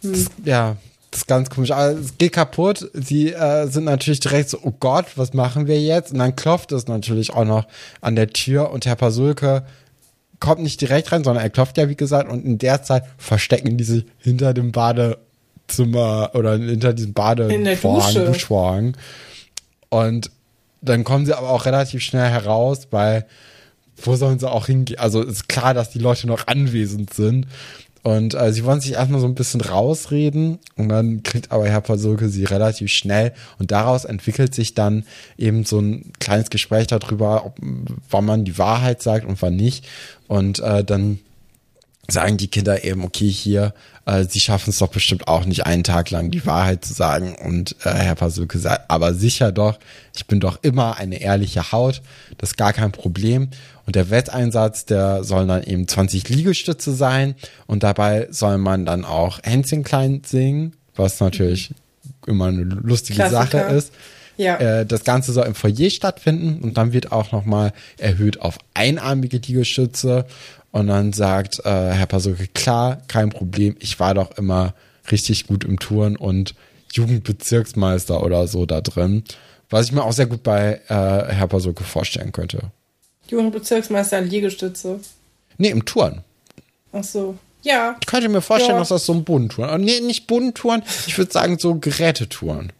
Hm. 0.00 0.12
Das, 0.12 0.26
ja, 0.44 0.76
das 1.10 1.20
ist 1.20 1.26
ganz 1.26 1.50
komisch. 1.50 1.72
Aber 1.72 1.90
es 1.90 2.16
geht 2.16 2.32
kaputt. 2.32 2.90
Sie 2.94 3.32
äh, 3.32 3.66
sind 3.68 3.84
natürlich 3.84 4.20
direkt 4.20 4.48
so, 4.48 4.58
oh 4.62 4.72
Gott, 4.80 5.06
was 5.16 5.34
machen 5.34 5.66
wir 5.66 5.78
jetzt? 5.78 6.12
Und 6.12 6.20
dann 6.20 6.36
klopft 6.36 6.72
es 6.72 6.88
natürlich 6.88 7.34
auch 7.34 7.44
noch 7.44 7.66
an 8.00 8.16
der 8.16 8.28
Tür 8.28 8.70
und 8.70 8.86
Herr 8.86 8.96
Pasulke 8.96 9.64
kommt 10.42 10.60
nicht 10.60 10.80
direkt 10.80 11.12
rein, 11.12 11.22
sondern 11.22 11.44
er 11.44 11.50
klopft 11.50 11.78
ja, 11.78 11.88
wie 11.88 11.94
gesagt, 11.94 12.28
und 12.28 12.44
in 12.44 12.58
der 12.58 12.82
Zeit 12.82 13.04
verstecken 13.16 13.76
die 13.76 13.84
sich 13.84 14.04
hinter 14.18 14.52
dem 14.52 14.72
Badezimmer 14.72 16.32
oder 16.34 16.58
hinter 16.58 16.92
diesem 16.92 17.12
Badevorhang. 17.12 18.26
Duschvorhang. 18.26 18.96
Und 19.88 20.32
dann 20.80 21.04
kommen 21.04 21.26
sie 21.26 21.32
aber 21.32 21.48
auch 21.48 21.64
relativ 21.64 22.02
schnell 22.02 22.28
heraus, 22.28 22.88
weil 22.90 23.24
wo 23.96 24.16
sollen 24.16 24.40
sie 24.40 24.50
auch 24.50 24.66
hingehen? 24.66 24.98
Also 24.98 25.22
ist 25.22 25.48
klar, 25.48 25.74
dass 25.74 25.90
die 25.90 26.00
Leute 26.00 26.26
noch 26.26 26.48
anwesend 26.48 27.14
sind. 27.14 27.46
Und 28.02 28.34
äh, 28.34 28.52
sie 28.52 28.64
wollen 28.64 28.80
sich 28.80 28.94
erstmal 28.94 29.20
so 29.20 29.26
ein 29.26 29.36
bisschen 29.36 29.60
rausreden 29.60 30.58
und 30.76 30.88
dann 30.88 31.22
kriegt 31.22 31.52
aber 31.52 31.68
Herr 31.68 31.80
Pasulke 31.80 32.28
sie 32.28 32.44
relativ 32.44 32.90
schnell 32.90 33.32
und 33.60 33.70
daraus 33.70 34.04
entwickelt 34.04 34.54
sich 34.56 34.74
dann 34.74 35.04
eben 35.38 35.64
so 35.64 35.78
ein 35.78 36.12
kleines 36.18 36.50
Gespräch 36.50 36.88
darüber, 36.88 37.46
ob, 37.46 37.56
wann 38.10 38.24
man 38.24 38.44
die 38.44 38.58
Wahrheit 38.58 39.02
sagt 39.02 39.24
und 39.24 39.40
wann 39.40 39.54
nicht. 39.54 39.86
Und 40.26 40.58
äh, 40.58 40.82
dann 40.82 41.20
sagen 42.08 42.36
die 42.36 42.48
Kinder 42.48 42.82
eben, 42.82 43.04
okay, 43.04 43.28
hier, 43.28 43.72
äh, 44.06 44.24
sie 44.24 44.40
schaffen 44.40 44.70
es 44.70 44.78
doch 44.78 44.88
bestimmt 44.88 45.28
auch 45.28 45.44
nicht 45.44 45.66
einen 45.66 45.84
Tag 45.84 46.10
lang 46.10 46.30
die 46.30 46.44
Wahrheit 46.44 46.84
zu 46.84 46.94
sagen. 46.94 47.36
Und 47.36 47.76
äh, 47.84 47.90
Herr 47.90 48.16
Pasulke 48.16 48.58
sagt, 48.58 48.90
aber 48.90 49.14
sicher 49.14 49.52
doch, 49.52 49.78
ich 50.14 50.26
bin 50.26 50.40
doch 50.40 50.58
immer 50.62 50.96
eine 50.96 51.20
ehrliche 51.20 51.70
Haut, 51.70 52.02
das 52.38 52.50
ist 52.50 52.56
gar 52.56 52.72
kein 52.72 52.90
Problem. 52.90 53.48
Und 53.86 53.96
der 53.96 54.10
Wetteinsatz, 54.10 54.84
der 54.84 55.24
soll 55.24 55.46
dann 55.46 55.62
eben 55.64 55.88
20 55.88 56.28
Liegestütze 56.28 56.92
sein. 56.92 57.34
Und 57.66 57.82
dabei 57.82 58.28
soll 58.30 58.58
man 58.58 58.84
dann 58.84 59.04
auch 59.04 59.40
Hänschen 59.42 59.82
klein 59.82 60.22
singen, 60.24 60.76
was 60.94 61.20
natürlich 61.20 61.74
immer 62.26 62.46
eine 62.46 62.62
lustige 62.62 63.16
Klassiker. 63.16 63.64
Sache 63.64 63.74
ist. 63.74 63.92
Ja. 64.36 64.56
Äh, 64.56 64.86
das 64.86 65.04
Ganze 65.04 65.32
soll 65.32 65.46
im 65.46 65.54
Foyer 65.54 65.90
stattfinden 65.90 66.62
und 66.62 66.76
dann 66.76 66.92
wird 66.92 67.12
auch 67.12 67.32
nochmal 67.32 67.72
erhöht 67.98 68.40
auf 68.40 68.58
einarmige 68.74 69.38
Liegestütze. 69.38 70.26
Und 70.70 70.86
dann 70.86 71.12
sagt 71.12 71.60
äh, 71.64 71.90
Herr 71.90 72.06
Pasulke, 72.06 72.48
klar, 72.48 73.02
kein 73.08 73.30
Problem, 73.30 73.76
ich 73.78 74.00
war 74.00 74.14
doch 74.14 74.36
immer 74.38 74.74
richtig 75.10 75.46
gut 75.46 75.64
im 75.64 75.78
Touren 75.78 76.16
und 76.16 76.54
Jugendbezirksmeister 76.92 78.22
oder 78.22 78.46
so 78.46 78.64
da 78.64 78.80
drin. 78.80 79.24
Was 79.68 79.86
ich 79.86 79.92
mir 79.92 80.02
auch 80.02 80.12
sehr 80.12 80.26
gut 80.26 80.42
bei 80.42 80.80
äh, 80.88 80.94
Herr 81.32 81.48
Pasulke 81.48 81.84
vorstellen 81.84 82.32
könnte. 82.32 82.70
Jugendbezirksmeister 83.32 84.20
Liegestütze. 84.20 85.00
Nee, 85.58 85.70
im 85.70 85.84
Touren. 85.84 86.22
Ach 86.92 87.02
so. 87.04 87.36
Ja. 87.62 87.96
Ich 88.00 88.06
könnte 88.06 88.28
mir 88.28 88.40
vorstellen, 88.42 88.74
Ja. 88.74 88.78
dass 88.80 88.88
das 88.88 89.06
so 89.06 89.12
ein 89.14 89.24
Bodentouren. 89.24 89.70
äh, 89.70 89.78
Nee, 89.78 90.00
nicht 90.00 90.26
Bodentouren, 90.26 90.82
ich 91.06 91.16
würde 91.18 91.32
sagen 91.32 91.58
so 91.58 91.76
Gerätetouren. 91.76 92.72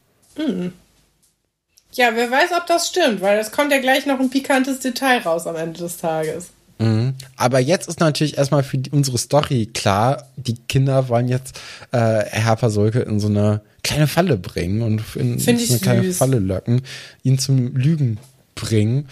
Ja, 1.95 2.11
wer 2.15 2.31
weiß, 2.31 2.51
ob 2.59 2.67
das 2.67 2.89
stimmt, 2.89 3.21
weil 3.21 3.39
es 3.39 3.53
kommt 3.53 3.71
ja 3.73 3.79
gleich 3.81 4.07
noch 4.07 4.19
ein 4.19 4.31
pikantes 4.31 4.81
Detail 4.81 5.19
raus 5.19 5.47
am 5.47 5.57
Ende 5.57 5.79
des 5.81 5.99
Tages. 5.99 6.49
Mhm. 6.79 7.15
Aber 7.37 7.61
jetzt 7.61 7.87
ist 7.89 8.01
natürlich 8.01 8.39
erstmal 8.39 8.63
für 8.63 8.79
die, 8.79 8.91
unsere 8.91 9.19
Story 9.19 9.67
klar, 9.73 10.27
die 10.37 10.57
Kinder 10.69 11.09
wollen 11.09 11.29
jetzt 11.29 11.61
äh, 11.93 11.99
Herr 12.25 12.57
Pasulke 12.57 13.01
in 13.01 13.21
so 13.21 13.29
eine 13.29 13.61
kleine 13.85 14.07
Falle 14.09 14.37
bringen 14.39 14.81
und 14.83 15.03
in 15.17 15.39
Find 15.39 15.61
so 15.61 15.75
eine 15.75 15.81
kleine 15.81 16.05
süß. 16.05 16.17
Falle 16.17 16.39
locken, 16.39 16.83
ihn 17.23 17.39
zum 17.39 17.77
Lügen 17.77 18.19
bringen. 18.55 19.09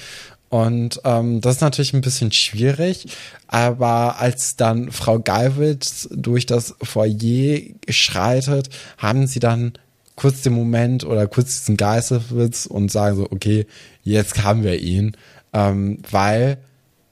Und 0.50 1.00
ähm, 1.04 1.40
das 1.40 1.56
ist 1.56 1.60
natürlich 1.60 1.94
ein 1.94 2.00
bisschen 2.00 2.32
schwierig, 2.32 3.06
aber 3.46 4.18
als 4.18 4.56
dann 4.56 4.90
Frau 4.90 5.20
Geiwitz 5.20 6.08
durch 6.10 6.44
das 6.44 6.74
Foyer 6.82 7.60
schreitet, 7.88 8.68
haben 8.98 9.28
sie 9.28 9.38
dann 9.38 9.74
kurz 10.16 10.42
den 10.42 10.52
Moment 10.52 11.04
oder 11.04 11.28
kurz 11.28 11.60
diesen 11.60 11.76
Geisteswitz 11.76 12.66
und 12.66 12.90
sagen 12.90 13.16
so, 13.16 13.28
okay, 13.30 13.66
jetzt 14.02 14.42
haben 14.42 14.64
wir 14.64 14.80
ihn, 14.80 15.16
ähm, 15.52 15.98
weil 16.10 16.58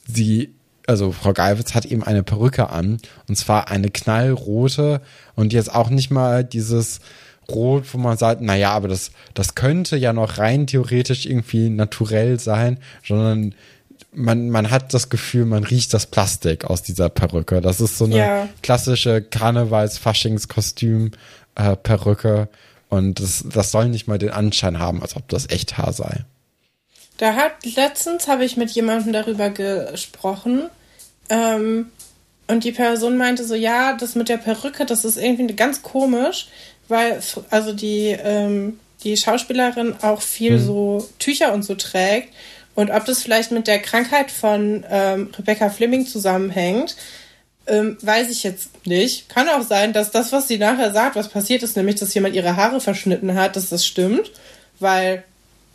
sie, 0.06 0.52
also 0.88 1.12
Frau 1.12 1.32
Geiwitz 1.32 1.74
hat 1.76 1.86
eben 1.86 2.02
eine 2.02 2.24
Perücke 2.24 2.70
an 2.70 2.98
und 3.28 3.36
zwar 3.36 3.70
eine 3.70 3.88
knallrote 3.88 5.00
und 5.36 5.52
jetzt 5.52 5.72
auch 5.72 5.90
nicht 5.90 6.10
mal 6.10 6.42
dieses 6.42 6.98
Rot, 7.50 7.84
wo 7.94 7.98
man 7.98 8.16
sagt, 8.18 8.40
naja, 8.42 8.72
aber 8.72 8.88
das, 8.88 9.10
das 9.34 9.54
könnte 9.54 9.96
ja 9.96 10.12
noch 10.12 10.38
rein 10.38 10.66
theoretisch 10.66 11.24
irgendwie 11.26 11.70
naturell 11.70 12.38
sein, 12.38 12.78
sondern 13.06 13.54
man, 14.12 14.50
man 14.50 14.70
hat 14.70 14.92
das 14.94 15.08
Gefühl, 15.10 15.44
man 15.46 15.64
riecht 15.64 15.94
das 15.94 16.06
Plastik 16.06 16.64
aus 16.64 16.82
dieser 16.82 17.08
Perücke. 17.08 17.60
Das 17.60 17.80
ist 17.80 17.96
so 17.98 18.04
eine 18.04 18.16
Ja. 18.18 18.48
klassische 18.62 19.22
Karnevals-Faschings-Kostüm-Perücke 21.56 22.48
und 22.88 23.20
das, 23.20 23.44
das 23.52 23.70
soll 23.70 23.88
nicht 23.88 24.08
mal 24.08 24.18
den 24.18 24.30
Anschein 24.30 24.78
haben, 24.78 25.02
als 25.02 25.16
ob 25.16 25.28
das 25.28 25.48
echt 25.50 25.78
Haar 25.78 25.92
sei. 25.92 26.24
Da 27.18 27.34
hat 27.34 27.52
letztens 27.64 28.28
habe 28.28 28.44
ich 28.44 28.56
mit 28.56 28.70
jemandem 28.70 29.12
darüber 29.12 29.50
gesprochen 29.50 30.70
ähm, 31.28 31.86
und 32.46 32.64
die 32.64 32.72
Person 32.72 33.18
meinte 33.18 33.44
so, 33.44 33.54
ja, 33.54 33.94
das 33.94 34.14
mit 34.14 34.28
der 34.28 34.38
Perücke, 34.38 34.86
das 34.86 35.04
ist 35.04 35.16
irgendwie 35.18 35.54
ganz 35.54 35.82
komisch, 35.82 36.48
weil 36.88 37.20
also 37.50 37.72
die 37.72 38.16
ähm, 38.22 38.80
die 39.04 39.16
Schauspielerin 39.16 39.94
auch 40.02 40.22
viel 40.22 40.58
so 40.58 41.08
Tücher 41.18 41.52
und 41.52 41.62
so 41.62 41.74
trägt 41.76 42.32
und 42.74 42.90
ob 42.90 43.04
das 43.04 43.22
vielleicht 43.22 43.50
mit 43.52 43.66
der 43.66 43.80
Krankheit 43.80 44.30
von 44.30 44.84
ähm, 44.90 45.30
Rebecca 45.36 45.68
Fleming 45.68 46.06
zusammenhängt, 46.06 46.96
ähm, 47.66 47.98
weiß 48.00 48.30
ich 48.30 48.44
jetzt 48.44 48.86
nicht. 48.86 49.28
Kann 49.28 49.48
auch 49.48 49.62
sein, 49.62 49.92
dass 49.92 50.10
das, 50.10 50.30
was 50.32 50.48
sie 50.48 50.58
nachher 50.58 50.92
sagt, 50.92 51.16
was 51.16 51.28
passiert 51.28 51.62
ist, 51.62 51.76
nämlich, 51.76 51.96
dass 51.96 52.14
jemand 52.14 52.34
ihre 52.34 52.56
Haare 52.56 52.80
verschnitten 52.80 53.34
hat, 53.34 53.56
dass 53.56 53.68
das 53.68 53.84
stimmt, 53.84 54.30
weil 54.78 55.24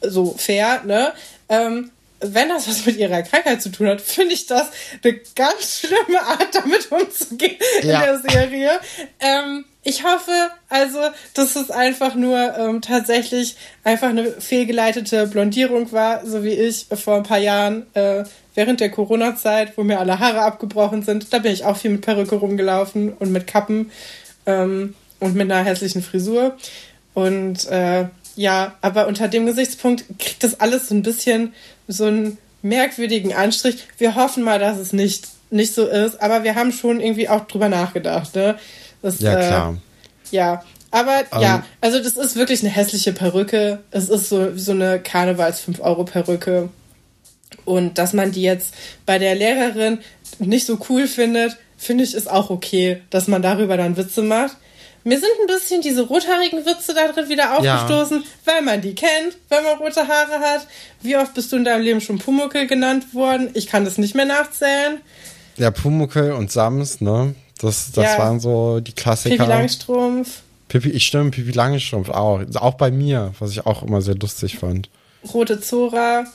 so 0.02 0.34
fair, 0.38 0.82
ne? 0.86 1.14
Ähm, 1.50 1.92
wenn 2.22 2.48
das 2.48 2.70
was 2.70 2.86
mit 2.86 2.96
ihrer 2.96 3.22
Krankheit 3.22 3.62
zu 3.62 3.70
tun 3.70 3.88
hat, 3.88 4.00
finde 4.00 4.34
ich 4.34 4.46
das 4.46 4.68
eine 5.04 5.20
ganz 5.36 5.82
schlimme 5.82 6.22
Art, 6.22 6.48
damit 6.56 6.90
umzugehen 6.90 7.58
Ja. 7.84 8.02
in 8.02 8.22
der 8.24 8.32
Serie. 8.32 8.80
Ähm, 9.20 9.66
ich 9.84 10.04
hoffe 10.04 10.32
also, 10.70 11.00
dass 11.34 11.56
es 11.56 11.70
einfach 11.70 12.16
nur 12.16 12.58
ähm, 12.58 12.82
tatsächlich 12.82 13.58
einfach 13.84 14.10
eine 14.10 14.32
fehlgeleitete 14.32 15.28
Blondierung 15.28 15.92
war, 15.92 16.26
so 16.26 16.44
wie 16.44 16.54
ich 16.54 16.88
vor 16.94 17.18
ein 17.18 17.24
paar 17.24 17.40
Jahren 17.40 17.86
äh, 17.94 18.24
während 18.56 18.80
der 18.80 18.92
Corona-Zeit, 18.92 19.78
wo 19.78 19.84
mir 19.84 20.00
alle 20.00 20.20
Haare 20.20 20.42
abgebrochen 20.42 21.04
sind. 21.04 21.34
Da 21.34 21.40
bin 21.40 21.52
ich 21.52 21.66
auch 21.66 21.78
viel 21.78 21.92
mit 21.92 22.02
Perücke 22.02 22.36
rumgelaufen 22.36 23.12
und 23.12 23.32
mit 23.32 23.46
Kappen 23.46 23.92
ähm, 24.46 24.96
und 25.20 25.36
mit 25.36 25.52
einer 25.52 25.64
hässlichen 25.64 26.02
Frisur. 26.02 26.56
Und 27.14 27.68
äh, 27.68 28.06
ja, 28.36 28.76
aber 28.82 29.08
unter 29.08 29.28
dem 29.28 29.46
Gesichtspunkt 29.46 30.06
kriegt 30.18 30.44
das 30.44 30.60
alles 30.60 30.90
so 30.90 30.96
ein 30.96 31.04
bisschen 31.04 31.54
so 31.88 32.06
einen 32.06 32.38
merkwürdigen 32.62 33.34
Anstrich. 33.34 33.86
Wir 33.98 34.16
hoffen 34.16 34.44
mal, 34.44 34.60
dass 34.60 34.78
es 34.78 34.94
nicht, 34.94 35.28
nicht 35.52 35.74
so 35.74 35.86
ist, 35.86 36.22
aber 36.22 36.44
wir 36.44 36.56
haben 36.56 36.72
schon 36.72 37.02
irgendwie 37.02 37.28
auch 37.28 37.46
drüber 37.46 37.70
nachgedacht. 37.70 38.34
Ne? 38.36 38.58
Das, 39.04 39.20
Ja, 39.20 39.34
äh, 39.38 39.48
klar. 39.48 39.78
ja, 40.32 40.64
aber 40.90 41.20
Ähm. 41.32 41.42
ja, 41.42 41.64
also 41.82 42.00
das 42.02 42.18
ist 42.18 42.36
wirklich 42.36 42.62
eine 42.62 42.70
hässliche 42.72 43.14
Perücke. 43.14 43.84
Es 43.92 44.10
ist 44.10 44.30
so, 44.30 44.58
so 44.58 44.72
eine 44.72 45.00
Karnevals 45.00 45.62
5-Euro-Perücke. 45.62 46.70
Und 47.66 47.98
dass 48.00 48.14
man 48.14 48.32
die 48.32 48.42
jetzt 48.42 48.74
bei 49.06 49.20
der 49.20 49.36
Lehrerin 49.36 50.00
nicht 50.40 50.66
so 50.66 50.80
cool 50.90 51.08
findet, 51.08 51.56
finde 51.78 52.04
ich, 52.04 52.16
ist 52.16 52.30
auch 52.30 52.50
okay, 52.50 53.02
dass 53.12 53.28
man 53.28 53.42
darüber 53.44 53.78
dann 53.78 53.96
Witze 53.98 54.24
macht. 54.24 54.58
Mir 55.06 55.20
sind 55.20 55.30
ein 55.42 55.48
bisschen 55.48 55.82
diese 55.82 56.04
rothaarigen 56.08 56.66
Witze 56.66 56.94
da 56.94 57.12
drin 57.12 57.28
wieder 57.28 57.58
aufgestoßen, 57.58 58.24
weil 58.46 58.62
man 58.62 58.80
die 58.80 58.96
kennt, 58.96 59.38
wenn 59.50 59.64
man 59.64 59.78
rote 59.78 60.08
Haare 60.08 60.40
hat. 60.40 60.66
Wie 61.02 61.18
oft 61.18 61.34
bist 61.34 61.52
du 61.52 61.58
in 61.58 61.66
deinem 61.66 61.82
Leben 61.84 62.00
schon 62.00 62.20
Pumuckel 62.20 62.68
genannt 62.68 63.14
worden? 63.14 63.50
Ich 63.54 63.68
kann 63.68 63.84
das 63.84 63.98
nicht 63.98 64.16
mehr 64.16 64.26
nachzählen. 64.26 65.02
Ja, 65.58 65.72
Pumuckel 65.72 66.32
und 66.32 66.52
Sams, 66.52 67.02
ne? 67.02 67.36
Das, 67.64 67.92
das 67.92 68.06
Ja. 68.06 68.18
waren 68.20 68.40
so 68.40 68.80
die 68.80 68.92
Klassiker. 68.94 69.36
Pippi 69.38 69.50
Langstrumpf, 69.50 70.42
Pippi, 70.68 70.90
ich 70.92 71.06
stimme, 71.06 71.32
Pippi 71.32 71.52
Langstrumpf 71.52 72.10
auch. 72.10 72.42
Auch 72.56 72.74
bei 72.76 72.92
mir, 72.92 73.34
was 73.40 73.52
ich 73.52 73.66
auch 73.66 73.84
immer 73.84 74.02
sehr 74.02 74.16
lustig 74.16 74.58
fand. 74.60 74.90
rote 75.34 75.60
Zora, 75.62 76.26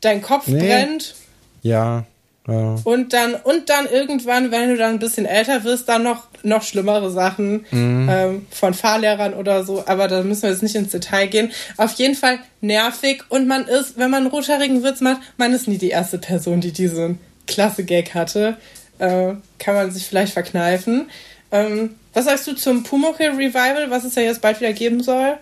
dein 0.00 0.20
Kopf 0.22 0.46
Nee. 0.48 0.58
brennt. 0.58 1.14
Ja, 1.62 2.04
ja. 2.48 2.76
Und 2.84 3.12
dann, 3.12 3.34
und 3.36 3.70
dann 3.70 3.86
irgendwann, 3.86 4.50
wenn 4.50 4.68
du 4.70 4.76
dann 4.76 4.94
ein 4.94 4.98
bisschen 4.98 5.26
älter 5.26 5.62
wirst, 5.64 5.88
dann 5.88 6.02
noch, 6.02 6.26
noch 6.42 6.62
schlimmere 6.62 7.10
Sachen 7.12 7.64
ähm, 7.72 8.46
von 8.50 8.74
Fahrlehrern 8.74 9.34
oder 9.34 9.62
so. 9.64 9.84
Aber 9.86 10.08
da 10.08 10.22
müssen 10.24 10.42
wir 10.42 10.50
jetzt 10.50 10.62
nicht 10.64 10.74
ins 10.74 10.90
Detail 10.90 11.28
gehen. 11.28 11.52
Auf 11.76 11.92
jeden 11.94 12.16
Fall 12.16 12.40
nervig. 12.60 13.22
Und 13.28 13.46
man 13.46 13.66
ist, 13.68 13.96
wenn 13.96 14.10
man 14.10 14.22
einen 14.24 14.30
rothaarigen 14.32 14.82
Witz 14.82 15.00
macht, 15.00 15.20
man 15.36 15.52
ist 15.52 15.68
nie 15.68 15.78
die 15.78 15.90
erste 15.90 16.18
Person, 16.18 16.60
die 16.60 16.72
diesen 16.72 17.20
klasse 17.46 17.84
Gag 17.84 18.12
hatte. 18.14 18.56
Äh, 18.98 19.34
kann 19.58 19.74
man 19.74 19.90
sich 19.90 20.06
vielleicht 20.06 20.32
verkneifen. 20.32 21.10
Ähm, 21.50 21.90
was 22.14 22.24
sagst 22.26 22.46
du 22.46 22.54
zum 22.54 22.82
Pumuckl 22.82 23.30
Revival, 23.36 23.90
was 23.90 24.04
es 24.04 24.14
ja 24.14 24.22
jetzt 24.22 24.40
bald 24.42 24.60
wieder 24.60 24.72
geben 24.72 25.02
soll? 25.02 25.34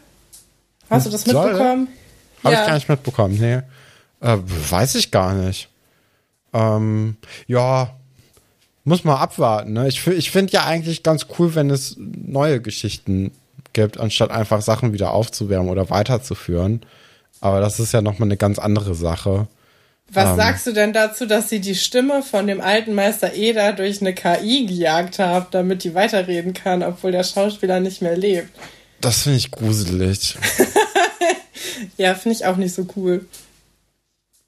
Hast 0.89 1.07
du 1.07 1.11
das 1.11 1.23
Soll? 1.25 1.51
mitbekommen? 1.53 1.89
Habe 2.43 2.55
Ja. 2.55 2.61
ich 2.63 2.67
gar 2.67 2.75
nicht 2.75 2.89
mitbekommen, 2.89 3.39
nee. 3.39 3.61
Äh, 4.27 4.39
weiß 4.71 4.95
ich 4.97 5.11
gar 5.11 5.35
nicht. 5.35 5.69
Ähm, 6.53 7.17
ja, 7.47 7.95
muss 8.85 9.05
mal 9.05 9.17
abwarten. 9.17 9.73
Ne? 9.75 9.89
Ich, 9.89 10.05
ich 10.07 10.31
finde 10.31 10.53
ja 10.53 10.65
eigentlich 10.65 11.03
ganz 11.03 11.27
cool, 11.39 11.55
wenn 11.55 11.71
es 11.71 11.97
neue 11.99 12.61
Geschichten 12.61 13.31
gibt, 13.73 14.01
anstatt 14.01 14.31
einfach 14.31 14.63
Sachen 14.63 14.93
wieder 14.93 15.13
aufzuwärmen 15.13 15.69
oder 15.71 15.91
weiterzuführen. 15.91 16.81
Aber 17.41 17.61
das 17.61 17.79
ist 17.79 17.93
ja 17.93 18.03
nochmal 18.03 18.27
eine 18.29 18.37
ganz 18.37 18.59
andere 18.59 18.95
Sache. 18.95 19.47
Was 20.13 20.31
Ähm. 20.31 20.37
sagst 20.37 20.67
du 20.67 20.73
denn 20.73 20.93
dazu, 20.93 21.25
dass 21.27 21.49
sie 21.49 21.61
die 21.61 21.75
Stimme 21.77 22.23
von 22.23 22.47
dem 22.47 22.61
alten 22.61 22.95
Meister 22.95 23.33
Eder 23.35 23.73
durch 23.73 24.01
eine 24.01 24.13
KI 24.13 24.67
gejagt 24.67 25.19
haben, 25.21 25.47
damit 25.53 25.85
die 25.85 25.95
weiterreden 25.95 26.53
kann, 26.53 26.83
obwohl 26.83 27.13
der 27.13 27.23
Schauspieler 27.25 27.79
nicht 27.81 28.03
mehr 28.03 28.17
lebt? 28.17 28.49
Das 29.01 29.23
finde 29.23 29.39
ich 29.39 29.51
gruselig. 29.51 30.37
Ja, 31.97 32.15
finde 32.15 32.37
ich 32.37 32.45
auch 32.47 32.57
nicht 32.57 32.75
so 32.75 32.87
cool. 32.97 33.27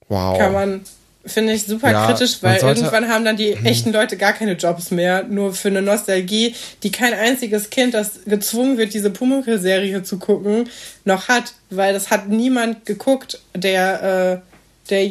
Wow. 0.09 0.39
Kann 0.39 0.53
man, 0.53 0.81
finde 1.25 1.53
ich 1.55 1.65
super 1.65 1.91
Ja, 1.91 2.07
kritisch, 2.07 2.39
weil 2.43 2.61
sollte- 2.61 2.81
irgendwann 2.81 3.09
haben 3.09 3.25
dann 3.25 3.37
die 3.37 3.53
echten 3.53 3.93
Leute 3.93 4.17
gar 4.17 4.33
keine 4.33 4.53
Jobs 4.53 4.91
mehr, 4.91 5.23
nur 5.25 5.53
für 5.55 5.69
eine 5.69 5.83
Nostalgie, 5.83 6.55
die 6.83 6.91
kein 6.93 7.15
einziges 7.15 7.71
Kind, 7.71 7.95
das 7.95 8.25
gezwungen 8.27 8.77
wird, 8.79 8.93
diese 8.95 9.11
Pumuckl-Serie 9.11 10.03
zu 10.03 10.19
gucken, 10.19 10.69
noch 11.05 11.29
hat, 11.29 11.55
weil 11.71 11.93
das 11.95 12.11
hat 12.11 12.29
niemand 12.29 12.85
geguckt, 12.87 13.41
der, 13.55 14.43
äh, 14.45 14.52
der 14.93 15.11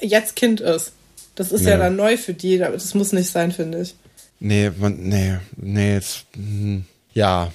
jetzt 0.00 0.36
Kind 0.36 0.60
ist. 0.60 0.92
Das 1.34 1.50
ist 1.50 1.64
ja, 1.64 1.72
Ja. 1.72 1.78
dann 1.78 1.96
neu 1.96 2.16
für 2.16 2.32
die, 2.34 2.62
aber 2.62 2.74
das 2.74 2.94
muss 2.94 3.12
nicht 3.12 3.30
sein, 3.32 3.50
finde 3.50 3.80
ich. 3.82 3.96
Nee, 4.38 4.70
man, 4.78 4.96
nee, 5.00 5.34
nee, 5.56 5.94
jetzt, 5.94 6.26
hm, 6.34 6.84
ja, 7.12 7.50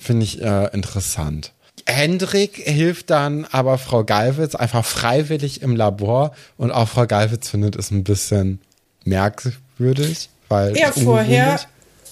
finde 0.00 0.24
ich 0.24 0.40
äh, 0.40 0.68
interessant. 0.72 1.52
Hendrik 1.86 2.56
hilft 2.56 3.10
dann 3.10 3.46
aber 3.50 3.78
Frau 3.78 4.04
Galwitz 4.04 4.54
einfach 4.54 4.84
freiwillig 4.84 5.62
im 5.62 5.74
Labor 5.74 6.32
und 6.58 6.70
auch 6.70 6.88
Frau 6.88 7.06
Galwitz 7.06 7.48
findet 7.48 7.76
es 7.76 7.90
ein 7.90 8.04
bisschen 8.04 8.60
merkwürdig, 9.04 10.28
weil 10.48 10.76
Ja, 10.76 10.92
vorher, 10.92 11.58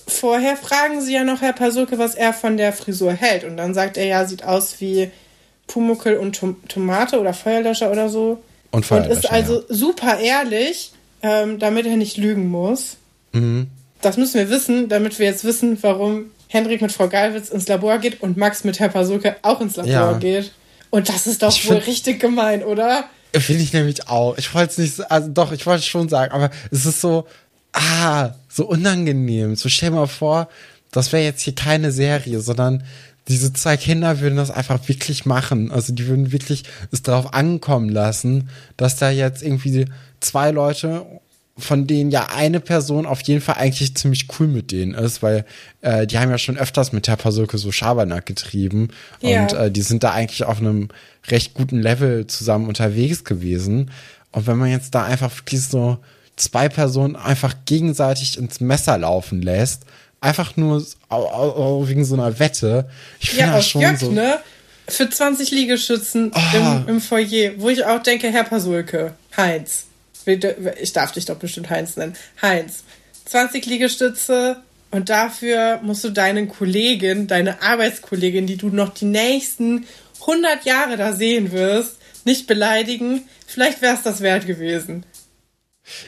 vorher 0.06 0.56
fragen 0.56 1.00
sie 1.02 1.14
ja 1.14 1.24
noch 1.24 1.40
Herr 1.42 1.52
Pasulke, 1.52 1.98
was 1.98 2.14
er 2.14 2.32
von 2.32 2.56
der 2.56 2.72
Frisur 2.72 3.12
hält. 3.12 3.44
Und 3.44 3.56
dann 3.56 3.74
sagt 3.74 3.96
er 3.96 4.06
ja, 4.06 4.24
sieht 4.26 4.44
aus 4.44 4.80
wie 4.80 5.10
Pumuckel 5.66 6.16
und 6.16 6.36
Tom 6.36 6.56
Tomate 6.68 7.20
oder 7.20 7.34
Feuerlöscher 7.34 7.90
oder 7.90 8.08
so. 8.08 8.42
Und 8.76 8.86
Feuerlöscher, 8.86 9.18
ist 9.20 9.30
also 9.30 9.62
super 9.68 10.18
ehrlich, 10.18 10.92
ähm, 11.22 11.58
damit 11.58 11.86
er 11.86 11.96
nicht 11.96 12.16
lügen 12.16 12.48
muss. 12.48 12.96
Mhm. 13.32 13.68
Das 14.02 14.16
müssen 14.16 14.34
wir 14.34 14.50
wissen, 14.50 14.88
damit 14.88 15.18
wir 15.18 15.26
jetzt 15.26 15.44
wissen, 15.44 15.78
warum 15.82 16.26
Hendrik 16.48 16.82
mit 16.82 16.92
Frau 16.92 17.08
Galwitz 17.08 17.48
ins 17.48 17.66
Labor 17.68 17.98
geht 17.98 18.22
und 18.22 18.36
Max 18.36 18.62
mit 18.64 18.78
Herr 18.78 18.88
Pasulke 18.90 19.36
auch 19.42 19.60
ins 19.60 19.76
Labor 19.76 19.90
Ja. 19.92 20.12
geht. 20.18 20.52
Und 20.90 21.08
das 21.08 21.26
ist 21.26 21.42
doch 21.42 21.50
Ich 21.50 21.68
wohl 21.68 21.76
richtig 21.78 22.20
gemein, 22.20 22.62
oder? 22.62 23.04
Finde 23.34 23.62
ich 23.62 23.72
nämlich 23.72 24.08
auch. 24.08 24.38
Ich 24.38 24.54
wollte 24.54 24.70
es 24.72 24.78
nicht, 24.78 24.94
so- 24.96 25.04
also 25.08 25.28
doch, 25.28 25.52
ich 25.52 25.66
wollte 25.66 25.80
es 25.80 25.86
schon 25.86 26.08
sagen, 26.08 26.32
aber 26.32 26.50
es 26.70 26.86
ist 26.86 27.00
so, 27.00 27.26
ah, 27.72 28.30
so 28.48 28.66
unangenehm. 28.66 29.56
So 29.56 29.68
stell 29.68 29.90
mal 29.90 30.06
vor, 30.06 30.48
das 30.92 31.12
wäre 31.12 31.24
jetzt 31.24 31.42
hier 31.42 31.54
keine 31.54 31.90
Serie, 31.92 32.40
sondern 32.40 32.84
diese 33.28 33.52
zwei 33.52 33.76
Kinder 33.76 34.20
würden 34.20 34.36
das 34.36 34.50
einfach 34.50 34.88
wirklich 34.88 35.26
machen. 35.26 35.72
Also 35.72 35.92
die 35.92 36.06
würden 36.06 36.32
wirklich 36.32 36.62
es 36.92 37.02
darauf 37.02 37.34
ankommen 37.34 37.88
lassen, 37.88 38.48
dass 38.76 38.96
da 38.96 39.10
jetzt 39.10 39.42
irgendwie 39.42 39.86
zwei 40.20 40.50
Leute, 40.52 41.04
von 41.58 41.86
denen 41.86 42.10
ja 42.10 42.28
eine 42.34 42.60
Person 42.60 43.06
auf 43.06 43.22
jeden 43.22 43.40
Fall 43.40 43.54
eigentlich 43.56 43.94
ziemlich 43.96 44.28
cool 44.38 44.46
mit 44.46 44.70
denen 44.72 44.92
ist, 44.94 45.22
weil 45.22 45.44
äh, 45.80 46.06
die 46.06 46.18
haben 46.18 46.30
ja 46.30 46.36
schon 46.38 46.58
öfters 46.58 46.92
mit 46.92 47.06
der 47.06 47.16
Pasulke 47.16 47.56
so 47.56 47.72
Schabernack 47.72 48.26
getrieben 48.26 48.88
Ja. 49.22 49.42
und 49.42 49.52
äh, 49.54 49.70
die 49.70 49.80
sind 49.82 50.04
da 50.04 50.12
eigentlich 50.12 50.44
auf 50.44 50.58
einem 50.58 50.88
recht 51.28 51.54
guten 51.54 51.80
Level 51.80 52.26
zusammen 52.26 52.68
unterwegs 52.68 53.24
gewesen. 53.24 53.90
Und 54.32 54.46
wenn 54.46 54.58
man 54.58 54.70
jetzt 54.70 54.94
da 54.94 55.04
einfach 55.04 55.34
wirklich 55.34 55.62
so 55.62 55.96
zwei 56.36 56.68
Personen 56.68 57.16
einfach 57.16 57.54
gegenseitig 57.64 58.38
ins 58.38 58.60
Messer 58.60 58.98
laufen 58.98 59.40
lässt, 59.40 59.84
einfach 60.20 60.56
nur 60.56 60.84
wegen 61.86 62.04
so 62.04 62.14
einer 62.14 62.38
Wette, 62.38 62.88
ich 63.20 63.34
Ja, 63.34 63.54
aus 63.54 63.66
schon 63.68 63.80
Jöck, 63.82 63.98
so. 63.98 64.10
ne? 64.10 64.38
Für 64.88 65.10
20 65.10 65.50
Liegestützen 65.50 66.30
Ah. 66.34 66.82
im, 66.86 66.88
im 66.88 67.00
Foyer, 67.00 67.52
wo 67.58 67.68
ich 67.68 67.84
auch 67.84 68.02
denke, 68.02 68.30
Herr 68.30 68.44
Pasulke, 68.44 69.14
Heinz. 69.36 69.84
Ich 70.80 70.92
darf 70.92 71.12
dich 71.12 71.24
doch 71.24 71.36
bestimmt 71.36 71.70
Heinz 71.70 71.96
nennen. 71.96 72.14
Heinz, 72.42 72.82
20 73.26 73.64
Liegestütze 73.66 74.56
und 74.90 75.08
dafür 75.08 75.80
musst 75.82 76.02
du 76.04 76.10
deine 76.10 76.46
Kollegin, 76.46 77.26
deine 77.26 77.62
Arbeitskollegin, 77.62 78.46
die 78.46 78.56
du 78.56 78.68
noch 78.68 78.94
die 78.94 79.04
nächsten 79.04 79.86
100 80.20 80.64
Jahre 80.64 80.96
da 80.96 81.12
sehen 81.12 81.52
wirst, 81.52 81.96
nicht 82.24 82.46
beleidigen. 82.46 83.22
Vielleicht 83.46 83.82
wäre 83.82 83.94
es 83.94 84.02
das 84.02 84.20
wert 84.20 84.46
gewesen. 84.46 85.04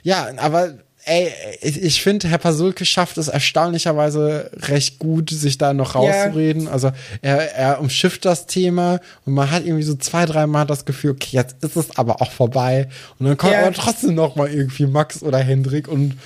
Ja, 0.03 0.29
aber 0.39 0.79
ey, 1.09 1.33
ich, 1.63 1.83
ich 1.83 2.03
finde, 2.03 2.29
Herr 2.29 2.39
Pasulke 2.39 2.85
schafft 2.85 3.19
es 3.19 3.29
erstaunlicherweise 3.29 4.51
recht 4.69 4.99
gut, 4.99 5.31
sich 5.31 5.59
da 5.59 5.73
noch 5.73 5.95
Ja. 5.95 6.01
rauszureden. 6.01 6.69
Also 6.69 6.91
er, 7.23 7.55
er 7.57 7.81
umschifft 7.81 8.25
das 8.25 8.47
Thema 8.47 9.01
und 9.25 9.35
man 9.35 9.51
hat 9.51 9.65
irgendwie 9.65 9.85
so 9.85 9.95
zwei, 9.95 10.27
drei 10.27 10.47
Mal 10.47 10.65
das 10.67 10.85
Gefühl, 10.85 11.13
okay, 11.13 11.29
jetzt 11.33 11.57
ist 11.65 11.77
es 11.77 11.97
aber 11.97 12.21
auch 12.23 12.33
vorbei. 12.33 12.89
Und 13.19 13.27
dann 13.27 13.37
kommt 13.37 13.53
Ja. 13.53 13.61
aber 13.61 13.73
trotzdem 13.73 14.15
noch 14.15 14.37
mal 14.37 14.49
irgendwie 14.49 14.87
Max 14.87 15.23
oder 15.23 15.39
Hendrik 15.39 15.89
und 15.89 16.17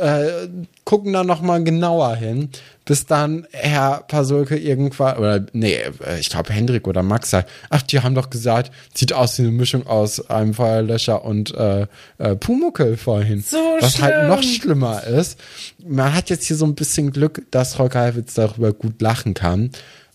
äh, 0.00 0.48
gucken 0.84 1.12
da 1.12 1.24
noch 1.24 1.42
mal 1.42 1.62
genauer 1.62 2.16
hin, 2.16 2.48
bis 2.84 3.06
dann 3.06 3.46
Herr 3.52 4.04
Pasulke 4.08 4.56
irgendwann, 4.56 5.18
oder 5.18 5.46
nee, 5.52 5.76
äh, 6.04 6.18
ich 6.18 6.30
glaube 6.30 6.52
Hendrik 6.52 6.88
oder 6.88 7.02
Max 7.02 7.30
sagt, 7.30 7.50
ach, 7.68 7.82
die 7.82 8.00
haben 8.00 8.14
doch 8.14 8.30
gesagt, 8.30 8.72
sieht 8.94 9.12
aus 9.12 9.38
wie 9.38 9.42
eine 9.42 9.52
Mischung 9.52 9.86
aus 9.86 10.28
einem 10.30 10.54
Feuerlöscher 10.54 11.24
und 11.24 11.54
äh, 11.54 11.86
äh, 12.18 12.36
Pumuckel 12.36 12.96
vorhin. 12.96 13.42
So 13.42 13.58
was 13.80 14.00
halt 14.02 14.14
schlimm. 14.14 14.28
noch 14.28 14.42
schlimmer 14.42 15.04
ist. 15.04 15.38
Man 15.86 16.14
hat 16.14 16.30
jetzt 16.30 16.46
hier 16.46 16.56
so 16.56 16.64
ein 16.64 16.74
bisschen 16.74 17.12
Glück, 17.12 17.42
dass 17.50 17.74
Frau 17.74 17.88
Kalwitz 17.88 18.34
darüber 18.34 18.72
gut 18.72 19.00
lachen 19.00 19.34
kann. 19.34 19.70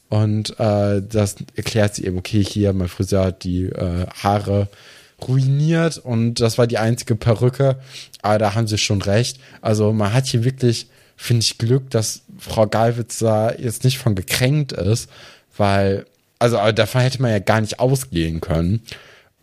Und 0.10 0.60
äh, 0.60 1.02
das 1.02 1.36
erklärt 1.56 1.96
sie 1.96 2.06
eben, 2.06 2.18
okay, 2.18 2.44
hier, 2.44 2.74
mein 2.74 2.88
Friseur 2.88 3.26
hat 3.26 3.44
die 3.44 3.66
äh, 3.66 4.06
Haare 4.22 4.68
ruiniert 5.22 5.98
und 5.98 6.36
das 6.36 6.58
war 6.58 6.68
die 6.68 6.78
einzige 6.78 7.16
Perücke. 7.16 7.80
Aber 8.22 8.38
da 8.38 8.56
haben 8.56 8.68
sie 8.68 8.78
schon 8.78 9.02
recht. 9.02 9.40
Also 9.62 9.94
man 9.94 10.14
hat 10.14 10.28
hier 10.28 10.44
wirklich, 10.44 10.88
finde 11.16 11.44
ich, 11.44 11.58
Glück, 11.58 11.90
dass 11.90 12.22
Frau 12.38 12.68
Galwitz 12.68 13.20
da 13.20 13.54
jetzt 13.54 13.84
nicht 13.84 13.98
von 13.98 14.16
gekränkt 14.16 14.72
ist, 14.72 15.10
weil, 15.58 16.06
also 16.40 16.58
davon 16.72 17.02
hätte 17.02 17.22
man 17.22 17.32
ja 17.32 17.40
gar 17.40 17.62
nicht 17.62 17.80
ausgehen 17.80 18.42
können. 18.42 18.82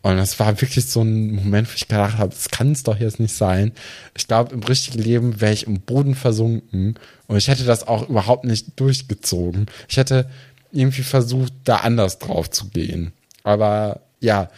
Und 0.03 0.17
das 0.17 0.37
war 0.37 0.59
wirklich 0.59 0.85
so 0.85 1.01
ein 1.01 1.31
Moment, 1.31 1.69
wo 1.69 1.75
ich 1.75 1.87
gedacht 1.87 2.17
habe, 2.17 2.33
das 2.33 2.49
kann 2.49 2.73
es 2.73 2.83
doch 2.83 2.99
jetzt 2.99 3.21
nicht 3.21 3.33
sein. 3.33 3.71
Ich 4.17 4.27
glaube, 4.27 4.53
im 4.53 4.61
richtigen 4.61 5.01
Leben 5.01 5.39
wäre 5.39 5.53
ich 5.53 5.65
im 5.65 5.79
Boden 5.79 6.13
versunken 6.13 6.99
und 7.27 7.37
ich 7.37 7.47
hätte 7.47 7.63
das 7.63 7.87
auch 7.87 8.09
überhaupt 8.09 8.43
nicht 8.43 8.77
durchgezogen. 8.77 9.67
Ich 9.87 9.95
hätte 9.95 10.29
irgendwie 10.73 11.03
versucht, 11.03 11.53
da 11.63 11.77
anders 11.77 12.19
drauf 12.19 12.51
zu 12.51 12.67
gehen. 12.67 13.13
Aber 13.43 14.01
ja, 14.19 14.49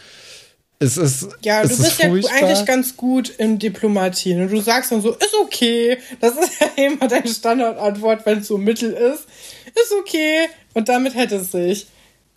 es 0.78 0.96
ist. 0.96 1.28
Ja, 1.42 1.62
du 1.62 1.68
ist 1.68 1.78
bist 1.78 1.98
ja 1.98 2.08
furchtbar. 2.08 2.34
eigentlich 2.36 2.66
ganz 2.66 2.96
gut 2.96 3.28
in 3.30 3.58
Diplomatie. 3.58 4.34
Ne? 4.34 4.46
Du 4.46 4.60
sagst 4.60 4.92
dann 4.92 5.00
so, 5.00 5.12
ist 5.12 5.34
okay. 5.40 5.98
Das 6.20 6.34
ist 6.36 6.60
ja 6.60 6.84
immer 6.84 7.08
deine 7.08 7.28
Standardantwort, 7.28 8.26
wenn 8.26 8.38
es 8.38 8.48
so 8.48 8.58
mittel 8.58 8.92
ist. 8.92 9.26
Ist 9.68 9.92
okay. 9.98 10.48
Und 10.74 10.88
damit 10.88 11.14
hätte 11.14 11.36
es 11.36 11.52
sich. 11.52 11.86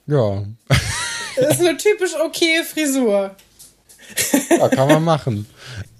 Ja. 0.07 0.43
Das 1.35 1.51
ist 1.59 1.59
eine 1.59 1.77
typisch 1.77 2.15
okay 2.23 2.63
Frisur. 2.63 3.35
Ja, 4.49 4.69
kann 4.69 4.87
man 4.87 5.03
machen. 5.03 5.45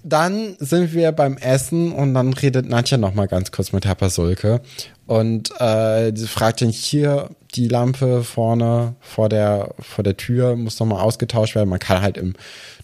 Dann 0.02 0.56
sind 0.58 0.92
wir 0.94 1.12
beim 1.12 1.36
Essen 1.36 1.92
und 1.92 2.14
dann 2.14 2.32
redet 2.32 2.68
Nadja 2.68 2.96
noch 2.96 3.14
mal 3.14 3.28
ganz 3.28 3.52
kurz 3.52 3.72
mit 3.72 3.84
Herr 3.84 3.94
Pasulke 3.94 4.62
und 5.06 5.50
äh, 5.60 6.10
sie 6.14 6.26
fragt 6.26 6.62
ihn 6.62 6.70
hier 6.70 7.28
die 7.50 7.68
Lampe 7.68 8.22
vorne 8.22 8.94
vor 9.00 9.28
der 9.28 9.74
vor 9.78 10.04
der 10.04 10.16
Tür 10.16 10.56
muss 10.56 10.78
noch 10.78 10.86
mal 10.86 11.00
ausgetauscht 11.00 11.54
werden. 11.54 11.68
Man 11.68 11.78
kann 11.78 12.02
halt 12.02 12.16
im 12.16 12.34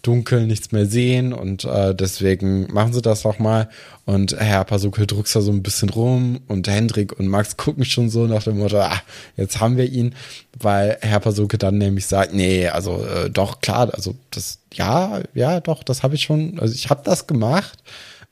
Dunkeln 0.01 0.47
nichts 0.47 0.71
mehr 0.71 0.85
sehen 0.85 1.33
und 1.33 1.65
äh, 1.65 1.95
deswegen 1.95 2.71
machen 2.73 2.93
sie 2.93 3.01
das 3.01 3.23
noch 3.23 3.39
mal. 3.39 3.69
Und 4.05 4.37
Herr 4.39 4.63
Pasulke 4.63 5.05
druckst 5.05 5.35
da 5.35 5.41
so 5.41 5.51
ein 5.51 5.63
bisschen 5.63 5.89
rum 5.89 6.39
und 6.47 6.67
Hendrik 6.67 7.17
und 7.19 7.27
Max 7.27 7.57
gucken 7.57 7.85
schon 7.85 8.09
so 8.09 8.25
nach 8.25 8.43
dem 8.43 8.59
Motto, 8.59 8.79
ah, 8.79 9.01
jetzt 9.35 9.59
haben 9.59 9.77
wir 9.77 9.85
ihn, 9.91 10.15
weil 10.57 10.97
Herr 11.01 11.19
Pasulke 11.19 11.57
dann 11.57 11.77
nämlich 11.77 12.05
sagt, 12.05 12.33
nee, 12.33 12.67
also 12.67 13.05
äh, 13.05 13.29
doch 13.29 13.59
klar, 13.61 13.93
also 13.93 14.15
das 14.31 14.59
ja, 14.73 15.21
ja, 15.33 15.59
doch, 15.59 15.83
das 15.83 16.03
habe 16.03 16.15
ich 16.15 16.23
schon, 16.23 16.59
also 16.59 16.73
ich 16.73 16.89
habe 16.89 17.01
das 17.03 17.27
gemacht 17.27 17.79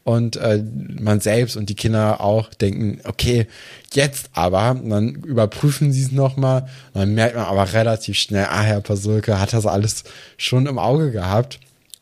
und 0.06 0.36
äh, 0.36 0.64
man 1.00 1.20
selbst 1.20 1.58
und 1.58 1.68
die 1.68 1.76
Kinder 1.76 2.22
auch 2.22 2.54
denken, 2.54 3.00
okay, 3.06 3.48
jetzt 3.92 4.30
aber, 4.34 4.72
und 4.72 4.90
dann 4.92 5.16
überprüfen 5.16 5.92
sie 5.92 6.04
es 6.04 6.12
nochmal, 6.12 6.70
dann 6.94 7.16
merkt 7.16 7.36
man 7.36 7.46
aber 7.46 7.74
relativ 7.74 8.16
schnell, 8.16 8.46
ah, 8.46 8.62
Herr 8.62 8.82
Pasulke 8.82 9.40
hat 9.40 9.52
das 9.52 9.66
alles 9.66 10.04
schon 10.38 10.68
im 10.68 10.78
Auge 10.78 11.12
gehabt 11.12 11.60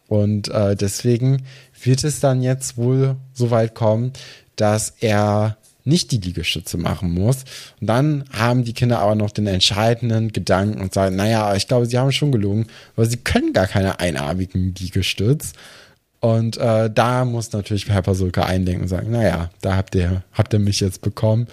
und 0.10 0.50
äh, 0.50 0.76
deswegen 0.76 1.44
wird 1.82 2.04
es 2.04 2.20
dann 2.20 2.44
jetzt 2.44 2.76
wohl 2.76 3.16
so 3.34 3.52
weit 3.52 3.74
kommen, 3.74 4.12
dass 4.58 4.94
er 5.00 5.56
nicht 5.86 6.12
die 6.12 6.18
Liegestütze 6.18 6.78
machen 6.78 7.14
muss. 7.14 7.44
Und 7.80 7.88
dann 7.88 8.26
haben 8.32 8.64
die 8.64 8.74
Kinder 8.74 9.00
aber 9.00 9.16
noch 9.16 9.32
den 9.32 9.48
entscheidenden 9.48 10.32
Gedanken 10.32 10.82
und 10.82 10.94
sagen, 10.94 11.16
naja, 11.16 11.56
ich 11.56 11.68
glaube, 11.68 11.86
sie 11.86 11.98
haben 11.98 12.12
schon 12.12 12.32
gelogen, 12.32 12.68
weil 12.96 13.10
sie 13.10 13.18
können 13.18 13.54
gar 13.54 13.68
keine 13.68 14.00
einarmigen 14.00 14.74
Liegestütz. 14.78 15.54
Und 16.24 16.56
äh, 16.56 16.90
da 16.90 17.26
muss 17.26 17.52
natürlich 17.52 17.90
Herr 17.90 18.02
Pasulka 18.02 18.44
einlenken 18.44 18.84
und 18.84 18.88
sagen, 18.88 19.12
naja, 19.12 19.50
da 19.60 19.76
habt 19.76 19.94
ihr, 19.94 20.24
habt 20.32 20.54
ihr 20.54 20.60
mich 20.60 20.80
jetzt 20.80 21.02
bekommen. 21.02 21.48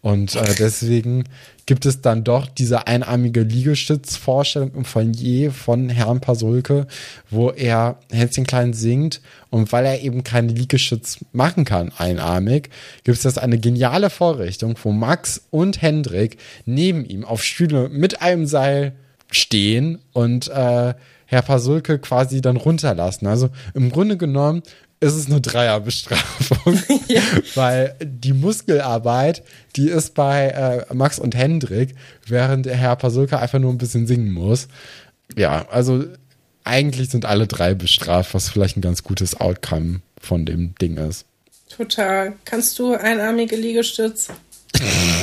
Und 0.00 0.34
äh, 0.34 0.56
deswegen 0.58 1.22
gibt 1.66 1.86
es 1.86 2.00
dann 2.00 2.24
doch 2.24 2.46
diese 2.48 2.88
einarmige 2.88 3.42
Liegestützvorstellung 3.42 4.74
im 4.74 4.84
Foyer 4.84 5.52
von 5.52 5.88
Herrn 5.88 6.18
Pasulke, 6.18 6.88
wo 7.30 7.50
er 7.50 8.00
Hänschen 8.10 8.44
klein 8.44 8.72
singt. 8.72 9.20
Und 9.50 9.70
weil 9.70 9.86
er 9.86 10.02
eben 10.02 10.24
keine 10.24 10.50
Liegestütz 10.50 11.24
machen 11.30 11.64
kann, 11.64 11.92
einarmig, 11.96 12.70
gibt 13.04 13.18
es 13.18 13.22
jetzt 13.22 13.38
eine 13.38 13.60
geniale 13.60 14.10
Vorrichtung, 14.10 14.74
wo 14.82 14.90
Max 14.90 15.42
und 15.50 15.80
Hendrik 15.80 16.38
neben 16.66 17.04
ihm 17.04 17.24
auf 17.24 17.44
Stühle 17.44 17.88
mit 17.88 18.20
einem 18.20 18.46
Seil 18.46 18.94
stehen 19.30 19.98
und 20.12 20.48
äh, 20.48 20.94
Herr 21.26 21.42
Pasulke 21.42 21.98
quasi 21.98 22.40
dann 22.40 22.56
runterlassen. 22.56 23.26
Also 23.26 23.50
im 23.74 23.90
Grunde 23.90 24.16
genommen 24.16 24.62
ist 25.00 25.14
es 25.14 25.26
eine 25.26 25.40
Dreierbestrafung, 25.40 26.82
ja. 27.08 27.22
weil 27.54 27.94
die 28.02 28.32
Muskelarbeit, 28.32 29.44
die 29.76 29.88
ist 29.88 30.14
bei 30.14 30.48
äh, 30.48 30.94
Max 30.94 31.18
und 31.18 31.36
Hendrik, 31.36 31.94
während 32.26 32.66
Herr 32.66 32.96
Pasulka 32.96 33.38
einfach 33.38 33.58
nur 33.58 33.72
ein 33.72 33.78
bisschen 33.78 34.06
singen 34.06 34.32
muss. 34.32 34.68
Ja, 35.36 35.68
also 35.70 36.04
eigentlich 36.64 37.10
sind 37.10 37.26
alle 37.26 37.46
drei 37.46 37.74
bestraft, 37.74 38.34
was 38.34 38.48
vielleicht 38.48 38.76
ein 38.76 38.82
ganz 38.82 39.04
gutes 39.04 39.40
Outcome 39.40 40.00
von 40.20 40.44
dem 40.44 40.74
Ding 40.76 40.96
ist. 40.96 41.26
Total. 41.68 42.34
Kannst 42.44 42.78
du 42.78 42.94
einarmige 42.94 43.56
Liegestütz? 43.56 44.28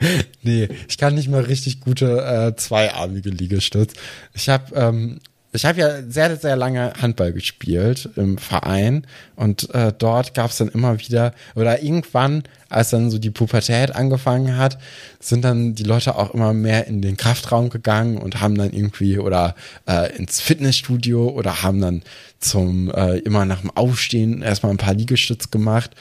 nee, 0.42 0.68
ich 0.88 0.98
kann 0.98 1.14
nicht 1.14 1.28
mal 1.28 1.42
richtig 1.42 1.80
gute 1.80 2.24
äh, 2.24 2.56
zweiarmige 2.56 3.30
Liegestütz. 3.30 3.94
Ich 4.34 4.48
habe 4.48 4.74
ähm, 4.74 5.20
ich 5.54 5.64
habe 5.64 5.78
ja 5.80 6.02
sehr, 6.08 6.36
sehr 6.36 6.56
lange 6.56 6.92
Handball 7.00 7.32
gespielt 7.32 8.08
im 8.16 8.38
Verein 8.38 9.06
und 9.36 9.72
äh, 9.72 9.92
dort 9.96 10.34
gab 10.34 10.50
es 10.50 10.56
dann 10.56 10.68
immer 10.68 10.98
wieder, 10.98 11.32
oder 11.54 11.80
irgendwann, 11.80 12.42
als 12.68 12.90
dann 12.90 13.08
so 13.08 13.18
die 13.18 13.30
Pubertät 13.30 13.94
angefangen 13.94 14.56
hat, 14.56 14.78
sind 15.20 15.44
dann 15.44 15.76
die 15.76 15.84
Leute 15.84 16.16
auch 16.16 16.34
immer 16.34 16.52
mehr 16.52 16.88
in 16.88 17.02
den 17.02 17.16
Kraftraum 17.16 17.70
gegangen 17.70 18.18
und 18.18 18.40
haben 18.40 18.58
dann 18.58 18.72
irgendwie 18.72 19.20
oder 19.20 19.54
äh, 19.86 20.16
ins 20.16 20.40
Fitnessstudio 20.40 21.28
oder 21.28 21.62
haben 21.62 21.80
dann 21.80 22.02
zum 22.40 22.90
äh, 22.90 23.18
immer 23.18 23.44
nach 23.44 23.60
dem 23.60 23.70
Aufstehen 23.70 24.42
erstmal 24.42 24.72
ein 24.72 24.78
paar 24.78 24.94
Liegestütz 24.94 25.52
gemacht. 25.52 25.92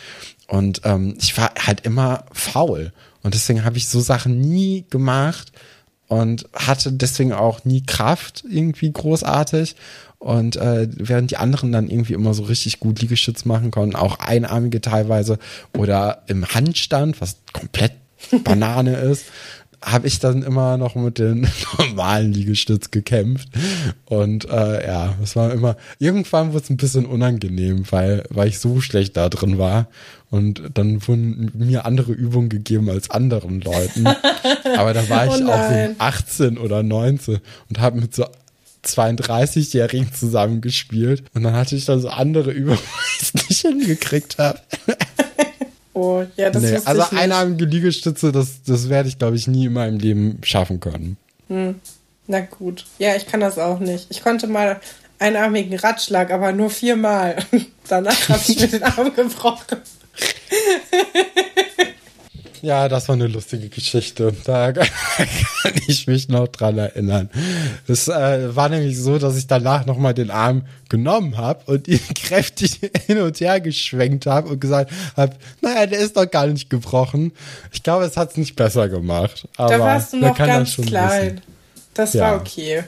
Und 0.47 0.81
ähm, 0.83 1.15
ich 1.19 1.37
war 1.37 1.51
halt 1.59 1.81
immer 1.85 2.25
faul. 2.33 2.91
Und 3.23 3.33
deswegen 3.33 3.65
habe 3.65 3.77
ich 3.77 3.87
so 3.87 3.99
Sachen 3.99 4.39
nie 4.39 4.85
gemacht 4.89 5.51
und 6.07 6.45
hatte 6.53 6.91
deswegen 6.91 7.33
auch 7.33 7.65
nie 7.65 7.81
Kraft 7.81 8.43
irgendwie 8.47 8.91
großartig. 8.91 9.75
Und 10.19 10.55
äh, 10.55 10.87
während 10.91 11.31
die 11.31 11.37
anderen 11.37 11.71
dann 11.71 11.89
irgendwie 11.89 12.13
immer 12.13 12.33
so 12.33 12.43
richtig 12.43 12.79
gut 12.79 13.01
Liegestütz 13.01 13.45
machen 13.45 13.71
konnten, 13.71 13.95
auch 13.95 14.19
einarmige 14.19 14.79
teilweise 14.79 15.37
oder 15.77 16.23
im 16.27 16.45
Handstand, 16.45 17.19
was 17.19 17.37
komplett 17.51 17.93
Banane 18.43 18.95
ist, 19.11 19.25
habe 19.83 20.07
ich 20.07 20.19
dann 20.19 20.43
immer 20.43 20.77
noch 20.77 20.95
mit 20.95 21.19
den 21.19 21.47
normalen 21.77 22.31
Liegestütz 22.31 22.91
gekämpft. 22.91 23.49
Und 24.05 24.45
äh, 24.49 24.87
ja, 24.87 25.15
es 25.21 25.35
war 25.35 25.51
immer, 25.51 25.75
irgendwann 25.99 26.53
wurde 26.53 26.63
es 26.63 26.69
ein 26.69 26.77
bisschen 26.77 27.05
unangenehm, 27.05 27.83
weil, 27.91 28.23
weil 28.29 28.47
ich 28.47 28.59
so 28.59 28.79
schlecht 28.81 29.17
da 29.17 29.29
drin 29.29 29.57
war. 29.57 29.87
Und 30.33 30.63
dann 30.73 31.07
wurden 31.07 31.51
mir 31.53 31.85
andere 31.85 32.11
Übungen 32.11 32.49
gegeben 32.49 32.89
als 32.89 33.11
anderen 33.11 33.61
Leuten. 33.61 34.07
Aber 34.77 34.91
da 34.95 35.07
war 35.07 35.27
ich 35.27 35.43
oh 35.43 35.47
auch 35.47 35.69
so 35.69 35.95
18 35.99 36.57
oder 36.57 36.81
19 36.81 37.37
und 37.69 37.79
habe 37.79 38.01
mit 38.01 38.15
so 38.15 38.25
32-Jährigen 38.83 40.11
zusammengespielt. 40.11 41.23
Und 41.35 41.43
dann 41.43 41.53
hatte 41.53 41.75
ich 41.75 41.85
dann 41.85 42.01
so 42.01 42.09
andere 42.09 42.49
Übungen, 42.49 42.79
die 43.21 43.25
ich 43.25 43.47
nicht 43.47 43.61
hingekriegt 43.61 44.39
habe. 44.39 44.59
Oh, 45.95 46.25
ja, 46.37 46.49
das 46.49 46.63
nee, 46.63 46.79
Also 46.85 47.03
einarmige 47.15 47.65
Liegestütze, 47.65 48.31
das, 48.31 48.63
das 48.63 48.89
werde 48.89 49.09
ich, 49.09 49.19
glaube 49.19 49.35
ich, 49.35 49.45
nie 49.45 49.67
in 49.67 49.73
meinem 49.73 49.99
Leben 49.99 50.39
schaffen 50.41 50.79
können. 50.79 51.17
Hm. 51.49 51.75
Na 52.25 52.39
gut. 52.39 52.85
Ja, 52.97 53.15
ich 53.15 53.27
kann 53.27 53.41
das 53.41 53.59
auch 53.59 53.77
nicht. 53.77 54.07
Ich 54.09 54.23
konnte 54.23 54.47
mal 54.47 54.81
einarmigen 55.19 55.77
Ratschlag, 55.77 56.31
aber 56.31 56.51
nur 56.51 56.71
viermal. 56.71 57.35
Danach 57.87 58.27
habe 58.27 58.41
ich 58.47 58.59
mir 58.59 58.69
den 58.69 58.81
Arm 58.81 59.13
gebrochen. 59.15 59.77
Ja, 62.63 62.87
das 62.87 63.09
war 63.09 63.15
eine 63.15 63.27
lustige 63.27 63.67
Geschichte. 63.67 64.33
Da 64.45 64.71
kann 64.71 64.87
ich 65.85 66.07
mich 66.07 66.29
noch 66.29 66.47
dran 66.47 66.77
erinnern. 66.77 67.29
Es 67.89 68.07
äh, 68.07 68.55
war 68.55 68.69
nämlich 68.69 68.97
so, 68.97 69.19
dass 69.19 69.35
ich 69.35 69.47
danach 69.47 69.85
nochmal 69.85 70.13
den 70.13 70.31
Arm 70.31 70.65
genommen 70.87 71.35
habe 71.35 71.69
und 71.69 71.89
ihn 71.89 71.99
kräftig 72.15 72.79
hin 73.05 73.19
und 73.19 73.37
her 73.41 73.59
geschwenkt 73.59 74.27
habe 74.27 74.47
und 74.47 74.61
gesagt 74.61 74.91
habe, 75.17 75.35
naja, 75.59 75.87
der 75.87 75.99
ist 75.99 76.15
doch 76.15 76.31
gar 76.31 76.47
nicht 76.47 76.69
gebrochen. 76.69 77.33
Ich 77.73 77.83
glaube, 77.83 78.05
es 78.05 78.15
hat 78.15 78.31
es 78.31 78.37
nicht 78.37 78.55
besser 78.55 78.87
gemacht. 78.87 79.45
Aber 79.57 79.77
da 79.77 79.79
warst 79.81 80.13
du 80.13 80.17
noch 80.19 80.37
ganz 80.37 80.77
klein. 80.77 81.33
Wissen. 81.33 81.41
Das 81.95 82.13
ja. 82.13 82.21
war 82.21 82.39
okay. 82.39 82.85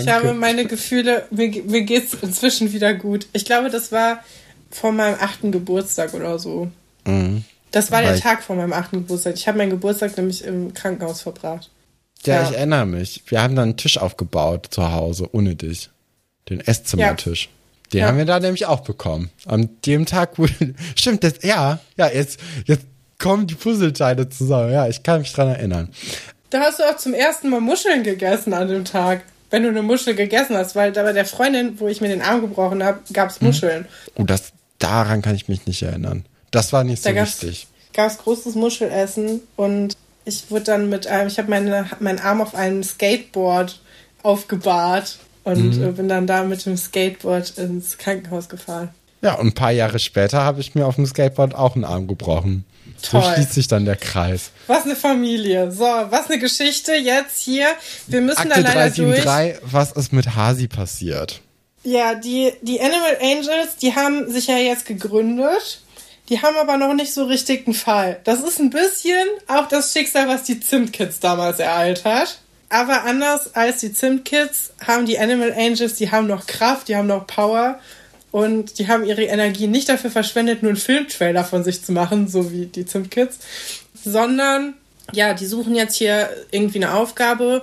ich 0.00 0.08
habe 0.08 0.32
meine 0.32 0.66
Gefühle, 0.66 1.26
mir, 1.32 1.50
mir 1.64 1.82
geht's 1.82 2.14
inzwischen 2.22 2.72
wieder 2.72 2.94
gut. 2.94 3.26
Ich 3.32 3.44
glaube, 3.44 3.68
das 3.68 3.90
war 3.90 4.20
vor 4.70 4.92
meinem 4.92 5.16
achten 5.20 5.52
Geburtstag 5.52 6.14
oder 6.14 6.38
so. 6.38 6.68
Mhm. 7.04 7.44
Das 7.70 7.90
war 7.90 8.02
der 8.02 8.18
Tag 8.18 8.42
vor 8.42 8.56
meinem 8.56 8.72
achten 8.72 8.98
Geburtstag. 8.98 9.34
Ich 9.34 9.46
habe 9.48 9.58
meinen 9.58 9.70
Geburtstag 9.70 10.16
nämlich 10.16 10.44
im 10.44 10.72
Krankenhaus 10.72 11.20
verbracht. 11.20 11.70
Ja, 12.24 12.42
ja, 12.42 12.48
ich 12.48 12.56
erinnere 12.56 12.86
mich. 12.86 13.22
Wir 13.26 13.42
haben 13.42 13.54
dann 13.54 13.64
einen 13.64 13.76
Tisch 13.76 13.98
aufgebaut 13.98 14.68
zu 14.70 14.92
Hause, 14.92 15.28
ohne 15.32 15.54
dich. 15.54 15.90
Den 16.48 16.60
Esszimmertisch. 16.60 17.44
Ja. 17.44 17.50
Den 17.92 18.00
ja. 18.00 18.06
haben 18.06 18.18
wir 18.18 18.24
da 18.24 18.40
nämlich 18.40 18.66
auch 18.66 18.80
bekommen. 18.80 19.30
An 19.44 19.68
dem 19.84 20.06
Tag, 20.06 20.38
wo. 20.38 20.46
Stimmt, 20.96 21.22
das, 21.22 21.34
ja, 21.42 21.78
ja, 21.96 22.08
jetzt, 22.08 22.40
jetzt 22.64 22.86
kommen 23.18 23.46
die 23.46 23.54
Puzzleteile 23.54 24.28
zusammen. 24.28 24.72
Ja, 24.72 24.88
ich 24.88 25.02
kann 25.02 25.20
mich 25.20 25.32
dran 25.32 25.48
erinnern. 25.48 25.90
Da 26.50 26.60
hast 26.60 26.78
du 26.78 26.84
auch 26.84 26.96
zum 26.96 27.14
ersten 27.14 27.50
Mal 27.50 27.60
Muscheln 27.60 28.02
gegessen 28.02 28.54
an 28.54 28.68
dem 28.68 28.84
Tag. 28.84 29.22
Wenn 29.50 29.62
du 29.62 29.68
eine 29.68 29.82
Muschel 29.82 30.14
gegessen 30.14 30.56
hast, 30.56 30.74
weil 30.74 30.92
da 30.92 31.04
bei 31.04 31.12
der 31.12 31.24
Freundin, 31.24 31.78
wo 31.78 31.86
ich 31.86 32.00
mir 32.00 32.08
den 32.08 32.22
Arm 32.22 32.40
gebrochen 32.40 32.82
habe, 32.82 33.00
gab 33.12 33.30
es 33.30 33.40
mhm. 33.40 33.48
Muscheln. 33.48 33.86
Oh, 34.16 34.24
das, 34.24 34.52
daran 34.78 35.22
kann 35.22 35.34
ich 35.34 35.48
mich 35.48 35.66
nicht 35.66 35.82
erinnern. 35.82 36.24
Das 36.50 36.72
war 36.72 36.84
nicht 36.84 37.02
so 37.02 37.10
da 37.10 37.22
wichtig. 37.22 37.66
Gab 37.92 38.10
es 38.10 38.18
großes 38.18 38.54
Muschelessen 38.54 39.40
und 39.56 39.96
ich 40.24 40.50
wurde 40.50 40.64
dann 40.64 40.88
mit 40.88 41.06
einem, 41.06 41.28
ich 41.28 41.38
habe 41.38 41.48
meine, 41.48 41.88
meinen 42.00 42.18
Arm 42.18 42.40
auf 42.40 42.54
einem 42.54 42.82
Skateboard 42.82 43.80
aufgebahrt 44.22 45.18
und 45.44 45.76
mhm. 45.76 45.84
Äh, 45.84 45.92
bin 45.92 46.08
dann 46.08 46.26
da 46.26 46.42
mit 46.42 46.66
dem 46.66 46.76
Skateboard 46.76 47.56
ins 47.58 47.96
Krankenhaus 47.98 48.48
gefahren. 48.48 48.90
Ja, 49.22 49.34
und 49.34 49.48
ein 49.48 49.54
paar 49.54 49.70
Jahre 49.70 49.98
später 49.98 50.42
habe 50.42 50.60
ich 50.60 50.74
mir 50.74 50.86
auf 50.86 50.96
dem 50.96 51.06
Skateboard 51.06 51.54
auch 51.54 51.74
einen 51.74 51.84
Arm 51.84 52.06
gebrochen. 52.06 52.64
Toll. 53.02 53.22
So 53.22 53.32
schließt 53.32 53.52
sich 53.52 53.68
dann 53.68 53.84
der 53.84 53.96
Kreis. 53.96 54.50
Was 54.66 54.84
eine 54.84 54.96
Familie. 54.96 55.70
So, 55.70 55.84
was 55.84 56.28
eine 56.28 56.38
Geschichte 56.38 56.92
jetzt 56.94 57.40
hier. 57.40 57.66
Wir 58.06 58.20
müssen 58.20 58.38
Akte 58.38 58.62
da 58.62 58.74
leider 58.74 58.90
373, 58.90 59.24
durch. 59.24 59.72
Was 59.72 59.92
ist 59.92 60.12
mit 60.12 60.34
Hasi 60.34 60.68
passiert? 60.68 61.40
Ja, 61.86 62.14
die, 62.14 62.52
die 62.62 62.80
Animal 62.80 63.16
Angels, 63.20 63.76
die 63.80 63.94
haben 63.94 64.30
sich 64.30 64.48
ja 64.48 64.58
jetzt 64.58 64.86
gegründet 64.86 65.80
die 66.28 66.42
haben 66.42 66.56
aber 66.56 66.76
noch 66.76 66.94
nicht 66.94 67.12
so 67.12 67.24
richtig 67.24 67.66
einen 67.66 67.74
Fall. 67.74 68.20
Das 68.24 68.40
ist 68.40 68.58
ein 68.58 68.70
bisschen 68.70 69.26
auch 69.46 69.68
das 69.68 69.92
Schicksal, 69.92 70.28
was 70.28 70.42
die 70.42 70.58
Zimtkids 70.60 71.20
damals 71.20 71.60
ereilt 71.60 72.04
hat. 72.04 72.38
Aber 72.68 73.04
anders 73.04 73.54
als 73.54 73.78
die 73.78 73.92
Zimtkids 73.92 74.72
haben 74.84 75.06
die 75.06 75.18
Animal 75.18 75.52
Angels, 75.56 75.94
die 75.94 76.10
haben 76.10 76.26
noch 76.26 76.46
Kraft, 76.46 76.88
die 76.88 76.96
haben 76.96 77.06
noch 77.06 77.28
Power 77.28 77.78
und 78.32 78.80
die 78.80 78.88
haben 78.88 79.04
ihre 79.04 79.22
Energie 79.22 79.68
nicht 79.68 79.88
dafür 79.88 80.10
verschwendet, 80.10 80.62
nur 80.62 80.70
einen 80.70 80.80
Filmtrailer 80.80 81.44
von 81.44 81.62
sich 81.62 81.84
zu 81.84 81.92
machen, 81.92 82.26
so 82.26 82.50
wie 82.50 82.66
die 82.66 82.84
Zimtkids, 82.84 83.38
sondern 83.94 84.74
ja, 85.12 85.32
die 85.32 85.46
suchen 85.46 85.76
jetzt 85.76 85.94
hier 85.94 86.28
irgendwie 86.50 86.82
eine 86.82 86.94
Aufgabe 86.94 87.62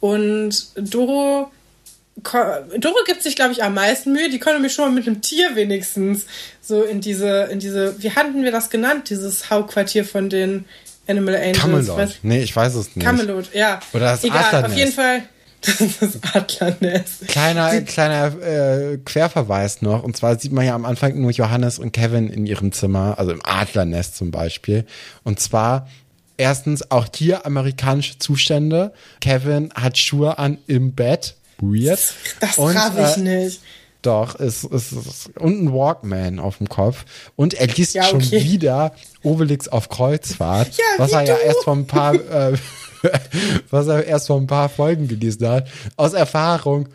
und 0.00 0.66
Doro 0.74 1.52
Doro 2.16 2.96
gibt 3.06 3.22
sich, 3.22 3.34
glaube 3.36 3.52
ich, 3.52 3.62
am 3.62 3.74
meisten 3.74 4.12
Mühe. 4.12 4.30
Die 4.30 4.38
konnte 4.38 4.60
mich 4.60 4.72
schon 4.72 4.86
mal 4.86 4.94
mit 4.94 5.06
einem 5.06 5.20
Tier 5.20 5.56
wenigstens 5.56 6.26
so 6.60 6.82
in 6.82 7.00
diese, 7.00 7.44
in 7.50 7.58
diese, 7.58 8.00
wie 8.02 8.12
hatten 8.12 8.42
wir 8.42 8.52
das 8.52 8.70
genannt, 8.70 9.10
dieses 9.10 9.50
Hauptquartier 9.50 10.04
von 10.04 10.30
den 10.30 10.64
Animal 11.08 11.36
Angels? 11.36 11.58
Camelot. 11.58 11.96
Weiß, 11.96 12.10
nee, 12.22 12.42
ich 12.42 12.54
weiß 12.54 12.74
es 12.76 12.94
nicht. 12.94 13.04
Camelot, 13.04 13.52
ja. 13.52 13.80
Oder 13.92 14.12
das 14.12 14.24
Egal, 14.24 14.44
Adlernest. 14.44 14.72
auf 14.72 14.78
jeden 14.78 14.92
Fall. 14.92 15.22
Das 15.66 15.80
ist 15.80 16.02
das 16.02 16.34
Adlernest. 16.34 17.26
Kleiner, 17.26 17.80
kleiner 17.80 18.38
äh, 18.42 18.98
Querverweis 19.02 19.80
noch. 19.80 20.02
Und 20.02 20.14
zwar 20.14 20.38
sieht 20.38 20.52
man 20.52 20.66
ja 20.66 20.74
am 20.74 20.84
Anfang 20.84 21.18
nur 21.18 21.30
Johannes 21.30 21.78
und 21.78 21.92
Kevin 21.92 22.28
in 22.28 22.44
ihrem 22.46 22.70
Zimmer, 22.72 23.18
also 23.18 23.32
im 23.32 23.40
Adlernest 23.42 24.14
zum 24.14 24.30
Beispiel. 24.30 24.84
Und 25.22 25.40
zwar 25.40 25.88
erstens 26.36 26.90
auch 26.90 27.06
hier 27.14 27.46
amerikanische 27.46 28.18
Zustände. 28.18 28.92
Kevin 29.22 29.70
hat 29.74 29.96
Schuhe 29.96 30.38
an 30.38 30.58
im 30.66 30.92
Bett 30.92 31.34
weird. 31.60 32.00
Das 32.40 32.56
traf 32.56 32.92
ich 32.98 33.16
äh, 33.18 33.20
nicht. 33.20 33.60
Doch, 34.04 34.38
es 34.38 34.64
ist, 34.64 35.30
und 35.38 35.64
ein 35.64 35.72
Walkman 35.72 36.38
auf 36.38 36.58
dem 36.58 36.68
Kopf. 36.68 37.06
Und 37.36 37.54
er 37.54 37.68
liest 37.68 37.94
ja, 37.94 38.04
okay. 38.12 38.22
schon 38.22 38.30
wieder 38.32 38.92
Obelix 39.22 39.66
auf 39.66 39.88
Kreuzfahrt, 39.88 40.76
ja, 40.76 40.84
was 40.98 41.12
er 41.12 41.22
du. 41.22 41.28
ja 41.28 41.36
erst 41.38 41.64
vor 41.64 41.74
ein 41.74 41.86
paar, 41.86 42.14
äh, 42.14 42.52
was 43.70 43.86
er 43.86 44.04
erst 44.04 44.26
vor 44.26 44.38
ein 44.38 44.46
paar 44.46 44.68
Folgen 44.68 45.08
gelesen 45.08 45.48
hat. 45.48 45.68
Aus 45.96 46.12
Erfahrung, 46.12 46.88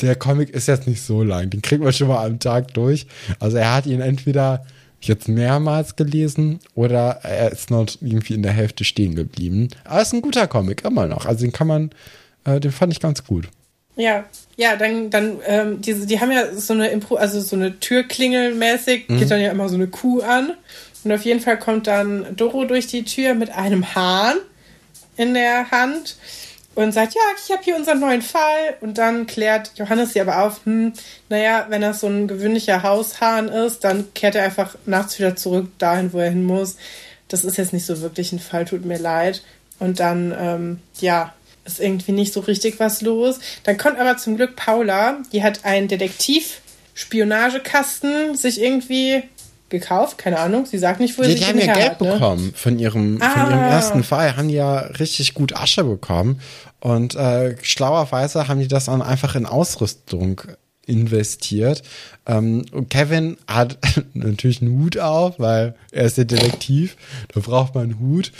der 0.00 0.14
Comic 0.14 0.50
ist 0.50 0.68
jetzt 0.68 0.86
nicht 0.86 1.02
so 1.02 1.24
lang. 1.24 1.50
Den 1.50 1.62
kriegt 1.62 1.82
man 1.82 1.92
schon 1.92 2.08
mal 2.08 2.24
am 2.24 2.38
Tag 2.38 2.72
durch. 2.74 3.06
Also 3.40 3.56
er 3.56 3.74
hat 3.74 3.86
ihn 3.86 4.00
entweder 4.00 4.64
jetzt 5.00 5.26
mehrmals 5.26 5.96
gelesen 5.96 6.60
oder 6.76 7.20
er 7.24 7.50
ist 7.50 7.70
noch 7.72 7.88
irgendwie 8.00 8.34
in 8.34 8.42
der 8.44 8.52
Hälfte 8.52 8.84
stehen 8.84 9.16
geblieben. 9.16 9.68
Aber 9.84 10.00
es 10.00 10.08
ist 10.08 10.14
ein 10.14 10.22
guter 10.22 10.46
Comic, 10.46 10.84
immer 10.84 11.06
noch. 11.06 11.26
Also 11.26 11.44
den 11.44 11.52
kann 11.52 11.66
man, 11.66 11.90
äh, 12.44 12.60
den 12.60 12.70
fand 12.70 12.92
ich 12.92 13.00
ganz 13.00 13.24
gut. 13.24 13.48
Ja, 13.96 14.24
ja, 14.56 14.76
dann, 14.76 15.10
dann, 15.10 15.38
ähm, 15.46 15.80
diese, 15.80 16.06
die 16.06 16.20
haben 16.20 16.30
ja 16.30 16.54
so 16.54 16.72
eine 16.72 16.88
Impro, 16.88 17.16
also 17.16 17.40
so 17.40 17.56
eine 17.56 17.78
Türklingel 17.78 18.54
mäßig, 18.54 19.08
mhm. 19.08 19.18
geht 19.18 19.30
dann 19.30 19.40
ja 19.40 19.50
immer 19.50 19.68
so 19.68 19.74
eine 19.74 19.88
Kuh 19.88 20.20
an. 20.20 20.54
Und 21.04 21.12
auf 21.12 21.24
jeden 21.24 21.40
Fall 21.40 21.58
kommt 21.58 21.86
dann 21.86 22.36
Doro 22.36 22.64
durch 22.64 22.86
die 22.86 23.04
Tür 23.04 23.34
mit 23.34 23.50
einem 23.50 23.94
Hahn 23.94 24.36
in 25.16 25.34
der 25.34 25.70
Hand. 25.70 26.16
und 26.74 26.92
sagt, 26.92 27.14
ja, 27.14 27.20
ich 27.36 27.52
habe 27.52 27.62
hier 27.62 27.76
unseren 27.76 28.00
neuen 28.00 28.22
Fall. 28.22 28.76
Und 28.80 28.98
dann 28.98 29.26
klärt 29.26 29.72
Johannes 29.76 30.12
sie 30.12 30.20
aber 30.20 30.42
auf, 30.42 30.64
hm, 30.64 30.92
naja, 31.28 31.66
wenn 31.68 31.82
das 31.82 32.00
so 32.00 32.06
ein 32.06 32.28
gewöhnlicher 32.28 32.82
Haushahn 32.82 33.48
ist, 33.48 33.84
dann 33.84 34.12
kehrt 34.14 34.36
er 34.36 34.44
einfach 34.44 34.76
nachts 34.86 35.18
wieder 35.18 35.36
zurück 35.36 35.68
dahin, 35.78 36.12
wo 36.12 36.18
er 36.18 36.30
hin 36.30 36.44
muss. 36.44 36.76
Das 37.28 37.44
ist 37.44 37.58
jetzt 37.58 37.72
nicht 37.72 37.84
so 37.84 38.00
wirklich 38.00 38.32
ein 38.32 38.38
Fall, 38.38 38.64
tut 38.64 38.84
mir 38.84 38.98
leid. 38.98 39.42
Und 39.78 40.00
dann, 40.00 40.34
ähm, 40.38 40.80
ja, 41.00 41.34
ist 41.64 41.80
irgendwie 41.80 42.12
nicht 42.12 42.32
so 42.32 42.40
richtig 42.40 42.80
was 42.80 43.02
los. 43.02 43.38
Dann 43.64 43.76
kommt 43.78 43.98
aber 43.98 44.16
zum 44.16 44.36
Glück 44.36 44.56
Paula, 44.56 45.18
die 45.32 45.42
hat 45.42 45.64
einen 45.64 45.88
Detektiv-Spionagekasten 45.88 48.36
sich 48.36 48.60
irgendwie 48.60 49.22
gekauft, 49.68 50.18
keine 50.18 50.38
Ahnung. 50.38 50.66
Sie 50.66 50.78
sagt 50.78 51.00
nicht, 51.00 51.18
wo 51.18 51.22
sie 51.22 51.34
die 51.34 51.44
haben 51.46 51.58
ja 51.58 51.66
Geld 51.66 51.76
herhat, 51.78 52.00
ne? 52.00 52.12
bekommen 52.12 52.52
von 52.54 52.78
ihrem, 52.78 53.18
von 53.18 53.28
Ah. 53.28 53.50
ihrem 53.50 53.62
ersten 53.62 54.04
Fall, 54.04 54.36
haben 54.36 54.50
ja 54.50 54.78
richtig 54.80 55.34
gut 55.34 55.56
Asche 55.56 55.84
bekommen. 55.84 56.40
Und 56.80 57.14
äh, 57.14 57.56
schlauerweise 57.62 58.48
haben 58.48 58.60
die 58.60 58.68
das 58.68 58.86
dann 58.86 59.02
einfach 59.02 59.34
in 59.34 59.46
Ausrüstung 59.46 60.42
investiert. 60.84 61.82
Ähm, 62.26 62.66
und 62.72 62.90
Kevin 62.90 63.38
hat 63.46 63.78
natürlich 64.14 64.60
einen 64.60 64.78
Hut 64.82 64.98
auf, 64.98 65.38
weil 65.38 65.74
er 65.90 66.04
ist 66.04 66.18
der 66.18 66.24
Detektiv. 66.26 66.96
Da 67.32 67.40
braucht 67.40 67.74
man 67.74 67.84
einen 67.84 68.00
Hut. 68.00 68.32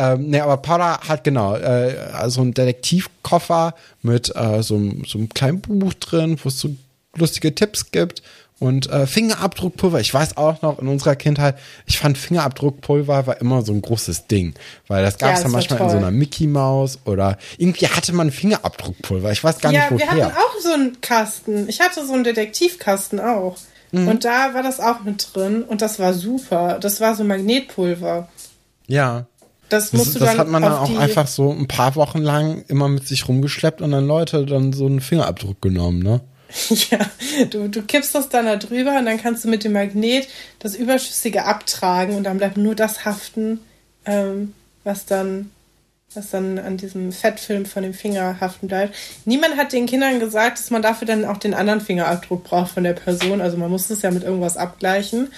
Ähm, 0.00 0.30
nee, 0.30 0.40
aber 0.40 0.56
Paula 0.56 1.00
hat 1.06 1.24
genau 1.24 1.56
äh, 1.56 1.94
also 2.12 2.40
einen 2.40 2.54
Detektivkoffer 2.54 3.74
mit 4.02 4.34
äh, 4.34 4.62
so, 4.62 4.76
einem- 4.76 5.04
so 5.04 5.18
einem 5.18 5.28
kleinen 5.28 5.60
Buch 5.60 5.94
drin, 5.94 6.38
wo 6.42 6.48
es 6.48 6.58
so 6.58 6.70
lustige 7.16 7.54
Tipps 7.54 7.90
gibt. 7.90 8.22
Und 8.58 8.90
äh, 8.90 9.06
Fingerabdruckpulver, 9.06 10.00
ich 10.00 10.12
weiß 10.12 10.36
auch 10.36 10.60
noch 10.60 10.80
in 10.80 10.88
unserer 10.88 11.16
Kindheit, 11.16 11.56
ich 11.86 11.98
fand 11.98 12.18
Fingerabdruckpulver 12.18 13.26
war 13.26 13.40
immer 13.40 13.62
so 13.62 13.72
ein 13.72 13.80
großes 13.80 14.26
Ding, 14.26 14.52
weil 14.86 15.02
das 15.02 15.16
gab 15.16 15.30
Ja, 15.30 15.34
es 15.34 15.38
das 15.38 15.42
dann 15.44 15.52
manchmal 15.52 15.80
in 15.80 15.88
so 15.90 15.96
einer 15.96 16.10
Mickey 16.10 16.46
Maus 16.46 16.98
oder 17.06 17.38
irgendwie 17.56 17.86
hatte 17.88 18.12
man 18.12 18.30
Fingerabdruckpulver, 18.30 19.32
ich 19.32 19.42
weiß 19.42 19.60
gar 19.60 19.72
Ja, 19.72 19.88
nicht 19.90 19.98
wir 20.00 20.06
hatten 20.06 20.18
woher. 20.18 20.36
auch 20.36 20.60
so 20.62 20.72
einen 20.74 21.00
Kasten. 21.00 21.68
Ich 21.70 21.80
hatte 21.80 22.06
so 22.06 22.12
einen 22.12 22.24
Detektivkasten 22.24 23.18
auch. 23.18 23.56
Mhm. 23.92 24.08
Und 24.08 24.24
da 24.26 24.52
war 24.52 24.62
das 24.62 24.78
auch 24.78 25.04
mit 25.04 25.28
drin 25.34 25.62
und 25.62 25.80
das 25.80 25.98
war 25.98 26.12
super. 26.12 26.78
Das 26.80 27.00
war 27.00 27.14
so 27.16 27.24
Magnetpulver. 27.24 28.28
Ja. 28.88 29.24
Das 29.70 29.90
Das, 29.90 29.98
musst 29.98 30.14
du 30.14 30.18
das 30.18 30.30
dann 30.30 30.38
hat 30.38 30.48
man 30.48 30.62
dann 30.62 30.72
auch 30.72 30.98
einfach 30.98 31.26
so 31.26 31.50
ein 31.50 31.68
paar 31.68 31.96
Wochen 31.96 32.18
lang 32.18 32.64
immer 32.68 32.88
mit 32.88 33.06
sich 33.06 33.26
rumgeschleppt 33.28 33.80
und 33.80 33.92
dann 33.92 34.06
Leute 34.06 34.44
dann 34.44 34.72
so 34.72 34.86
einen 34.86 35.00
Fingerabdruck 35.00 35.62
genommen, 35.62 36.02
ne? 36.02 36.20
Ja, 36.90 36.98
du, 37.48 37.68
du 37.68 37.82
kippst 37.82 38.14
das 38.14 38.28
dann 38.28 38.46
da 38.46 38.56
drüber 38.56 38.98
und 38.98 39.06
dann 39.06 39.18
kannst 39.18 39.44
du 39.44 39.48
mit 39.48 39.64
dem 39.64 39.72
Magnet 39.72 40.28
das 40.58 40.74
Überschüssige 40.74 41.44
abtragen 41.44 42.16
und 42.16 42.24
dann 42.24 42.38
bleibt 42.38 42.56
nur 42.56 42.74
das 42.74 43.04
haften, 43.04 43.60
ähm, 44.04 44.52
was 44.84 45.06
dann 45.06 45.50
was 46.14 46.30
dann 46.30 46.58
an 46.58 46.76
diesem 46.76 47.12
Fettfilm 47.12 47.66
von 47.66 47.84
dem 47.84 47.94
Finger 47.94 48.40
haften 48.40 48.66
bleibt. 48.66 48.96
Niemand 49.26 49.56
hat 49.56 49.72
den 49.72 49.86
Kindern 49.86 50.18
gesagt, 50.18 50.58
dass 50.58 50.70
man 50.70 50.82
dafür 50.82 51.06
dann 51.06 51.24
auch 51.24 51.36
den 51.36 51.54
anderen 51.54 51.80
Fingerabdruck 51.80 52.42
braucht 52.42 52.72
von 52.72 52.82
der 52.82 52.94
Person. 52.94 53.40
Also 53.40 53.56
man 53.56 53.70
muss 53.70 53.86
das 53.86 54.02
ja 54.02 54.10
mit 54.10 54.24
irgendwas 54.24 54.56
abgleichen. 54.56 55.28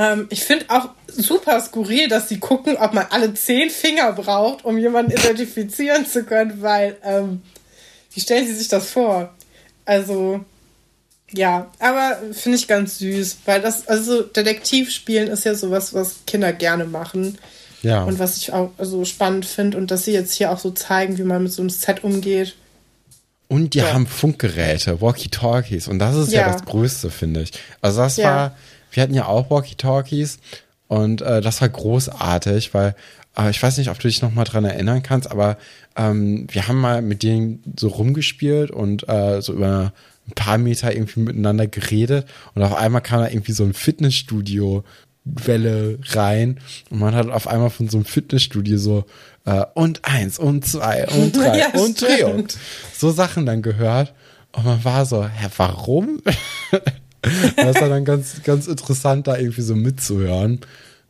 Ähm, 0.00 0.28
ich 0.30 0.44
finde 0.44 0.64
auch 0.68 0.88
super 1.08 1.60
skurril, 1.60 2.08
dass 2.08 2.30
sie 2.30 2.38
gucken, 2.38 2.76
ob 2.78 2.94
man 2.94 3.06
alle 3.10 3.34
zehn 3.34 3.68
Finger 3.68 4.12
braucht, 4.14 4.64
um 4.64 4.78
jemanden 4.78 5.12
identifizieren 5.12 6.06
zu 6.06 6.24
können, 6.24 6.62
weil 6.62 6.96
ähm, 7.04 7.42
wie 8.14 8.20
stellen 8.20 8.46
sie 8.46 8.54
sich 8.54 8.68
das 8.68 8.88
vor? 8.88 9.34
Also, 9.84 10.40
ja, 11.32 11.70
aber 11.78 12.16
finde 12.32 12.56
ich 12.56 12.66
ganz 12.66 12.98
süß, 12.98 13.38
weil 13.44 13.60
das, 13.60 13.88
also 13.88 14.22
Detektivspielen 14.22 15.28
ist 15.28 15.44
ja 15.44 15.54
sowas, 15.54 15.92
was 15.92 16.20
Kinder 16.26 16.54
gerne 16.54 16.86
machen. 16.86 17.36
Ja. 17.82 18.04
Und 18.04 18.18
was 18.18 18.36
ich 18.38 18.52
auch 18.54 18.70
so 18.78 19.04
spannend 19.04 19.44
finde 19.44 19.76
und 19.76 19.90
dass 19.90 20.04
sie 20.06 20.12
jetzt 20.12 20.32
hier 20.34 20.50
auch 20.50 20.58
so 20.58 20.70
zeigen, 20.70 21.18
wie 21.18 21.24
man 21.24 21.42
mit 21.42 21.52
so 21.52 21.60
einem 21.62 21.70
Set 21.70 22.04
umgeht. 22.04 22.54
Und 23.48 23.74
die 23.74 23.78
Ja. 23.78 23.92
haben 23.92 24.06
Funkgeräte, 24.06 25.00
Walkie-Talkies. 25.00 25.88
Und 25.88 25.98
das 25.98 26.14
ist 26.16 26.32
ja. 26.32 26.42
Ja. 26.42 26.52
das 26.52 26.64
Größte, 26.64 27.10
finde 27.10 27.42
ich. 27.42 27.52
Also 27.80 28.00
das 28.02 28.16
Ja. 28.16 28.24
war, 28.24 28.56
wir 28.92 29.02
hatten 29.02 29.14
ja 29.14 29.26
auch 29.26 29.50
Walkie-Talkies 29.50 30.38
und 30.88 31.22
äh, 31.22 31.40
das 31.40 31.60
war 31.60 31.68
großartig, 31.68 32.74
weil 32.74 32.94
äh, 33.38 33.50
ich 33.50 33.62
weiß 33.62 33.78
nicht, 33.78 33.90
ob 33.90 33.98
du 33.98 34.08
dich 34.08 34.22
noch 34.22 34.32
mal 34.32 34.44
dran 34.44 34.64
erinnern 34.64 35.02
kannst, 35.02 35.30
aber 35.30 35.56
ähm, 35.96 36.46
wir 36.50 36.68
haben 36.68 36.80
mal 36.80 37.02
mit 37.02 37.22
denen 37.22 37.62
so 37.78 37.88
rumgespielt 37.88 38.70
und 38.70 39.08
äh, 39.08 39.40
so 39.40 39.52
über 39.52 39.92
ein 40.28 40.34
paar 40.34 40.58
Meter 40.58 40.92
irgendwie 40.94 41.20
miteinander 41.20 41.66
geredet 41.66 42.26
und 42.54 42.62
auf 42.62 42.74
einmal 42.74 43.02
kam 43.02 43.20
da 43.20 43.28
irgendwie 43.28 43.52
so 43.52 43.64
ein 43.64 43.74
Fitnessstudio 43.74 44.84
Welle 45.24 45.98
rein 46.12 46.58
und 46.90 46.98
man 46.98 47.14
hat 47.14 47.28
auf 47.28 47.46
einmal 47.46 47.70
von 47.70 47.88
so 47.88 47.98
einem 47.98 48.06
Fitnessstudio 48.06 48.78
so 48.78 49.04
äh, 49.44 49.64
und 49.74 50.04
eins 50.04 50.38
und 50.38 50.64
zwei 50.64 51.06
und 51.08 51.36
drei 51.36 51.58
Ja, 51.58 51.68
und. 51.80 52.00
Drehung 52.00 52.46
so 52.96 53.10
Sachen 53.10 53.44
dann 53.46 53.62
gehört 53.62 54.14
und 54.52 54.64
man 54.64 54.82
war 54.84 55.06
so, 55.06 55.24
hä, 55.24 55.48
warum? 55.56 56.22
das 57.56 57.80
war 57.80 57.88
dann 57.88 58.04
ganz, 58.04 58.42
ganz 58.44 58.66
interessant, 58.66 59.26
da 59.26 59.36
irgendwie 59.36 59.62
so 59.62 59.74
mitzuhören. 59.76 60.60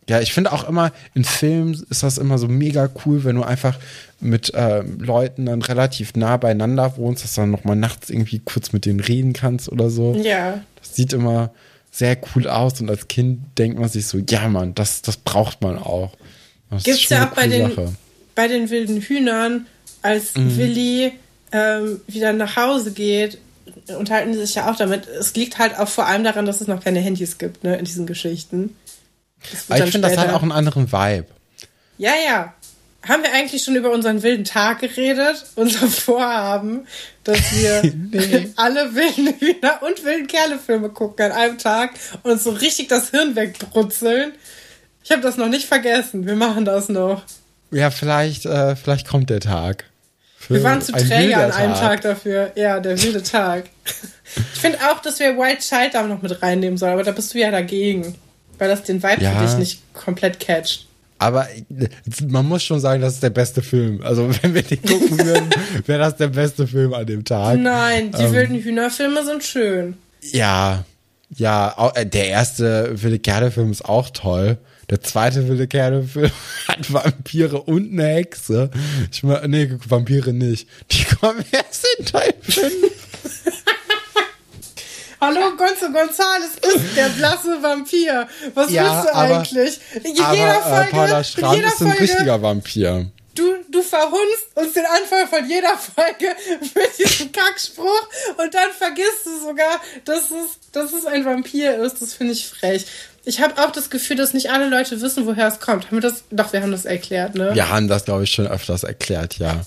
Ja, 0.08 0.20
ich 0.20 0.32
finde 0.32 0.52
auch 0.52 0.68
immer, 0.68 0.92
in 1.14 1.22
Filmen 1.24 1.80
ist 1.88 2.02
das 2.02 2.18
immer 2.18 2.36
so 2.38 2.48
mega 2.48 2.90
cool, 3.04 3.22
wenn 3.22 3.36
du 3.36 3.42
einfach 3.44 3.78
mit 4.18 4.50
ähm, 4.56 4.98
Leuten 4.98 5.46
dann 5.46 5.62
relativ 5.62 6.14
nah 6.16 6.36
beieinander 6.36 6.96
wohnst, 6.96 7.22
dass 7.22 7.34
du 7.34 7.42
dann 7.42 7.50
nochmal 7.52 7.76
nachts 7.76 8.10
irgendwie 8.10 8.40
kurz 8.40 8.72
mit 8.72 8.86
denen 8.86 8.98
reden 8.98 9.32
kannst 9.34 9.68
oder 9.70 9.88
so. 9.88 10.14
Ja, 10.20 10.62
Das 10.80 10.96
sieht 10.96 11.12
immer 11.12 11.52
sehr 11.92 12.16
cool 12.34 12.48
aus 12.48 12.80
und 12.80 12.90
als 12.90 13.06
Kind 13.08 13.40
denkt 13.58 13.78
man 13.78 13.88
sich 13.88 14.06
so, 14.06 14.18
ja 14.28 14.48
Mann, 14.48 14.74
das, 14.74 15.02
das 15.02 15.16
braucht 15.16 15.62
man 15.62 15.78
auch. 15.78 16.12
Das 16.70 16.84
Gibt's 16.84 17.08
ja 17.08 17.28
auch 17.28 17.34
bei 17.34 17.46
den, 17.46 17.68
Sache. 17.70 17.92
bei 18.34 18.48
den 18.48 18.68
wilden 18.70 19.00
Hühnern, 19.00 19.66
als 20.02 20.34
Mhm. 20.36 20.56
Willi 20.56 21.12
ähm, 21.52 22.00
wieder 22.08 22.32
nach 22.32 22.56
Hause 22.56 22.92
geht, 22.92 23.38
unterhalten 23.96 24.34
sich 24.34 24.54
ja 24.54 24.70
auch 24.70 24.76
damit. 24.76 25.06
Es 25.06 25.34
liegt 25.34 25.58
halt 25.58 25.78
auch 25.78 25.88
vor 25.88 26.06
allem 26.06 26.24
daran, 26.24 26.46
dass 26.46 26.60
es 26.60 26.66
noch 26.68 26.82
keine 26.82 27.00
Handys 27.00 27.38
gibt, 27.38 27.64
ne, 27.64 27.76
in 27.76 27.84
diesen 27.84 28.06
Geschichten. 28.06 28.76
Aber 29.68 29.84
ich 29.84 29.90
finde, 29.90 30.08
das 30.08 30.18
hat 30.18 30.32
auch 30.32 30.42
einen 30.42 30.52
anderen 30.52 30.90
Vibe. 30.92 31.26
Ja, 31.98 32.12
ja. 32.26 32.54
Haben 33.08 33.22
wir 33.22 33.32
eigentlich 33.32 33.62
schon 33.64 33.76
über 33.76 33.92
unseren 33.92 34.22
wilden 34.22 34.44
Tag 34.44 34.80
geredet? 34.80 35.46
Unser 35.56 35.86
Vorhaben, 35.86 36.86
dass 37.24 37.38
wir 37.52 37.82
Nee. 37.94 38.52
alle 38.56 38.94
wilden 38.94 39.34
Hühner 39.38 39.82
und 39.82 40.04
wilden 40.04 40.26
Kerle-Filme 40.26 40.90
gucken 40.90 41.26
an 41.26 41.32
einem 41.32 41.58
Tag 41.58 41.92
und 42.22 42.32
uns 42.32 42.44
so 42.44 42.50
richtig 42.50 42.88
das 42.88 43.10
Hirn 43.10 43.36
wegbrutzeln. 43.36 44.32
Ich 45.02 45.10
habe 45.10 45.22
das 45.22 45.38
noch 45.38 45.48
nicht 45.48 45.66
vergessen. 45.66 46.26
Wir 46.26 46.36
machen 46.36 46.66
das 46.66 46.90
noch. 46.90 47.22
Ja, 47.70 47.90
vielleicht, 47.90 48.44
äh, 48.44 48.76
vielleicht 48.76 49.08
kommt 49.08 49.30
der 49.30 49.40
Tag. 49.40 49.84
Wir 50.50 50.62
waren 50.62 50.82
zu 50.82 50.92
träge 50.92 51.36
an 51.36 51.52
einem 51.52 51.74
Tag 51.74 52.00
dafür. 52.02 52.52
Ja, 52.56 52.80
der 52.80 53.00
wilde 53.02 53.22
Tag. 53.22 53.64
Ich 54.54 54.60
finde 54.60 54.78
auch, 54.90 55.00
dass 55.00 55.18
wir 55.20 55.36
White 55.38 55.60
Child 55.60 55.94
da 55.94 56.02
noch 56.02 56.22
mit 56.22 56.42
reinnehmen 56.42 56.76
sollen, 56.76 56.92
aber 56.92 57.02
da 57.04 57.12
bist 57.12 57.32
du 57.34 57.38
ja 57.38 57.50
dagegen. 57.50 58.14
Weil 58.58 58.68
das 58.68 58.82
den 58.82 59.02
Vibe 59.02 59.22
Ja. 59.22 59.32
für 59.38 59.46
dich 59.46 59.56
nicht 59.56 59.94
komplett 59.94 60.38
catcht. 60.38 60.86
Aber 61.18 61.46
man 62.28 62.46
muss 62.46 62.62
schon 62.62 62.80
sagen, 62.80 63.00
das 63.02 63.14
ist 63.14 63.22
der 63.22 63.30
beste 63.30 63.62
Film. 63.62 64.00
Also 64.02 64.28
wenn 64.42 64.54
wir 64.54 64.62
den 64.62 64.82
gucken 64.82 65.18
würden, 65.18 65.50
wäre 65.86 65.98
das 66.00 66.16
der 66.16 66.28
beste 66.28 66.66
Film 66.66 66.92
an 66.94 67.06
dem 67.06 67.24
Tag. 67.24 67.58
Nein, 67.58 68.10
die 68.12 68.22
Ähm. 68.22 68.32
wilden 68.32 68.54
Hühnerfilme 68.62 69.24
sind 69.24 69.42
schön. 69.44 69.96
Ja, 70.32 70.84
ja, 71.36 71.92
äh, 71.94 72.04
der 72.06 72.26
erste 72.28 72.90
Wilde 73.02 73.18
Kerle-Film 73.18 73.70
ist 73.70 73.84
auch 73.84 74.10
toll. 74.10 74.58
Der 74.90 75.00
zweite 75.00 75.46
Wilde 75.48 75.68
Kerle-Film 75.68 76.30
hat 76.68 76.92
Vampire 76.92 77.62
und 77.62 77.92
eine 77.92 78.06
Hexe. 78.08 78.70
Ich 79.12 79.22
meine, 79.22 79.48
nee, 79.48 79.70
Vampire 79.88 80.32
nicht. 80.32 80.68
Die 80.90 81.04
kommen 81.04 81.44
erst 81.52 81.86
in 81.98 82.06
Teil 82.06 82.34
5. 82.42 82.72
Hallo, 85.20 85.54
Gonzo 85.56 85.92
Gonzales 85.92 86.52
ist 86.62 86.96
der 86.96 87.10
blasse 87.10 87.62
Vampir. 87.62 88.26
Was 88.54 88.70
Ja, 88.70 88.84
willst 88.84 89.04
du 89.10 89.14
aber- 89.14 89.36
eigentlich? 89.38 89.80
In 90.02 90.20
Aber 90.20 90.34
jeder 90.34 90.56
äh, 90.58 90.62
Folge, 90.62 90.90
Paula 90.90 91.18
in 91.18 91.24
Strand 91.24 91.56
jeder 91.56 91.68
ist 91.68 91.80
ein 91.82 91.86
Folge, 91.88 92.02
richtiger 92.02 92.42
Vampir. 92.42 93.10
du, 93.34 93.54
du 93.70 93.82
verhunzt 93.82 94.46
uns 94.54 94.72
den 94.72 94.86
Anfang 94.86 95.28
von 95.28 95.46
jeder 95.48 95.76
Folge 95.76 96.34
mit 96.74 96.98
diesem 96.98 97.30
Kackspruch 97.32 98.08
und 98.38 98.54
dann 98.54 98.70
vergisst 98.76 99.26
du 99.26 99.40
sogar, 99.46 99.80
dass 100.06 100.30
es, 100.30 100.58
dass 100.72 100.92
es 100.94 101.04
ein 101.04 101.24
Vampir 101.26 101.76
ist. 101.84 102.00
Das 102.00 102.14
finde 102.14 102.32
ich 102.32 102.48
frech. 102.48 102.86
Ich 103.24 103.40
habe 103.40 103.62
auch 103.62 103.70
das 103.70 103.90
Gefühl, 103.90 104.16
dass 104.16 104.32
nicht 104.32 104.50
alle 104.50 104.68
Leute 104.68 105.00
wissen, 105.00 105.26
woher 105.26 105.48
es 105.48 105.60
kommt. 105.60 105.86
Haben 105.86 105.96
wir 105.98 106.00
das? 106.00 106.24
Doch, 106.30 106.52
wir 106.52 106.62
haben 106.62 106.72
das 106.72 106.84
erklärt, 106.84 107.34
ne? 107.34 107.50
Wir 107.54 107.68
haben 107.68 107.88
das, 107.88 108.04
glaube 108.04 108.24
ich, 108.24 108.30
schon 108.30 108.46
öfters 108.46 108.82
erklärt, 108.82 109.38
ja. 109.38 109.60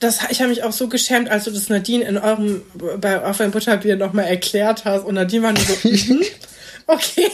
Das, 0.00 0.18
ich 0.30 0.40
habe 0.40 0.50
mich 0.50 0.62
auch 0.62 0.72
so 0.72 0.88
geschämt, 0.88 1.30
als 1.30 1.44
du 1.44 1.50
das 1.50 1.68
Nadine 1.68 2.04
in 2.04 2.18
eurem, 2.18 2.62
bei, 2.98 3.24
auf 3.24 3.40
ein 3.40 3.50
Butterbier 3.50 3.96
nochmal 3.96 4.26
erklärt 4.26 4.84
hast. 4.84 5.04
Und 5.04 5.14
Nadine 5.14 5.44
war 5.44 5.52
nur 5.52 5.62
so, 5.62 5.76
mhm, 5.88 6.22
okay. 6.86 7.30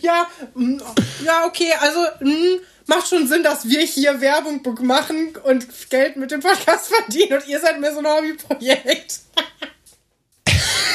Ja, 0.00 0.26
mm, 0.54 0.78
ja, 1.24 1.44
okay, 1.46 1.72
also 1.80 2.00
mm, 2.20 2.60
macht 2.86 3.08
schon 3.08 3.28
Sinn, 3.28 3.42
dass 3.42 3.68
wir 3.68 3.82
hier 3.82 4.20
Werbung 4.20 4.60
machen 4.80 5.36
und 5.44 5.66
Geld 5.90 6.16
mit 6.16 6.30
dem 6.30 6.40
Podcast 6.40 6.88
verdienen 6.88 7.34
und 7.34 7.46
ihr 7.46 7.60
seid 7.60 7.80
mir 7.80 7.92
so 7.92 8.00
ein 8.00 8.06
Hobbyprojekt. 8.06 9.20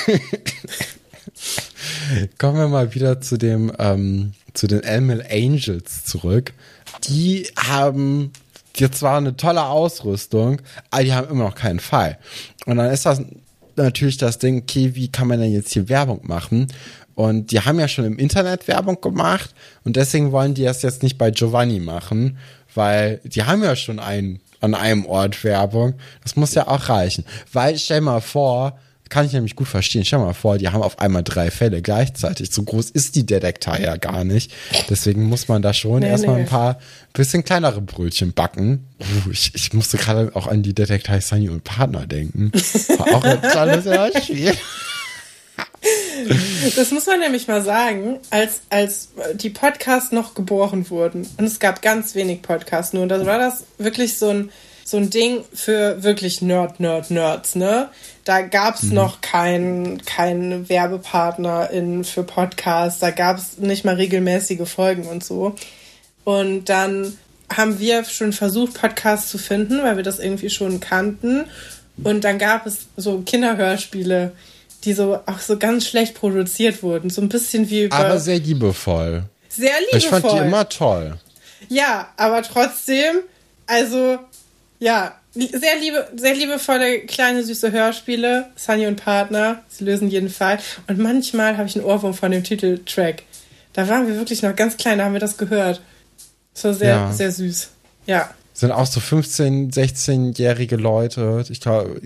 Kommen 2.38 2.58
wir 2.58 2.68
mal 2.68 2.94
wieder 2.94 3.22
zu 3.22 3.38
dem, 3.38 3.72
ähm, 3.80 4.34
zu 4.54 4.68
den 4.68 4.84
Elmel 4.84 5.26
Angels 5.30 6.04
zurück. 6.06 6.54
Die 7.08 7.48
haben 7.56 8.32
die 8.76 8.90
zwar 8.92 9.18
eine 9.18 9.36
tolle 9.36 9.66
Ausrüstung, 9.66 10.62
aber 10.92 11.04
die 11.04 11.14
haben 11.14 11.30
immer 11.30 11.46
noch 11.46 11.56
keinen 11.56 11.80
Fall. 11.80 12.18
Und 12.66 12.78
dann 12.78 12.92
ist 12.92 13.06
das 13.06 13.22
natürlich 13.76 14.18
das 14.18 14.40
Ding, 14.40 14.62
okay, 14.62 14.96
wie 14.96 15.08
kann 15.10 15.28
man 15.28 15.40
denn 15.40 15.52
jetzt 15.52 15.74
hier 15.74 15.90
Werbung 15.90 16.22
machen? 16.24 16.68
Und 17.16 17.52
die 17.52 17.62
haben 17.62 17.80
ja 17.80 17.88
schon 17.88 18.06
im 18.06 18.20
Internet 18.20 18.68
Werbung 18.68 19.02
gemacht 19.02 19.56
und 19.84 19.96
deswegen 19.96 20.32
wollen 20.32 20.54
die 20.54 20.64
das 20.64 20.84
jetzt 20.84 21.02
nicht 21.02 21.18
bei 21.18 21.32
Giovanni 21.32 21.80
machen, 21.80 22.38
weil 22.76 23.20
die 23.24 23.44
haben 23.44 23.64
ja 23.64 23.76
schon 23.76 24.00
einen 24.00 24.40
an 24.62 24.76
einem 24.76 25.06
Ort 25.06 25.44
Werbung. 25.44 25.96
Das 26.24 26.36
muss 26.36 26.54
ja 26.54 26.68
auch 26.68 26.90
reichen. 26.90 27.26
Weil 27.52 27.78
stell 27.78 28.02
mal 28.02 28.22
vor, 28.22 28.80
kann 29.10 29.26
ich 29.26 29.34
nämlich 29.34 29.56
gut 29.56 29.68
verstehen. 29.68 30.06
Stell 30.06 30.20
mal 30.20 30.34
vor, 30.34 30.58
die 30.58 30.70
haben 30.70 30.82
auf 30.82 31.00
einmal 31.00 31.24
drei 31.24 31.52
Fälle 31.52 31.82
gleichzeitig. 31.82 32.52
So 32.52 32.64
groß 32.64 32.90
ist 32.90 33.16
die 33.16 33.26
Detektei 33.26 33.82
ja 33.82 33.98
gar 33.98 34.24
nicht. 34.24 34.52
Deswegen 34.90 35.24
muss 35.24 35.48
man 35.48 35.62
da 35.62 35.74
schon 35.74 36.00
nee, 36.00 36.10
erstmal 36.10 36.36
nee. 36.36 36.42
ein 36.42 36.48
paar 36.48 36.80
bisschen 37.14 37.44
kleinere 37.44 37.82
Brötchen 37.82 38.34
backen. 38.34 38.88
Uh, 39.00 39.32
ich, 39.32 39.54
ich 39.56 39.74
musste 39.74 39.98
gerade 39.98 40.32
auch 40.36 40.48
an 40.48 40.64
die 40.64 40.74
Detektei 40.74 41.20
Sunny 41.20 41.50
und 41.50 41.64
Partner 41.64 42.06
denken. 42.06 42.52
War 42.98 43.16
auch 43.16 43.24
ein 43.24 43.42
tolles 43.42 43.86
Hörspiel. 43.86 44.54
Das 46.76 46.92
muss 46.92 47.06
man 47.06 47.20
nämlich 47.20 47.48
mal 47.48 47.64
sagen, 47.64 48.20
als, 48.30 48.62
als 48.70 49.10
die 49.36 49.50
Podcasts 49.50 50.12
noch 50.12 50.34
geboren 50.34 50.90
wurden, 50.90 51.28
und 51.38 51.46
es 51.46 51.60
gab 51.60 51.82
ganz 51.82 52.16
wenig 52.16 52.42
Podcasts 52.42 52.94
nur, 52.94 53.08
da 53.08 53.26
war 53.26 53.40
das 53.40 53.64
wirklich 53.78 54.18
so 54.18 54.30
ein, 54.30 54.50
so 54.84 54.98
ein 54.98 55.10
Ding 55.10 55.44
für 55.54 56.04
wirklich 56.04 56.42
Nerd, 56.42 56.80
Nerd, 56.80 57.12
Nerds, 57.12 57.56
ne? 57.56 57.90
Da 58.28 58.42
gab's 58.42 58.84
mhm. 58.84 58.96
noch 58.96 59.22
keinen 59.22 60.04
kein 60.04 60.68
Werbepartner 60.68 61.70
in, 61.72 62.04
für 62.04 62.24
Podcasts, 62.24 63.00
da 63.00 63.12
gab's 63.12 63.58
nicht 63.58 63.86
mal 63.86 63.96
regelmäßige 63.96 64.68
Folgen 64.68 65.08
und 65.08 65.24
so. 65.24 65.56
Und 66.26 66.66
dann 66.66 67.18
haben 67.56 67.80
wir 67.80 68.04
schon 68.04 68.34
versucht, 68.34 68.74
Podcasts 68.74 69.30
zu 69.30 69.38
finden, 69.38 69.82
weil 69.82 69.96
wir 69.96 70.04
das 70.04 70.20
irgendwie 70.20 70.50
schon 70.50 70.82
kannten. 70.82 71.46
Und 72.04 72.26
dann 72.26 72.38
gab 72.38 72.66
es 72.66 72.88
so 72.98 73.22
Kinderhörspiele, 73.22 74.34
die 74.84 74.92
so 74.92 75.22
auch 75.26 75.40
so 75.40 75.58
ganz 75.58 75.88
schlecht 75.88 76.16
produziert 76.16 76.84
wurden. 76.84 77.10
So 77.10 77.22
ein 77.22 77.30
bisschen 77.30 77.70
wie. 77.70 77.90
Aber 77.90 78.20
sehr 78.20 78.40
liebevoll. 78.40 79.24
Sehr 79.48 79.72
liebevoll. 79.80 79.98
Ich 80.00 80.08
fand 80.08 80.26
die 80.34 80.46
immer 80.46 80.68
toll. 80.68 81.18
Ja, 81.70 82.10
aber 82.18 82.44
trotzdem, 82.44 83.20
also, 83.68 84.20
ja, 84.80 85.16
sehr 85.46 85.80
liebe, 85.80 86.08
sehr 86.16 86.36
liebevolle 86.36 87.02
kleine 87.02 87.44
süße 87.44 87.72
Hörspiele. 87.72 88.50
Sunny 88.56 88.88
und 88.88 88.98
Partner, 88.98 89.64
sie 89.70 89.84
lösen 89.84 90.10
jeden 90.10 90.30
Fall. 90.30 90.60
Und 90.88 91.00
manchmal 91.00 91.58
habe 91.58 91.68
ich 91.68 91.76
einen 91.76 91.86
Ohrwurm 91.86 92.14
von 92.14 92.32
dem 92.32 92.44
Titeltrack. 92.44 93.24
Da 93.74 93.88
waren 93.88 94.08
wir 94.08 94.16
wirklich 94.16 94.42
noch 94.42 94.56
ganz 94.56 94.78
klein, 94.78 94.98
da 94.98 95.06
haben 95.06 95.14
wir 95.14 95.20
das 95.20 95.38
gehört. 95.38 95.82
Das 96.54 96.64
war 96.64 96.74
sehr, 96.74 96.90
ja. 96.90 97.14
sehr 97.14 97.32
süß. 97.32 97.70
Ja 98.08 98.30
sind 98.58 98.72
auch 98.72 98.88
so 98.88 99.00
15, 99.00 99.70
16-jährige 99.70 100.78
Leute. 100.78 101.46
Ich 101.48 101.62
glaube, 101.62 102.02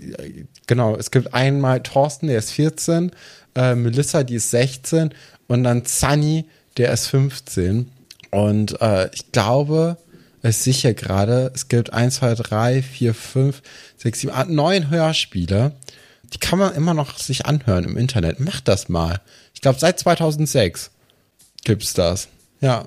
genau, 0.66 0.94
es 0.96 1.10
gibt 1.10 1.32
einmal 1.32 1.82
Thorsten, 1.82 2.26
der 2.26 2.38
ist 2.38 2.50
14, 2.50 3.10
äh, 3.54 3.74
Melissa, 3.74 4.22
die 4.22 4.34
ist 4.34 4.50
16 4.50 5.14
und 5.48 5.64
dann 5.64 5.86
Sunny, 5.86 6.44
der 6.76 6.92
ist 6.92 7.06
15. 7.06 7.90
Und 8.30 8.78
äh, 8.82 9.08
ich 9.14 9.32
glaube, 9.32 9.96
es 10.42 10.64
sicher 10.64 10.92
gerade, 10.92 11.50
es 11.54 11.68
gibt 11.68 11.92
1, 11.92 12.16
2, 12.16 12.34
3, 12.34 12.82
4, 12.82 13.14
5, 13.14 13.62
6, 13.98 14.20
7, 14.20 14.32
8, 14.34 14.48
9 14.48 14.90
Hörspiele. 14.90 15.72
Die 16.32 16.38
kann 16.38 16.58
man 16.58 16.74
immer 16.74 16.94
noch 16.94 17.18
sich 17.18 17.46
anhören 17.46 17.84
im 17.84 17.96
Internet. 17.96 18.40
Macht 18.40 18.66
das 18.66 18.88
mal. 18.88 19.20
Ich 19.54 19.60
glaube, 19.60 19.78
seit 19.78 19.98
2006 19.98 20.90
gibt's 21.64 21.94
das. 21.94 22.28
Ja. 22.60 22.86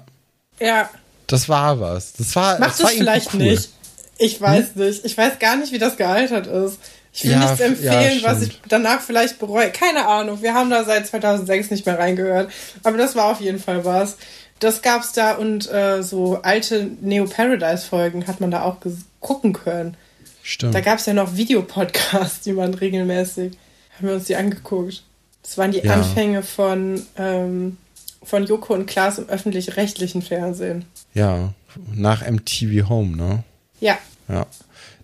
Ja, 0.60 0.90
das 1.27 1.49
war 1.49 1.80
was. 1.80 2.14
Das 2.14 2.36
war. 2.36 2.60
Macht 2.60 2.80
das 2.80 2.91
es 2.91 2.98
vielleicht 2.98 3.34
cool. 3.34 3.44
nicht. 3.44 3.69
Ich 4.18 4.40
weiß 4.40 4.76
hm? 4.76 4.86
nicht. 4.86 5.06
Ich 5.06 5.18
weiß 5.18 5.40
gar 5.40 5.56
nicht, 5.57 5.72
wie 5.72 5.80
das 5.80 5.98
gealtert 5.98 6.48
ist. 6.48 6.80
Ich 7.14 7.23
will 7.23 7.32
ja, 7.32 7.40
nichts 7.40 7.61
empfehlen, 7.61 8.19
ja, 8.19 8.30
was 8.30 8.41
ich 8.41 8.60
danach 8.68 8.99
vielleicht 8.99 9.40
bereue. 9.40 9.72
Keine 9.72 10.06
Ahnung. 10.06 10.41
Wir 10.41 10.53
haben 10.53 10.69
da 10.69 10.84
seit 10.84 11.07
2006 11.07 11.72
nicht 11.72 11.86
mehr 11.86 11.98
reingehört. 11.98 12.52
Aber 12.84 12.98
das 12.98 13.15
war 13.15 13.32
auf 13.32 13.40
jeden 13.40 13.60
Fall 13.60 13.86
was. 13.86 14.18
Das 14.60 14.82
gab's 14.82 15.11
da 15.11 15.34
und 15.34 15.69
äh, 15.72 16.02
so 16.02 16.41
alte 16.41 16.90
Neo 17.02 17.26
Paradise 17.26 17.86
Folgen 17.86 18.27
hat 18.27 18.40
man 18.40 18.52
da 18.52 18.64
auch 18.64 18.77
gucken 19.19 19.53
können. 19.53 19.98
Stimmt. 20.44 20.73
Da 20.73 20.82
gab's 20.82 21.06
ja 21.06 21.14
noch 21.14 21.36
Videopodcasts, 21.36 22.41
die 22.41 22.53
man 22.53 22.73
regelmäßig 22.73 23.57
haben 23.98 24.07
wir 24.07 24.15
uns 24.15 24.26
die 24.26 24.36
angeguckt. 24.36 25.03
Das 25.41 25.57
waren 25.57 25.72
die 25.72 25.80
ja. 25.80 25.94
Anfänge 25.94 26.44
von 26.44 27.02
ähm, 27.18 27.77
von 28.23 28.45
Joko 28.45 28.73
und 28.73 28.88
Klaas 28.88 29.19
im 29.19 29.30
öffentlich-rechtlichen 29.30 30.23
Fernsehen. 30.23 30.86
Ja, 31.14 31.53
nach 31.94 32.27
MTV 32.27 32.90
Home, 32.90 33.15
ne? 33.15 33.44
Ja. 33.80 33.98
Ja. 34.27 34.48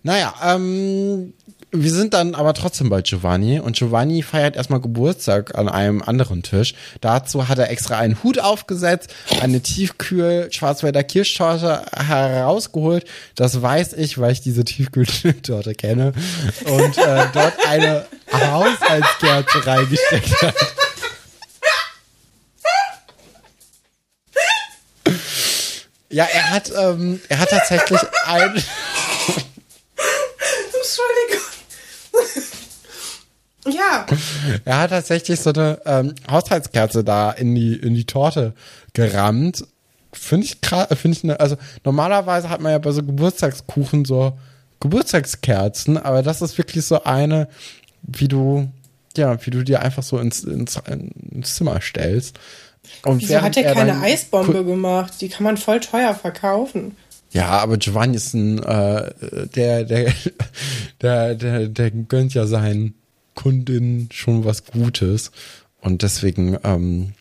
Naja, 0.02 0.34
ähm, 0.42 1.32
wir 1.72 1.90
sind 1.90 2.12
dann 2.12 2.34
aber 2.34 2.52
trotzdem 2.52 2.90
bei 2.90 3.00
Giovanni 3.00 3.58
und 3.58 3.76
Giovanni 3.76 4.22
feiert 4.22 4.56
erstmal 4.56 4.80
Geburtstag 4.80 5.56
an 5.56 5.70
einem 5.70 6.02
anderen 6.02 6.42
Tisch. 6.42 6.74
Dazu 7.00 7.48
hat 7.48 7.58
er 7.58 7.70
extra 7.70 7.98
einen 7.98 8.22
Hut 8.22 8.38
aufgesetzt, 8.38 9.14
eine 9.40 9.60
tiefkühl 9.60 10.48
Schwarzwälder 10.52 11.02
Kirschtorte 11.02 11.82
herausgeholt. 11.96 13.06
Das 13.36 13.62
weiß 13.62 13.94
ich, 13.94 14.18
weil 14.18 14.32
ich 14.32 14.42
diese 14.42 14.64
Tiefkühltorte 14.64 15.74
kenne 15.74 16.12
und 16.66 16.98
äh, 16.98 17.24
dort 17.32 17.54
eine 17.66 18.04
Haushaltskerze 18.30 19.66
reingesteckt 19.66 20.42
hat. 20.42 20.54
Ja, 26.10 26.24
er 26.24 26.50
hat, 26.50 26.70
ähm, 26.78 27.20
er 27.30 27.38
hat 27.38 27.48
tatsächlich 27.48 28.00
ein. 28.26 28.62
Ja. 33.66 34.06
Er 34.64 34.78
hat 34.78 34.90
tatsächlich 34.90 35.40
so 35.40 35.52
eine 35.52 35.80
ähm, 35.84 36.14
Haushaltskerze 36.30 37.04
da 37.04 37.30
in 37.30 37.54
die, 37.54 37.74
in 37.74 37.94
die 37.94 38.04
Torte 38.04 38.54
gerammt. 38.92 39.64
Finde 40.12 40.46
ich 40.46 40.60
krass, 40.60 40.88
finde 40.98 41.16
ich, 41.16 41.24
ne, 41.24 41.40
also 41.40 41.56
normalerweise 41.84 42.50
hat 42.50 42.60
man 42.60 42.72
ja 42.72 42.78
bei 42.78 42.92
so 42.92 43.02
Geburtstagskuchen 43.02 44.04
so 44.04 44.36
Geburtstagskerzen, 44.80 45.96
aber 45.96 46.22
das 46.22 46.42
ist 46.42 46.58
wirklich 46.58 46.84
so 46.84 47.04
eine, 47.04 47.48
wie 48.02 48.28
du, 48.28 48.68
ja, 49.16 49.44
wie 49.46 49.50
du 49.50 49.62
dir 49.62 49.80
einfach 49.80 50.02
so 50.02 50.18
ins, 50.18 50.44
ins, 50.44 50.76
ins 51.30 51.54
Zimmer 51.54 51.80
stellst. 51.80 52.38
Und 53.04 53.22
Wieso 53.22 53.40
hat 53.40 53.56
er 53.56 53.72
keine 53.74 54.00
Eisbombe 54.00 54.64
gemacht? 54.64 55.14
Die 55.20 55.28
kann 55.28 55.44
man 55.44 55.56
voll 55.56 55.80
teuer 55.80 56.14
verkaufen. 56.14 56.96
Ja, 57.30 57.48
aber 57.48 57.78
Giovanni 57.78 58.16
ist 58.16 58.34
ein, 58.34 58.62
äh, 58.62 59.12
der, 59.54 59.84
der, 59.84 60.12
der, 61.00 61.34
der, 61.36 61.68
der 61.68 61.90
gönnt 61.90 62.34
ja 62.34 62.46
seinen 62.46 62.94
Kundinnen 63.34 64.08
schon 64.12 64.44
was 64.44 64.64
Gutes. 64.64 65.30
Und 65.80 66.02
deswegen 66.02 66.56
ähm, 66.62 67.14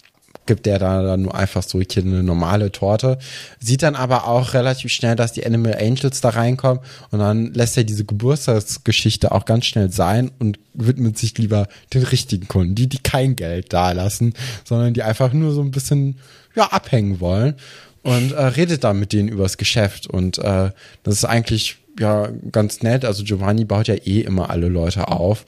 gibt 0.46 0.66
der 0.66 0.80
da 0.80 1.02
dann 1.02 1.24
nur 1.24 1.36
einfach 1.36 1.64
so 1.64 1.80
hier 1.80 2.04
eine 2.04 2.24
normale 2.24 2.72
Torte. 2.72 3.20
Sieht 3.60 3.84
dann 3.84 3.96
aber 3.96 4.28
auch 4.28 4.54
relativ 4.54 4.92
schnell, 4.92 5.16
dass 5.16 5.34
die 5.34 5.46
Animal 5.46 5.78
Angels 5.80 6.22
da 6.22 6.30
reinkommen 6.30 6.82
und 7.12 7.20
dann 7.20 7.54
lässt 7.54 7.78
er 7.78 7.84
diese 7.84 8.06
Geburtstagsgeschichte 8.06 9.32
auch 9.32 9.46
ganz 9.46 9.66
schnell 9.66 9.92
sein 9.92 10.32
und 10.40 10.60
widmet 10.74 11.18
sich 11.18 11.38
lieber 11.38 11.68
den 11.94 12.04
richtigen 12.04 12.48
Kunden, 12.48 12.76
die, 12.76 12.88
die 12.88 12.98
kein 12.98 13.36
Geld 13.36 13.72
da 13.72 13.92
lassen, 13.92 14.34
sondern 14.64 14.94
die 14.94 15.04
einfach 15.04 15.32
nur 15.32 15.54
so 15.54 15.62
ein 15.62 15.72
bisschen, 15.72 16.18
ja, 16.56 16.66
abhängen 16.66 17.20
wollen 17.20 17.56
und 18.04 18.32
äh, 18.34 18.44
redet 18.44 18.84
dann 18.84 19.00
mit 19.00 19.14
denen 19.14 19.30
übers 19.30 19.58
Geschäft 19.58 20.08
und 20.08 20.38
äh, 20.40 20.72
das 21.04 21.14
ist 21.14 21.26
eigentlich 21.26 21.78
ja 22.00 22.30
ganz 22.52 22.82
nett. 22.82 23.06
Also 23.06 23.24
Giovanni 23.24 23.66
baut 23.66 23.88
ja 23.88 23.96
eh 23.96 24.22
immer 24.22 24.50
alle 24.50 24.68
Leute 24.68 25.08
auf 25.10 25.46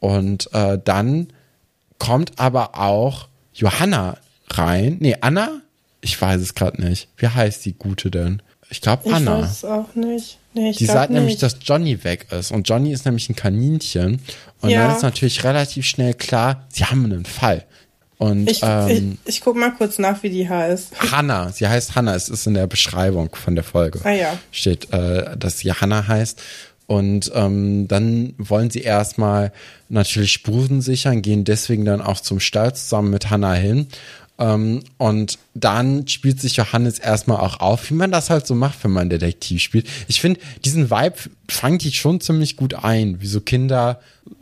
und 0.00 0.52
äh, 0.52 0.78
dann 0.82 1.28
kommt 1.98 2.38
aber 2.38 2.78
auch 2.78 3.28
Johanna 3.54 4.16
rein. 4.50 4.96
Nee, 5.00 5.16
Anna? 5.20 5.60
Ich 6.00 6.20
weiß 6.20 6.40
es 6.40 6.54
gerade 6.54 6.82
nicht. 6.82 7.08
Wie 7.16 7.28
heißt 7.28 7.64
die 7.64 7.74
Gute 7.74 8.10
denn? 8.10 8.42
Ich 8.70 8.80
glaube 8.80 9.12
Anna. 9.12 9.38
Ich 9.38 9.42
weiß 9.44 9.50
es 9.50 9.64
auch 9.64 9.94
nicht. 9.94 10.38
Nee, 10.54 10.70
ich 10.70 10.78
die 10.78 10.86
sagt 10.86 11.12
nämlich, 11.12 11.38
dass 11.38 11.58
Johnny 11.62 12.02
weg 12.02 12.26
ist. 12.30 12.50
Und 12.50 12.68
Johnny 12.68 12.92
ist 12.92 13.04
nämlich 13.04 13.28
ein 13.28 13.36
Kaninchen. 13.36 14.20
Und 14.60 14.70
ja. 14.70 14.86
dann 14.86 14.96
ist 14.96 15.02
natürlich 15.02 15.44
relativ 15.44 15.86
schnell 15.86 16.14
klar, 16.14 16.66
sie 16.70 16.84
haben 16.84 17.04
einen 17.04 17.24
Fall. 17.24 17.64
Und, 18.18 18.50
ich, 18.50 18.60
ähm, 18.62 19.18
ich, 19.24 19.36
ich 19.36 19.40
guck 19.40 19.56
mal 19.56 19.70
kurz 19.70 19.98
nach, 19.98 20.22
wie 20.22 20.28
die 20.28 20.46
heißt. 20.46 21.10
Hannah. 21.10 21.52
Sie 21.52 21.66
heißt 21.66 21.94
Hannah. 21.94 22.14
Es 22.14 22.28
ist 22.28 22.46
in 22.46 22.52
der 22.52 22.66
Beschreibung 22.66 23.34
von 23.34 23.54
der 23.54 23.64
Folge. 23.64 24.00
Ah 24.04 24.10
ja. 24.10 24.38
Steht, 24.50 24.92
äh, 24.92 25.36
dass 25.38 25.60
sie 25.60 25.72
Hannah 25.72 26.06
heißt. 26.06 26.42
Und 26.90 27.30
ähm, 27.36 27.86
dann 27.86 28.34
wollen 28.36 28.68
sie 28.68 28.80
erstmal 28.80 29.52
natürlich 29.88 30.32
Spuren 30.32 30.80
sichern, 30.80 31.22
gehen 31.22 31.44
deswegen 31.44 31.84
dann 31.84 32.00
auch 32.00 32.18
zum 32.18 32.40
Stall 32.40 32.74
zusammen 32.74 33.10
mit 33.10 33.30
Hannah 33.30 33.54
hin. 33.54 33.86
Ähm, 34.40 34.80
und 34.98 35.38
dann 35.54 36.08
spielt 36.08 36.40
sich 36.40 36.56
Johannes 36.56 36.98
erstmal 36.98 37.36
auch 37.36 37.60
auf, 37.60 37.88
wie 37.90 37.94
man 37.94 38.10
das 38.10 38.28
halt 38.28 38.44
so 38.44 38.56
macht, 38.56 38.82
wenn 38.82 38.90
man 38.90 39.08
Detektiv 39.08 39.62
spielt. 39.62 39.86
Ich 40.08 40.20
finde, 40.20 40.40
diesen 40.64 40.90
Vibe 40.90 41.14
fangt 41.48 41.86
ich 41.86 42.00
schon 42.00 42.20
ziemlich 42.20 42.56
gut 42.56 42.74
ein, 42.74 43.20
wie 43.20 43.28
so 43.28 43.40
Kinder 43.40 44.00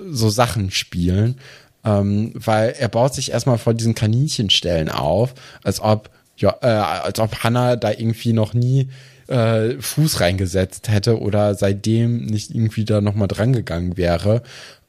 so 0.09 0.31
Sachen 0.31 0.71
spielen. 0.71 1.39
Ähm, 1.85 2.33
weil 2.35 2.71
er 2.79 2.89
baut 2.89 3.13
sich 3.13 3.31
erstmal 3.31 3.59
vor 3.59 3.75
diesen 3.75 3.95
Kaninchenstellen 3.95 4.89
auf, 4.89 5.35
als 5.65 5.81
ob, 5.81 6.09
ja, 6.39 6.57
äh, 6.63 6.67
als 6.67 7.19
ob 7.19 7.45
Hannah 7.45 7.77
da 7.77 7.91
irgendwie 7.91 8.33
noch 8.33 8.55
nie 8.55 8.89
äh, 9.29 9.81
Fuß 9.81 10.21
reingesetzt 10.21 10.89
hätte 10.89 11.21
oder 11.21 11.55
seitdem 11.55 12.27
nicht 12.27 12.55
irgendwie 12.55 12.85
da 12.85 13.01
nochmal 13.01 13.29
drangegangen 13.29 13.97
wäre. 13.97 14.43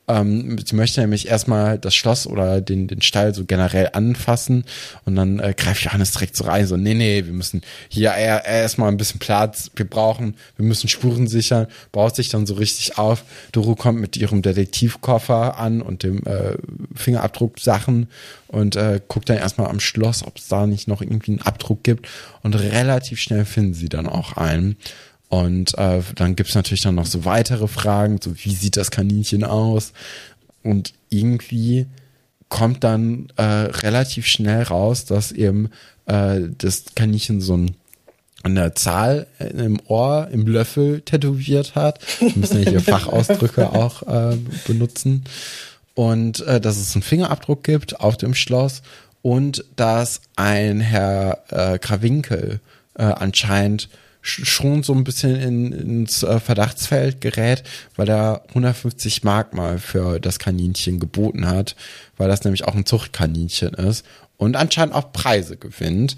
Ähm, 0.09 0.57
sie 0.65 0.75
möchte 0.75 1.01
nämlich 1.01 1.27
erstmal 1.27 1.77
das 1.77 1.93
Schloss 1.93 2.25
oder 2.25 2.61
den, 2.61 2.87
den 2.87 3.03
Stall 3.03 3.35
so 3.35 3.45
generell 3.45 3.91
anfassen 3.93 4.65
und 5.05 5.15
dann 5.15 5.39
äh, 5.39 5.53
greift 5.55 5.83
Johannes 5.83 6.11
direkt 6.11 6.35
so 6.35 6.45
rein, 6.45 6.65
so, 6.65 6.77
nee, 6.77 6.95
nee, 6.95 7.25
wir 7.25 7.33
müssen 7.33 7.61
hier 7.89 8.13
erstmal 8.15 8.89
ein 8.89 8.97
bisschen 8.97 9.19
Platz, 9.19 9.69
wir 9.75 9.87
brauchen, 9.87 10.35
wir 10.57 10.65
müssen 10.65 10.89
Spuren 10.89 11.27
sichern, 11.27 11.67
baut 11.91 12.15
sich 12.15 12.29
dann 12.29 12.47
so 12.47 12.55
richtig 12.55 12.97
auf. 12.97 13.23
Doro 13.51 13.75
kommt 13.75 14.01
mit 14.01 14.17
ihrem 14.17 14.41
Detektivkoffer 14.41 15.59
an 15.59 15.81
und 15.81 16.01
dem 16.01 16.25
äh, 16.25 16.57
Fingerabdruck 16.95 17.59
Sachen 17.59 18.07
und 18.47 18.75
äh, 18.75 18.99
guckt 19.07 19.29
dann 19.29 19.37
erstmal 19.37 19.69
am 19.69 19.79
Schloss, 19.79 20.25
ob 20.25 20.37
es 20.37 20.47
da 20.47 20.65
nicht 20.65 20.87
noch 20.87 21.01
irgendwie 21.01 21.33
einen 21.33 21.41
Abdruck 21.41 21.83
gibt 21.83 22.07
und 22.41 22.55
relativ 22.55 23.19
schnell 23.19 23.45
finden 23.45 23.75
sie 23.75 23.89
dann 23.89 24.07
auch 24.07 24.37
einen. 24.37 24.75
Und 25.29 25.77
äh, 25.77 26.01
dann 26.15 26.35
gibt's 26.35 26.55
natürlich 26.55 26.81
dann 26.81 26.95
noch 26.95 27.05
so 27.05 27.23
weitere 27.23 27.67
Fragen, 27.67 28.19
so 28.21 28.33
wie 28.35 28.53
sieht 28.53 28.77
das 28.77 28.91
Kaninchen 28.91 29.43
aus? 29.43 29.93
Und 30.63 30.93
irgendwie 31.09 31.85
kommt 32.49 32.83
dann 32.83 33.31
äh, 33.37 33.43
relativ 33.43 34.25
schnell 34.25 34.63
raus, 34.63 35.05
dass 35.05 35.31
eben 35.31 35.69
äh, 36.07 36.41
das 36.57 36.85
Kaninchen 36.95 37.41
so 37.41 37.55
ein 37.55 37.75
eine 38.41 38.73
Zahl 38.73 39.27
im 39.39 39.79
Ohr, 39.87 40.29
im 40.31 40.47
Löffel 40.47 41.01
tätowiert 41.01 41.75
hat. 41.75 41.99
Wir 42.19 42.37
müssen 42.37 42.63
ja 42.63 42.69
hier 42.69 42.79
Fachausdrücke 42.81 43.71
auch 43.73 44.03
äh, 44.03 44.37
benutzen. 44.65 45.25
Und 45.93 46.39
äh, 46.47 46.61
dass 46.61 46.77
es 46.77 46.95
einen 46.95 47.03
Fingerabdruck 47.03 47.63
gibt 47.63 47.99
auf 47.99 48.15
dem 48.15 48.33
Schloss 48.33 48.81
und 49.21 49.65
dass 49.75 50.21
ein 50.37 50.79
Herr 50.79 51.43
äh, 51.49 51.79
Krawinkel 51.79 52.61
äh, 52.95 53.03
anscheinend 53.03 53.89
schon 54.21 54.83
so 54.83 54.93
ein 54.93 55.03
bisschen 55.03 55.35
in, 55.35 55.71
ins 55.71 56.23
äh, 56.23 56.39
Verdachtsfeld 56.39 57.21
gerät, 57.21 57.63
weil 57.95 58.09
er 58.09 58.43
150 58.49 59.23
Mark 59.23 59.53
mal 59.53 59.79
für 59.79 60.19
das 60.19 60.39
Kaninchen 60.39 60.99
geboten 60.99 61.47
hat, 61.47 61.75
weil 62.17 62.27
das 62.27 62.43
nämlich 62.43 62.65
auch 62.65 62.75
ein 62.75 62.85
Zuchtkaninchen 62.85 63.73
ist 63.75 64.05
und 64.37 64.55
anscheinend 64.55 64.95
auch 64.95 65.11
Preise 65.13 65.57
gewinnt. 65.57 66.15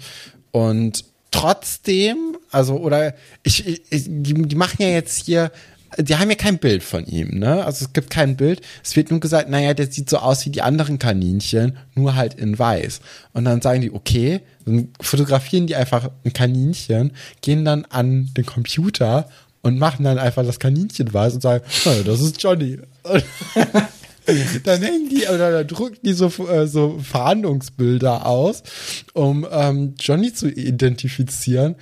Und 0.50 1.04
trotzdem, 1.30 2.36
also, 2.50 2.76
oder 2.76 3.14
ich, 3.42 3.66
ich 3.66 4.04
die, 4.06 4.34
die 4.34 4.56
machen 4.56 4.82
ja 4.82 4.88
jetzt 4.88 5.24
hier 5.24 5.50
die 5.98 6.16
haben 6.16 6.30
ja 6.30 6.36
kein 6.36 6.58
Bild 6.58 6.82
von 6.82 7.06
ihm, 7.06 7.38
ne? 7.38 7.64
Also 7.64 7.84
es 7.84 7.92
gibt 7.92 8.10
kein 8.10 8.36
Bild. 8.36 8.60
Es 8.82 8.96
wird 8.96 9.10
nur 9.10 9.20
gesagt, 9.20 9.48
naja, 9.48 9.74
der 9.74 9.90
sieht 9.90 10.08
so 10.08 10.18
aus 10.18 10.44
wie 10.46 10.50
die 10.50 10.62
anderen 10.62 10.98
Kaninchen, 10.98 11.76
nur 11.94 12.14
halt 12.14 12.34
in 12.34 12.58
weiß. 12.58 13.00
Und 13.32 13.44
dann 13.44 13.60
sagen 13.60 13.80
die, 13.80 13.92
okay, 13.92 14.40
dann 14.64 14.88
fotografieren 15.00 15.66
die 15.66 15.76
einfach 15.76 16.10
ein 16.24 16.32
Kaninchen, 16.32 17.12
gehen 17.40 17.64
dann 17.64 17.84
an 17.86 18.30
den 18.36 18.46
Computer 18.46 19.28
und 19.62 19.78
machen 19.78 20.04
dann 20.04 20.18
einfach 20.18 20.44
das 20.44 20.58
Kaninchen 20.58 21.12
weiß 21.12 21.34
und 21.34 21.40
sagen, 21.40 21.64
das 22.04 22.20
ist 22.20 22.42
Johnny. 22.42 22.78
dann 24.64 24.82
hängen 24.82 25.08
die 25.08 25.26
oder 25.26 25.50
dann 25.52 25.66
drucken 25.66 25.98
die 26.02 26.12
so, 26.12 26.28
äh, 26.48 26.66
so 26.66 26.98
Verhandlungsbilder 27.02 28.26
aus, 28.26 28.62
um 29.14 29.46
ähm, 29.50 29.94
Johnny 29.98 30.32
zu 30.32 30.48
identifizieren. 30.48 31.76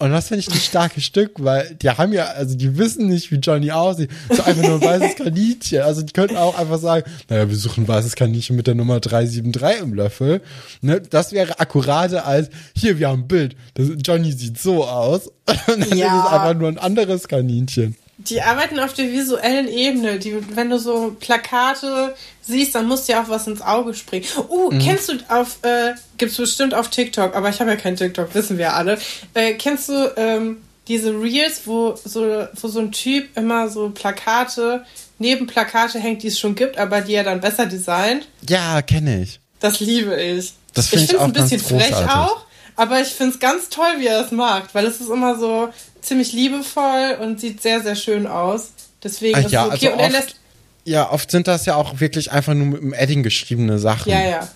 Und 0.00 0.12
das 0.12 0.28
finde 0.28 0.40
ich 0.40 0.48
ein 0.48 0.60
starkes 0.60 1.02
Stück, 1.02 1.32
weil 1.38 1.74
die 1.74 1.90
haben 1.90 2.12
ja, 2.12 2.26
also 2.26 2.56
die 2.56 2.78
wissen 2.78 3.08
nicht, 3.08 3.32
wie 3.32 3.36
Johnny 3.36 3.72
aussieht. 3.72 4.10
So 4.30 4.44
einfach 4.44 4.62
nur 4.62 4.74
ein 4.74 4.80
weißes 4.80 5.16
Kaninchen. 5.16 5.82
Also 5.82 6.02
die 6.02 6.12
könnten 6.12 6.36
auch 6.36 6.56
einfach 6.56 6.78
sagen, 6.78 7.10
naja, 7.28 7.48
wir 7.48 7.56
suchen 7.56 7.82
ein 7.82 7.88
weißes 7.88 8.14
Kaninchen 8.14 8.54
mit 8.54 8.68
der 8.68 8.76
Nummer 8.76 9.00
373 9.00 9.82
im 9.82 9.94
Löffel. 9.94 10.40
Ne? 10.82 11.00
Das 11.00 11.32
wäre 11.32 11.58
akkurate 11.58 12.24
als, 12.24 12.48
hier, 12.76 13.00
wir 13.00 13.08
haben 13.08 13.22
ein 13.22 13.28
Bild. 13.28 13.56
Das, 13.74 13.88
Johnny 14.04 14.30
sieht 14.30 14.60
so 14.60 14.84
aus. 14.84 15.26
Und 15.66 15.90
dann 15.90 15.98
ja. 15.98 16.20
ist 16.20 16.26
es 16.26 16.32
einfach 16.32 16.54
nur 16.54 16.68
ein 16.68 16.78
anderes 16.78 17.26
Kaninchen. 17.26 17.96
Die 18.18 18.42
arbeiten 18.42 18.80
auf 18.80 18.92
der 18.92 19.12
visuellen 19.12 19.68
Ebene. 19.68 20.18
Die, 20.18 20.36
wenn 20.56 20.70
du 20.70 20.78
so 20.78 21.16
Plakate 21.18 22.14
siehst, 22.42 22.74
dann 22.74 22.86
muss 22.86 23.04
dir 23.04 23.20
auch 23.20 23.28
was 23.28 23.46
ins 23.46 23.62
Auge 23.62 23.94
springen. 23.94 24.26
Uh, 24.48 24.70
mhm. 24.70 24.80
kennst 24.80 25.08
du 25.08 25.14
auf, 25.28 25.58
äh, 25.62 25.94
gibt's 26.16 26.36
bestimmt 26.36 26.74
auf 26.74 26.90
TikTok, 26.90 27.36
aber 27.36 27.48
ich 27.48 27.60
habe 27.60 27.70
ja 27.70 27.76
kein 27.76 27.96
TikTok, 27.96 28.34
wissen 28.34 28.58
wir 28.58 28.74
alle. 28.74 28.98
Äh, 29.34 29.54
kennst 29.54 29.88
du 29.88 30.12
ähm, 30.16 30.58
diese 30.88 31.10
Reels, 31.10 31.62
wo 31.66 31.94
so, 32.02 32.46
wo 32.54 32.68
so 32.68 32.80
ein 32.80 32.92
Typ 32.92 33.36
immer 33.36 33.68
so 33.68 33.90
Plakate 33.90 34.84
neben 35.18 35.46
Plakate 35.46 35.98
hängt, 35.98 36.22
die 36.22 36.28
es 36.28 36.38
schon 36.38 36.54
gibt, 36.54 36.78
aber 36.78 37.00
die 37.00 37.14
er 37.14 37.24
dann 37.24 37.40
besser 37.40 37.66
designt? 37.66 38.28
Ja, 38.48 38.82
kenne 38.82 39.22
ich. 39.22 39.40
Das 39.60 39.80
liebe 39.80 40.20
ich. 40.20 40.52
Das 40.74 40.88
finde 40.88 41.04
ich, 41.04 41.12
ich 41.12 41.18
auch 41.18 41.24
ein 41.24 41.32
bisschen 41.32 41.60
frech 41.60 41.94
auch, 41.94 42.44
aber 42.76 43.00
ich 43.00 43.08
finde 43.08 43.34
es 43.34 43.40
ganz 43.40 43.68
toll, 43.68 43.94
wie 43.98 44.06
er 44.06 44.22
das 44.22 44.30
macht, 44.30 44.74
weil 44.74 44.86
es 44.86 45.00
ist 45.00 45.10
immer 45.10 45.38
so 45.38 45.70
ziemlich 46.02 46.32
liebevoll 46.32 47.18
und 47.20 47.40
sieht 47.40 47.62
sehr, 47.62 47.80
sehr 47.80 47.96
schön 47.96 48.26
aus. 48.26 48.70
Deswegen 49.02 49.38
Ach, 49.38 49.44
ist 49.44 49.52
ja, 49.52 49.66
es 49.66 49.74
okay. 49.74 49.86
Also 49.88 49.92
und 49.92 50.00
er 50.00 50.10
lässt 50.10 50.36
ja, 50.88 51.12
oft 51.12 51.30
sind 51.30 51.46
das 51.46 51.66
ja 51.66 51.74
auch 51.74 52.00
wirklich 52.00 52.32
einfach 52.32 52.54
nur 52.54 52.66
mit 52.66 52.80
dem 52.80 52.94
Edding 52.94 53.22
geschriebene 53.22 53.78
Sachen. 53.78 54.10
Ja, 54.10 54.22
ja. 54.22 54.48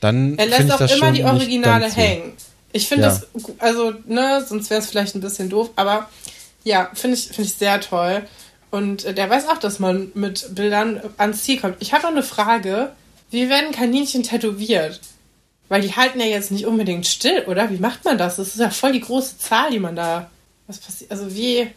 Dann 0.00 0.36
er 0.36 0.46
lässt 0.46 0.72
auch 0.72 0.80
immer 0.80 1.12
die 1.12 1.22
Originale 1.22 1.88
hängen. 1.90 2.32
Ich 2.72 2.88
finde 2.88 3.04
ja. 3.04 3.08
das, 3.10 3.28
also, 3.58 3.92
ne, 4.06 4.44
sonst 4.46 4.68
wäre 4.68 4.80
es 4.80 4.88
vielleicht 4.88 5.14
ein 5.14 5.20
bisschen 5.20 5.48
doof, 5.48 5.70
aber 5.76 6.10
ja, 6.64 6.90
finde 6.94 7.16
ich, 7.16 7.28
finde 7.28 7.42
ich 7.42 7.54
sehr 7.54 7.80
toll. 7.80 8.22
Und 8.70 9.04
äh, 9.04 9.14
der 9.14 9.30
weiß 9.30 9.48
auch, 9.48 9.58
dass 9.58 9.78
man 9.78 10.10
mit 10.14 10.56
Bildern 10.56 11.00
ans 11.18 11.44
Ziel 11.44 11.60
kommt. 11.60 11.76
Ich 11.78 11.92
habe 11.92 12.02
noch 12.02 12.10
eine 12.10 12.24
Frage. 12.24 12.90
Wie 13.30 13.48
werden 13.48 13.70
Kaninchen 13.70 14.24
tätowiert? 14.24 15.00
Weil 15.68 15.82
die 15.82 15.94
halten 15.94 16.18
ja 16.18 16.26
jetzt 16.26 16.50
nicht 16.50 16.66
unbedingt 16.66 17.06
still, 17.06 17.44
oder? 17.46 17.70
Wie 17.70 17.78
macht 17.78 18.04
man 18.04 18.18
das? 18.18 18.36
Das 18.36 18.48
ist 18.48 18.58
ja 18.60 18.70
voll 18.70 18.92
die 18.92 19.00
große 19.00 19.38
Zahl, 19.38 19.70
die 19.70 19.78
man 19.78 19.94
da. 19.94 20.30
Was 20.66 20.78
passiert? 20.78 21.10
Also 21.10 21.34
wie. 21.34 21.70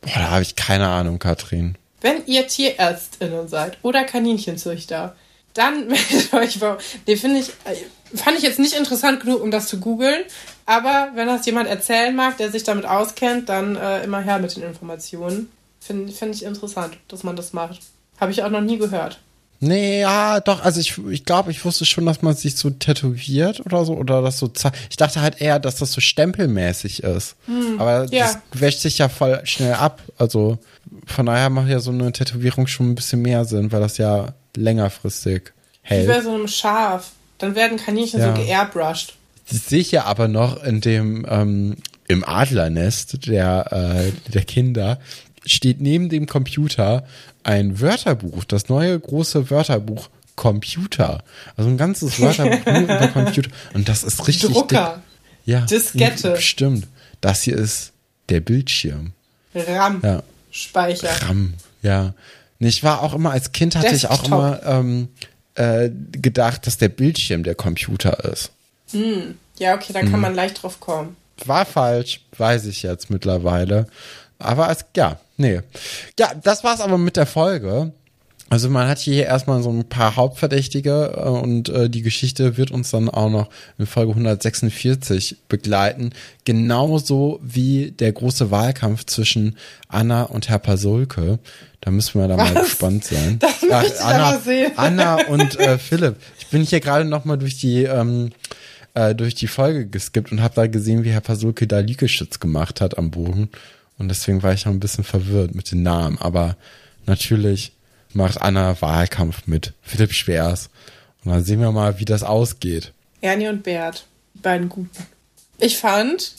Boah, 0.00 0.14
da 0.14 0.30
habe 0.30 0.42
ich 0.42 0.56
keine 0.56 0.88
Ahnung, 0.88 1.18
Katrin. 1.18 1.76
Wenn 2.00 2.26
ihr 2.26 2.48
TierärztInnen 2.48 3.48
seid 3.48 3.78
oder 3.82 4.04
Kaninchenzüchter, 4.04 5.14
dann 5.54 5.86
meldet 5.88 6.32
euch 6.32 6.58
bei. 6.58 6.76
Den 7.06 7.16
finde 7.16 7.40
ich, 7.40 7.48
äh, 7.64 8.16
fand 8.16 8.36
ich 8.36 8.42
jetzt 8.42 8.58
nicht 8.58 8.74
interessant 8.74 9.20
genug, 9.20 9.42
um 9.42 9.50
das 9.50 9.68
zu 9.68 9.78
googeln. 9.78 10.24
Aber 10.66 11.10
wenn 11.14 11.26
das 11.26 11.46
jemand 11.46 11.68
erzählen 11.68 12.14
mag, 12.14 12.36
der 12.36 12.50
sich 12.50 12.64
damit 12.64 12.86
auskennt, 12.86 13.48
dann 13.48 13.76
äh, 13.76 14.04
immer 14.04 14.20
her 14.20 14.38
mit 14.38 14.54
den 14.56 14.62
Informationen. 14.62 15.50
Finde 15.80 16.12
find 16.12 16.34
ich 16.34 16.44
interessant, 16.44 16.96
dass 17.08 17.24
man 17.24 17.36
das 17.36 17.52
macht. 17.52 17.80
Habe 18.20 18.30
ich 18.30 18.42
auch 18.42 18.50
noch 18.50 18.60
nie 18.60 18.78
gehört. 18.78 19.18
Nee, 19.64 20.00
ja, 20.00 20.40
doch, 20.40 20.64
also 20.64 20.80
ich, 20.80 20.98
ich 21.08 21.24
glaube, 21.24 21.52
ich 21.52 21.64
wusste 21.64 21.84
schon, 21.84 22.04
dass 22.04 22.20
man 22.20 22.34
sich 22.34 22.56
so 22.56 22.70
tätowiert 22.70 23.64
oder 23.64 23.84
so, 23.84 23.94
oder 23.94 24.20
das 24.20 24.38
so, 24.38 24.50
ich 24.90 24.96
dachte 24.96 25.20
halt 25.22 25.40
eher, 25.40 25.60
dass 25.60 25.76
das 25.76 25.92
so 25.92 26.00
stempelmäßig 26.00 27.04
ist. 27.04 27.36
Hm, 27.46 27.76
Aber 27.78 28.06
ja. 28.12 28.24
das 28.24 28.38
wäscht 28.60 28.80
sich 28.80 28.98
ja 28.98 29.08
voll 29.08 29.40
schnell 29.44 29.74
ab. 29.74 30.02
Also 30.18 30.58
von 31.06 31.26
daher 31.26 31.48
macht 31.48 31.68
ja 31.68 31.78
so 31.78 31.92
eine 31.92 32.10
Tätowierung 32.10 32.66
schon 32.66 32.90
ein 32.90 32.94
bisschen 32.96 33.22
mehr 33.22 33.44
Sinn, 33.44 33.70
weil 33.70 33.80
das 33.80 33.98
ja 33.98 34.34
längerfristig 34.56 35.52
hält. 35.82 36.08
Wie 36.08 36.12
bei 36.12 36.22
so 36.22 36.34
einem 36.34 36.48
Schaf. 36.48 37.12
Dann 37.38 37.54
werden 37.54 37.78
Kaninchen 37.78 38.18
ja. 38.18 38.34
so 38.34 38.42
geairbrushed. 38.42 39.14
Das 39.48 39.68
sehe 39.68 39.78
ich 39.78 39.92
ja 39.92 40.06
aber 40.06 40.26
noch 40.26 40.60
in 40.64 40.80
dem, 40.80 41.24
ähm, 41.28 41.76
im 42.08 42.24
Adlernest 42.24 43.28
der, 43.28 43.66
äh, 43.70 44.30
der 44.32 44.42
Kinder, 44.42 44.98
steht 45.44 45.80
neben 45.80 46.08
dem 46.08 46.26
Computer 46.26 47.04
ein 47.42 47.80
Wörterbuch, 47.80 48.44
das 48.44 48.68
neue 48.68 48.98
große 48.98 49.50
Wörterbuch 49.50 50.08
Computer. 50.36 51.22
Also 51.56 51.70
ein 51.70 51.76
ganzes 51.76 52.20
Wörterbuch 52.20 52.64
nur 52.66 52.80
über 52.82 53.08
Computer. 53.08 53.50
Und 53.74 53.88
das 53.88 54.02
ist 54.02 54.26
richtig 54.26 54.52
Drucker. 54.52 54.94
Dick. 54.94 55.54
Ja. 55.54 55.60
Diskette. 55.62 56.40
Stimmt. 56.40 56.86
Das 57.20 57.42
hier 57.42 57.56
ist 57.56 57.92
der 58.28 58.40
Bildschirm. 58.40 59.12
RAM. 59.54 60.00
Ja. 60.02 60.22
Speicher. 60.50 61.10
RAM, 61.22 61.54
ja. 61.82 62.14
Ich 62.58 62.84
war 62.84 63.02
auch 63.02 63.14
immer, 63.14 63.32
als 63.32 63.52
Kind 63.52 63.74
hatte 63.74 63.88
Desktop. 63.88 64.10
ich 64.12 64.18
auch 64.18 64.24
immer 64.24 64.60
ähm, 64.64 65.08
äh, 65.54 65.90
gedacht, 66.12 66.66
dass 66.66 66.78
der 66.78 66.88
Bildschirm 66.88 67.42
der 67.42 67.54
Computer 67.54 68.24
ist. 68.24 68.52
Hm. 68.92 69.36
Ja, 69.58 69.74
okay, 69.74 69.92
da 69.92 70.00
kann 70.00 70.12
hm. 70.12 70.20
man 70.20 70.34
leicht 70.34 70.62
drauf 70.62 70.80
kommen. 70.80 71.16
War 71.44 71.66
falsch, 71.66 72.20
weiß 72.36 72.66
ich 72.66 72.82
jetzt 72.82 73.10
mittlerweile. 73.10 73.86
Aber 74.38 74.68
als, 74.68 74.84
ja, 74.96 75.18
nee. 75.42 75.60
Ja, 76.18 76.32
das 76.42 76.64
war's 76.64 76.80
aber 76.80 76.98
mit 76.98 77.16
der 77.16 77.26
Folge. 77.26 77.92
Also 78.52 78.68
man 78.68 78.86
hat 78.86 78.98
hier 78.98 79.24
erstmal 79.24 79.62
so 79.62 79.70
ein 79.70 79.88
paar 79.88 80.16
Hauptverdächtige 80.16 81.14
äh, 81.16 81.20
und 81.26 81.70
äh, 81.70 81.88
die 81.88 82.02
Geschichte 82.02 82.58
wird 82.58 82.70
uns 82.70 82.90
dann 82.90 83.08
auch 83.08 83.30
noch 83.30 83.48
in 83.78 83.86
Folge 83.86 84.10
146 84.12 85.38
begleiten. 85.48 86.10
Genauso 86.44 87.40
wie 87.42 87.92
der 87.92 88.12
große 88.12 88.50
Wahlkampf 88.50 89.06
zwischen 89.06 89.56
Anna 89.88 90.24
und 90.24 90.50
Herr 90.50 90.58
Pasulke. 90.58 91.38
Da 91.80 91.90
müssen 91.90 92.20
wir 92.20 92.28
da 92.28 92.36
Was? 92.36 92.52
mal 92.52 92.62
gespannt 92.62 93.04
sein. 93.04 93.38
Das 93.40 94.00
Ach, 94.02 94.06
Anna, 94.06 94.40
Anna 94.76 95.14
und 95.28 95.58
äh, 95.58 95.78
Philipp. 95.78 96.16
Ich 96.38 96.48
bin 96.48 96.62
hier 96.62 96.80
gerade 96.80 97.06
noch 97.06 97.24
mal 97.24 97.38
durch 97.38 97.56
die 97.56 97.84
ähm, 97.84 98.32
äh, 98.92 99.14
durch 99.14 99.34
die 99.34 99.46
Folge 99.46 99.86
geskippt 99.86 100.30
und 100.30 100.42
habe 100.42 100.54
da 100.54 100.66
gesehen, 100.66 101.04
wie 101.04 101.10
Herr 101.10 101.22
Pasulke 101.22 101.66
da 101.66 101.78
Liegestütz 101.78 102.38
gemacht 102.38 102.82
hat 102.82 102.98
am 102.98 103.10
Boden. 103.10 103.48
Und 104.02 104.08
deswegen 104.08 104.42
war 104.42 104.52
ich 104.52 104.64
noch 104.64 104.72
ein 104.72 104.80
bisschen 104.80 105.04
verwirrt 105.04 105.54
mit 105.54 105.70
den 105.70 105.84
Namen. 105.84 106.18
Aber 106.18 106.56
natürlich 107.06 107.70
macht 108.12 108.42
Anna 108.42 108.76
Wahlkampf 108.82 109.46
mit 109.46 109.74
Philipp 109.80 110.12
Schwers. 110.12 110.70
Und 111.24 111.30
dann 111.30 111.44
sehen 111.44 111.60
wir 111.60 111.70
mal, 111.70 112.00
wie 112.00 112.04
das 112.04 112.24
ausgeht. 112.24 112.92
Ernie 113.20 113.46
und 113.46 113.62
Bert, 113.62 114.06
die 114.34 114.40
beiden 114.40 114.68
Guten. 114.68 115.06
Ich 115.60 115.78
fand, 115.78 116.32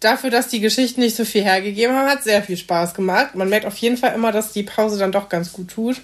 dafür, 0.00 0.30
dass 0.30 0.48
die 0.48 0.60
Geschichten 0.60 1.02
nicht 1.02 1.14
so 1.14 1.26
viel 1.26 1.42
hergegeben 1.42 1.94
haben, 1.94 2.08
hat 2.08 2.24
sehr 2.24 2.42
viel 2.42 2.56
Spaß 2.56 2.94
gemacht. 2.94 3.34
Man 3.34 3.50
merkt 3.50 3.66
auf 3.66 3.76
jeden 3.76 3.98
Fall 3.98 4.14
immer, 4.14 4.32
dass 4.32 4.54
die 4.54 4.62
Pause 4.62 4.98
dann 4.98 5.12
doch 5.12 5.28
ganz 5.28 5.52
gut 5.52 5.68
tut. 5.68 6.00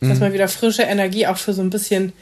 Mhm. 0.00 0.08
Dass 0.08 0.20
man 0.20 0.32
wieder 0.32 0.48
frische 0.48 0.84
Energie 0.84 1.26
auch 1.26 1.36
für 1.36 1.52
so 1.52 1.60
ein 1.60 1.68
bisschen 1.68 2.14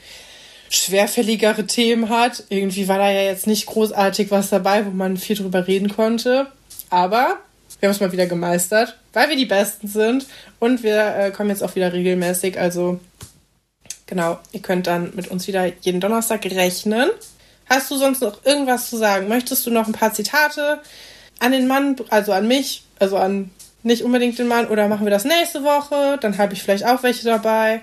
schwerfälligere 0.69 1.65
Themen 1.67 2.09
hat. 2.09 2.43
Irgendwie 2.49 2.89
war 2.89 2.97
da 2.97 3.09
ja 3.09 3.21
jetzt 3.21 3.47
nicht 3.47 3.65
großartig 3.65 4.29
was 4.29 4.49
dabei, 4.49 4.85
wo 4.85 4.89
man 4.89 5.15
viel 5.15 5.37
drüber 5.37 5.67
reden 5.67 5.87
konnte. 5.87 6.47
Aber 6.89 7.39
wir 7.79 7.87
haben 7.87 7.95
es 7.95 8.01
mal 8.01 8.11
wieder 8.11 8.25
gemeistert, 8.25 8.97
weil 9.13 9.29
wir 9.29 9.35
die 9.35 9.45
Besten 9.45 9.87
sind. 9.87 10.25
Und 10.59 10.83
wir 10.83 11.15
äh, 11.15 11.31
kommen 11.31 11.49
jetzt 11.49 11.63
auch 11.63 11.75
wieder 11.75 11.93
regelmäßig. 11.93 12.59
Also 12.59 12.99
genau, 14.05 14.39
ihr 14.51 14.61
könnt 14.61 14.87
dann 14.87 15.13
mit 15.15 15.27
uns 15.27 15.47
wieder 15.47 15.65
jeden 15.81 15.99
Donnerstag 15.99 16.45
rechnen. 16.45 17.09
Hast 17.67 17.89
du 17.89 17.97
sonst 17.97 18.21
noch 18.21 18.45
irgendwas 18.45 18.89
zu 18.89 18.97
sagen? 18.97 19.27
Möchtest 19.27 19.65
du 19.65 19.71
noch 19.71 19.87
ein 19.87 19.93
paar 19.93 20.13
Zitate 20.13 20.81
an 21.39 21.51
den 21.51 21.67
Mann, 21.67 21.95
also 22.09 22.31
an 22.31 22.47
mich, 22.47 22.83
also 22.99 23.17
an 23.17 23.49
nicht 23.83 24.03
unbedingt 24.03 24.39
den 24.39 24.47
Mann, 24.47 24.67
oder 24.67 24.87
machen 24.87 25.05
wir 25.05 25.11
das 25.11 25.25
nächste 25.25 25.63
Woche? 25.63 26.17
Dann 26.19 26.37
habe 26.37 26.53
ich 26.53 26.63
vielleicht 26.63 26.85
auch 26.85 27.03
welche 27.03 27.25
dabei. 27.25 27.81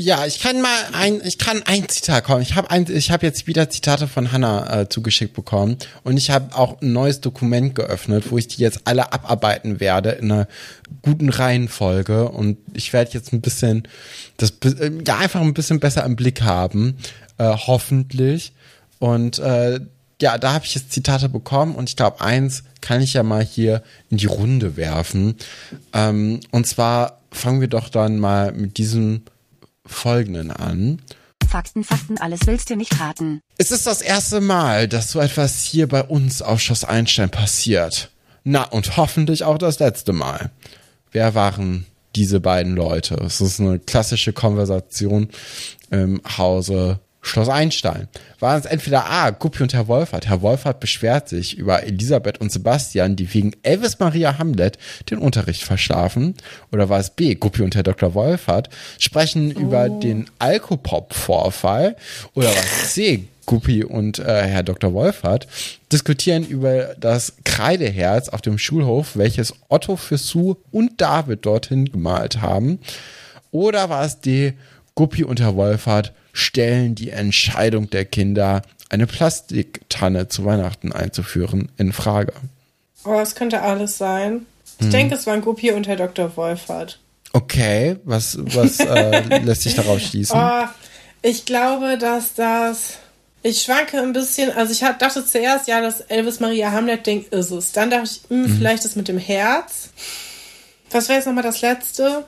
Ja, 0.00 0.26
ich 0.26 0.38
kann 0.38 0.62
mal 0.62 0.78
ein, 0.92 1.20
ich 1.24 1.38
kann 1.38 1.60
ein 1.64 1.88
Zitat 1.88 2.22
kommen. 2.22 2.40
Ich 2.40 2.54
habe 2.54 2.70
ein, 2.70 2.86
ich 2.88 3.10
habe 3.10 3.26
jetzt 3.26 3.48
wieder 3.48 3.68
Zitate 3.68 4.06
von 4.06 4.30
Hannah 4.30 4.82
äh, 4.82 4.88
zugeschickt 4.88 5.34
bekommen 5.34 5.76
und 6.04 6.16
ich 6.16 6.30
habe 6.30 6.54
auch 6.54 6.80
ein 6.80 6.92
neues 6.92 7.20
Dokument 7.20 7.74
geöffnet, 7.74 8.30
wo 8.30 8.38
ich 8.38 8.46
die 8.46 8.62
jetzt 8.62 8.82
alle 8.84 9.12
abarbeiten 9.12 9.80
werde 9.80 10.10
in 10.10 10.30
einer 10.30 10.46
guten 11.02 11.30
Reihenfolge 11.30 12.28
und 12.28 12.58
ich 12.74 12.92
werde 12.92 13.10
jetzt 13.12 13.32
ein 13.32 13.40
bisschen 13.40 13.88
das, 14.36 14.52
äh, 14.62 14.92
ja 15.04 15.18
einfach 15.18 15.40
ein 15.40 15.52
bisschen 15.52 15.80
besser 15.80 16.04
im 16.04 16.14
Blick 16.14 16.42
haben, 16.42 16.96
äh, 17.38 17.56
hoffentlich. 17.56 18.52
Und 19.00 19.40
äh, 19.40 19.80
ja, 20.22 20.38
da 20.38 20.52
habe 20.52 20.64
ich 20.64 20.76
jetzt 20.76 20.92
Zitate 20.92 21.28
bekommen 21.28 21.74
und 21.74 21.88
ich 21.88 21.96
glaube, 21.96 22.20
eins 22.20 22.62
kann 22.80 23.00
ich 23.00 23.14
ja 23.14 23.24
mal 23.24 23.42
hier 23.42 23.82
in 24.10 24.18
die 24.18 24.26
Runde 24.26 24.76
werfen. 24.76 25.34
Ähm, 25.92 26.38
und 26.52 26.68
zwar 26.68 27.18
fangen 27.32 27.60
wir 27.60 27.68
doch 27.68 27.88
dann 27.88 28.20
mal 28.20 28.52
mit 28.52 28.78
diesem 28.78 29.22
folgenden 29.88 30.50
an. 30.50 31.02
Fakten, 31.48 31.82
Fakten, 31.82 32.18
alles 32.18 32.40
willst 32.44 32.68
du 32.70 32.76
nicht 32.76 33.00
raten. 33.00 33.40
Es 33.56 33.70
ist 33.70 33.86
das 33.86 34.02
erste 34.02 34.40
Mal, 34.40 34.86
dass 34.86 35.10
so 35.10 35.20
etwas 35.20 35.64
hier 35.64 35.88
bei 35.88 36.02
uns 36.02 36.42
auf 36.42 36.60
Schloss 36.60 36.84
Einstein 36.84 37.30
passiert. 37.30 38.10
Na, 38.44 38.64
und 38.64 38.96
hoffentlich 38.96 39.44
auch 39.44 39.58
das 39.58 39.78
letzte 39.78 40.12
Mal. 40.12 40.50
Wer 41.10 41.34
waren 41.34 41.86
diese 42.16 42.40
beiden 42.40 42.76
Leute? 42.76 43.14
Es 43.14 43.40
ist 43.40 43.60
eine 43.60 43.78
klassische 43.78 44.32
Konversation 44.32 45.28
im 45.90 46.20
Hause 46.36 47.00
Schloss 47.20 47.48
Einstein. 47.48 48.08
Waren 48.38 48.60
es 48.60 48.66
entweder 48.66 49.10
A, 49.10 49.30
Guppi 49.30 49.62
und 49.62 49.74
Herr 49.74 49.88
Wolfert. 49.88 50.28
Herr 50.28 50.40
Wolfert 50.42 50.80
beschwert 50.80 51.28
sich 51.28 51.58
über 51.58 51.82
Elisabeth 51.82 52.40
und 52.40 52.52
Sebastian, 52.52 53.16
die 53.16 53.32
wegen 53.34 53.52
Elvis 53.62 53.98
Maria 53.98 54.38
Hamlet 54.38 54.78
den 55.10 55.18
Unterricht 55.18 55.62
verschlafen. 55.64 56.34
Oder 56.72 56.88
war 56.88 57.00
es 57.00 57.10
B, 57.10 57.34
Guppi 57.34 57.62
und 57.62 57.74
Herr 57.74 57.82
Dr. 57.82 58.14
Wolfert 58.14 58.70
sprechen 58.98 59.52
oh. 59.56 59.60
über 59.60 59.88
den 59.88 60.30
Alkopop-Vorfall. 60.38 61.96
Oder 62.34 62.48
war 62.48 62.62
es 62.82 62.94
C, 62.94 63.24
Guppi 63.48 63.82
und 63.82 64.18
äh, 64.18 64.42
Herr 64.42 64.62
Dr. 64.62 64.92
Wolfert 64.92 65.48
diskutieren 65.90 66.46
über 66.46 66.94
das 67.00 67.32
Kreideherz 67.44 68.28
auf 68.28 68.42
dem 68.42 68.58
Schulhof, 68.58 69.16
welches 69.16 69.54
Otto 69.68 69.96
für 69.96 70.18
Sue 70.18 70.56
und 70.70 71.00
David 71.00 71.46
dorthin 71.46 71.90
gemalt 71.90 72.42
haben. 72.42 72.78
Oder 73.50 73.88
war 73.88 74.04
es 74.04 74.20
D, 74.20 74.52
Guppi 74.98 75.22
und 75.22 75.38
Herr 75.38 75.54
Wolfert 75.54 76.12
stellen 76.32 76.96
die 76.96 77.10
Entscheidung 77.10 77.88
der 77.88 78.04
Kinder, 78.04 78.62
eine 78.88 79.06
Plastiktanne 79.06 80.26
zu 80.26 80.44
Weihnachten 80.44 80.90
einzuführen, 80.90 81.70
in 81.76 81.92
Frage. 81.92 82.32
Oh, 83.04 83.20
es 83.20 83.36
könnte 83.36 83.62
alles 83.62 83.96
sein. 83.96 84.46
Ich 84.80 84.86
hm. 84.86 84.90
denke, 84.90 85.14
es 85.14 85.24
waren 85.28 85.40
Guppi 85.40 85.70
und 85.70 85.86
Herr 85.86 85.94
Dr. 85.94 86.36
Wolfert. 86.36 86.98
Okay, 87.32 87.94
was, 88.02 88.38
was 88.40 88.80
äh, 88.80 89.38
lässt 89.44 89.62
sich 89.62 89.76
darauf 89.76 90.00
schließen? 90.00 90.36
Oh, 90.36 90.64
ich 91.22 91.44
glaube, 91.44 91.96
dass 91.96 92.34
das. 92.34 92.94
Ich 93.44 93.62
schwanke 93.62 94.00
ein 94.00 94.12
bisschen. 94.12 94.50
Also, 94.50 94.72
ich 94.72 94.80
dachte 94.80 95.24
zuerst, 95.24 95.68
ja, 95.68 95.80
das 95.80 96.00
Elvis 96.00 96.40
Maria 96.40 96.72
Hamlet-Ding 96.72 97.26
ist 97.30 97.52
es. 97.52 97.70
Dann 97.70 97.90
dachte 97.90 98.10
ich, 98.10 98.30
mh, 98.30 98.30
hm, 98.30 98.52
mhm. 98.52 98.58
vielleicht 98.58 98.84
das 98.84 98.96
mit 98.96 99.06
dem 99.06 99.18
Herz. 99.18 99.90
Was 100.90 101.08
wäre 101.08 101.18
jetzt 101.18 101.26
nochmal 101.26 101.44
das 101.44 101.60
letzte? 101.60 102.24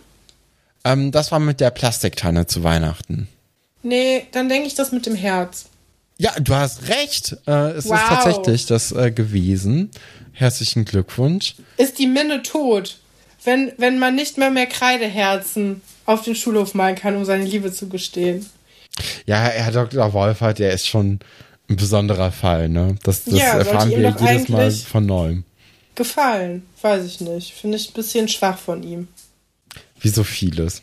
Ähm, 0.85 1.13
das 1.13 1.31
war 1.33 1.39
mit 1.39 1.61
der 1.61 1.71
Plastiktanne 1.71 2.47
zu 2.47 2.63
Weihnachten. 2.65 3.29
Nee, 3.83 4.27
dann 4.33 4.49
denke 4.49 4.67
ich 4.67 4.75
das 4.75 4.93
mit 4.93 5.07
dem 5.07 5.15
Herz. 5.15 5.67
Ja, 6.19 6.33
du 6.39 6.55
hast 6.55 6.89
recht. 6.89 7.37
Äh, 7.47 7.71
es 7.73 7.87
wow. 7.87 7.95
ist 7.95 8.09
tatsächlich 8.09 8.67
das 8.67 8.93
äh, 8.93 9.11
gewesen. 9.11 9.91
Herzlichen 10.33 10.85
Glückwunsch. 10.85 11.55
Ist 11.77 11.99
die 11.99 12.07
Minne 12.07 12.43
tot, 12.43 12.99
wenn, 13.45 13.73
wenn 13.79 13.99
man 13.99 14.15
nicht 14.15 14.37
mehr 14.37 14.51
mehr 14.51 14.67
Kreideherzen 14.67 15.81
auf 16.07 16.23
den 16.23 16.35
Schulhof 16.35 16.75
malen 16.75 16.97
kann, 16.97 17.17
um 17.17 17.25
seine 17.25 17.45
Liebe 17.45 17.73
zu 17.73 17.89
gestehen? 17.89 18.47
Ja, 19.27 19.37
Herr 19.37 19.73
Dr. 19.73 20.13
Wolfert, 20.13 20.59
der 20.59 20.73
ist 20.73 20.87
schon 20.87 21.21
ein 21.71 21.77
besonderer 21.77 22.33
Fall, 22.33 22.69
ne? 22.69 22.97
Das, 23.03 23.25
das 23.25 23.35
ja, 23.35 23.59
erfahren 23.59 23.91
wir 23.91 24.15
jedes 24.21 24.49
Mal 24.49 24.71
von 24.71 25.07
neuem. 25.07 25.45
Gefallen, 25.95 26.67
weiß 26.83 27.05
ich 27.07 27.21
nicht. 27.21 27.55
Finde 27.55 27.77
ich 27.77 27.91
ein 27.91 27.95
bisschen 27.95 28.29
schwach 28.29 28.59
von 28.59 28.83
ihm. 28.83 29.09
Wie 30.01 30.09
so 30.09 30.25
vieles. 30.25 30.83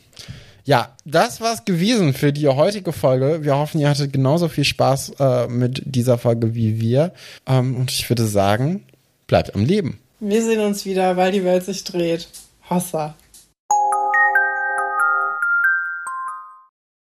Ja, 0.65 0.93
das 1.05 1.39
war's 1.39 1.63
gewesen 1.63 2.13
für 2.13 2.33
die 2.33 2.47
heutige 2.47 2.91
Folge. 2.91 3.39
Wir 3.43 3.55
hoffen, 3.55 3.79
ihr 3.79 3.89
hattet 3.89 4.11
genauso 4.11 4.49
viel 4.49 4.65
Spaß 4.65 5.13
äh, 5.17 5.47
mit 5.47 5.81
dieser 5.85 6.17
Folge 6.17 6.55
wie 6.55 6.81
wir. 6.81 7.13
Ähm, 7.45 7.75
und 7.77 7.89
ich 7.89 8.09
würde 8.09 8.25
sagen, 8.25 8.83
bleibt 9.27 9.55
am 9.55 9.63
Leben. 9.63 9.99
Wir 10.19 10.43
sehen 10.43 10.59
uns 10.59 10.85
wieder, 10.85 11.15
weil 11.15 11.31
die 11.31 11.45
Welt 11.45 11.63
sich 11.63 11.83
dreht. 11.83 12.27
Hossa. 12.69 13.15